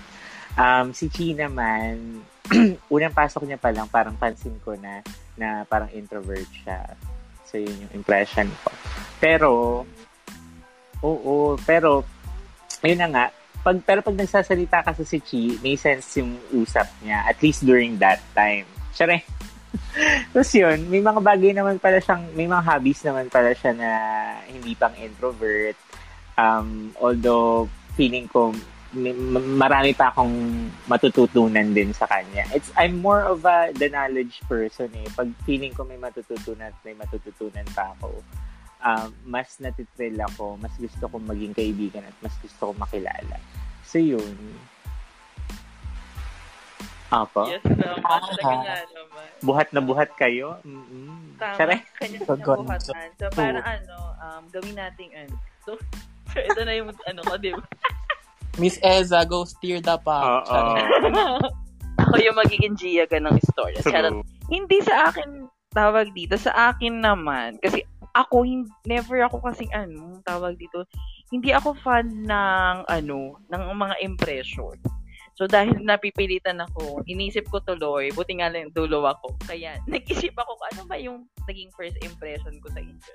Um, 0.59 0.93
si 0.93 1.09
Chi 1.09 1.33
naman, 1.33 2.21
unang 2.93 3.15
pasok 3.15 3.47
niya 3.47 3.57
pa 3.57 3.71
lang, 3.71 3.89
parang 3.89 4.19
pansin 4.19 4.59
ko 4.61 4.75
na, 4.77 5.01
na 5.39 5.65
parang 5.65 5.89
introvert 5.95 6.49
siya. 6.51 6.99
So, 7.47 7.57
yun 7.57 7.87
yung 7.87 7.95
impression 8.03 8.51
ko. 8.67 8.69
Pero, 9.23 9.51
oo, 11.01 11.57
pero, 11.63 12.03
ayun 12.83 13.01
na 13.01 13.09
nga, 13.11 13.25
pag, 13.63 13.79
pero 13.87 14.03
pag 14.03 14.19
nagsasalita 14.19 14.83
kasi 14.83 15.03
si 15.07 15.19
Chi, 15.23 15.43
may 15.63 15.79
sense 15.79 16.19
yung 16.19 16.35
usap 16.51 16.91
niya, 17.03 17.23
at 17.27 17.39
least 17.39 17.63
during 17.63 17.95
that 18.03 18.19
time. 18.35 18.67
Siyempre, 18.91 19.23
Tapos 20.33 20.53
yun, 20.53 20.89
may 20.89 21.01
mga 21.01 21.21
bagay 21.21 21.53
naman 21.57 21.81
pala 21.81 22.01
siyang, 22.01 22.25
may 22.37 22.49
mga 22.49 22.65
hobbies 22.65 23.01
naman 23.05 23.27
pala 23.33 23.53
siya 23.57 23.73
na 23.73 23.91
hindi 24.49 24.77
pang 24.77 24.93
introvert. 24.97 25.77
Um, 26.37 26.93
although, 27.01 27.69
feeling 27.97 28.29
ko, 28.29 28.53
marami 29.57 29.97
pa 29.97 30.13
akong 30.13 30.69
matututunan 30.85 31.73
din 31.73 31.97
sa 31.97 32.05
kanya. 32.05 32.45
It's 32.53 32.69
I'm 32.77 33.01
more 33.01 33.25
of 33.25 33.41
a 33.49 33.73
the 33.73 33.89
knowledge 33.89 34.45
person 34.45 34.93
eh. 34.93 35.09
Pag 35.17 35.33
feeling 35.49 35.73
ko 35.73 35.89
may 35.89 35.97
matututunan 35.97 36.69
at 36.69 36.77
may 36.85 36.93
matututunan 36.93 37.65
pa 37.73 37.97
ako, 37.97 38.21
um, 38.83 39.09
mas 39.25 39.57
natitrill 39.63 40.19
ako, 40.29 40.59
mas 40.59 40.75
gusto 40.77 41.07
kong 41.09 41.25
maging 41.25 41.55
kaibigan 41.55 42.05
at 42.05 42.17
mas 42.21 42.35
gusto 42.43 42.71
kong 42.71 42.81
makilala. 42.83 43.39
So 43.87 44.03
yun. 44.03 44.37
Apo? 47.13 47.45
Yes 47.45 47.63
naman. 47.67 48.01
Talaga 48.03 48.55
nga 48.65 48.79
naman. 48.89 49.27
Buhat 49.43 49.69
na 49.75 49.81
buhat 49.85 50.11
kayo? 50.17 50.59
Mm-hmm. 50.65 51.37
Tama. 51.37 51.57
Siyempre. 51.57 51.77
Kanya 52.01 52.19
sa 52.25 52.35
buhatan. 52.37 53.09
So, 53.21 53.27
parang 53.37 53.67
ano, 53.67 53.97
um, 54.17 54.43
gawin 54.49 54.75
nating 54.77 55.11
ano. 55.13 55.35
So, 55.67 55.77
so 56.33 56.37
ito 56.49 56.61
na 56.65 56.73
yung 56.73 56.89
ano 56.91 57.21
ko, 57.27 57.37
di 57.37 57.53
ba? 57.53 57.63
Miss 58.61 58.77
Eza, 58.85 59.25
go 59.25 59.49
steer 59.49 59.81
the 59.81 59.97
pot. 59.97 60.45
Oo. 60.45 60.77
Ako 62.03 62.15
yung 62.21 62.37
magiging 62.37 62.77
Gia 62.77 63.05
ng. 63.09 63.37
Charot. 63.85 64.25
True. 64.25 64.25
Hindi 64.49 64.81
sa 64.85 65.09
akin 65.09 65.49
tawag 65.73 66.13
dito. 66.13 66.37
Sa 66.37 66.73
akin 66.73 67.01
naman, 67.01 67.57
kasi 67.61 67.85
ako, 68.13 68.45
hin- 68.45 68.71
never 68.85 69.25
ako 69.25 69.41
kasing 69.41 69.73
ano, 69.73 70.21
tawag 70.25 70.61
dito, 70.61 70.85
hindi 71.33 71.53
ako 71.53 71.73
fan 71.81 72.29
ng 72.29 72.77
ano, 72.87 73.41
ng 73.49 73.63
mga 73.73 73.97
impression. 74.05 74.77
So 75.33 75.49
dahil 75.49 75.81
napipilitan 75.81 76.61
ako, 76.61 77.03
inisip 77.09 77.49
ko 77.49 77.65
tuloy, 77.65 78.13
buti 78.13 78.39
nga 78.39 78.53
lang 78.53 78.69
dulo 78.77 79.09
ako. 79.09 79.33
Kaya 79.49 79.81
nag-isip 79.93 80.37
ako 80.37 80.61
kung 80.61 80.69
ano 80.77 80.83
ba 80.85 80.97
yung 81.01 81.19
naging 81.49 81.73
first 81.73 81.97
impression 82.05 82.53
ko 82.61 82.69
sa 82.69 82.81
inyo. 82.85 83.15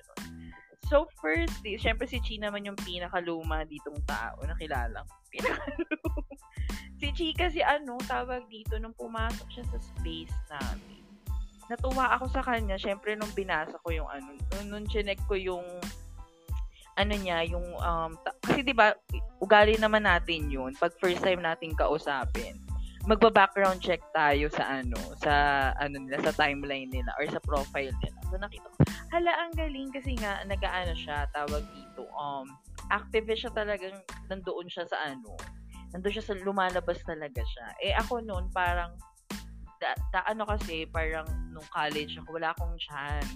So 0.88 1.08
first, 1.20 1.62
eh, 1.68 1.76
syempre 1.76 2.08
si 2.08 2.18
Chi 2.24 2.40
naman 2.40 2.64
yung 2.64 2.80
pinakaluma 2.80 3.68
ditong 3.68 4.00
tao 4.08 4.40
na 4.44 4.56
kilala 4.56 5.04
ko. 5.04 5.14
Pinakaluma. 5.36 6.36
si 6.98 7.08
Chi 7.14 7.32
kasi 7.38 7.60
ano, 7.62 8.00
tawag 8.08 8.48
dito 8.50 8.80
nung 8.82 8.96
pumasok 8.96 9.48
siya 9.52 9.66
sa 9.68 9.80
space 9.80 10.36
namin. 10.48 11.07
Natuwa 11.68 12.16
ako 12.16 12.26
sa 12.32 12.42
kanya, 12.44 12.80
syempre 12.80 13.20
nung 13.20 13.32
binasa 13.36 13.76
ko 13.84 13.92
yung 13.92 14.08
ano, 14.08 14.40
nung, 14.56 14.68
nung 14.72 14.86
chinek 14.88 15.20
ko 15.28 15.36
yung 15.36 15.64
ano 16.98 17.14
niya, 17.14 17.46
yung, 17.46 17.68
um, 17.78 18.12
ta- 18.26 18.34
kasi 18.42 18.66
di 18.66 18.74
ba 18.74 18.96
ugali 19.38 19.78
naman 19.78 20.08
natin 20.08 20.50
yun, 20.50 20.74
pag 20.82 20.96
first 20.98 21.22
time 21.22 21.46
natin 21.46 21.78
kausapin, 21.78 22.58
magba-background 23.08 23.80
check 23.80 24.04
tayo 24.12 24.52
sa 24.52 24.84
ano, 24.84 24.98
sa 25.24 25.34
ano 25.80 25.96
nila, 25.96 26.20
sa 26.28 26.36
timeline 26.36 26.92
nila 26.92 27.14
or 27.16 27.24
sa 27.32 27.40
profile 27.46 27.94
nila. 28.04 28.20
So 28.28 28.36
nakita 28.36 28.68
ko, 28.68 28.78
hala, 29.16 29.32
ang 29.46 29.54
galing 29.56 29.94
kasi 29.96 30.18
nga, 30.20 30.44
nag-ano 30.44 30.92
siya, 30.98 31.30
tawag 31.32 31.64
dito, 31.72 32.04
um, 32.18 32.52
activist 32.92 33.48
siya 33.48 33.54
talagang, 33.56 33.96
nandoon 34.28 34.68
siya 34.68 34.84
sa 34.90 34.98
ano, 35.08 35.40
nandoon 35.96 36.14
siya 36.20 36.26
sa, 36.26 36.36
lumalabas 36.36 37.00
talaga 37.08 37.40
siya. 37.46 37.66
Eh 37.80 37.94
ako 37.96 38.26
noon, 38.26 38.52
parang, 38.52 38.92
da, 39.80 39.94
da, 40.14 40.20
ano 40.28 40.44
kasi, 40.46 40.86
parang, 40.90 41.26
nung 41.54 41.66
college 41.74 42.18
ako, 42.22 42.38
wala 42.38 42.54
akong 42.54 42.76
chance. 42.78 43.32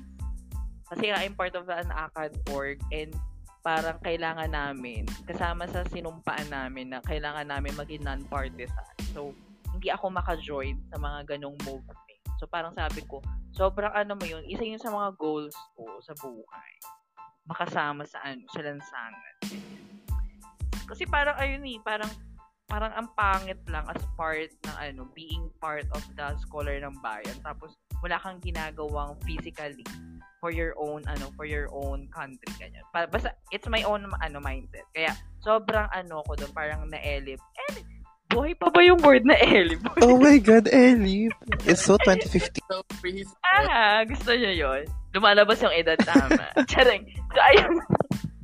Kasi 0.92 1.14
I'm 1.14 1.38
part 1.40 1.56
of 1.56 1.72
an 1.72 1.88
ACAD 1.88 2.36
org, 2.52 2.82
and 2.92 3.16
parang 3.62 3.98
kailangan 4.02 4.52
namin, 4.52 5.06
kasama 5.30 5.70
sa 5.70 5.86
sinumpaan 5.88 6.50
namin 6.50 6.92
na 6.92 7.00
kailangan 7.06 7.46
namin 7.48 7.72
maging 7.78 8.04
non-partisan. 8.04 8.96
So, 9.14 9.32
hindi 9.72 9.88
ako 9.94 10.12
maka-join 10.12 10.82
sa 10.92 10.98
mga 11.00 11.38
ganong 11.38 11.58
movement. 11.64 12.20
So, 12.42 12.50
parang 12.50 12.74
sabi 12.74 13.06
ko, 13.06 13.22
sobrang 13.54 13.94
ano 13.94 14.18
mo 14.18 14.26
yun, 14.26 14.42
isa 14.50 14.66
yun 14.66 14.82
sa 14.82 14.90
mga 14.90 15.14
goals 15.16 15.54
ko 15.78 15.86
sa 16.02 16.18
buhay. 16.18 16.72
Makasama 17.46 18.04
sa 18.10 18.18
ano, 18.26 18.42
sa 18.50 18.66
lansangan. 18.66 19.36
Kasi 20.90 21.08
parang 21.08 21.38
ayun 21.40 21.64
eh, 21.70 21.80
parang 21.86 22.10
parang 22.72 22.96
ang 22.96 23.12
pangit 23.20 23.60
lang 23.68 23.84
as 23.92 24.00
part 24.16 24.48
ng 24.48 24.76
ano, 24.80 25.04
being 25.12 25.52
part 25.60 25.84
of 25.92 26.00
the 26.16 26.28
scholar 26.40 26.80
ng 26.80 26.96
bayan. 27.04 27.36
Tapos 27.44 27.76
wala 28.00 28.16
kang 28.24 28.40
ginagawang 28.40 29.20
physically 29.28 29.84
for 30.40 30.50
your 30.50 30.74
own 30.80 31.04
ano 31.06 31.30
for 31.36 31.44
your 31.44 31.68
own 31.76 32.08
country 32.16 32.50
ganyan. 32.56 32.82
Pa, 32.96 33.06
basta 33.12 33.36
it's 33.52 33.68
my 33.68 33.84
own 33.84 34.08
ano 34.24 34.40
mindset. 34.40 34.88
Kaya 34.96 35.12
sobrang 35.44 35.92
ano 35.92 36.24
ko 36.24 36.34
doon 36.40 36.52
parang 36.56 36.88
na-elip. 36.88 37.44
Eh, 37.70 37.84
buhay 38.32 38.56
pa 38.56 38.72
ba 38.72 38.80
yung 38.82 39.04
word 39.04 39.28
na 39.28 39.36
elip? 39.36 39.84
Oh 40.08 40.18
my 40.18 40.40
God, 40.40 40.72
Ellie. 40.72 41.30
It's 41.68 41.84
so 41.84 42.00
2015. 42.08 42.64
So, 42.72 42.82
prehistoric. 43.04 43.68
ah, 43.70 44.02
gusto 44.08 44.32
niyo 44.34 44.52
yon 44.56 44.82
Lumalabas 45.12 45.60
yung 45.60 45.76
edad 45.76 46.00
tama. 46.00 46.48
Charing. 46.72 47.04
So, 47.36 47.40
ayun. 47.44 47.76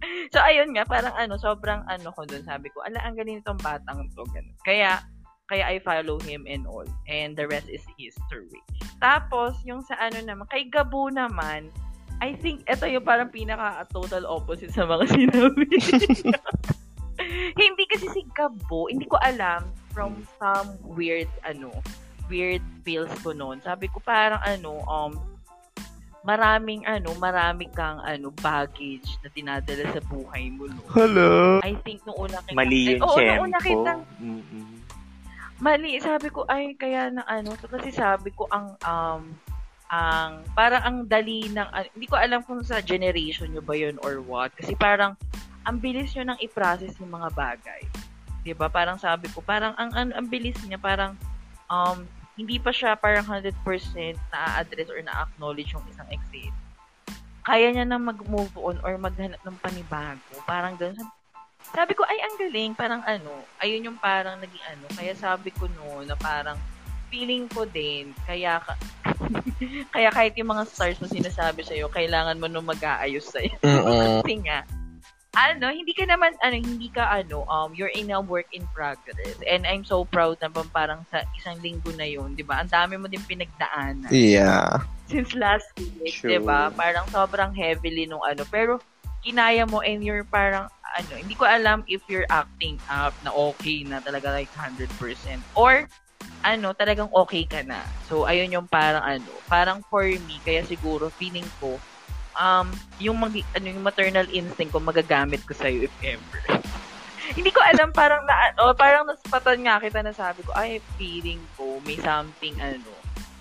so, 0.33 0.39
ayun 0.43 0.73
nga, 0.75 0.83
parang 0.87 1.15
ano, 1.15 1.35
sobrang 1.39 1.83
ano 1.87 2.11
ko 2.13 2.23
dun. 2.23 2.43
Sabi 2.43 2.71
ko, 2.71 2.83
ala, 2.83 2.99
ang 3.03 3.15
galing 3.15 3.39
nitong 3.39 3.61
batang 3.61 4.07
to. 4.13 4.23
Ganun. 4.31 4.57
Kaya, 4.63 5.01
kaya 5.47 5.63
I 5.63 5.79
follow 5.79 6.19
him 6.19 6.43
and 6.47 6.67
all. 6.67 6.87
And 7.07 7.35
the 7.35 7.47
rest 7.47 7.71
is 7.71 7.83
history. 7.95 8.59
Tapos, 8.99 9.55
yung 9.63 9.83
sa 9.85 9.95
ano 9.99 10.19
naman, 10.19 10.47
kay 10.51 10.67
Gabo 10.67 11.07
naman, 11.07 11.71
I 12.17 12.33
think 12.33 12.65
ito 12.65 12.85
yung 12.89 13.05
parang 13.05 13.29
pinaka-total 13.29 14.25
opposite 14.25 14.73
sa 14.73 14.89
mga 14.89 15.05
sinabi. 15.15 15.69
hindi 17.61 17.83
kasi 17.89 18.05
si 18.13 18.21
Gabo, 18.33 18.89
hindi 18.89 19.05
ko 19.05 19.21
alam 19.21 19.65
from 19.93 20.25
some 20.41 20.77
weird, 20.83 21.29
ano, 21.45 21.69
weird 22.27 22.61
feels 22.83 23.11
ko 23.23 23.31
noon. 23.31 23.61
Sabi 23.63 23.87
ko 23.87 24.01
parang 24.01 24.41
ano, 24.43 24.81
um, 24.85 25.13
maraming 26.27 26.83
ano, 26.83 27.15
marami 27.15 27.71
kang 27.71 28.03
ano, 28.03 28.35
baggage 28.43 29.15
na 29.23 29.31
dinadala 29.31 29.87
sa 29.95 30.03
buhay 30.11 30.51
mo. 30.51 30.67
No? 30.67 30.83
Hello. 30.91 31.63
I 31.63 31.79
think 31.87 32.03
nung 32.03 32.19
una 32.19 32.43
kita, 32.43 32.51
Mali 32.59 32.79
eh, 32.83 32.99
yung 32.99 33.07
oo, 33.07 33.15
nung 33.15 33.43
una 33.47 33.59
kita, 33.63 33.93
Mm-mm. 34.19 34.67
mali. 35.63 35.95
Sabi 36.03 36.27
ko, 36.27 36.43
ay, 36.51 36.75
kaya 36.75 37.15
na 37.15 37.23
ano, 37.31 37.55
so 37.55 37.71
kasi 37.71 37.95
sabi 37.95 38.35
ko, 38.35 38.43
ang, 38.51 38.75
um, 38.83 39.31
ang, 39.87 40.43
parang 40.51 40.83
ang 40.83 40.97
dali 41.07 41.47
ng, 41.47 41.67
ah, 41.71 41.87
hindi 41.95 42.11
ko 42.11 42.19
alam 42.19 42.43
kung 42.43 42.59
sa 42.59 42.83
generation 42.83 43.47
nyo 43.55 43.63
ba 43.63 43.79
yun 43.79 43.95
or 44.03 44.19
what. 44.19 44.51
Kasi 44.59 44.75
parang, 44.75 45.15
ang 45.63 45.79
bilis 45.79 46.11
nyo 46.11 46.27
nang 46.27 46.39
i-process 46.43 46.99
yung 46.99 47.11
mga 47.11 47.31
bagay. 47.35 47.83
'Di 48.43 48.55
ba 48.55 48.67
Parang 48.67 48.99
sabi 48.99 49.31
ko, 49.31 49.39
parang, 49.39 49.75
ang, 49.79 49.95
ang, 49.95 50.11
ang 50.11 50.27
bilis 50.27 50.59
niya, 50.67 50.79
parang, 50.79 51.15
um, 51.71 52.03
hindi 52.37 52.61
pa 52.61 52.69
siya 52.69 52.93
parang 52.93 53.25
100% 53.25 53.51
na-address 54.29 54.93
or 54.93 55.01
na-acknowledge 55.01 55.73
yung 55.73 55.83
isang 55.89 56.05
exit. 56.13 56.53
Kaya 57.41 57.73
niya 57.73 57.89
na 57.89 57.97
mag-move 57.97 58.53
on 58.55 58.77
or 58.85 58.93
maghanap 59.01 59.41
ng 59.41 59.57
panibago. 59.57 60.37
Parang 60.45 60.77
ganun. 60.77 61.09
Sabi 61.73 61.97
ko, 61.97 62.05
ay, 62.05 62.21
ang 62.21 62.35
galing. 62.37 62.71
Parang 62.77 63.01
ano, 63.03 63.43
ayun 63.59 63.89
yung 63.91 63.97
parang 63.97 64.37
naging 64.37 64.63
ano. 64.69 64.85
Kaya 64.93 65.17
sabi 65.17 65.49
ko 65.49 65.65
no, 65.65 66.05
na 66.05 66.13
parang 66.13 66.55
feeling 67.07 67.47
ko 67.47 67.63
din, 67.63 68.11
kaya 68.27 68.59
ka, 68.59 68.75
kaya 69.95 70.11
kahit 70.11 70.35
yung 70.35 70.51
mga 70.51 70.67
stars 70.67 70.99
na 70.99 71.07
sinasabi 71.07 71.63
sa'yo, 71.63 71.87
kailangan 71.87 72.37
mo 72.37 72.51
nung 72.51 72.67
mag-aayos 72.67 73.31
sa'yo. 73.31 73.55
Mm-mm. 73.63 74.21
Kasi 74.27 74.35
nga, 74.43 74.67
ano, 75.35 75.67
hindi 75.69 75.91
ka 75.91 76.07
naman, 76.07 76.33
ano, 76.39 76.55
hindi 76.55 76.87
ka, 76.93 77.03
ano, 77.03 77.43
um, 77.51 77.75
you're 77.75 77.91
in 77.91 78.09
a 78.13 78.21
work 78.21 78.47
in 78.55 78.63
progress. 78.71 79.37
And 79.43 79.67
I'm 79.67 79.83
so 79.83 80.07
proud 80.07 80.39
na 80.39 80.47
bang 80.47 80.69
parang 80.71 81.03
sa 81.11 81.27
isang 81.35 81.59
linggo 81.59 81.91
na 81.97 82.07
yun, 82.07 82.33
di 82.33 82.45
ba? 82.45 82.63
Ang 82.63 82.71
dami 82.71 82.95
mo 82.95 83.11
din 83.11 83.21
pinagdaanan 83.27 84.09
Yeah. 84.09 84.81
since 85.07 85.31
last 85.35 85.67
week. 85.79 86.19
'di 86.19 86.39
ba? 86.43 86.69
Parang 86.71 87.07
sobrang 87.09 87.55
heavily 87.55 88.05
nung 88.07 88.23
ano, 88.23 88.43
pero 88.47 88.79
kinaya 89.23 89.67
mo 89.67 89.81
and 89.81 90.03
you're 90.03 90.23
parang 90.27 90.67
ano, 90.95 91.13
hindi 91.19 91.35
ko 91.35 91.43
alam 91.47 91.83
if 91.87 92.03
you're 92.07 92.27
acting 92.31 92.79
up 92.87 93.11
na 93.23 93.31
okay 93.33 93.83
na 93.83 93.99
talaga 94.03 94.31
like 94.31 94.51
100% 94.55 94.87
or 95.55 95.87
ano, 96.45 96.71
talagang 96.71 97.11
okay 97.11 97.43
ka 97.43 97.63
na. 97.65 97.81
So 98.07 98.23
ayun 98.27 98.53
yung 98.53 98.67
parang 98.69 99.03
ano, 99.03 99.31
parang 99.51 99.83
for 99.91 100.05
me 100.05 100.39
kaya 100.43 100.63
siguro 100.63 101.11
feeling 101.19 101.47
ko 101.59 101.75
um 102.37 102.67
yung 103.01 103.17
mag, 103.17 103.33
ano 103.33 103.65
yung 103.65 103.85
maternal 103.85 104.25
instinct 104.29 104.73
ko 104.73 104.79
magagamit 104.79 105.41
ko 105.43 105.53
sa 105.57 105.67
if 105.69 105.91
ever. 106.05 106.41
hindi 107.37 107.51
ko 107.51 107.59
alam 107.59 107.91
parang 107.91 108.23
na 108.23 108.55
oh, 108.63 108.71
parang 108.71 109.03
naspatan 109.03 109.67
nga 109.67 109.83
kita 109.83 109.99
na 109.99 110.15
sabi 110.15 110.45
ko 110.47 110.55
ay 110.55 110.79
feeling 110.95 111.41
ko 111.59 111.83
may 111.83 111.99
something 111.99 112.55
ano 112.63 112.97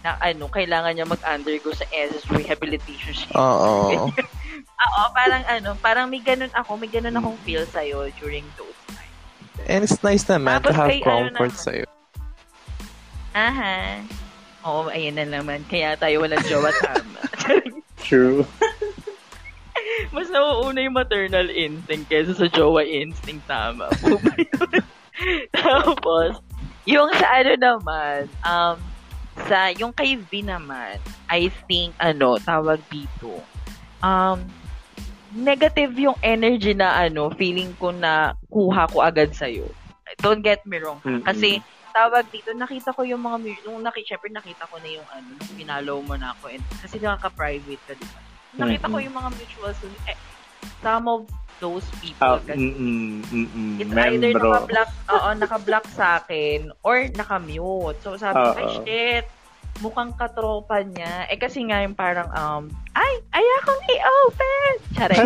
na 0.07 0.15
ano, 0.23 0.47
kailangan 0.47 0.95
niya 0.95 1.07
mag-undergo 1.09 1.75
sa 1.75 1.83
SS 1.91 2.31
rehabilitation. 2.31 3.27
Oo. 3.35 4.07
Oo, 4.87 5.03
parang 5.11 5.43
ano, 5.51 5.75
parang 5.83 6.07
may 6.07 6.23
ganun 6.23 6.53
ako, 6.55 6.79
may 6.79 6.87
ganun 6.87 7.17
akong 7.19 7.39
feel 7.43 7.67
sa'yo 7.67 8.07
during 8.23 8.47
those 8.55 8.77
times. 8.87 9.19
And 9.67 9.83
it's 9.83 9.99
nice 10.07 10.23
naman 10.31 10.63
to 10.63 10.71
Tapos 10.71 10.79
have 10.79 10.91
kay 10.95 11.01
ano 11.03 11.11
comfort 11.11 11.55
naman. 11.59 11.65
sa'yo. 11.67 11.87
Aha. 13.35 13.77
Oo, 14.67 14.91
ayan 14.91 15.15
na 15.15 15.27
naman. 15.39 15.63
Kaya 15.71 15.95
tayo 15.95 16.27
walang 16.27 16.43
jowa 16.51 16.75
tama. 16.83 17.23
True. 18.07 18.43
Mas 20.15 20.27
nauuna 20.27 20.83
yung 20.83 20.99
maternal 20.99 21.47
instinct 21.55 22.11
kaysa 22.11 22.35
sa 22.35 22.51
jowa 22.51 22.83
instinct 22.83 23.47
tama. 23.47 23.87
Tapos, 25.55 26.43
yung 26.83 27.09
sa 27.15 27.41
ano 27.41 27.53
naman, 27.55 28.27
um, 28.43 28.77
sa, 29.47 29.71
yung 29.79 29.95
kay 29.95 30.19
V 30.19 30.43
naman, 30.43 30.99
I 31.31 31.47
think, 31.71 31.95
ano, 32.03 32.43
tawag 32.43 32.83
dito, 32.91 33.39
um, 34.03 34.43
negative 35.37 35.95
yung 35.95 36.19
energy 36.27 36.75
na 36.75 37.07
ano, 37.07 37.31
feeling 37.39 37.71
ko 37.79 37.95
na 37.95 38.35
kuha 38.51 38.91
ko 38.91 39.05
agad 39.05 39.31
sa'yo. 39.31 39.71
don't 40.25 40.41
get 40.41 40.65
me 40.67 40.81
wrong. 40.81 40.99
ha? 41.05 41.21
Kasi, 41.31 41.63
tawag 41.97 42.29
dito, 42.29 42.53
nakita 42.53 42.93
ko 42.93 43.09
yung 43.09 43.25
mga, 43.25 43.37
mu- 43.41 43.63
nung 43.65 43.81
nakita, 43.81 44.13
syempre 44.13 44.29
nakita 44.29 44.69
ko 44.69 44.77
na 44.77 44.89
yung 44.93 45.09
ano, 45.09 45.29
pinalaw 45.57 45.99
mo 46.05 46.15
na 46.21 46.37
ako. 46.37 46.53
And, 46.53 46.65
kasi 46.77 47.01
nakaka-private 47.01 47.83
ka, 47.89 47.93
di 47.97 48.05
ba? 48.05 48.21
Nakita 48.57 48.85
ko 48.85 48.97
Mm-mm. 49.01 49.07
yung 49.09 49.17
mga 49.17 49.31
mutuals, 49.33 49.79
dun, 49.81 49.97
eh, 50.05 50.19
some 50.85 51.09
of 51.09 51.25
those 51.57 51.89
people, 52.05 52.37
Ah, 52.37 52.41
kasi, 52.45 52.61
mm-mm, 52.61 53.25
mm-mm. 53.33 53.71
It's 53.81 53.89
either 53.89 54.29
Membro. 54.29 54.45
naka-block, 54.45 54.91
oo, 55.09 55.29
naka-block 55.33 55.87
sa 55.89 56.21
akin 56.21 56.69
or 56.85 57.09
naka-mute. 57.17 57.97
So 58.05 58.21
sabi 58.21 58.37
ko, 58.37 58.53
ay 58.53 58.67
shit, 58.85 59.27
mukhang 59.81 60.13
katropa 60.17 60.85
niya. 60.85 61.25
Eh 61.33 61.41
kasi 61.41 61.65
nga 61.65 61.81
yung 61.81 61.97
parang, 61.97 62.29
um, 62.33 62.69
ay, 62.93 63.13
ay 63.33 63.45
akong 63.61 63.83
i-open! 63.89 64.73
Charay. 64.93 65.21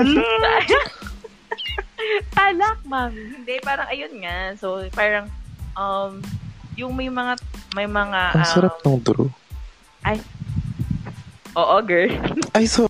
Talak, 2.30 2.78
mami. 2.90 3.42
Hindi, 3.42 3.54
parang 3.62 3.90
ayun 3.90 4.14
nga. 4.22 4.54
So, 4.54 4.86
parang, 4.94 5.26
um, 5.74 6.22
yung 6.80 6.96
may 6.96 7.12
mga, 7.12 7.36
may 7.76 7.84
mga, 7.84 8.20
Ang 8.34 8.44
um, 8.44 8.48
sarap 8.48 8.74
ng 8.80 8.98
draw. 9.04 9.28
oo, 11.54 11.76
girl. 11.84 12.10
Ay, 12.56 12.64
so, 12.64 12.88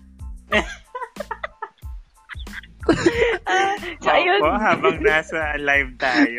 So, 4.00 4.08
ayun. 4.10 4.40
Opo, 4.40 4.56
habang 4.56 4.98
nasa 5.04 5.54
live 5.60 5.94
tayo. 6.00 6.38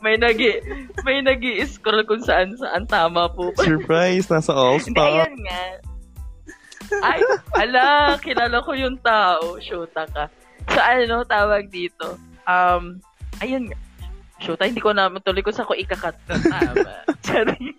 May 0.00 0.16
nagi, 0.16 0.60
may 1.04 1.20
nagi 1.20 1.60
scroll 1.66 2.04
kung 2.08 2.24
saan 2.24 2.56
saan 2.56 2.88
tama 2.88 3.28
po. 3.28 3.52
surprise, 3.60 4.28
nasa 4.32 4.52
All 4.56 4.80
Hindi, 4.80 4.96
Star. 4.96 5.26
ayun 5.26 5.36
nga. 5.44 5.62
Ay, 7.04 7.20
ala, 7.56 7.84
kilala 8.18 8.64
ko 8.64 8.72
yung 8.74 8.96
tao. 9.00 9.60
Shota 9.60 10.08
ka. 10.08 10.24
So, 10.72 10.78
ano, 10.80 11.22
tawag 11.24 11.68
dito. 11.68 12.16
Um, 12.48 12.98
ayun 13.40 13.68
nga. 13.68 13.78
Shota, 14.40 14.64
hindi 14.64 14.80
ko 14.80 14.96
na, 14.96 15.12
tuloy 15.20 15.44
ko 15.44 15.52
sa 15.52 15.68
ko 15.68 15.76
ikakat 15.76 16.16
na 16.28 16.36
tama. 16.48 16.92
Sorry. 17.24 17.60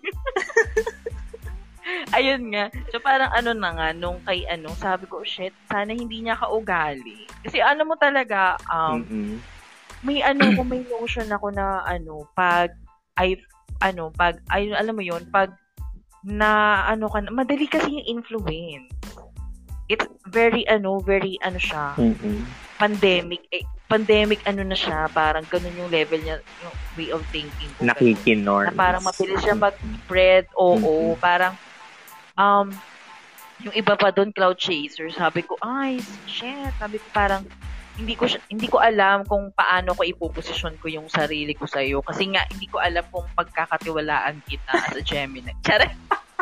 ayun 2.16 2.54
nga. 2.54 2.70
So, 2.94 3.02
parang 3.02 3.34
ano 3.34 3.50
na 3.52 3.70
nga, 3.74 3.88
nung 3.90 4.22
kay 4.22 4.46
ano, 4.46 4.70
sabi 4.78 5.10
ko, 5.10 5.26
shit, 5.26 5.54
sana 5.66 5.90
hindi 5.90 6.22
niya 6.22 6.38
kaugali. 6.38 7.26
Kasi 7.42 7.58
ano 7.58 7.82
mo 7.82 7.98
talaga, 7.98 8.54
um, 8.70 9.02
Mm-mm. 9.02 9.42
may 10.06 10.22
ano 10.22 10.54
ko, 10.54 10.62
may 10.62 10.82
notion 10.86 11.26
ako 11.30 11.50
na 11.50 11.82
ano, 11.86 12.26
pag 12.38 12.70
ay 13.18 13.38
ano, 13.82 14.14
pag 14.14 14.38
ay 14.50 14.70
alam 14.72 14.94
mo 14.94 15.02
'yon, 15.02 15.26
pag 15.30 15.50
na 16.22 16.82
ano 16.86 17.10
ka, 17.10 17.18
madali 17.34 17.66
kasi 17.66 17.98
yung 17.98 18.22
influence. 18.22 18.94
It's 19.92 20.08
very 20.24 20.64
ano, 20.64 21.04
very 21.04 21.36
ano 21.44 21.60
siya, 21.60 21.92
Mm-mm. 22.00 22.48
pandemic 22.80 23.44
eh, 23.52 23.60
pandemic 23.84 24.40
ano 24.48 24.64
na 24.64 24.72
siya, 24.72 25.04
parang 25.12 25.44
ganun 25.44 25.76
yung 25.76 25.92
level 25.92 26.16
niya, 26.16 26.40
yung 26.64 26.74
way 26.96 27.12
of 27.12 27.20
thinking. 27.28 27.68
Nakikinorm. 27.76 28.72
Na 28.72 28.74
parang 28.74 29.04
mabilis 29.04 29.44
siya 29.44 29.52
mag-spread, 29.52 30.48
oo, 30.56 31.12
Mhm. 31.12 31.20
parang 31.20 31.52
um 32.34 32.72
yung 33.60 33.76
iba 33.76 33.94
pa 33.94 34.08
doon 34.08 34.32
cloud 34.32 34.56
chaser, 34.56 35.12
sabi 35.12 35.44
ko, 35.44 35.60
ay, 35.60 36.00
shit, 36.24 36.72
sabi 36.80 36.96
ko 36.96 37.06
parang 37.12 37.44
hindi 37.92 38.16
ko 38.16 38.24
siya- 38.24 38.40
hindi 38.48 38.64
ko 38.66 38.80
alam 38.80 39.22
kung 39.22 39.52
paano 39.52 39.92
ko 39.92 40.00
ipoposisyon 40.02 40.80
ko 40.80 40.88
yung 40.88 41.12
sarili 41.12 41.52
ko 41.52 41.68
sa 41.68 41.84
iyo 41.84 42.00
kasi 42.00 42.24
nga 42.32 42.48
hindi 42.48 42.64
ko 42.64 42.80
alam 42.80 43.04
kung 43.12 43.28
pagkakatiwalaan 43.36 44.40
kita 44.48 44.72
as 44.72 44.96
a 44.96 45.04
Gemini. 45.04 45.52
Charot. 45.68 45.92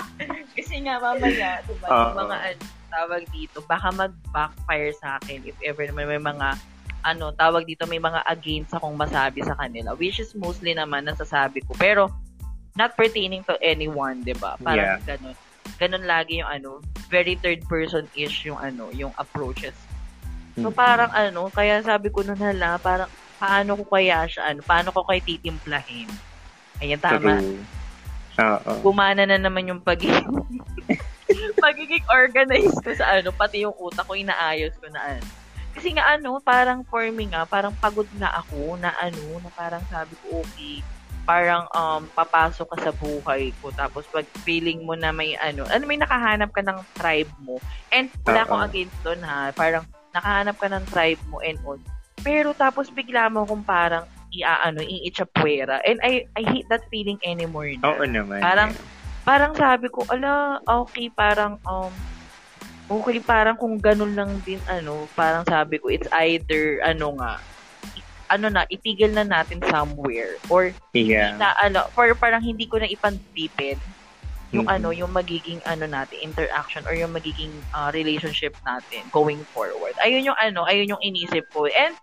kasi 0.56 0.78
nga 0.81 1.02
mamaya, 1.02 1.59
diba, 1.66 1.86
yung 1.90 2.14
Oo. 2.14 2.20
mga 2.22 2.36
ano, 2.55 2.62
tawag 2.90 3.22
dito, 3.30 3.62
baka 3.64 3.88
mag-backfire 3.94 4.92
sa 4.98 5.16
akin 5.22 5.46
if 5.46 5.56
ever 5.62 5.86
naman 5.86 6.10
may 6.10 6.22
mga 6.22 6.58
ano, 7.00 7.32
tawag 7.32 7.64
dito, 7.64 7.88
may 7.88 7.96
mga 7.96 8.20
against 8.28 8.76
akong 8.76 8.92
masabi 8.92 9.40
sa 9.40 9.56
kanila, 9.56 9.96
which 9.96 10.20
is 10.20 10.36
mostly 10.36 10.76
naman 10.76 11.08
nasasabi 11.08 11.64
ko. 11.64 11.72
Pero, 11.80 12.12
not 12.76 12.92
pertaining 12.92 13.40
to 13.48 13.56
anyone, 13.64 14.20
di 14.20 14.36
ba? 14.36 14.60
Parang 14.60 15.00
ganun. 15.08 15.36
Ganun 15.80 16.04
lagi 16.04 16.44
yung 16.44 16.50
ano, 16.50 16.84
very 17.08 17.40
third 17.40 17.64
person-ish 17.64 18.44
yung 18.44 18.60
ano, 18.60 18.92
yung 18.92 19.16
approaches. 19.16 19.72
So, 20.60 20.68
Mm-mm. 20.68 20.76
parang 20.76 21.08
ano, 21.16 21.48
kaya 21.48 21.80
sabi 21.80 22.12
ko 22.12 22.20
nun 22.20 22.36
hala, 22.36 22.76
parang, 22.76 23.08
paano 23.40 23.80
ko 23.80 23.96
kaya 23.96 24.28
siya, 24.28 24.52
ano, 24.52 24.60
paano 24.60 24.92
ko 24.92 25.00
kaya 25.08 25.24
titimplahin? 25.24 26.10
Ayan, 26.84 27.00
tama. 27.00 27.40
Oo. 28.40 28.72
Gumana 28.84 29.24
na 29.24 29.40
naman 29.40 29.68
yung 29.68 29.80
pagiging, 29.80 30.28
pagiging 31.65 32.07
organized 32.11 32.81
ko 32.82 32.90
sa 32.94 33.20
ano, 33.20 33.31
pati 33.35 33.62
yung 33.62 33.77
utak 33.77 34.07
ko, 34.07 34.15
inaayos 34.15 34.74
ko 34.78 34.86
na 34.90 35.16
ano. 35.16 35.27
Kasi 35.70 35.94
nga 35.94 36.19
ano, 36.19 36.43
parang 36.43 36.82
for 36.86 37.07
me 37.15 37.31
nga, 37.31 37.47
parang 37.47 37.74
pagod 37.78 38.09
na 38.19 38.31
ako 38.43 38.74
na 38.78 38.90
ano, 38.98 39.39
na 39.39 39.51
parang 39.55 39.82
sabi 39.86 40.19
ko, 40.24 40.43
okay, 40.43 40.82
parang 41.23 41.69
um, 41.70 42.02
papasok 42.11 42.66
ka 42.74 42.90
sa 42.90 42.93
buhay 42.97 43.55
ko. 43.62 43.70
Tapos 43.70 44.02
pag 44.11 44.27
feeling 44.43 44.82
mo 44.82 44.98
na 44.98 45.15
may 45.15 45.39
ano, 45.39 45.62
ano 45.70 45.82
may 45.86 46.01
nakahanap 46.01 46.51
ka 46.51 46.62
ng 46.65 46.78
tribe 46.98 47.31
mo. 47.39 47.62
And 47.94 48.11
wala 48.27 48.43
akong 48.43 48.66
against 48.66 48.98
doon 49.07 49.23
ha. 49.23 49.55
Parang 49.55 49.86
nakahanap 50.11 50.57
ka 50.59 50.66
ng 50.66 50.85
tribe 50.90 51.23
mo 51.31 51.39
and 51.39 51.61
all. 51.62 51.78
Pero 52.20 52.51
tapos 52.52 52.90
bigla 52.90 53.31
mo 53.31 53.47
kung 53.47 53.62
parang 53.62 54.05
iaano, 54.35 54.82
iichapuera. 54.82 55.82
And 55.86 56.02
I 56.02 56.27
I 56.35 56.43
hate 56.47 56.66
that 56.70 56.86
feeling 56.90 57.19
anymore 57.23 57.70
na. 57.78 57.94
Oo 57.94 58.05
naman. 58.07 58.43
Parang, 58.43 58.70
parang 59.24 59.52
sabi 59.55 59.86
ko, 59.92 60.05
ala, 60.09 60.60
okay, 60.84 61.12
parang, 61.12 61.60
um, 61.68 61.92
okay, 62.90 63.20
parang 63.22 63.56
kung 63.56 63.76
ganun 63.78 64.16
lang 64.16 64.30
din, 64.42 64.60
ano, 64.66 65.06
parang 65.12 65.44
sabi 65.47 65.78
ko, 65.78 65.92
it's 65.92 66.09
either, 66.24 66.80
ano 66.82 67.16
nga, 67.20 67.38
ano 68.30 68.47
na, 68.48 68.62
itigil 68.70 69.10
na 69.12 69.26
natin 69.26 69.60
somewhere, 69.68 70.38
or, 70.48 70.72
yeah. 70.97 71.36
na, 71.36 71.55
ano, 71.60 71.86
for 71.92 72.10
parang 72.16 72.42
hindi 72.42 72.64
ko 72.66 72.78
na 72.78 72.88
ipandipin 72.88 73.78
yung 74.51 74.66
Mm-mm. 74.66 74.76
ano, 74.82 74.88
yung 74.90 75.14
magiging, 75.14 75.62
ano 75.62 75.86
natin, 75.86 76.26
interaction, 76.26 76.82
or 76.90 76.94
yung 76.98 77.14
magiging 77.14 77.55
uh, 77.70 77.94
relationship 77.94 78.51
natin 78.66 79.06
going 79.14 79.38
forward. 79.55 79.94
Ayun 80.02 80.26
yung, 80.26 80.38
ano, 80.38 80.66
ayun 80.66 80.90
yung 80.90 81.02
inisip 81.06 81.47
ko. 81.55 81.70
And, 81.70 81.94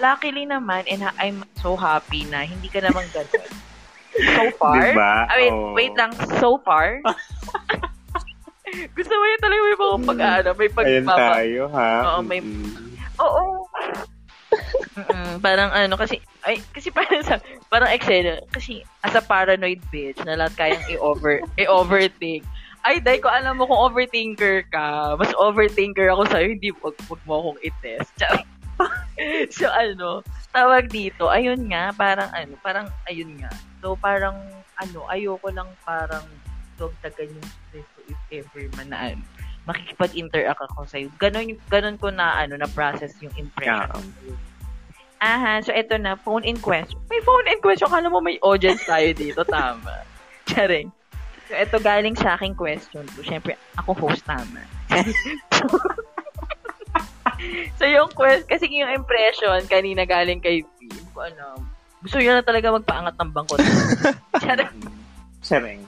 luckily 0.00 0.48
naman, 0.48 0.88
and 0.88 1.04
I'm 1.20 1.44
so 1.60 1.76
happy 1.76 2.24
na 2.32 2.48
hindi 2.48 2.72
ka 2.72 2.80
naman 2.80 3.04
ganun. 3.12 3.50
So 4.12 4.42
far, 4.60 4.92
Diba? 4.92 5.12
I 5.28 5.34
mean, 5.40 5.54
Oo. 5.54 5.72
wait 5.72 5.94
lang, 5.96 6.12
so 6.38 6.60
far. 6.60 7.00
Gusto 8.96 9.12
mo 9.12 9.24
yun 9.28 9.40
talaga 9.42 9.60
may 9.60 9.76
mga 9.76 9.98
pag 10.08 10.20
ano, 10.20 10.48
may 10.56 10.70
Ayan 10.70 11.04
pagpapa. 11.04 11.28
tayo, 11.36 11.60
ha? 11.72 11.90
Oo, 12.08 12.18
may-. 12.24 12.44
Oo. 13.20 13.44
Mm-mm, 14.92 15.40
parang 15.40 15.72
ano, 15.72 15.96
kasi, 15.96 16.20
ay, 16.44 16.60
kasi 16.76 16.92
parang 16.92 17.24
sa, 17.24 17.40
parang 17.72 17.88
Excel, 17.88 18.44
kasi 18.52 18.84
as 19.00 19.16
a 19.16 19.24
paranoid 19.24 19.80
bitch, 19.88 20.20
na 20.24 20.36
lahat 20.36 20.52
kayang 20.56 20.84
i-over, 20.92 21.40
i-overthink. 21.62 22.44
Ay, 22.82 22.98
dahil 23.00 23.22
ko 23.22 23.30
alam 23.30 23.56
mo 23.56 23.64
kung 23.64 23.78
overthinker 23.78 24.66
ka, 24.68 25.16
mas 25.16 25.32
overthinker 25.38 26.12
ako 26.12 26.28
sa'yo, 26.28 26.52
hindi, 26.52 26.68
wag, 26.84 26.96
wag 27.08 27.22
mo 27.24 27.32
akong 27.40 27.60
i-test. 27.64 28.12
So, 29.54 29.68
ano, 29.70 30.20
tawag 30.50 30.90
dito, 30.90 31.30
ayun 31.30 31.70
nga, 31.70 31.94
parang 31.94 32.28
ano, 32.34 32.58
parang, 32.60 32.86
ayun 33.06 33.38
nga. 33.38 33.52
So, 33.82 33.98
parang, 33.98 34.38
ano, 34.78 34.98
ayoko 35.10 35.50
lang 35.50 35.66
parang 35.82 36.22
dagdagan 36.78 37.34
yung 37.34 37.48
stress 37.50 37.88
ko 37.92 38.00
if 38.08 38.20
ever 38.30 38.64
man 38.78 38.94
na, 38.94 38.98
ano, 39.12 39.22
makikipag-interact 39.66 40.62
ako 40.70 40.86
sa'yo. 40.86 41.10
Ganon, 41.18 41.58
ganon 41.70 41.98
ko 41.98 42.10
na, 42.10 42.38
ano, 42.38 42.54
na 42.58 42.70
process 42.70 43.14
yung 43.22 43.34
impression. 43.34 43.90
Oo. 43.98 44.34
Aha, 45.22 45.62
so 45.62 45.70
eto 45.70 45.94
na, 46.02 46.18
phone 46.18 46.42
in 46.42 46.58
question. 46.58 46.98
May 47.06 47.22
phone 47.22 47.46
in 47.46 47.62
question, 47.62 47.86
kala 47.86 48.10
mo 48.10 48.18
may 48.18 48.42
audience 48.42 48.82
tayo 48.82 49.14
dito, 49.14 49.46
tama. 49.46 50.02
Charing. 50.50 50.90
So 51.46 51.54
eto 51.54 51.78
galing 51.78 52.18
sa 52.18 52.34
aking 52.34 52.58
question 52.58 53.06
ko. 53.14 53.22
Siyempre, 53.22 53.54
ako 53.78 53.94
host, 53.94 54.26
tama. 54.26 54.66
so 57.78 57.86
yung 57.86 58.10
quest, 58.18 58.50
kasi 58.50 58.66
yung 58.66 58.90
impression 58.90 59.62
kanina 59.70 60.02
galing 60.02 60.42
kay 60.42 60.66
ko 61.14 61.22
alam. 61.22 61.71
Gusto 62.02 62.18
niya 62.18 62.38
na 62.38 62.44
talaga 62.44 62.74
magpaangat 62.74 63.14
ng 63.14 63.30
bangko. 63.30 63.54
Sareng. 65.50 65.82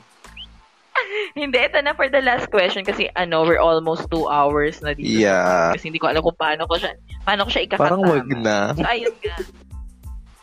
Hindi, 1.35 1.59
ito 1.59 1.79
na 1.83 1.95
for 1.95 2.07
the 2.07 2.23
last 2.23 2.47
question 2.51 2.87
kasi 2.87 3.11
ano, 3.19 3.43
we're 3.43 3.59
almost 3.59 4.07
two 4.11 4.31
hours 4.31 4.79
na 4.79 4.95
dito. 4.95 5.11
Yeah. 5.11 5.75
Kasi 5.75 5.91
hindi 5.91 5.99
ko 5.99 6.07
alam 6.11 6.23
kung 6.23 6.39
paano 6.39 6.71
ko 6.71 6.79
siya, 6.79 6.95
paano 7.27 7.47
ko 7.47 7.51
siya 7.51 7.67
ikakatama. 7.67 7.87
Parang 7.91 8.03
wag 8.07 8.29
na. 8.31 8.57
So, 8.79 8.87
ayun 8.87 9.15
nga. 9.19 9.37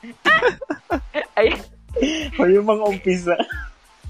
Ay, 1.39 1.56
O 2.39 2.48
yung 2.48 2.68
mga 2.68 2.84
umpisa. 2.88 3.35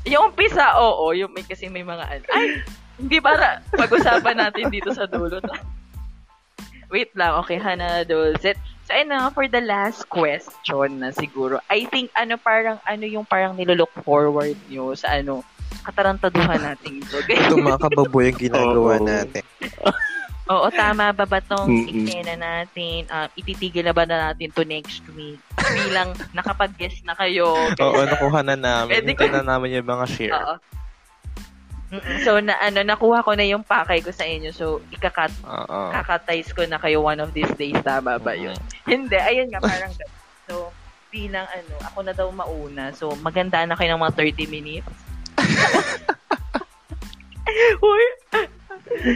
yung 0.06 0.34
umpisa, 0.34 0.78
oo, 0.82 1.14
yung 1.14 1.30
may 1.34 1.46
kasi 1.46 1.70
may 1.70 1.86
mga 1.86 2.06
ano. 2.10 2.26
Ay, 2.34 2.62
hindi 2.98 3.18
para 3.22 3.62
pag-usapan 3.74 4.38
natin 4.38 4.70
dito 4.70 4.94
sa 4.94 5.06
dulo. 5.10 5.42
Wait 6.92 7.16
lang, 7.16 7.40
okay, 7.40 7.56
Hana 7.56 8.04
Dulcet. 8.04 8.60
So, 8.84 8.92
ayun 8.92 9.16
na, 9.16 9.32
for 9.32 9.48
the 9.48 9.64
last 9.64 10.04
question 10.12 11.00
na 11.00 11.16
siguro, 11.16 11.64
I 11.72 11.88
think, 11.88 12.12
ano, 12.14 12.36
parang, 12.36 12.84
ano 12.84 13.08
yung 13.08 13.24
parang 13.24 13.56
nilook 13.56 13.96
forward 14.04 14.60
nyo 14.68 14.92
sa, 14.92 15.16
ano, 15.16 15.48
katarantaduhan 15.88 16.60
natin 16.60 17.00
ito. 17.00 17.16
Ito 17.32 17.56
mga 17.58 17.80
kababoy 17.80 18.30
ang 18.30 18.40
ginagawa 18.40 19.00
Oo. 19.00 19.08
natin. 19.08 19.44
Oo, 20.52 20.68
tama 20.68 21.16
ba 21.16 21.24
ba 21.24 21.40
tong 21.40 21.88
eksena 21.88 22.36
natin? 22.36 23.08
Ah, 23.08 23.32
ititigil 23.40 23.88
na 23.88 23.96
ba 23.96 24.04
na 24.04 24.30
natin 24.30 24.52
to 24.52 24.68
next 24.68 25.00
week? 25.16 25.40
Bilang 25.56 26.12
nakapag-guess 26.36 27.08
na 27.08 27.16
kayo. 27.16 27.56
Oo, 27.88 28.00
nakuha 28.04 28.44
na 28.44 28.60
namin. 28.60 28.92
Pwede 28.92 29.16
ko- 29.16 29.32
na 29.32 29.48
namin 29.48 29.80
yung 29.80 29.88
mga 29.88 30.06
share. 30.12 30.36
Oo. 30.36 30.56
So, 32.24 32.40
na, 32.40 32.56
ano, 32.64 32.88
nakuha 32.88 33.20
ko 33.20 33.36
na 33.36 33.44
yung 33.44 33.68
pakay 33.68 34.00
ko 34.00 34.16
sa 34.16 34.24
inyo. 34.24 34.56
So, 34.56 34.80
ikakat, 34.96 35.28
Oo. 35.44 35.92
kakatize 35.92 36.56
ko 36.56 36.64
na 36.64 36.80
kayo 36.80 37.04
one 37.04 37.20
of 37.20 37.36
these 37.36 37.52
days. 37.60 37.76
Tama 37.84 38.16
ba 38.16 38.32
yun? 38.32 38.56
Hindi. 38.88 39.20
Ayun 39.20 39.52
nga, 39.52 39.60
parang. 39.60 39.92
So, 40.48 40.72
bilang 41.12 41.44
ano, 41.52 41.74
ako 41.84 42.00
na 42.08 42.16
daw 42.16 42.32
mauna. 42.32 42.96
So, 42.96 43.12
maganda 43.20 43.68
na 43.68 43.76
kayo 43.76 43.92
ng 43.92 44.04
mga 44.08 44.16
30 44.16 44.48
minutes. 44.48 44.88
Uy! 47.84 48.06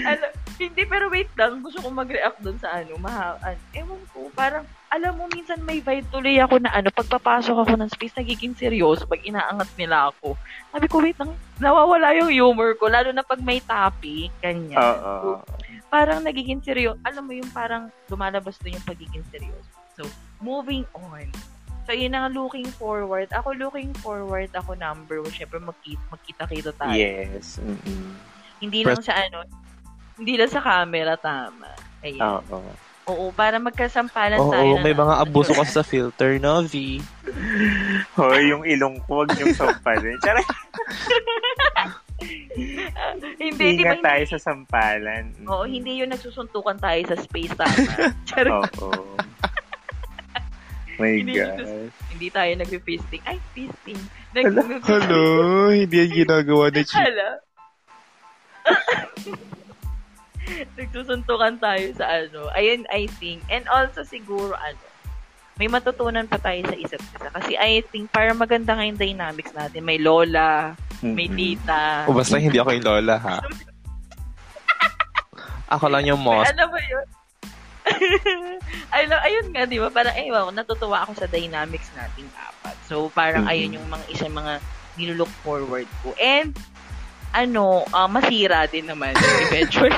ano, 0.03 0.25
hindi, 0.59 0.83
pero 0.83 1.07
wait 1.07 1.31
lang. 1.39 1.63
Gusto 1.63 1.79
ko 1.79 1.87
mag-react 1.87 2.43
dun 2.43 2.59
sa 2.59 2.75
ano. 2.75 2.99
Maha, 2.99 3.39
ano, 3.39 3.59
ewan 3.71 4.03
ko, 4.11 4.27
parang, 4.35 4.67
alam 4.93 5.17
mo, 5.17 5.25
minsan 5.33 5.59
may 5.65 5.81
vibe 5.81 6.07
tuloy 6.13 6.37
ako 6.37 6.61
na 6.61 6.71
ano, 6.71 6.93
pagpapasok 6.93 7.57
ako 7.65 7.73
ng 7.75 7.89
space, 7.91 8.15
nagiging 8.15 8.55
seryoso 8.55 9.09
pag 9.09 9.23
inaangat 9.25 9.69
nila 9.75 10.13
ako. 10.13 10.37
Sabi 10.71 10.85
ko, 10.87 11.01
wait 11.01 11.17
lang, 11.17 11.33
nawawala 11.57 12.13
yung 12.15 12.31
humor 12.31 12.77
ko, 12.77 12.87
lalo 12.87 13.09
na 13.09 13.25
pag 13.25 13.41
may 13.41 13.59
topic, 13.59 14.29
ganyan. 14.39 14.77
Oo. 14.77 15.41
Parang 15.89 16.21
nagiging 16.21 16.61
seryoso. 16.61 16.99
Alam 17.07 17.23
mo 17.27 17.33
yung 17.33 17.51
parang 17.51 17.89
lumalabas 18.11 18.59
doon 18.61 18.77
yung 18.77 18.87
pagiging 18.87 19.25
seryoso. 19.31 19.69
So, 19.95 20.03
moving 20.43 20.83
on. 20.93 21.31
So, 21.85 21.93
yun 21.93 22.17
ang 22.17 22.33
looking 22.33 22.67
forward. 22.67 23.29
Ako 23.29 23.53
looking 23.55 23.93
forward, 24.01 24.49
ako 24.57 24.73
number 24.73 25.21
one. 25.21 25.31
Siyempre, 25.31 25.61
magkita, 25.61 26.01
magkita-kita 26.09 26.71
tayo. 26.75 26.97
Yes. 26.97 27.61
Mm-mm. 27.61 28.17
Hindi 28.59 28.81
lang 28.81 28.99
sa 29.05 29.13
ano, 29.13 29.45
hindi 30.17 30.33
lang 30.35 30.49
sa 30.49 30.65
camera, 30.65 31.13
tama. 31.15 31.69
Ayan. 32.01 32.41
Oo. 32.49 32.84
Oo, 33.05 33.29
para 33.29 33.57
magkasampalan 33.57 34.39
Oo, 34.39 34.49
tayo. 34.49 34.71
na- 34.71 34.81
may 34.81 34.93
mga 34.93 35.15
abuso 35.19 35.53
kasi 35.53 35.71
sa 35.71 35.81
filter, 35.81 36.37
no, 36.37 36.63
V? 36.63 36.97
Hoy, 38.15 38.49
yung 38.49 38.65
ilong 38.65 38.97
ko, 39.03 39.21
huwag 39.21 39.29
niyong 39.31 39.53
sampalin. 39.53 40.17
Tara, 40.19 40.41
hindi, 43.37 43.65
di 43.71 43.83
ba? 43.83 43.93
ingat 43.93 44.01
tayo 44.01 44.23
sa 44.27 44.39
sampalan. 44.41 45.29
Hindi, 45.31 45.45
oo, 45.45 45.63
hindi 45.63 45.91
yun 45.99 46.09
nagsusuntukan 46.09 46.77
tayo 46.77 47.01
sa 47.05 47.15
space, 47.15 47.53
tama. 47.53 47.77
Charot. 48.27 48.73
Oo. 48.81 49.13
My 50.95 51.11
Hindi 51.13 51.35
God. 51.35 51.91
hindi 52.09 52.27
tayo 52.31 52.51
nag-fisting. 52.55 53.19
Ay, 53.21 53.37
fisting. 53.51 53.99
Nag- 54.31 54.79
Hello, 54.81 55.23
hindi 55.69 55.95
yan 55.99 56.11
ginagawa 56.15 56.71
ni 56.71 56.81
Chi. 56.81 56.95
Hala. 56.95 57.29
Nagsusuntukan 60.75 61.57
tayo 61.57 61.87
sa 61.93 62.05
ano. 62.07 62.49
Ayun, 62.51 62.85
I 62.87 63.07
think. 63.17 63.41
And 63.47 63.65
also, 63.67 64.01
siguro, 64.01 64.53
ano, 64.53 64.77
may 65.55 65.65
matutunan 65.65 66.27
pa 66.27 66.35
tayo 66.35 66.61
sa 66.63 66.75
isa't 66.75 66.99
isa. 67.01 67.29
Kasi 67.29 67.55
I 67.55 67.79
think, 67.85 68.09
para 68.09 68.31
maganda 68.31 68.75
nga 68.75 68.83
yung 68.83 68.99
dynamics 68.99 69.51
natin. 69.51 69.81
May 69.81 69.97
lola, 69.97 70.75
may 71.01 71.25
Mm-mm. 71.25 71.37
tita. 71.57 72.05
O 72.05 72.13
basta 72.13 72.35
hindi 72.35 72.55
ako 72.55 72.75
yung 72.75 72.85
lola, 72.85 73.15
ha? 73.17 73.37
Ako 75.67 75.89
lang 75.89 76.05
yung 76.05 76.19
May 76.19 76.29
most. 76.35 76.51
ano 76.51 76.69
ba 76.69 76.79
yun? 76.79 77.05
ayun, 78.95 79.11
ayun 79.15 79.45
nga, 79.49 79.63
di 79.65 79.77
ba? 79.77 79.89
Parang, 79.89 80.13
ewan, 80.13 80.53
natutuwa 80.53 81.01
ako 81.01 81.15
sa 81.15 81.27
dynamics 81.27 81.89
nating 81.93 82.29
apat. 82.35 82.75
So, 82.85 83.09
parang 83.09 83.45
Mhm. 83.45 83.51
ayun 83.51 83.75
yung 83.77 83.87
mga 83.87 84.05
isang 84.09 84.33
mga 84.33 84.61
nilook 84.95 85.31
forward 85.41 85.87
ko. 86.01 86.13
And, 86.17 86.53
ano, 87.35 87.63
ah, 87.91 88.07
masira 88.07 88.63
din 88.65 88.87
naman 88.87 89.11
eventually. 89.45 89.91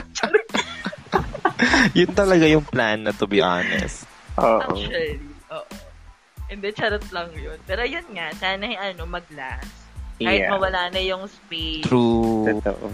Yun 1.94 2.12
talaga 2.12 2.46
yung 2.46 2.66
plan 2.66 3.00
na, 3.00 3.12
to 3.12 3.26
be 3.26 3.40
honest. 3.40 4.06
Oo. 4.36 4.62
Actually, 4.64 5.22
oo. 5.48 5.68
Hindi, 6.48 6.68
charot 6.72 7.04
lang 7.12 7.30
yun. 7.34 7.58
Pero 7.64 7.84
yun 7.84 8.06
nga, 8.12 8.32
sana 8.34 8.66
ano, 8.66 9.06
mag-last. 9.06 9.70
Kahit 10.18 10.42
Yeah. 10.44 10.50
mawala 10.50 10.90
na 10.90 10.98
yung 11.00 11.24
space. 11.26 11.86
True. 11.86 12.50
Totoo. 12.58 12.90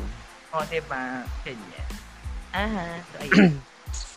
O, 0.51 0.63
diba? 0.67 1.23
Ganyan. 1.41 1.87
Aha, 2.51 2.87
so 3.01 3.15
ayun. 3.21 3.51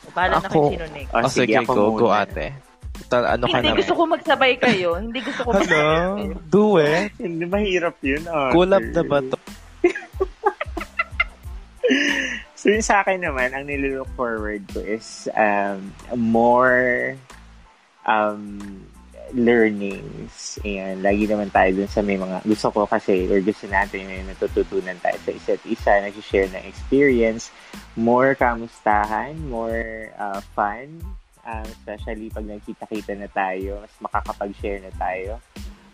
O, 0.03 0.11
Bahala 0.17 0.35
na 0.37 0.39
Ako- 0.43 0.51
kayo 0.51 0.73
sino 0.73 0.87
next. 0.91 1.13
Oh, 1.13 1.29
sige, 1.29 1.55
ako 1.57 1.71
go, 1.71 1.85
go 1.97 2.09
muna. 2.09 2.23
ate. 2.25 2.47
Tal, 3.07 3.23
ano 3.23 3.45
ka 3.45 3.61
Hindi 3.61 3.71
gusto 3.77 3.93
ko 3.93 4.03
magsabay 4.09 4.53
kayo. 4.57 4.91
Hindi 4.97 5.19
gusto 5.21 5.41
ko 5.43 5.51
magsabay 5.53 5.77
Hello? 5.77 6.17
kayo. 6.17 6.35
Do 6.49 6.65
it. 6.81 7.11
Hindi 7.17 7.45
mahirap 7.45 7.97
yun, 8.01 8.23
Arthur. 8.25 8.53
Kulab 8.53 8.85
na 8.89 9.03
ba 9.05 9.19
to? 9.23 9.37
So 12.67 12.75
yung 12.75 12.83
sa 12.83 13.07
akin 13.07 13.23
naman, 13.23 13.55
ang 13.55 13.71
nililook 13.71 14.11
forward 14.19 14.67
ko 14.75 14.83
is 14.83 15.31
um, 15.39 15.95
more 16.19 17.15
um, 18.03 18.59
learnings. 19.31 20.59
And 20.67 20.99
lagi 20.99 21.31
naman 21.31 21.55
tayo 21.55 21.79
dun 21.79 21.87
sa 21.87 22.03
may 22.03 22.19
mga, 22.19 22.43
gusto 22.43 22.75
ko 22.75 22.91
kasi, 22.91 23.31
or 23.31 23.39
gusto 23.39 23.71
natin 23.71 24.11
may 24.11 24.19
natututunan 24.27 24.99
tayo 24.99 25.15
sa 25.23 25.31
isa't 25.31 25.63
isa, 25.63 26.03
nag-share 26.03 26.51
ng 26.51 26.67
experience, 26.67 27.55
more 27.95 28.35
kamustahan, 28.35 29.39
more 29.47 30.11
uh, 30.19 30.43
fun, 30.59 30.91
um, 31.47 31.67
especially 31.71 32.35
pag 32.35 32.51
nagkita-kita 32.51 33.15
na 33.15 33.31
tayo, 33.31 33.79
mas 33.79 33.95
makakapag-share 34.03 34.83
na 34.83 34.91
tayo. 34.99 35.39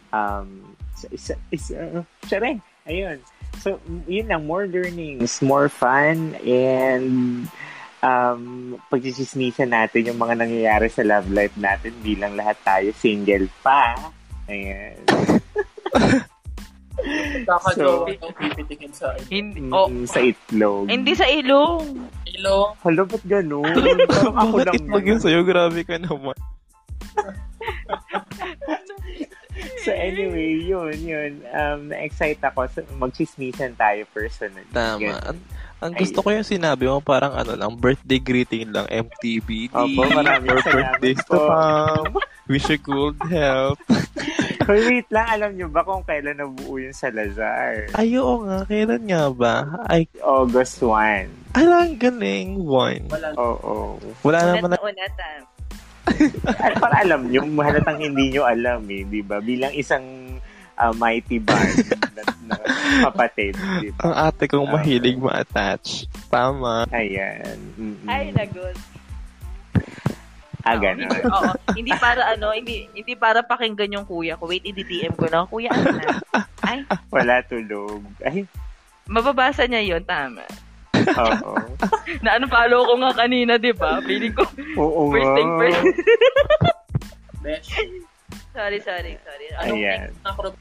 Um, 0.09 0.73
sa 0.97 1.05
isa, 1.13 1.37
isa, 1.53 2.01
syare, 2.25 2.65
ayun. 2.89 3.21
So, 3.59 3.79
yun 4.07 4.27
lang, 4.27 4.45
more 4.45 4.67
learnings, 4.67 5.41
more 5.41 5.69
fun, 5.69 6.35
and 6.41 7.47
um, 8.01 8.75
pagchichismisan 8.91 9.71
natin 9.71 10.09
yung 10.09 10.19
mga 10.19 10.41
nangyayari 10.41 10.89
sa 10.89 11.03
love 11.03 11.29
life 11.31 11.55
natin 11.55 11.93
bilang 12.01 12.35
lahat 12.35 12.57
tayo 12.63 12.91
single 12.95 13.47
pa. 13.63 13.95
Ayan. 14.49 14.97
So- 17.75 18.07
sa 18.95 19.11
Hindi, 19.27 19.59
Mm, 19.59 19.75
oh, 19.75 19.91
sa 20.07 20.23
itlog. 20.23 20.87
hindi 20.87 21.19
sa 21.19 21.27
ilong. 21.27 21.99
ilo. 22.31 22.79
Hala, 22.79 23.03
ba't 23.03 23.25
ganun? 23.27 23.67
Ako 24.39 24.55
Bakit 24.55 24.67
lang 24.71 24.75
itlog 24.79 25.05
yun 25.05 25.19
sa'yo? 25.19 25.43
Grabe 25.43 25.83
ka 25.83 25.99
naman. 25.99 26.39
So 29.85 29.91
anyway, 29.93 30.63
yun, 30.63 30.97
yun. 31.03 31.33
Um, 31.53 31.93
na-excite 31.93 32.41
ako. 32.41 32.67
So, 32.73 32.81
magchismisan 32.97 33.77
tayo 33.77 34.07
personally. 34.11 34.65
Tama. 34.73 35.01
Yun. 35.03 35.21
Ang, 35.21 35.39
ang 35.83 35.93
gusto 35.99 36.23
ko 36.23 36.31
yung 36.31 36.47
sinabi 36.47 36.87
mo, 36.87 37.03
parang 37.03 37.35
ano 37.35 37.59
lang, 37.59 37.75
birthday 37.75 38.23
greeting 38.23 38.71
lang, 38.71 38.87
MTBD. 38.87 39.75
Opo, 39.75 40.07
maraming 40.15 40.55
salamat 40.63 41.03
birthdays 41.03 41.23
to 41.27 41.39
come. 41.39 42.15
Wish 42.47 42.71
you 42.71 42.79
good 42.79 43.19
health. 43.27 43.83
Hoy, 44.67 44.79
wait 44.87 45.09
lang. 45.11 45.27
Alam 45.27 45.59
nyo 45.59 45.67
ba 45.67 45.83
kung 45.83 46.07
kailan 46.07 46.39
nabuo 46.39 46.79
yung 46.79 46.95
Salazar? 46.95 47.91
Ay, 47.99 48.15
oo 48.15 48.47
nga. 48.47 48.63
Kailan 48.63 49.03
nga 49.11 49.27
ba? 49.35 49.55
Ay, 49.91 50.07
August 50.23 50.79
1. 50.87 51.59
alang 51.59 51.99
galing. 51.99 52.63
One. 52.63 53.11
Wala. 53.11 53.35
Oo. 53.37 53.99
Wala 54.23 54.39
Ulat 54.39 54.55
naman 54.55 54.69
na 54.71 54.79
na, 54.79 54.87
ulat, 54.87 55.15
ah. 55.19 55.39
At 55.43 55.52
para 56.77 56.97
alam 57.01 57.27
nyo, 57.27 57.43
halatang 57.59 57.99
hindi 58.01 58.31
nyo 58.31 58.43
alam 58.43 58.83
eh, 58.87 59.03
di 59.03 59.21
ba? 59.21 59.39
Bilang 59.39 59.71
isang 59.73 60.03
uh, 60.75 60.93
mighty 60.93 61.39
band 61.39 61.75
na, 62.13 62.23
na 62.47 62.55
kapatid, 63.05 63.55
di 63.79 63.91
ba? 63.91 64.03
ang 64.03 64.15
ate 64.25 64.45
kong 64.47 64.67
Ah. 64.67 64.73
mahilig 64.75 65.17
ma-attach. 65.17 66.05
Tama. 66.27 66.87
Ayan. 66.91 67.57
Mm-mm. 67.77 68.03
Ay, 68.05 68.31
lagot. 68.31 68.75
Ah, 70.63 70.75
Oo, 70.75 70.81
ganun. 70.81 71.11
hindi- 71.11 71.27
Oo, 71.29 71.51
hindi 71.75 71.93
para 71.93 72.23
ano, 72.29 72.55
hindi 72.55 72.87
hindi 72.89 73.15
para 73.15 73.43
pakinggan 73.43 73.99
yung 73.99 74.07
kuya 74.07 74.39
ko. 74.39 74.47
Wait, 74.47 74.63
i-DM 74.63 75.11
ko 75.13 75.27
lang. 75.27 75.47
Kuya, 75.47 75.69
ano 75.69 75.91
na? 75.91 76.07
Ay, 76.63 76.87
Wala 77.11 77.43
tulog. 77.43 77.99
Ay, 78.23 78.47
mababasa 79.05 79.67
niya 79.67 79.83
yon 79.83 80.03
tama. 80.03 80.47
Oo. 81.11 81.53
Na 82.21 82.37
ano, 82.37 82.47
follow 82.47 82.87
ko 82.87 82.93
nga 82.99 83.13
kanina, 83.17 83.57
di 83.57 83.73
ba? 83.73 83.99
Feeling 84.01 84.33
ko, 84.33 84.45
Oo 84.79 85.11
first 85.11 85.25
nga. 85.25 85.37
thing 85.37 85.51
first. 85.59 85.85
Besh. 87.43 87.71
sorry, 88.53 88.79
sorry, 88.81 89.13
sorry. 89.21 89.47
Ano, 89.59 89.73
Ayan. 89.75 90.09
Nakro- 90.23 90.61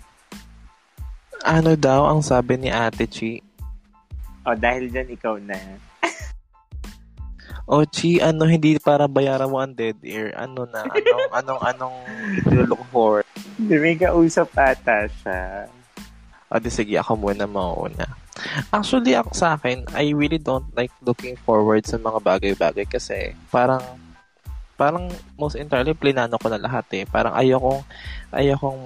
Ano 1.42 1.74
daw 1.74 2.06
ang 2.06 2.22
sabi 2.22 2.58
ni 2.58 2.70
ate 2.70 3.06
Chi? 3.06 3.42
O, 4.42 4.54
dahil 4.54 4.90
dyan, 4.90 5.10
ikaw 5.10 5.38
na. 5.38 5.58
O 7.66 7.86
Chi, 7.86 8.18
ano, 8.20 8.46
hindi 8.46 8.76
para 8.78 9.06
bayaran 9.06 9.48
mo 9.48 9.58
ang 9.58 9.72
dead 9.72 9.96
ear. 10.04 10.34
Ano 10.36 10.66
na? 10.68 10.84
Anong, 10.84 11.30
anong, 11.40 11.62
anong 11.64 11.96
look 12.68 12.82
for? 12.90 13.22
Hindi, 13.56 13.76
may 13.78 13.96
kausap 13.96 14.50
ata 14.54 15.06
siya. 15.08 15.70
O 16.52 16.60
di 16.60 16.68
sige, 16.68 17.00
ako 17.00 17.16
muna 17.16 17.48
mauna. 17.48 18.06
Actually, 18.72 19.14
ako 19.16 19.32
sa 19.36 19.60
akin, 19.60 19.84
I 19.92 20.16
really 20.16 20.40
don't 20.40 20.68
like 20.74 20.92
looking 21.04 21.36
forward 21.36 21.84
sa 21.84 22.00
mga 22.00 22.20
bagay-bagay 22.24 22.88
kasi 22.88 23.36
parang 23.52 23.84
parang 24.80 25.14
most 25.38 25.54
entirely 25.60 25.94
plinano 25.94 26.42
ko 26.42 26.50
na 26.50 26.58
lahat 26.58 26.88
eh. 26.98 27.04
Parang 27.06 27.38
ayokong 27.38 27.86
ayokong 28.34 28.82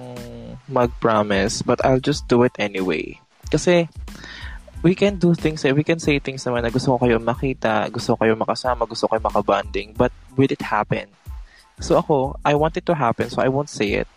mag-promise 0.68 1.62
but 1.62 1.80
I'll 1.86 2.02
just 2.02 2.28
do 2.28 2.42
it 2.44 2.52
anyway. 2.58 3.16
Kasi 3.48 3.88
we 4.84 4.92
can 4.94 5.16
do 5.16 5.32
things, 5.32 5.64
eh, 5.64 5.72
we 5.72 5.86
can 5.86 5.98
say 5.98 6.18
things 6.20 6.44
naman 6.44 6.66
na 6.66 6.70
gusto 6.70 6.94
ko 6.94 7.06
kayo 7.06 7.16
makita, 7.16 7.88
gusto 7.88 8.14
ko 8.14 8.26
kayo 8.26 8.34
makasama, 8.36 8.84
gusto 8.84 9.08
ko 9.08 9.16
kayo 9.16 9.24
makabanding, 9.24 9.96
but 9.96 10.12
will 10.36 10.50
it 10.50 10.60
happen? 10.60 11.08
So 11.80 11.96
ako, 11.96 12.36
I 12.44 12.54
want 12.54 12.76
it 12.76 12.84
to 12.86 12.94
happen, 12.94 13.32
so 13.32 13.40
I 13.40 13.48
won't 13.48 13.72
say 13.72 14.04
it. 14.04 14.08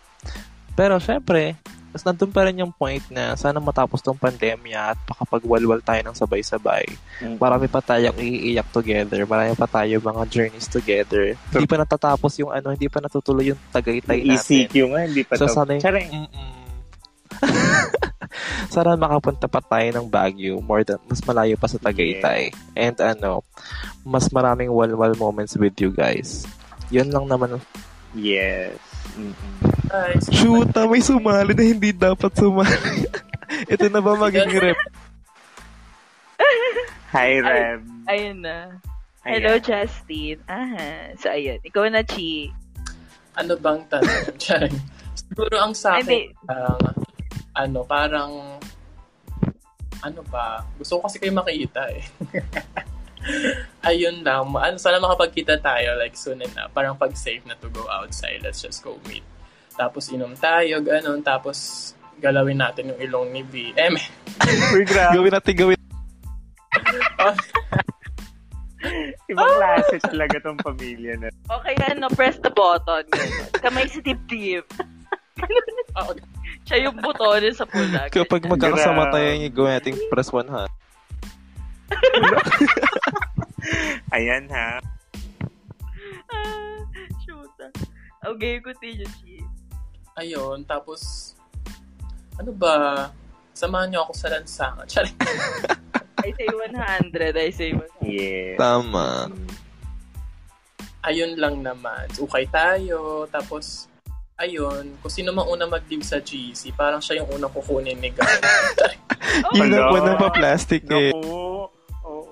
Pero 0.76 1.00
syempre, 1.00 1.56
mas 1.90 2.06
nandun 2.06 2.30
pa 2.30 2.46
rin 2.46 2.62
yung 2.62 2.70
point 2.70 3.02
na 3.10 3.34
sana 3.34 3.58
matapos 3.58 3.98
tong 3.98 4.18
pandemya 4.18 4.94
at 4.94 4.98
makapagwalwal 5.10 5.82
tayo 5.82 6.00
ng 6.06 6.16
sabay-sabay. 6.16 6.86
Mm. 7.18 7.36
Marami 7.36 7.66
pa 7.66 7.82
tayong 7.82 8.18
iiyak 8.18 8.70
together, 8.70 9.26
marami 9.26 9.58
pa 9.58 9.66
tayo 9.66 9.98
mga 9.98 10.22
journeys 10.30 10.70
together. 10.70 11.34
Hindi 11.50 11.66
pa 11.66 11.76
natatapos 11.82 12.38
yung 12.38 12.54
ano, 12.54 12.70
hindi 12.70 12.86
pa 12.86 13.02
natutuloy 13.02 13.50
yung 13.50 13.60
tagaytay 13.74 14.22
natin. 14.22 14.38
ECQ 14.38 14.74
nga, 14.94 15.00
hindi 15.02 15.22
pa 15.26 15.32
So 15.34 15.50
sana 15.50 15.74
yung-. 15.76 16.30
Sana 18.70 18.94
makapunta 18.94 19.50
pa 19.50 19.58
tayo 19.58 19.88
ng 19.90 20.06
Baguio 20.06 20.62
more 20.62 20.86
than 20.86 21.02
mas 21.10 21.18
malayo 21.26 21.58
pa 21.58 21.66
sa 21.66 21.82
Tagaytay. 21.82 22.54
And 22.78 22.96
ano, 23.02 23.42
mas 24.06 24.30
maraming 24.30 24.70
walwal 24.70 25.18
moments 25.18 25.58
with 25.58 25.74
you 25.82 25.90
guys. 25.90 26.46
Yun 26.94 27.10
lang 27.10 27.26
naman. 27.26 27.58
Yes. 28.14 28.78
Mm-mm. 29.18 29.79
Shoota, 30.30 30.86
may 30.86 31.02
sumali 31.02 31.52
na 31.52 31.64
hindi 31.66 31.90
dapat 31.90 32.30
sumali. 32.38 33.10
Ito 33.72 33.90
na 33.90 33.98
ba 33.98 34.14
maging 34.14 34.54
rep? 34.54 34.78
Hi, 37.10 37.42
Rem. 37.42 38.06
Ayun 38.06 38.38
na. 38.46 38.78
Ayan. 39.26 39.34
Hello, 39.42 39.52
Justin. 39.58 40.38
Ah, 40.46 41.10
so 41.18 41.26
ayun. 41.26 41.58
Ikaw 41.66 41.90
na, 41.90 42.06
Chi. 42.06 42.54
ano 43.34 43.58
bang 43.58 43.82
tanong? 43.90 44.38
Siguro 45.18 45.54
ang 45.58 45.74
sa 45.74 45.98
Ay, 45.98 46.06
akin, 46.06 46.22
ang 46.46 46.78
ano, 47.58 47.78
parang, 47.82 48.32
ano 50.06 50.20
ba, 50.30 50.62
gusto 50.78 50.98
ko 50.98 51.10
kasi 51.10 51.18
kayo 51.18 51.34
makita 51.34 51.90
eh. 51.90 52.06
Ayun 53.90 54.22
lang, 54.22 54.46
ano, 54.54 54.76
sana 54.78 55.02
makapagkita 55.02 55.58
tayo 55.58 55.98
like 55.98 56.14
soon 56.14 56.40
enough. 56.40 56.70
Parang 56.70 56.94
pag 56.94 57.12
safe 57.18 57.42
na 57.42 57.58
to 57.58 57.66
go 57.74 57.84
outside, 57.90 58.40
let's 58.46 58.62
just 58.62 58.86
go 58.86 58.96
meet. 59.10 59.26
Tapos 59.80 60.12
inom 60.12 60.36
tayo, 60.36 60.84
ganun. 60.84 61.24
Tapos 61.24 61.56
galawin 62.20 62.60
natin 62.60 62.92
yung 62.92 63.00
ilong 63.00 63.32
ni. 63.32 63.40
Eh, 63.72 63.88
may- 63.88 64.12
Uy, 64.76 64.84
grabe. 64.84 65.16
Gawin 65.16 65.32
natin, 65.32 65.54
gawin. 65.56 65.80
Ibang 69.30 69.52
klase 69.56 69.96
talaga 70.04 70.36
tong 70.44 70.60
pamilya 70.60 71.16
na. 71.16 71.28
Okay, 71.48 71.74
ano, 71.88 72.12
press 72.12 72.36
the 72.44 72.52
button. 72.52 73.08
Kamay 73.56 73.88
si 73.88 74.04
dibdib. 74.04 74.68
Oo, 75.96 76.12
Siya 76.68 76.76
yung 76.88 76.96
butones 77.00 77.56
sa 77.56 77.64
pula. 77.64 78.12
Kapag 78.12 78.44
magkakasama 78.44 79.08
tayo, 79.12 79.28
yung 79.32 79.54
gawin 79.56 79.72
natin 79.80 79.96
press 80.12 80.28
one 80.28 80.48
ha. 80.52 80.68
Ayan 84.16 84.44
ha. 84.52 84.80
Ah, 86.30 86.78
shoot. 87.24 87.50
Okay, 88.20 88.60
continue, 88.60 89.08
Chi. 89.20 89.29
Ayun. 90.20 90.62
Tapos, 90.68 91.32
ano 92.36 92.52
ba, 92.52 93.08
samahan 93.56 93.88
niyo 93.88 94.04
ako 94.04 94.12
sa 94.12 94.28
lansangan. 94.28 94.84
Charing. 94.84 95.16
I 96.20 96.30
say 96.36 96.48
100. 96.52 97.32
I 97.36 97.50
say 97.50 97.70
100. 97.72 98.04
Yes. 98.04 98.60
Tama. 98.60 99.32
ayun 101.00 101.32
lang 101.40 101.64
naman. 101.64 102.12
Ukay 102.20 102.44
tayo. 102.52 103.24
Tapos, 103.32 103.88
ayun, 104.36 104.96
kung 105.00 105.12
sino 105.12 105.32
mang 105.32 105.48
una 105.48 105.64
mag-leave 105.64 106.04
sa 106.04 106.20
GC, 106.20 106.76
parang 106.76 107.00
siya 107.00 107.24
yung 107.24 107.40
unang 107.40 107.52
kukunin 107.52 107.96
ni 107.96 108.12
Gar. 108.12 108.28
Yun 109.56 109.72
Hello. 109.72 109.80
ang 109.80 109.96
unang 110.00 110.18
pa-plastic 110.20 110.84
eh. 110.92 111.12
Naku. 111.12 111.79
Oo. 112.00 112.24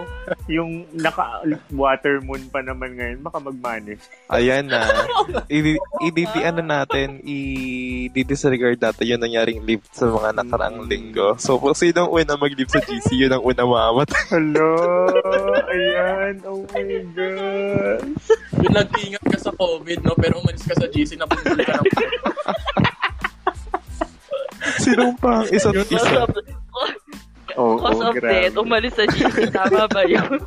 yung 0.56 0.88
naka-water 0.96 2.22
moon 2.24 2.40
pa 2.48 2.64
naman 2.64 2.96
ngayon, 2.96 3.20
baka 3.20 3.38
mag-manage. 3.38 4.00
Ayan 4.32 4.70
na. 4.70 4.86
I, 5.52 5.76
i, 5.76 6.08
i- 6.08 6.46
ano 6.46 6.64
natin, 6.64 7.20
i-disregard 7.20 8.80
natin 8.80 9.04
yung 9.06 9.22
nangyaring 9.22 9.60
leave 9.62 9.84
sa 9.92 10.08
mga 10.08 10.40
nakaraang 10.40 10.88
linggo. 10.88 11.36
So, 11.36 11.60
kung 11.60 11.76
sino 11.76 12.08
ang 12.08 12.12
una 12.12 12.40
mag-leave 12.40 12.70
sa 12.70 12.80
GC, 12.80 13.16
yun 13.18 13.32
ang 13.34 13.44
una 13.44 13.62
mamatay. 13.66 14.22
Hello. 14.32 14.70
Ayan. 15.68 16.34
Oh 16.46 16.64
my 16.72 16.84
God. 17.12 18.00
yung 18.60 18.74
nag-ingat 18.76 19.24
ka 19.24 19.38
sa 19.38 19.52
COVID, 19.52 19.98
no? 20.00 20.16
Pero 20.16 20.40
umalis 20.40 20.64
ka 20.64 20.74
sa 20.76 20.88
GC, 20.88 21.20
napundol 21.20 21.60
ka 21.60 21.76
ng 21.76 21.88
Sinong 24.80 25.12
pang 25.20 25.44
isa't 25.48 25.76
isa? 25.92 26.24
Oo, 27.54 27.76
cause 27.76 28.02
of 28.02 28.14
grabe. 28.14 28.30
death, 28.46 28.56
umalis 28.56 28.94
sa 28.94 29.04
GC. 29.04 29.48
Tama 29.56 29.86
ba 29.86 30.02
yun? 30.04 30.38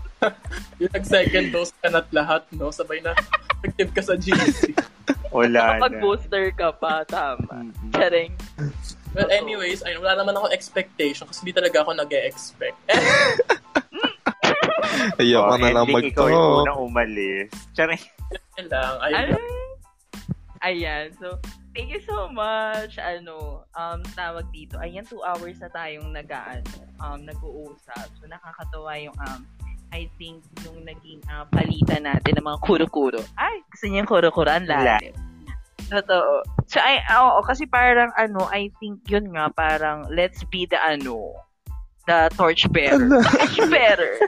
Yung 0.78 0.92
nag-second 0.92 1.50
dose 1.50 1.74
ka 1.76 1.88
na't 1.88 2.08
lahat, 2.10 2.44
no? 2.52 2.70
Sabay 2.70 3.00
na 3.00 3.12
active 3.62 3.92
ka 3.92 4.02
sa 4.02 4.16
GC. 4.16 4.72
Wala 5.30 5.50
na. 5.50 5.70
Kapag 5.80 5.94
booster 6.00 6.46
ka 6.54 6.70
pa, 6.72 7.02
tama. 7.04 7.68
Charing. 7.92 8.32
Well, 9.12 9.30
anyways, 9.30 9.82
ayun, 9.82 10.00
wala 10.00 10.22
naman 10.22 10.34
ako 10.34 10.48
expectation 10.50 11.26
kasi 11.26 11.44
di 11.44 11.52
talaga 11.52 11.82
ako 11.82 11.94
nag-e-expect. 11.96 12.78
Eh, 12.88 13.02
Ayoko 15.20 15.50
Oh, 15.50 15.58
na 15.58 15.70
lang 15.72 15.86
ending, 15.86 16.14
Ikaw 16.14 16.26
yung 16.28 16.48
unang 16.64 16.80
umalis. 16.80 17.50
Charing. 17.74 18.00
yun 18.56 18.68
lang. 18.70 18.94
Ayun 19.02 19.38
ayan. 20.64 21.12
So, 21.20 21.36
thank 21.76 21.90
you 21.90 22.02
so 22.06 22.30
much. 22.30 22.98
Ano, 23.02 23.66
um, 23.74 24.00
tawag 24.14 24.50
dito. 24.54 24.78
Ayan, 24.80 25.06
two 25.06 25.22
hours 25.26 25.60
na 25.60 25.70
tayong 25.74 26.14
nag 26.14 26.30
um, 27.02 27.20
nag-uusap. 27.26 28.08
So, 28.18 28.30
nakakatawa 28.30 28.98
yung, 29.02 29.18
um, 29.28 29.42
I 29.94 30.10
think, 30.18 30.46
yung 30.66 30.86
naging 30.86 31.22
uh, 31.30 31.46
palitan 31.50 32.06
natin 32.10 32.38
ng 32.38 32.46
mga 32.46 32.60
kuro-kuro. 32.62 33.22
Ay, 33.38 33.62
gusto 33.70 33.86
niya 33.90 34.06
yung 34.06 34.10
kuro-kuro. 34.10 34.50
Ang 34.50 34.70
lalim. 34.70 35.14
Totoo. 35.90 36.46
So, 36.70 36.82
ay, 36.82 37.02
oo, 37.12 37.42
kasi 37.46 37.66
parang, 37.70 38.14
ano, 38.18 38.48
I 38.50 38.74
think 38.82 39.06
yun 39.10 39.34
nga, 39.34 39.50
parang, 39.54 40.10
let's 40.10 40.42
be 40.50 40.66
the, 40.66 40.80
ano, 40.82 41.38
the 42.10 42.30
torch 42.34 42.66
bearer. 42.72 42.98
Ala. 42.98 43.22
Torch 43.34 43.60
bearer. 43.70 44.18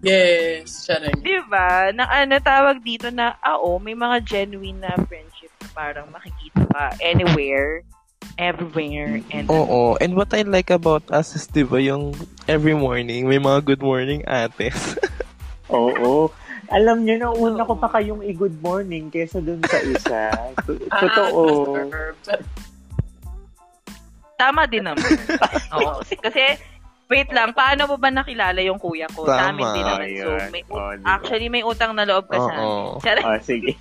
Yes, 0.00 0.88
charing. 0.88 1.20
Di 1.20 1.36
ba? 1.44 1.92
Na 1.92 2.08
ano 2.08 2.40
tawag 2.40 2.80
dito 2.80 3.12
na, 3.12 3.36
ah, 3.44 3.60
oo, 3.60 3.76
may 3.76 3.92
mga 3.92 4.24
genuine 4.24 4.80
na 4.80 4.96
friendship 5.04 5.39
parang 5.70 6.08
makikita 6.10 6.64
ka 6.68 6.84
anywhere, 7.00 7.82
everywhere, 8.36 9.20
and 9.30 9.46
Oo. 9.48 9.96
And 9.98 10.14
what 10.14 10.32
I 10.32 10.42
like 10.42 10.70
about 10.70 11.04
us 11.10 11.34
is, 11.34 11.46
di 11.46 11.62
ba, 11.62 11.78
yung 11.78 12.16
every 12.46 12.74
morning, 12.74 13.26
may 13.26 13.38
mga 13.38 13.64
good 13.64 13.82
morning 13.82 14.24
ates. 14.26 14.96
Oo. 15.70 16.32
Alam 16.70 17.02
niyo 17.02 17.18
na, 17.18 17.28
una 17.30 17.66
ko 17.66 17.74
pa 17.74 17.90
kayong 17.90 18.22
i-good 18.22 18.54
morning 18.62 19.10
kesa 19.10 19.42
dun 19.42 19.58
sa 19.66 19.78
isa. 19.82 20.20
To- 20.62 20.78
Totoo. 20.86 21.42
Ah, 21.90 22.38
tama 24.38 24.64
din 24.64 24.86
naman. 24.86 25.02
Oo. 25.76 26.00
Kasi, 26.00 26.14
kasi, 26.16 26.42
wait 27.10 27.28
lang, 27.34 27.50
paano 27.50 27.90
mo 27.90 27.98
ba 27.98 28.08
nakilala 28.08 28.62
yung 28.62 28.78
kuya 28.78 29.10
ko? 29.10 29.26
Sa 29.26 29.50
amin 29.50 29.66
Tama. 29.66 29.74
din 29.74 29.84
naman. 29.84 30.06
So, 30.14 30.30
may, 30.48 30.62
Oh, 30.70 30.94
actually, 31.02 31.48
may 31.50 31.66
utang 31.66 31.92
na 31.92 32.06
loob 32.06 32.30
ka 32.30 32.38
sa 32.38 32.52
amin. 32.54 33.02
Ah, 33.20 33.42
sige. 33.42 33.74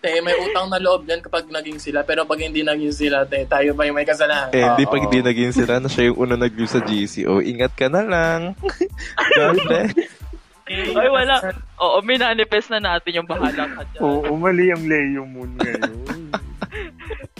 Te, 0.00 0.20
may 0.24 0.32
utang 0.48 0.72
na 0.72 0.80
loob 0.80 1.04
yan 1.04 1.20
kapag 1.20 1.46
naging 1.52 1.76
sila. 1.76 2.00
Pero 2.02 2.24
pag 2.24 2.40
hindi 2.40 2.64
naging 2.64 2.92
sila, 2.92 3.28
te, 3.28 3.44
tayo 3.44 3.76
pa 3.76 3.84
yung 3.84 3.96
may 3.96 4.08
kasalanan. 4.08 4.52
Eh, 4.56 4.64
di 4.80 4.88
pag 4.88 5.04
di 5.12 5.20
naging 5.20 5.52
sila 5.52 5.76
na 5.76 5.88
siya 5.92 6.10
yung 6.10 6.18
una 6.18 6.36
nag-leave 6.40 6.72
sa 6.72 6.80
GC. 6.80 7.28
O, 7.28 7.44
ingat 7.44 7.76
ka 7.76 7.92
na 7.92 8.02
lang. 8.02 8.56
God 9.36 9.60
bless. 9.68 9.92
Ay, 10.70 11.08
wala. 11.10 11.36
Oo, 11.82 11.98
minanifest 12.00 12.70
na 12.72 12.80
natin 12.80 13.20
yung 13.20 13.28
bahala 13.28 13.68
ka 13.68 13.82
dyan. 13.90 14.00
Oo, 14.00 14.32
mali 14.38 14.70
ang 14.72 14.84
Leo 14.88 15.28
Moon 15.28 15.52
ngayon. 15.60 15.92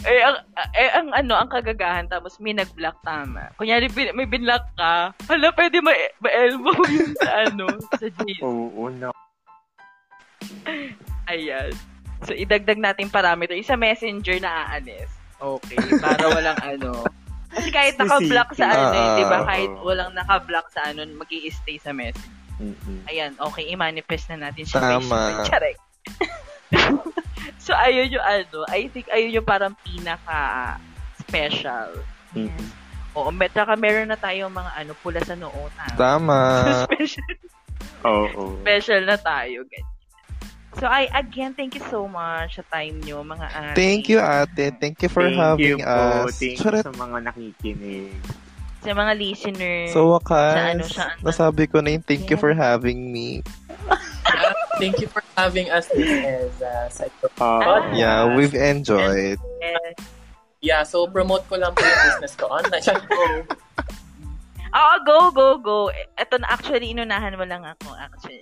Eh, 0.01 0.17
ang, 0.25 0.33
eh, 0.73 0.91
ang 0.97 1.13
ano, 1.13 1.37
ang 1.37 1.45
kagagahan, 1.45 2.09
tapos 2.09 2.41
may 2.41 2.57
nag-block 2.57 2.97
tama. 3.05 3.53
Kunyari, 3.53 3.85
bin, 3.93 4.09
may 4.17 4.25
binlock 4.25 4.65
ka, 4.73 5.13
hala, 5.29 5.53
pwede 5.53 5.77
ma- 5.77 6.11
ma-elbow 6.17 6.73
yun 6.89 7.13
sa 7.21 7.45
ano, 7.45 7.69
sa 7.95 8.09
G's. 8.09 8.41
Oo, 8.41 8.89
na. 8.89 9.13
Ayan. 11.29 11.69
So, 12.25 12.33
idagdag 12.37 12.77
natin 12.77 13.09
parameter. 13.09 13.57
Isa 13.57 13.73
messenger 13.73 14.37
na 14.41 14.69
aanis. 14.69 15.09
Okay, 15.41 15.73
para 15.97 16.29
walang 16.29 16.59
ano. 16.77 17.01
Kasi 17.51 17.67
kahit 17.73 17.97
naka-block 17.99 18.55
sa 18.55 18.71
ano, 18.71 18.93
eh, 18.93 19.01
Ah, 19.01 19.17
di 19.17 19.23
ba? 19.27 19.37
oo. 19.41 19.47
Kahit 19.49 19.71
walang 19.81 20.13
naka-block 20.15 20.69
sa 20.71 20.87
ano, 20.93 21.03
mag 21.17 21.27
stay 21.27 21.81
sa 21.81 21.91
message. 21.91 22.21
Mm-mm. 22.61 23.09
Ayan, 23.09 23.33
okay, 23.41 23.65
i-manifest 23.73 24.29
na 24.29 24.37
natin 24.47 24.63
siya. 24.69 25.01
Tama. 25.01 25.41
Charek. 25.49 25.77
so, 27.65 27.73
ayun 27.73 28.13
yung 28.13 28.21
ano, 28.23 28.69
I 28.69 28.85
think 28.93 29.09
ayun 29.09 29.41
yung 29.41 29.49
parang 29.49 29.73
pinaka-special. 29.81 32.05
Mm-mm. 32.37 32.69
Oo, 33.17 33.33
met 33.33 33.51
ka 33.51 33.75
meron 33.75 34.07
na 34.07 34.15
tayong 34.15 34.55
mga 34.55 34.71
ano, 34.77 34.93
pula 35.03 35.19
sa 35.25 35.35
noo. 35.35 35.67
Tama. 35.75 35.97
Tama. 35.99 36.39
special, 36.87 37.27
Oo. 38.07 38.55
special 38.63 39.03
na 39.09 39.17
tayo. 39.19 39.65
ganyan. 39.67 39.90
So, 40.79 40.87
I, 40.87 41.11
again, 41.11 41.51
thank 41.53 41.75
you 41.75 41.83
so 41.91 42.07
much 42.07 42.55
sa 42.55 42.63
time 42.71 43.03
nyo, 43.03 43.27
mga 43.27 43.47
ate. 43.51 43.75
Thank 43.75 44.07
you, 44.07 44.23
ate. 44.23 44.71
Thank 44.79 45.03
you 45.03 45.09
for 45.11 45.27
Thank 45.27 45.35
having 45.35 45.79
you 45.79 45.83
po. 45.83 46.29
us. 46.31 46.39
Thank 46.39 46.57
you 46.63 46.79
sa 46.79 46.93
mga 46.95 47.17
nakikinig. 47.27 48.15
sa 48.81 48.91
mga 48.97 49.13
listeners. 49.13 49.91
So, 49.93 50.09
wakas, 50.15 50.55
Sa 50.57 50.63
ano, 50.73 50.83
sa 50.87 51.03
ano. 51.13 51.21
nasabi 51.21 51.69
ko 51.69 51.83
na 51.85 51.93
yung 51.93 52.05
thank 52.07 52.25
you 52.31 52.37
for 52.39 52.55
having 52.55 53.11
me. 53.13 53.43
Thank 54.81 54.97
you 54.97 55.05
for 55.05 55.21
having 55.37 55.69
us, 55.69 55.85
Miss 55.93 56.09
Eza. 56.09 56.89
Sa 56.89 57.05
Oh, 57.37 57.61
Ah. 57.61 57.85
Yeah, 57.93 58.33
we've 58.33 58.57
enjoyed. 58.57 59.37
Yes. 59.61 59.93
Yeah, 60.57 60.81
so 60.81 61.05
promote 61.05 61.45
ko 61.45 61.61
lang 61.61 61.77
po 61.77 61.85
yung 61.85 62.01
business 62.09 62.33
ko 62.33 62.49
online. 62.49 62.81
Oo, 64.77 64.93
go, 65.05 65.17
go, 65.29 65.47
go. 65.61 65.77
Ito 66.17 66.41
na, 66.41 66.49
actually, 66.49 66.89
inunahan 66.89 67.37
mo 67.37 67.45
lang 67.45 67.61
ako, 67.61 67.93
actually. 67.93 68.41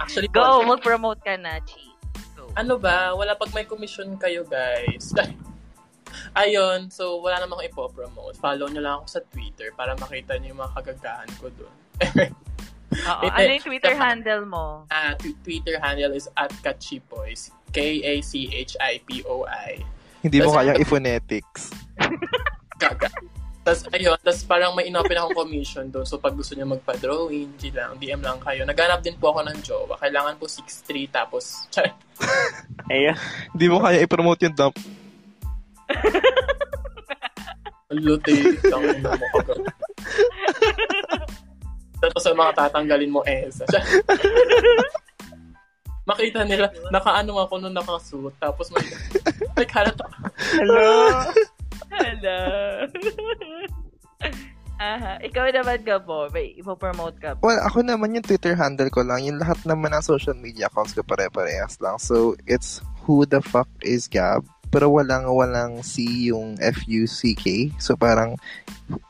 Actually, 0.00 0.28
go, 0.28 0.60
po, 0.60 0.76
mag-promote 0.76 1.20
ka 1.24 1.34
na, 1.40 1.60
Chi. 1.64 1.80
Go. 2.36 2.50
ano 2.54 2.76
ba, 2.76 3.16
wala 3.16 3.32
pag 3.34 3.50
may 3.56 3.64
commission 3.64 4.16
kayo, 4.20 4.44
guys. 4.44 5.14
Ayun, 6.40 6.90
so 6.90 7.18
wala 7.22 7.42
namang 7.42 7.66
ipopromote. 7.66 8.38
Follow 8.38 8.70
nyo 8.70 8.80
lang 8.82 8.94
ako 9.02 9.06
sa 9.18 9.20
Twitter 9.34 9.74
para 9.74 9.98
makita 9.98 10.38
nyo 10.38 10.54
yung 10.54 10.60
mga 10.62 10.72
kagagahan 10.78 11.30
ko 11.38 11.50
doon. 11.54 11.74
Oo, 13.10 13.26
ano 13.26 13.50
yung 13.50 13.66
Twitter 13.66 13.94
handle 13.98 14.46
mo? 14.46 14.86
Ah, 14.94 15.18
t- 15.18 15.34
Twitter 15.42 15.82
handle 15.82 16.14
is 16.14 16.30
at 16.38 16.54
Kachipoys. 16.62 17.50
K-A-C-H-I-P-O-I. 17.74 19.70
Hindi 20.22 20.36
mo 20.38 20.54
kayang 20.54 20.78
i-phonetics. 20.78 21.74
Gaga. 22.78 23.10
Tapos, 23.64 23.88
ayun, 23.96 24.12
tapos 24.20 24.44
parang 24.44 24.76
may 24.76 24.92
inopen 24.92 25.16
akong 25.16 25.40
commission 25.40 25.88
doon. 25.88 26.04
So, 26.04 26.20
pag 26.20 26.36
gusto 26.36 26.52
niyo 26.52 26.68
magpa-drawing, 26.68 27.56
G 27.56 27.72
lang, 27.72 27.96
DM 27.96 28.20
lang 28.20 28.36
kayo. 28.44 28.60
Naghanap 28.68 29.00
din 29.00 29.16
po 29.16 29.32
ako 29.32 29.40
ng 29.48 29.58
jowa. 29.64 29.96
Kailangan 29.96 30.36
po 30.36 30.44
6'3", 30.44 31.08
tapos, 31.08 31.64
ayun. 32.92 33.16
Hindi 33.56 33.66
mo 33.72 33.80
kaya 33.80 34.04
i-promote 34.04 34.44
yung 34.44 34.56
dump. 34.56 34.76
lute, 37.94 38.36
lang 38.68 38.84
mo 39.00 39.38
ka. 39.40 39.54
Tapos 42.04 42.20
sa 42.20 42.36
mga 42.36 42.52
tatanggalin 42.52 43.08
mo, 43.08 43.24
eh. 43.24 43.48
Char. 43.48 43.80
Makita 46.10 46.44
nila, 46.44 46.68
nakaano 46.92 47.40
ako 47.40 47.64
nung 47.64 47.72
nakasuot. 47.72 48.36
Tapos 48.36 48.68
may, 48.76 48.84
may 49.56 49.64
halata. 49.72 50.04
Hello. 50.52 51.08
Hello. 51.92 52.38
Aha. 54.74 55.22
Ikaw 55.22 55.54
naman, 55.54 55.86
Gabo. 55.86 56.26
May 56.34 56.58
ipopromote 56.58 57.16
ka. 57.22 57.38
Well, 57.38 57.62
ako 57.62 57.86
naman 57.86 58.18
yung 58.18 58.26
Twitter 58.26 58.58
handle 58.58 58.90
ko 58.90 59.06
lang. 59.06 59.22
Yung 59.22 59.38
lahat 59.38 59.62
naman 59.62 59.94
ng 59.94 60.02
social 60.02 60.34
media 60.34 60.66
accounts 60.66 60.92
ko 60.92 61.06
pare-parehas 61.06 61.78
lang. 61.78 61.96
So, 62.02 62.34
it's 62.50 62.82
who 63.06 63.22
the 63.22 63.38
fuck 63.38 63.70
is 63.86 64.10
Gab. 64.10 64.42
Pero 64.74 64.90
walang, 64.90 65.30
walang 65.30 65.86
C 65.86 66.02
yung 66.34 66.58
F-U-C-K. 66.58 67.70
So, 67.78 67.94
parang 67.94 68.34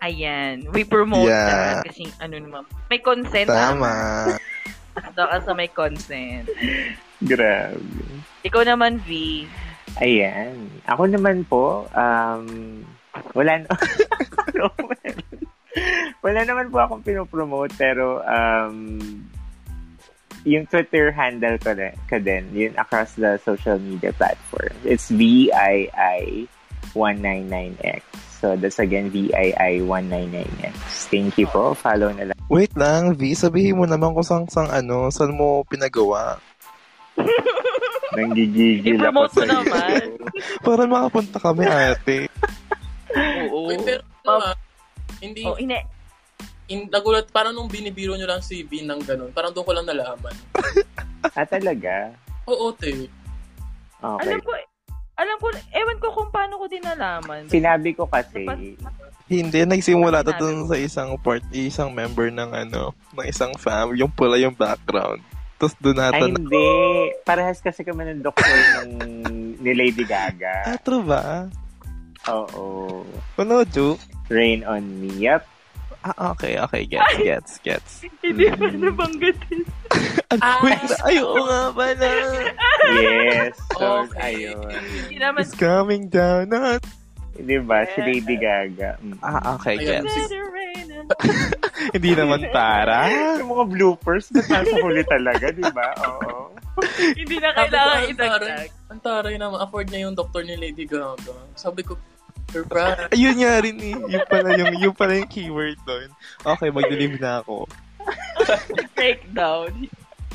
Ayan. 0.00 0.64
We 0.72 0.88
promote 0.88 1.28
Yeah. 1.28 1.84
that 1.84 1.92
kasi 1.92 2.08
ano 2.24 2.40
naman. 2.40 2.64
May 2.88 3.04
consent. 3.04 3.52
Tama. 3.52 3.92
Doon 5.16 5.28
ka 5.28 5.38
sa 5.44 5.52
may 5.52 5.68
consent. 5.68 6.48
Grabe. 7.20 7.84
Ikaw 8.48 8.64
naman, 8.64 8.96
V. 9.04 9.44
Ayan. 10.00 10.72
Ako 10.88 11.04
naman 11.08 11.44
po, 11.44 11.84
um, 11.92 12.80
wala 13.34 13.58
na, 13.62 13.68
wala 16.24 16.44
naman 16.44 16.70
po 16.70 16.78
akong 16.82 17.02
pinopromote, 17.02 17.74
pero, 17.76 18.22
um, 18.24 19.00
yung 20.44 20.68
Twitter 20.68 21.08
handle 21.08 21.56
ko, 21.56 21.72
na, 21.72 21.96
ka 22.04 22.20
din, 22.20 22.44
yun 22.52 22.76
across 22.76 23.16
the 23.16 23.40
social 23.40 23.80
media 23.80 24.12
platform. 24.12 24.76
It's 24.84 25.08
VII199X. 25.08 28.04
So, 28.44 28.52
that's 28.60 28.76
again, 28.76 29.08
VII199X. 29.08 31.08
Thank 31.08 31.40
you 31.40 31.48
po. 31.48 31.72
Follow 31.72 32.12
na 32.12 32.28
lang. 32.28 32.36
Wait 32.52 32.76
lang, 32.76 33.16
V. 33.16 33.32
Sabihin 33.32 33.80
mo 33.80 33.88
naman 33.88 34.12
kung 34.12 34.20
saan, 34.20 34.44
saan 34.52 34.68
ano, 34.68 35.08
saan 35.08 35.32
mo 35.32 35.64
pinagawa. 35.64 36.36
Nanggigigil 38.14 39.00
ako 39.00 39.00
I-promote 39.00 39.32
mo 39.32 39.40
sa'yo. 39.40 39.64
naman. 39.64 40.20
Para 40.60 40.84
makapunta 40.84 41.40
kami, 41.40 41.64
ate. 41.64 42.28
Uy, 43.64 43.76
pero, 43.80 44.02
ano, 44.28 44.52
ah, 44.52 44.56
hindi, 45.24 45.42
Oh, 45.48 45.56
ine. 45.56 45.80
in, 46.68 46.88
nagulat, 46.88 47.28
parang 47.32 47.52
nung 47.56 47.68
binibiro 47.68 48.16
nyo 48.16 48.28
lang 48.28 48.40
si 48.44 48.64
B 48.64 48.84
ng 48.84 49.00
ganun, 49.04 49.30
parang 49.32 49.52
doon 49.52 49.66
ko 49.66 49.72
lang 49.72 49.86
nalaman. 49.88 50.34
Ah, 51.32 51.48
talaga? 51.48 52.12
Oo, 52.44 52.68
te. 52.76 53.08
Okay. 53.96 54.20
Alam 54.28 54.38
ko, 54.44 54.50
alam 55.16 55.36
ko, 55.40 55.46
ewan 55.72 55.98
ko 55.98 56.08
kung 56.12 56.28
paano 56.28 56.60
ko 56.60 56.68
din 56.68 56.84
nalaman. 56.84 57.48
Sinabi 57.48 57.96
ko 57.96 58.04
kasi, 58.04 58.44
Hindi, 59.24 59.64
nagsimula 59.64 60.20
to 60.20 60.36
dun 60.36 60.68
sa 60.68 60.76
isang 60.76 61.16
part, 61.16 61.40
isang 61.56 61.88
member 61.96 62.28
ng 62.28 62.52
ano, 62.52 62.92
ng 63.16 63.24
isang 63.24 63.56
fam, 63.56 63.96
yung 63.96 64.12
pula 64.12 64.36
yung 64.36 64.52
background. 64.52 65.24
Tapos 65.56 65.72
doon 65.80 65.96
ay 65.96 66.12
nata 66.12 66.24
na, 66.28 66.36
hindi. 66.36 66.68
Parehas 67.24 67.64
kasi 67.64 67.80
kami 67.80 68.04
ng 68.04 68.20
doktor 68.20 68.44
ng 68.84 68.90
ni 69.64 69.72
Lady 69.72 70.04
ah, 70.04 70.28
Gaga. 70.28 70.76
true 70.84 71.00
ba? 71.00 71.48
Oo. 72.28 73.02
Ano, 73.36 73.64
joke? 73.66 74.00
Rain 74.28 74.64
on 74.64 74.80
me. 74.98 75.12
Yep. 75.18 75.44
Ah, 76.04 76.36
okay, 76.36 76.60
okay, 76.60 76.84
gets, 76.84 77.16
gets, 77.16 77.52
gets. 77.64 77.92
Hindi 78.24 78.52
pa 78.52 78.68
nabanggatin. 78.68 79.60
Ah, 80.34 80.58
Wait, 80.60 80.74
na, 80.74 80.98
ay, 81.06 81.22
oo 81.22 81.46
nga 81.46 81.70
pala. 81.70 82.10
Yes. 82.98 83.54
So, 83.78 84.02
Okay. 84.02 84.50
ayun. 84.50 84.66
It's 85.38 85.54
coming 85.54 86.10
down. 86.10 86.50
Ah, 86.50 86.82
Di 87.32 87.62
ba? 87.62 87.86
Si 87.86 88.02
Lady 88.02 88.34
Gaga. 88.34 88.98
Mm. 88.98 89.22
Ah, 89.22 89.54
okay, 89.54 89.78
gets. 89.78 90.10
On- 90.10 90.42
Hindi 91.94 92.10
naman 92.18 92.50
para. 92.50 93.06
Yung 93.38 93.46
mga 93.46 93.66
bloopers, 93.70 94.26
ba't 94.28 94.46
nasa 94.48 94.74
huli 94.76 95.06
talaga, 95.06 95.54
di 95.54 95.66
ba? 95.70 95.88
Oo. 96.02 96.50
Hindi 97.14 97.36
na 97.38 97.54
kailangan 97.54 98.00
idagdag. 98.10 98.68
ang 98.90 99.00
taray 99.00 99.38
naman, 99.38 99.62
afford 99.62 99.86
niya 99.86 100.10
yung 100.10 100.16
doktor 100.18 100.42
ni 100.42 100.58
Lady 100.58 100.82
Gaga. 100.84 101.34
Sabi 101.54 101.86
ko, 101.86 101.94
surprise. 102.50 103.08
Ayun 103.12 103.36
nga 103.40 103.54
rin 103.62 103.76
eh. 103.80 103.94
Yung 103.94 104.26
pala 104.26 104.48
yung, 104.56 104.72
yung, 104.80 104.94
pala 104.94 105.12
yung 105.18 105.30
keyword 105.30 105.78
doon. 105.84 106.08
Okay, 106.42 106.68
mag-deliver 106.68 107.18
na 107.20 107.40
ako. 107.40 107.68
Breakdown. 108.98 109.72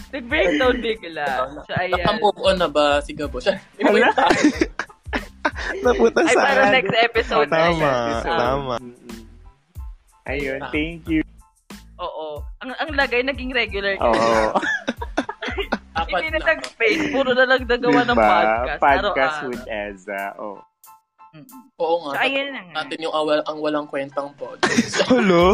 Nag-breakdown 0.10 0.76
bigla. 0.81 1.27
So, 1.69 1.73
ayan. 1.77 2.02
Nakamove 2.02 2.40
on 2.41 2.57
na 2.57 2.69
ba 2.69 2.98
si 3.06 3.14
Gabo? 3.14 3.38
Siya, 3.38 3.61
Hala. 3.86 4.10
Napunta 5.86 6.22
Ay, 6.26 6.34
sa 6.34 6.41
para 6.41 6.64
next 6.73 6.95
episode. 6.98 7.48
Oh, 7.49 7.53
tama, 7.53 7.90
na 7.90 8.22
tama. 8.26 8.76
Mm-mm. 8.81 9.22
Ayun, 10.30 10.60
thank 10.73 11.06
you. 11.10 11.22
Oo. 11.99 12.41
Ang, 12.64 12.72
ang 12.77 12.90
lagay 12.95 13.22
naging 13.22 13.53
regular. 13.53 13.98
Oo. 14.02 14.56
Apat 15.99 16.22
Hindi 16.22 16.27
na 16.31 16.40
na. 16.40 16.48
nag-space. 16.56 17.03
Puro 17.11 17.31
na 17.36 17.45
lang 17.45 17.61
nagawa 17.68 18.02
ng 18.07 18.18
Diba? 18.18 18.30
podcast. 18.30 18.80
Podcast 18.80 19.38
Araw-araw. 19.44 19.49
with 19.52 19.65
Eza. 19.68 20.23
Oh. 20.40 20.57
Mm-mm. 21.30 21.61
Oo 21.77 21.95
nga. 22.10 22.18
So, 22.18 22.22
ayun 22.26 22.49
na 22.53 22.61
nga. 22.65 22.73
Natin 22.81 23.06
yung 23.06 23.14
awal, 23.14 23.39
ang 23.45 23.57
walang 23.61 23.85
kwentang 23.85 24.34
podcast. 24.34 25.06
Hello? 25.14 25.53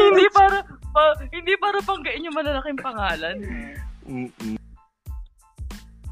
hindi 0.00 0.26
para 0.32 0.64
pa, 0.64 1.02
hindi 1.32 1.54
para 1.60 1.78
panggain 1.84 2.24
yung 2.24 2.36
malalaking 2.36 2.80
pangalan. 2.80 3.36
Mm-mm. 4.08 4.56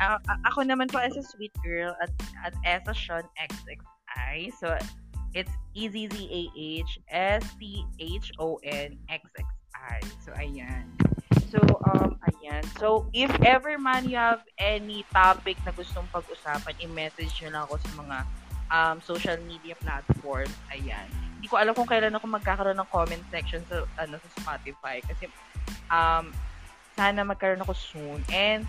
A- 0.01 0.20
a- 0.20 0.43
ako 0.48 0.64
naman 0.64 0.89
po 0.89 0.97
as 1.01 1.16
a 1.16 1.24
sweet 1.24 1.52
girl 1.60 1.93
at 2.01 2.09
at 2.44 2.56
as 2.64 2.85
a 2.89 2.97
Sean 2.97 3.24
XXI. 3.36 4.48
So 4.56 4.72
it's 5.36 5.52
E 5.77 5.89
Z 5.89 6.09
Z 6.09 6.16
A 9.81 9.98
H 9.98 10.05
S 10.05 10.24
T 10.24 10.31
H 10.31 10.31
O 10.31 10.31
N 10.31 10.31
X 10.31 10.31
X 10.31 10.31
I. 10.31 10.31
So 10.31 10.31
ayan. 10.36 10.85
So 11.48 11.59
um 11.90 12.11
ayan. 12.28 12.62
So 12.78 12.89
if 13.16 13.32
ever 13.43 13.78
man 13.78 14.09
you 14.09 14.20
have 14.20 14.44
any 14.61 15.05
topic 15.11 15.57
na 15.65 15.73
gustong 15.73 16.07
pag-usapan, 16.12 16.77
i-message 16.85 17.32
nyo 17.40 17.48
lang 17.51 17.62
ako 17.66 17.74
sa 17.81 17.90
mga 17.97 18.16
um, 18.70 18.97
social 19.02 19.39
media 19.44 19.74
platforms. 19.81 20.55
Ayan. 20.70 21.07
Hindi 21.40 21.48
ko 21.48 21.57
alam 21.57 21.73
kung 21.73 21.89
kailan 21.89 22.15
ako 22.15 22.27
magkakaroon 22.28 22.78
ng 22.78 22.90
comment 22.93 23.24
section 23.32 23.65
sa 23.66 23.85
ano 23.98 24.20
sa 24.20 24.28
Spotify 24.39 25.01
kasi 25.01 25.27
um 25.89 26.31
sana 26.94 27.24
magkaroon 27.24 27.65
ako 27.65 27.74
soon. 27.74 28.20
And 28.31 28.69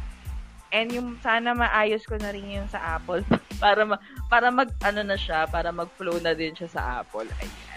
and 0.72 0.88
yung 0.96 1.20
sana 1.20 1.52
maayos 1.52 2.08
ko 2.08 2.16
na 2.16 2.32
rin 2.32 2.48
yung 2.48 2.72
sa 2.72 2.96
Apple 2.96 3.28
para 3.64 3.84
ma, 3.84 4.00
para 4.32 4.48
mag 4.50 4.72
ano 4.82 5.04
na 5.04 5.20
siya, 5.20 5.46
para 5.52 5.70
mag-flow 5.70 6.18
na 6.24 6.32
din 6.32 6.56
siya 6.56 6.72
sa 6.72 6.82
Apple. 7.04 7.28
Ayan. 7.28 7.71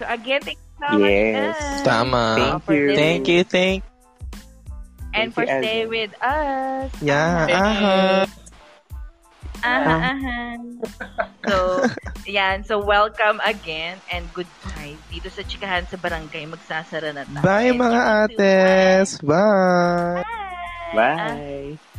So 0.00 0.08
again, 0.08 0.40
thank 0.40 0.56
you 0.56 0.72
so 0.80 0.96
yes. 0.96 1.52
much. 1.60 1.84
Tama. 1.84 2.24
Thank 2.40 2.62
you. 2.72 2.96
Thank 2.96 3.22
you, 3.28 3.44
thank. 3.44 3.84
And 5.12 5.28
thank 5.28 5.34
for 5.36 5.44
you, 5.44 5.60
stay 5.60 5.84
with 5.84 6.12
us. 6.24 6.88
Yeah, 7.04 7.44
aha. 7.44 8.24
Aha, 9.60 9.96
aha. 10.16 10.38
So, 11.44 11.84
yan. 12.24 12.64
So, 12.64 12.80
welcome 12.80 13.44
again 13.44 14.00
and 14.08 14.24
good 14.32 14.48
goodbye 14.80 14.96
dito 15.12 15.28
sa 15.28 15.44
Chikahan 15.44 15.84
sa 15.84 16.00
Barangay. 16.00 16.48
Magsasara 16.48 17.12
na 17.12 17.28
tayo. 17.28 17.44
Bye, 17.44 17.68
and 17.68 17.80
mga 17.80 18.00
ates. 18.24 19.10
Bye. 19.20 20.24
Bye. 20.24 20.96
Bye. 20.96 21.76
Bye. 21.76 21.89